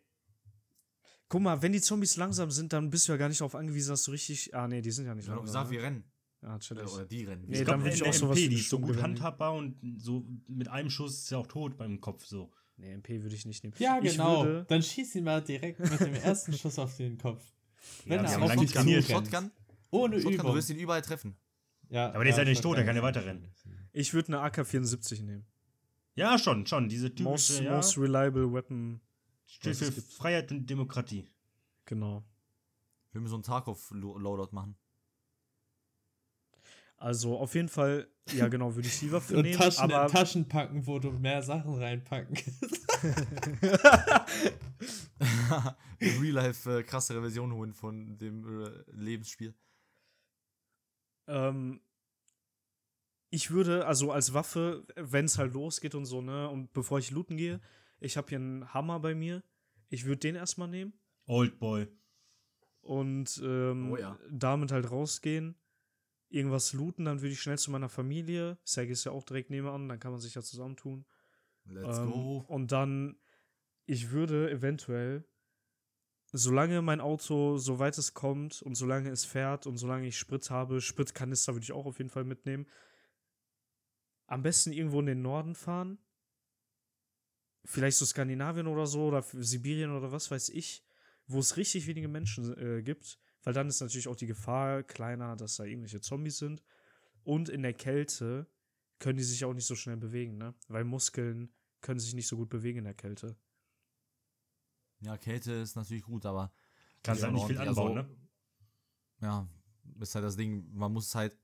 Guck 1.30 1.42
mal, 1.42 1.62
wenn 1.62 1.74
die 1.74 1.82
Zombies 1.82 2.16
langsam 2.16 2.50
sind, 2.52 2.72
dann 2.74 2.90
bist 2.90 3.08
du 3.08 3.12
ja 3.12 3.18
gar 3.18 3.28
nicht 3.28 3.42
darauf 3.42 3.56
angewiesen, 3.56 3.90
dass 3.90 4.04
du 4.04 4.12
richtig. 4.12 4.54
Ah, 4.56 4.68
nee, 4.68 4.82
die 4.82 4.92
sind 4.92 5.06
ja 5.06 5.14
nicht 5.14 5.26
Ich 5.26 5.30
langsam. 5.30 5.46
gesagt, 5.46 5.70
wir 5.72 5.80
ne? 5.80 5.86
rennen. 5.86 6.12
Ja, 6.42 6.60
chillig. 6.60 6.88
Oder 6.94 7.06
die 7.06 7.24
rennen. 7.24 7.46
Nee, 7.48 7.60
ich 7.62 7.66
dann 7.66 7.80
glaube, 7.82 7.94
ich 7.96 8.04
auch 8.04 8.14
sowas 8.14 8.38
MP, 8.38 8.46
wie 8.46 8.50
die 8.50 8.62
ist 8.62 8.70
so 8.70 8.80
gut 8.80 9.02
handhabbar 9.02 9.54
und 9.56 9.76
so 9.98 10.26
mit 10.48 10.68
einem 10.68 10.90
Schuss 10.90 11.18
ist 11.24 11.30
ja 11.32 11.40
auch 11.40 11.48
tot 11.48 11.78
beim 11.78 12.00
Kopf 12.00 12.26
so. 12.26 12.52
Nee, 12.78 12.92
MP 12.94 13.24
würde 13.24 13.36
ich 13.36 13.46
nicht 13.46 13.64
nehmen. 13.64 13.74
Ja, 13.80 14.00
genau. 14.00 14.62
Dann 14.64 14.84
schieß 14.84 15.16
ihn 15.16 15.24
mal 15.24 15.42
direkt 15.42 15.80
mit 15.80 16.00
dem 16.00 16.14
ersten 16.14 16.54
Schuss 16.58 16.78
auf 16.78 16.96
den 16.98 17.18
Kopf. 17.18 17.44
Wenn 18.06 18.24
Ja, 18.24 18.32
er 18.32 18.42
auf 18.44 18.52
trainiert. 18.56 19.04
zurennt. 19.06 19.28
Shotgun, 19.30 19.52
Ohne 19.90 20.18
Shotgun, 20.22 20.38
du 20.38 20.44
Übung. 20.44 20.56
wirst 20.56 20.70
ihn 20.70 20.78
überall 20.78 21.02
treffen. 21.02 21.36
Ja, 21.90 22.12
Aber 22.14 22.24
der 22.24 22.32
ist 22.34 22.38
ja 22.38 22.44
nicht 22.46 22.58
Shotgun 22.58 22.72
tot, 22.72 22.78
der 22.78 22.86
kann 22.86 22.96
ja 22.96 23.02
weiterrennen. 23.02 23.50
Ich 23.94 24.14
würde 24.14 24.28
eine 24.28 24.42
AK-74 24.42 25.24
nehmen. 25.24 25.46
Ja, 26.14 26.38
schon, 26.38 26.66
schon. 26.68 26.88
Diese 26.90 27.12
Most, 27.22 27.48
typische, 27.48 27.64
ja, 27.64 27.76
most 27.78 27.98
reliable 27.98 28.52
weapon. 28.54 29.00
steht 29.48 29.76
für. 29.76 29.92
Freiheit 29.92 30.52
und 30.52 30.70
Demokratie. 30.70 31.28
Genau. 31.86 32.24
Wir 33.12 33.22
müssen 33.22 33.32
so 33.32 33.36
einen 33.38 33.44
Tarkov-Loadout 33.44 34.50
machen. 34.54 34.76
Also 37.00 37.38
auf 37.38 37.54
jeden 37.54 37.70
Fall, 37.70 38.08
ja 38.34 38.48
genau, 38.48 38.74
würde 38.76 38.88
ich 38.88 39.00
die 39.00 39.12
Waffe 39.12 39.36
Und 39.38 39.44
nehmen. 39.44 39.56
Taschen 39.58 39.84
aber 39.84 40.06
in 40.08 40.12
Taschen 40.12 40.48
packen, 40.48 40.88
wo 40.88 40.98
du 40.98 41.12
mehr 41.12 41.44
Sachen 41.44 41.76
reinpacken 41.76 42.36
kannst. 42.36 42.88
Real 46.02 46.34
Life 46.34 46.80
äh, 46.80 46.84
krassere 46.84 47.22
Version 47.22 47.54
holen 47.54 47.74
von 47.74 48.18
dem 48.18 48.64
äh, 48.66 48.70
Lebensspiel. 48.92 49.54
ähm, 51.28 51.82
ich 53.30 53.52
würde, 53.52 53.86
also 53.86 54.12
als 54.14 54.34
Waffe, 54.34 54.86
wenn 54.96 55.26
es 55.26 55.38
halt 55.38 55.54
losgeht 55.54 55.96
und 55.96 56.06
so, 56.06 56.22
ne, 56.22 56.50
und 56.50 56.72
bevor 56.72 56.98
ich 57.00 57.12
looten 57.12 57.36
gehe, 57.36 57.60
ich 58.00 58.16
habe 58.16 58.30
hier 58.30 58.38
einen 58.38 58.74
Hammer 58.74 59.00
bei 59.02 59.16
mir. 59.16 59.44
Ich 59.90 60.06
würde 60.06 60.20
den 60.20 60.36
erstmal 60.36 60.68
nehmen 60.70 60.94
Old 61.26 61.60
Boy. 61.60 61.88
und 62.82 63.40
ähm, 63.44 63.92
Oh 63.92 63.98
ja. 63.98 64.18
damit 64.32 64.72
halt 64.72 64.90
rausgehen. 64.90 65.56
Irgendwas 66.30 66.74
looten, 66.74 67.06
dann 67.06 67.22
würde 67.22 67.34
ich 67.34 67.42
schnell 67.42 67.58
zu 67.58 67.72
meiner 67.72 67.90
Familie. 67.90 68.58
Sag 68.64 68.90
ist 68.90 69.04
ja 69.06 69.12
auch 69.12 69.24
direkt 69.24 69.50
nebenan, 69.50 69.88
dann 69.88 70.00
kann 70.00 70.12
man 70.12 70.22
sich 70.22 70.36
ja 70.36 70.42
zusammentun. 70.42 71.06
Let's 71.66 72.00
Ähm, 72.00 72.12
go. 72.12 72.46
Und 72.48 72.72
dann, 72.72 73.20
ich 73.86 74.12
würde 74.12 74.50
eventuell, 74.52 75.26
solange 76.32 76.82
mein 76.82 77.02
Auto, 77.02 77.58
soweit 77.58 77.98
es 77.98 78.14
kommt 78.14 78.62
und 78.62 78.76
solange 78.76 79.10
es 79.10 79.26
fährt 79.26 79.66
und 79.68 79.78
solange 79.78 80.08
ich 80.08 80.18
Sprit 80.18 80.50
habe, 80.50 80.82
Spritkanister 80.82 81.54
würde 81.54 81.64
ich 81.64 81.72
auch 81.72 81.86
auf 81.86 81.98
jeden 81.98 82.10
Fall 82.10 82.26
mitnehmen, 82.26 82.68
am 84.26 84.44
besten 84.44 84.74
irgendwo 84.74 85.00
in 85.00 85.06
den 85.06 85.22
Norden 85.22 85.56
fahren. 85.56 85.98
Vielleicht 87.64 87.98
so 87.98 88.06
Skandinavien 88.06 88.68
oder 88.68 88.88
so 88.88 89.08
oder 89.08 89.22
Sibirien 89.22 89.92
oder 89.92 90.12
was 90.12 90.30
weiß 90.32 90.50
ich, 90.50 90.86
wo 91.28 91.40
es 91.40 91.58
richtig 91.58 91.88
wenige 91.88 92.08
Menschen 92.08 92.58
äh, 92.58 92.82
gibt, 92.82 93.20
weil 93.44 93.54
dann 93.54 93.68
ist 93.68 93.80
natürlich 93.82 94.08
auch 94.08 94.16
die 94.16 94.28
Gefahr 94.28 94.84
kleiner, 94.84 95.36
dass 95.36 95.56
da 95.58 95.64
irgendwelche 95.64 96.02
Zombies 96.02 96.38
sind. 96.38 96.64
Und 97.24 97.50
in 97.50 97.62
der 97.62 97.74
Kälte 97.74 98.48
können 99.00 99.18
die 99.18 99.24
sich 99.24 99.44
auch 99.46 99.54
nicht 99.54 99.66
so 99.68 99.76
schnell 99.76 99.98
bewegen, 99.98 100.38
ne? 100.38 100.54
Weil 100.68 100.84
Muskeln 100.84 101.54
können 101.82 102.00
sich 102.00 102.14
nicht 102.14 102.28
so 102.28 102.36
gut 102.38 102.50
bewegen 102.50 102.80
in 102.80 102.86
der 102.86 102.94
Kälte. 102.94 103.36
Ja, 105.02 105.18
Kälte 105.18 105.52
ist 105.54 105.76
natürlich 105.76 106.04
gut, 106.04 106.26
aber. 106.26 106.52
Kannst 107.04 107.22
Ja, 107.22 107.28
halt 107.28 107.36
nicht 107.36 107.48
viel 107.48 107.58
anbauen, 107.60 107.98
also- 107.98 108.10
ne? 108.10 108.18
Ja, 109.22 109.48
ist 110.00 110.16
halt 110.16 110.26
das 110.26 110.36
Ding, 110.36 110.68
man 110.74 110.92
muss 110.92 111.14
halt 111.16 111.38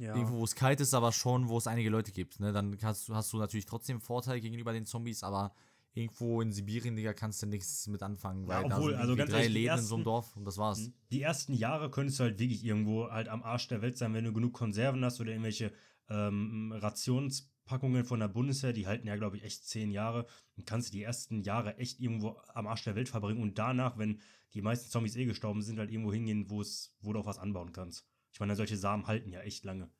Ja. 0.00 0.14
irgendwo, 0.16 0.38
wo 0.38 0.44
es 0.44 0.54
kalt 0.54 0.80
ist, 0.80 0.94
aber 0.94 1.12
schon, 1.12 1.48
wo 1.48 1.58
es 1.58 1.66
einige 1.66 1.90
Leute 1.90 2.10
gibt, 2.12 2.40
ne? 2.40 2.52
Dann 2.52 2.72
du- 2.72 2.82
hast 2.82 3.32
du 3.32 3.36
natürlich 3.38 3.66
trotzdem 3.66 4.00
Vorteil 4.00 4.40
gegenüber 4.40 4.72
den 4.72 4.86
Zombies, 4.86 5.22
aber 5.22 5.54
irgendwo 5.94 6.40
in 6.40 6.52
Sibirien, 6.52 6.96
Digga, 6.96 7.12
kannst 7.12 7.42
du 7.42 7.46
nichts 7.46 7.86
mit 7.86 8.02
anfangen, 8.02 8.46
weil 8.46 8.68
da 8.68 8.76
obwohl, 8.76 8.92
sind 8.92 9.00
also 9.00 9.14
drei 9.14 9.24
ehrlich, 9.24 9.52
Läden 9.52 9.78
in 9.78 9.84
so 9.84 9.94
einem 9.96 10.00
ersten- 10.00 10.04
Dorf 10.04 10.36
und 10.36 10.44
das 10.44 10.58
war's. 10.58 10.90
Die 11.10 11.22
ersten 11.22 11.52
Jahre 11.54 11.90
könntest 11.90 12.18
du 12.18 12.24
halt 12.24 12.38
wirklich 12.38 12.64
irgendwo 12.64 13.10
halt 13.10 13.28
am 13.28 13.42
Arsch 13.42 13.68
der 13.68 13.82
Welt 13.82 13.98
sein, 13.98 14.14
wenn 14.14 14.24
du 14.24 14.32
genug 14.32 14.52
Konserven 14.54 15.04
hast 15.04 15.20
oder 15.20 15.30
irgendwelche 15.32 15.72
ähm, 16.08 16.72
Rationspackungen 16.76 18.04
von 18.04 18.20
der 18.20 18.28
Bundeswehr, 18.28 18.72
die 18.72 18.86
halten 18.86 19.06
ja, 19.06 19.16
glaube 19.16 19.36
ich, 19.36 19.44
echt 19.44 19.66
zehn 19.66 19.90
Jahre. 19.90 20.26
Dann 20.56 20.64
kannst 20.64 20.88
du 20.88 20.92
die 20.92 21.02
ersten 21.02 21.42
Jahre 21.42 21.76
echt 21.78 22.00
irgendwo 22.00 22.36
am 22.54 22.66
Arsch 22.66 22.84
der 22.84 22.94
Welt 22.94 23.08
verbringen 23.08 23.42
und 23.42 23.58
danach, 23.58 23.98
wenn 23.98 24.20
die 24.54 24.62
meisten 24.62 24.90
Zombies 24.90 25.16
eh 25.16 25.24
gestorben 25.24 25.62
sind, 25.62 25.78
halt 25.78 25.90
irgendwo 25.90 26.12
hingehen, 26.12 26.50
wo 26.50 26.60
es, 26.60 26.94
wo 27.00 27.12
du 27.12 27.20
auch 27.20 27.26
was 27.26 27.38
anbauen 27.38 27.72
kannst. 27.72 28.06
Ich 28.32 28.40
meine, 28.40 28.56
solche 28.56 28.76
Samen 28.76 29.06
halten 29.06 29.30
ja 29.30 29.40
echt 29.40 29.64
lange. 29.64 29.90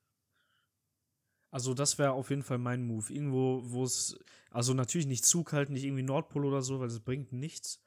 Also 1.53 1.75
das 1.75 1.99
wäre 1.99 2.13
auf 2.13 2.31
jeden 2.31 2.43
Fall 2.43 2.59
mein 2.59 2.83
Move. 2.83 3.13
Irgendwo, 3.13 3.61
wo 3.63 3.85
es, 3.85 4.19
also 4.51 4.73
natürlich 4.73 5.07
nicht 5.07 5.25
zu 5.25 5.45
kalt, 5.45 5.69
nicht 5.69 5.85
irgendwie 5.85 6.03
Nordpol 6.03 6.47
oder 6.47 6.63
so, 6.63 6.81
weil 6.81 6.89
das 6.89 7.01
bringt 7.01 7.33
nichts. 7.33 7.79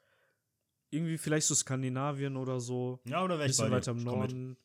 Irgendwie 0.90 1.18
vielleicht 1.18 1.48
so 1.48 1.54
Skandinavien 1.54 2.36
oder 2.36 2.60
so. 2.60 3.00
Ja, 3.06 3.24
oder 3.24 3.34
Ein 3.34 3.38
wäre 3.40 3.50
ich 3.50 3.56
bisschen 3.56 3.72
weiter 3.72 3.90
im. 3.90 4.04
Norden. 4.04 4.56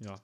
Ja. 0.00 0.20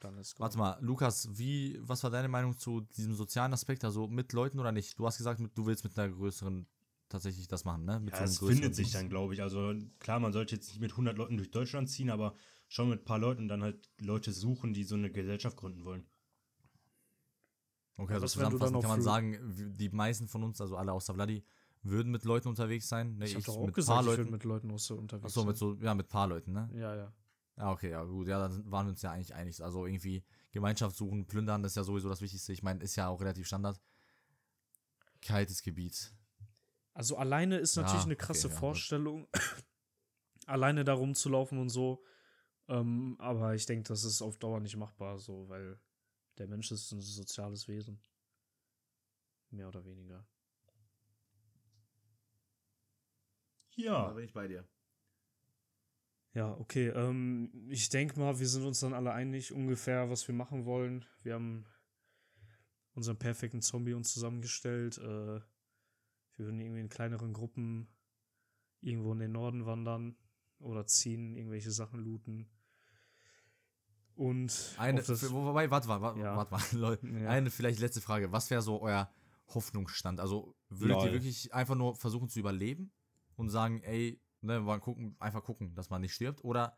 Dann 0.00 0.16
ist 0.16 0.40
Warte 0.40 0.56
mal, 0.56 0.78
Lukas, 0.80 1.28
wie, 1.38 1.78
was 1.82 2.02
war 2.02 2.10
deine 2.10 2.28
Meinung 2.28 2.56
zu 2.56 2.80
diesem 2.80 3.14
sozialen 3.14 3.52
Aspekt? 3.52 3.84
Also 3.84 4.08
mit 4.08 4.32
Leuten 4.32 4.58
oder 4.58 4.72
nicht? 4.72 4.98
Du 4.98 5.06
hast 5.06 5.18
gesagt, 5.18 5.40
du 5.54 5.66
willst 5.66 5.84
mit 5.84 5.98
einer 5.98 6.10
größeren 6.12 6.66
tatsächlich 7.10 7.48
das 7.48 7.66
machen, 7.66 7.84
ne? 7.84 8.00
Mit 8.00 8.14
Ja, 8.14 8.20
einem 8.20 8.30
es 8.30 8.38
größeren 8.38 8.56
findet 8.56 8.74
sich 8.74 8.92
dann, 8.92 9.10
glaube 9.10 9.34
ich. 9.34 9.42
Also 9.42 9.74
klar, 9.98 10.20
man 10.20 10.32
sollte 10.32 10.54
jetzt 10.54 10.68
nicht 10.68 10.80
mit 10.80 10.92
100 10.92 11.18
Leuten 11.18 11.36
durch 11.36 11.50
Deutschland 11.50 11.90
ziehen, 11.90 12.08
aber 12.08 12.34
schon 12.66 12.88
mit 12.88 13.02
ein 13.02 13.04
paar 13.04 13.18
Leuten 13.18 13.46
dann 13.46 13.62
halt 13.62 13.90
Leute 14.00 14.32
suchen, 14.32 14.72
die 14.72 14.84
so 14.84 14.94
eine 14.94 15.10
Gesellschaft 15.12 15.56
gründen 15.58 15.84
wollen. 15.84 16.06
Okay, 17.96 18.12
also 18.14 18.26
dann 18.26 18.30
zusammenfassend 18.30 18.80
kann 18.82 18.90
man 18.90 19.02
sagen, 19.02 19.74
die 19.78 19.88
meisten 19.88 20.28
von 20.28 20.42
uns, 20.44 20.60
also 20.60 20.76
alle 20.76 20.92
außer 20.92 21.14
Vladi, 21.14 21.44
würden 21.82 22.12
mit 22.12 22.24
Leuten 22.24 22.48
unterwegs 22.48 22.88
sein. 22.88 23.16
Ne? 23.16 23.26
Ich 23.26 23.34
habe 23.34 23.44
doch 23.44 23.56
auch 23.56 23.66
mit 23.66 23.74
gesagt, 23.74 23.94
paar 23.94 24.00
ich 24.02 24.06
Leuten. 24.06 24.18
würde 24.18 24.30
mit 24.32 24.44
Leuten 24.44 24.70
auch 24.70 24.78
so 24.78 24.96
unterwegs 24.96 25.26
Achso, 25.26 25.44
mit 25.44 25.56
so, 25.56 25.74
ja, 25.80 25.94
mit 25.94 26.08
paar 26.08 26.26
Leuten, 26.26 26.52
ne? 26.52 26.68
Ja, 26.74 26.94
ja. 26.94 27.12
Ja, 27.56 27.72
okay, 27.72 27.90
ja, 27.90 28.04
gut, 28.04 28.28
ja, 28.28 28.38
dann 28.38 28.70
waren 28.70 28.86
wir 28.86 28.90
uns 28.90 29.00
ja 29.00 29.12
eigentlich 29.12 29.34
einig. 29.34 29.62
Also 29.64 29.86
irgendwie 29.86 30.22
Gemeinschaft 30.52 30.94
suchen, 30.94 31.26
plündern, 31.26 31.62
das 31.62 31.72
ist 31.72 31.76
ja 31.76 31.84
sowieso 31.84 32.08
das 32.08 32.20
Wichtigste. 32.20 32.52
Ich 32.52 32.62
meine, 32.62 32.82
ist 32.82 32.96
ja 32.96 33.08
auch 33.08 33.20
relativ 33.20 33.46
Standard. 33.46 33.80
Kaltes 35.22 35.62
Gebiet. 35.62 36.12
Also 36.92 37.16
alleine 37.16 37.56
ist 37.58 37.76
natürlich 37.76 38.00
Ja, 38.00 38.04
eine 38.04 38.14
okay, 38.14 38.26
krasse 38.26 38.48
ja, 38.48 38.52
gut. 38.52 38.58
Vorstellung. 38.58 39.26
alleine 40.46 40.84
da 40.84 40.94
rumzulaufen 40.94 41.58
und 41.58 41.68
so. 41.70 42.02
Ähm, 42.68 43.16
aber 43.18 43.54
ich 43.54 43.66
denke, 43.66 43.88
das 43.88 44.04
ist 44.04 44.22
auf 44.22 44.38
Dauer 44.38 44.60
nicht 44.60 44.76
machbar, 44.76 45.18
so, 45.18 45.48
weil 45.48 45.78
der 46.38 46.46
Mensch 46.46 46.70
ist 46.70 46.92
ein 46.92 47.00
soziales 47.00 47.68
Wesen. 47.68 48.00
Mehr 49.50 49.68
oder 49.68 49.84
weniger. 49.84 50.26
Ja. 53.76 54.12
bin 54.12 54.24
ich 54.24 54.32
bei 54.32 54.48
dir. 54.48 54.66
Ja, 56.32 56.52
okay. 56.58 56.88
Ähm, 56.88 57.50
ich 57.70 57.88
denke 57.88 58.18
mal, 58.18 58.38
wir 58.38 58.48
sind 58.48 58.64
uns 58.64 58.80
dann 58.80 58.94
alle 58.94 59.12
einig, 59.12 59.52
ungefähr, 59.52 60.10
was 60.10 60.26
wir 60.28 60.34
machen 60.34 60.64
wollen. 60.66 61.04
Wir 61.22 61.34
haben 61.34 61.64
unseren 62.94 63.18
perfekten 63.18 63.62
Zombie 63.62 63.94
uns 63.94 64.12
zusammengestellt. 64.12 64.98
Äh, 64.98 65.40
wir 66.36 66.44
würden 66.44 66.60
irgendwie 66.60 66.80
in 66.80 66.88
kleineren 66.88 67.32
Gruppen 67.32 67.88
irgendwo 68.80 69.12
in 69.12 69.18
den 69.18 69.32
Norden 69.32 69.66
wandern 69.66 70.16
oder 70.58 70.86
ziehen, 70.86 71.34
irgendwelche 71.34 71.70
Sachen 71.70 72.00
looten. 72.00 72.50
Und 74.16 74.74
Eine, 74.78 75.02
das, 75.02 75.30
wobei, 75.30 75.70
warte 75.70 75.88
mal, 75.88 76.00
warte, 76.00 76.20
Ja. 76.20 76.36
warte 76.36 76.50
mal, 76.52 76.62
Leute. 76.72 77.06
Ja. 77.06 77.28
Eine 77.28 77.50
vielleicht 77.50 77.80
letzte 77.80 78.00
Frage. 78.00 78.32
Was 78.32 78.50
wäre 78.50 78.62
so 78.62 78.80
euer 78.80 79.10
Hoffnungsstand? 79.54 80.20
Also 80.20 80.54
würdet 80.70 80.96
Lol. 80.96 81.06
ihr 81.06 81.12
wirklich 81.12 81.52
einfach 81.54 81.74
nur 81.74 81.94
versuchen 81.94 82.28
zu 82.28 82.40
überleben 82.40 82.90
und 83.36 83.50
sagen, 83.50 83.82
ey, 83.82 84.18
ne, 84.40 84.60
mal 84.60 84.80
gucken, 84.80 85.16
einfach 85.18 85.44
gucken, 85.44 85.74
dass 85.74 85.90
man 85.90 86.00
nicht 86.00 86.14
stirbt? 86.14 86.42
Oder 86.44 86.76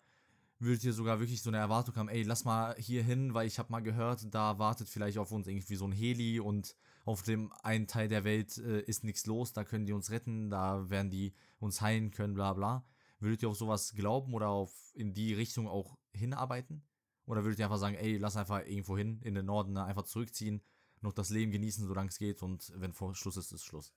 würdet 0.58 0.82
ihr 0.82 0.92
sogar 0.92 1.20
wirklich 1.20 1.40
so 1.40 1.50
eine 1.50 1.58
Erwartung 1.58 1.94
haben, 1.94 2.08
ey, 2.08 2.24
lass 2.24 2.44
mal 2.44 2.74
hier 2.76 3.04
hin, 3.04 3.32
weil 3.34 3.46
ich 3.46 3.60
habe 3.60 3.70
mal 3.70 3.80
gehört, 3.80 4.26
da 4.34 4.58
wartet 4.58 4.88
vielleicht 4.88 5.18
auf 5.18 5.30
uns 5.30 5.46
irgendwie 5.46 5.76
so 5.76 5.86
ein 5.86 5.92
Heli 5.92 6.40
und 6.40 6.74
auf 7.04 7.22
dem 7.22 7.52
einen 7.62 7.86
Teil 7.86 8.08
der 8.08 8.24
Welt 8.24 8.58
äh, 8.58 8.80
ist 8.80 9.04
nichts 9.04 9.24
los, 9.26 9.52
da 9.52 9.62
können 9.62 9.86
die 9.86 9.92
uns 9.92 10.10
retten, 10.10 10.50
da 10.50 10.90
werden 10.90 11.10
die 11.10 11.32
uns 11.60 11.80
heilen 11.80 12.10
können, 12.10 12.34
bla 12.34 12.52
bla. 12.54 12.84
Würdet 13.20 13.42
ihr 13.42 13.48
auf 13.48 13.56
sowas 13.56 13.94
glauben 13.94 14.34
oder 14.34 14.48
auf 14.48 14.72
in 14.94 15.14
die 15.14 15.32
Richtung 15.32 15.68
auch 15.68 15.96
hinarbeiten? 16.12 16.82
Oder 17.28 17.44
würdet 17.44 17.58
ihr 17.58 17.66
einfach 17.66 17.78
sagen, 17.78 17.96
ey, 17.96 18.16
lass 18.16 18.36
einfach 18.36 18.64
irgendwo 18.66 18.96
hin, 18.96 19.20
in 19.22 19.34
den 19.34 19.46
Norden, 19.46 19.74
ne, 19.74 19.84
einfach 19.84 20.04
zurückziehen, 20.04 20.62
noch 21.02 21.12
das 21.12 21.28
Leben 21.28 21.52
genießen, 21.52 21.86
solange 21.86 22.08
es 22.08 22.18
geht 22.18 22.42
und 22.42 22.72
wenn 22.76 22.92
vor 22.92 23.14
Schluss 23.14 23.36
ist, 23.36 23.52
ist 23.52 23.64
Schluss. 23.64 23.94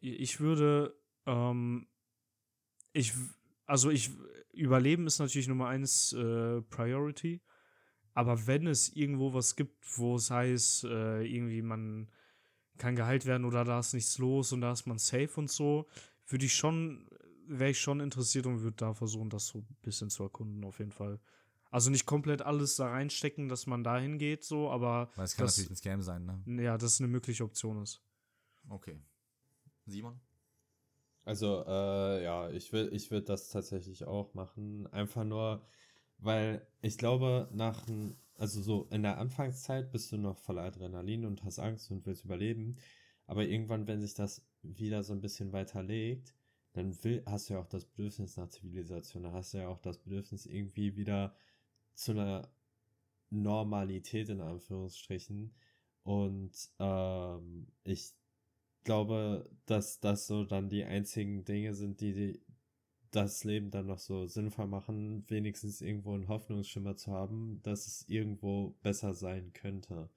Ich 0.00 0.38
würde, 0.38 0.94
ähm, 1.26 1.88
ich, 2.92 3.12
also 3.64 3.90
ich, 3.90 4.10
Überleben 4.52 5.06
ist 5.06 5.18
natürlich 5.18 5.48
Nummer 5.48 5.68
eins 5.68 6.12
äh, 6.12 6.60
Priority. 6.60 7.40
Aber 8.12 8.46
wenn 8.46 8.66
es 8.66 8.94
irgendwo 8.94 9.32
was 9.32 9.56
gibt, 9.56 9.98
wo 9.98 10.16
es 10.16 10.30
heißt, 10.30 10.84
äh, 10.84 11.24
irgendwie 11.24 11.62
man 11.62 12.10
kann 12.78 12.96
geheilt 12.96 13.26
werden 13.26 13.44
oder 13.44 13.64
da 13.64 13.80
ist 13.80 13.94
nichts 13.94 14.18
los 14.18 14.52
und 14.52 14.60
da 14.60 14.72
ist 14.72 14.86
man 14.86 14.98
safe 14.98 15.32
und 15.36 15.50
so, 15.50 15.88
würde 16.28 16.44
ich 16.44 16.54
schon, 16.54 17.08
wäre 17.48 17.70
ich 17.70 17.80
schon 17.80 18.00
interessiert 18.00 18.46
und 18.46 18.62
würde 18.62 18.76
da 18.76 18.94
versuchen, 18.94 19.30
das 19.30 19.46
so 19.46 19.58
ein 19.60 19.76
bisschen 19.82 20.10
zu 20.10 20.22
erkunden, 20.24 20.64
auf 20.64 20.78
jeden 20.78 20.92
Fall. 20.92 21.18
Also 21.74 21.90
nicht 21.90 22.06
komplett 22.06 22.40
alles 22.40 22.76
da 22.76 22.86
reinstecken, 22.88 23.48
dass 23.48 23.66
man 23.66 23.82
dahin 23.82 24.16
geht, 24.16 24.44
so, 24.44 24.70
aber 24.70 25.10
Weil 25.16 25.24
es 25.24 25.34
kann 25.34 25.46
das, 25.46 25.56
natürlich 25.56 25.72
ein 25.72 25.76
Scam 25.76 26.02
sein, 26.02 26.24
ne? 26.24 26.62
ja, 26.62 26.78
das 26.78 27.00
eine 27.00 27.08
mögliche 27.08 27.42
Option 27.42 27.82
ist. 27.82 28.00
Okay. 28.68 28.96
Simon? 29.84 30.20
Also, 31.24 31.64
äh, 31.66 32.22
ja, 32.22 32.48
ich 32.50 32.72
will, 32.72 32.90
ich 32.92 33.10
würde 33.10 33.26
das 33.26 33.48
tatsächlich 33.48 34.04
auch 34.04 34.34
machen. 34.34 34.86
Einfach 34.92 35.24
nur, 35.24 35.66
weil 36.18 36.64
ich 36.80 36.96
glaube, 36.96 37.48
nach, 37.52 37.88
n- 37.88 38.14
also 38.36 38.62
so 38.62 38.86
in 38.92 39.02
der 39.02 39.18
Anfangszeit 39.18 39.90
bist 39.90 40.12
du 40.12 40.16
noch 40.16 40.38
voller 40.38 40.62
Adrenalin 40.62 41.24
und 41.24 41.42
hast 41.42 41.58
Angst 41.58 41.90
und 41.90 42.06
willst 42.06 42.24
überleben. 42.24 42.76
Aber 43.26 43.46
irgendwann, 43.46 43.88
wenn 43.88 44.00
sich 44.00 44.14
das 44.14 44.46
wieder 44.62 45.02
so 45.02 45.12
ein 45.12 45.20
bisschen 45.20 45.52
weiterlegt, 45.52 46.34
dann 46.74 47.02
will, 47.02 47.24
hast 47.26 47.50
du 47.50 47.54
ja 47.54 47.60
auch 47.60 47.66
das 47.68 47.84
Bedürfnis 47.84 48.36
nach 48.36 48.48
Zivilisation. 48.48 49.24
Da 49.24 49.32
hast 49.32 49.54
du 49.54 49.58
ja 49.58 49.66
auch 49.66 49.80
das 49.80 49.98
Bedürfnis 49.98 50.46
irgendwie 50.46 50.96
wieder 50.96 51.34
zu 51.94 52.12
einer 52.12 52.48
Normalität 53.30 54.28
in 54.28 54.40
Anführungsstrichen. 54.40 55.54
Und 56.02 56.52
ähm, 56.78 57.66
ich 57.82 58.12
glaube, 58.84 59.50
dass 59.66 60.00
das 60.00 60.26
so 60.26 60.44
dann 60.44 60.68
die 60.68 60.84
einzigen 60.84 61.44
Dinge 61.44 61.74
sind, 61.74 62.00
die, 62.00 62.12
die 62.12 62.40
das 63.10 63.44
Leben 63.44 63.70
dann 63.70 63.86
noch 63.86 63.98
so 63.98 64.26
sinnvoll 64.26 64.66
machen, 64.66 65.24
wenigstens 65.28 65.80
irgendwo 65.80 66.14
einen 66.14 66.28
Hoffnungsschimmer 66.28 66.96
zu 66.96 67.12
haben, 67.12 67.60
dass 67.62 67.86
es 67.86 68.08
irgendwo 68.08 68.74
besser 68.82 69.14
sein 69.14 69.52
könnte. 69.52 70.10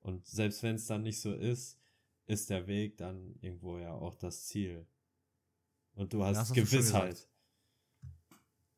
Und 0.00 0.26
selbst 0.26 0.62
wenn 0.62 0.76
es 0.76 0.86
dann 0.86 1.02
nicht 1.02 1.20
so 1.20 1.34
ist, 1.34 1.78
ist 2.26 2.50
der 2.50 2.66
Weg 2.66 2.98
dann 2.98 3.34
irgendwo 3.40 3.78
ja 3.78 3.92
auch 3.92 4.14
das 4.14 4.46
Ziel. 4.46 4.86
Und 5.94 6.12
du 6.12 6.24
hast 6.24 6.48
schön 6.48 6.64
Gewissheit. 6.64 7.26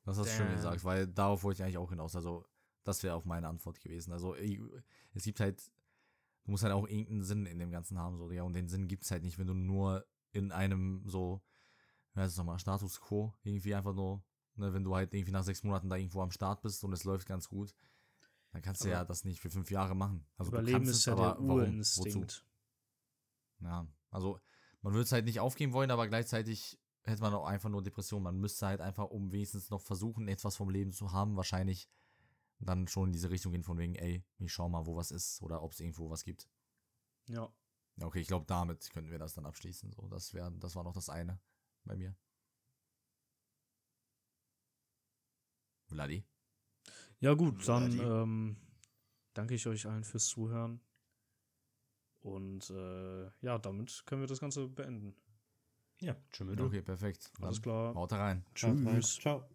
Das 0.09 0.17
hast 0.17 0.31
du 0.31 0.37
schön 0.37 0.47
Damn. 0.47 0.57
gesagt, 0.57 0.85
weil 0.85 1.07
darauf 1.07 1.43
wollte 1.43 1.59
ich 1.59 1.65
eigentlich 1.65 1.77
auch 1.77 1.91
hinaus. 1.91 2.17
Also, 2.17 2.47
das 2.83 3.03
wäre 3.03 3.15
auch 3.15 3.27
meine 3.27 3.47
Antwort 3.47 3.79
gewesen. 3.79 4.11
Also, 4.11 4.35
es 4.35 5.23
gibt 5.25 5.39
halt, 5.39 5.61
du 6.45 6.51
musst 6.51 6.63
halt 6.63 6.73
auch 6.73 6.89
irgendeinen 6.89 7.23
Sinn 7.23 7.45
in 7.45 7.59
dem 7.59 7.71
Ganzen 7.71 7.99
haben, 7.99 8.17
so, 8.17 8.31
ja, 8.31 8.43
und 8.43 8.55
den 8.55 8.69
Sinn 8.69 8.89
gibt 8.89 9.05
es 9.05 9.11
halt 9.11 9.23
nicht, 9.23 9.39
wenn 9.39 9.47
du 9.47 9.53
nur 9.53 10.07
in 10.33 10.51
einem 10.51 11.03
so, 11.07 11.43
wie 12.15 12.21
heißt 12.21 12.33
es 12.33 12.39
nochmal, 12.39 12.59
Status 12.59 13.03
Quo 13.03 13.35
irgendwie 13.43 13.75
einfach 13.75 13.93
nur, 13.93 14.23
ne, 14.55 14.73
wenn 14.73 14.83
du 14.83 14.95
halt 14.95 15.13
irgendwie 15.13 15.33
nach 15.33 15.45
sechs 15.45 15.63
Monaten 15.63 15.91
da 15.91 15.97
irgendwo 15.97 16.23
am 16.23 16.31
Start 16.31 16.63
bist 16.63 16.83
und 16.85 16.93
es 16.95 17.05
läuft 17.05 17.27
ganz 17.29 17.47
gut. 17.47 17.75
Dann 18.53 18.63
kannst 18.63 18.83
du 18.83 18.89
Aber 18.89 18.95
ja 18.95 19.05
das 19.05 19.27
nicht 19.27 19.41
für 19.41 19.51
fünf 19.51 19.71
Jahre 19.71 19.95
machen. 19.95 20.27
Also 20.39 20.51
du 20.51 20.57
Überleben 20.57 20.79
kannst 20.79 20.93
ist 20.93 20.99
es, 21.01 21.05
ja 21.05 21.13
aber 21.13 21.23
der 21.23 21.33
warum? 21.33 21.51
Urinstinkt. 21.51 22.17
Wozu? 22.17 22.45
Ja, 23.61 23.87
also 24.11 24.41
man 24.81 24.95
würde 24.95 25.05
es 25.05 25.13
halt 25.13 25.27
nicht 25.27 25.41
aufgeben 25.41 25.75
wollen, 25.75 25.91
aber 25.91 26.09
gleichzeitig 26.09 26.79
hätte 27.09 27.23
man 27.23 27.35
auch 27.35 27.47
einfach 27.47 27.69
nur 27.71 27.83
Depression. 27.83 28.23
Man 28.23 28.39
müsste 28.39 28.67
halt 28.67 28.81
einfach, 28.81 29.07
um 29.11 29.33
wenigstens 29.33 29.71
noch 29.71 29.81
versuchen, 29.81 30.29
etwas 30.29 30.57
vom 30.57 30.71
Leben 30.71 30.93
zu 30.93 31.13
haben, 31.13 31.37
wahrscheinlich 31.37 31.89
dann 32.61 32.89
schon 32.89 33.09
in 33.09 33.13
diese 33.13 33.31
Richtung 33.31 33.53
gehen, 33.53 33.63
von 33.65 33.79
wegen, 33.79 33.95
ey, 33.95 34.25
ich 34.39 34.53
schau 34.53 34.69
mal, 34.69 34.87
wo 34.87 34.97
was 34.97 35.11
ist 35.11 35.43
oder 35.43 35.63
ob 35.63 35.73
es 35.73 35.81
irgendwo 35.81 36.11
was 36.11 36.25
gibt. 36.25 36.49
Ja. 37.29 37.53
Ja, 37.97 38.07
Okay, 38.07 38.21
ich 38.21 38.29
glaube, 38.29 38.47
damit 38.47 38.91
könnten 38.91 39.11
wir 39.11 39.19
das 39.19 39.35
dann 39.35 39.47
abschließen. 39.47 39.93
So, 39.93 40.09
das 40.09 40.33
wäre, 40.35 40.53
das 40.53 40.75
war 40.77 40.85
noch 40.85 40.93
das 40.95 41.09
eine 41.09 41.41
bei 41.85 41.97
mir. 41.97 42.15
Vladi? 45.89 46.25
Ja, 47.21 47.35
gut, 47.35 47.67
dann 47.69 47.93
Vladi. 47.93 47.99
ähm, 47.99 48.57
danke 49.35 49.55
ich 49.55 49.67
euch 49.67 49.87
allen 49.87 50.05
fürs 50.05 50.27
Zuhören. 50.27 50.81
Und 52.21 52.71
äh, 52.71 53.31
ja, 53.41 53.59
damit 53.59 54.03
können 54.07 54.21
wir 54.23 54.29
das 54.29 54.41
Ganze 54.41 54.69
beenden. 54.69 55.15
Ja, 56.01 56.17
tschüss. 56.33 56.59
Okay, 56.61 56.83
perfekt. 56.83 57.31
Alles 57.41 57.61
klar. 57.63 57.95
Haut 57.95 58.13
rein. 58.13 58.45
Haut 58.63 58.65
rein. 58.65 59.01
Tschüss. 59.01 59.19
Ciao. 59.21 59.49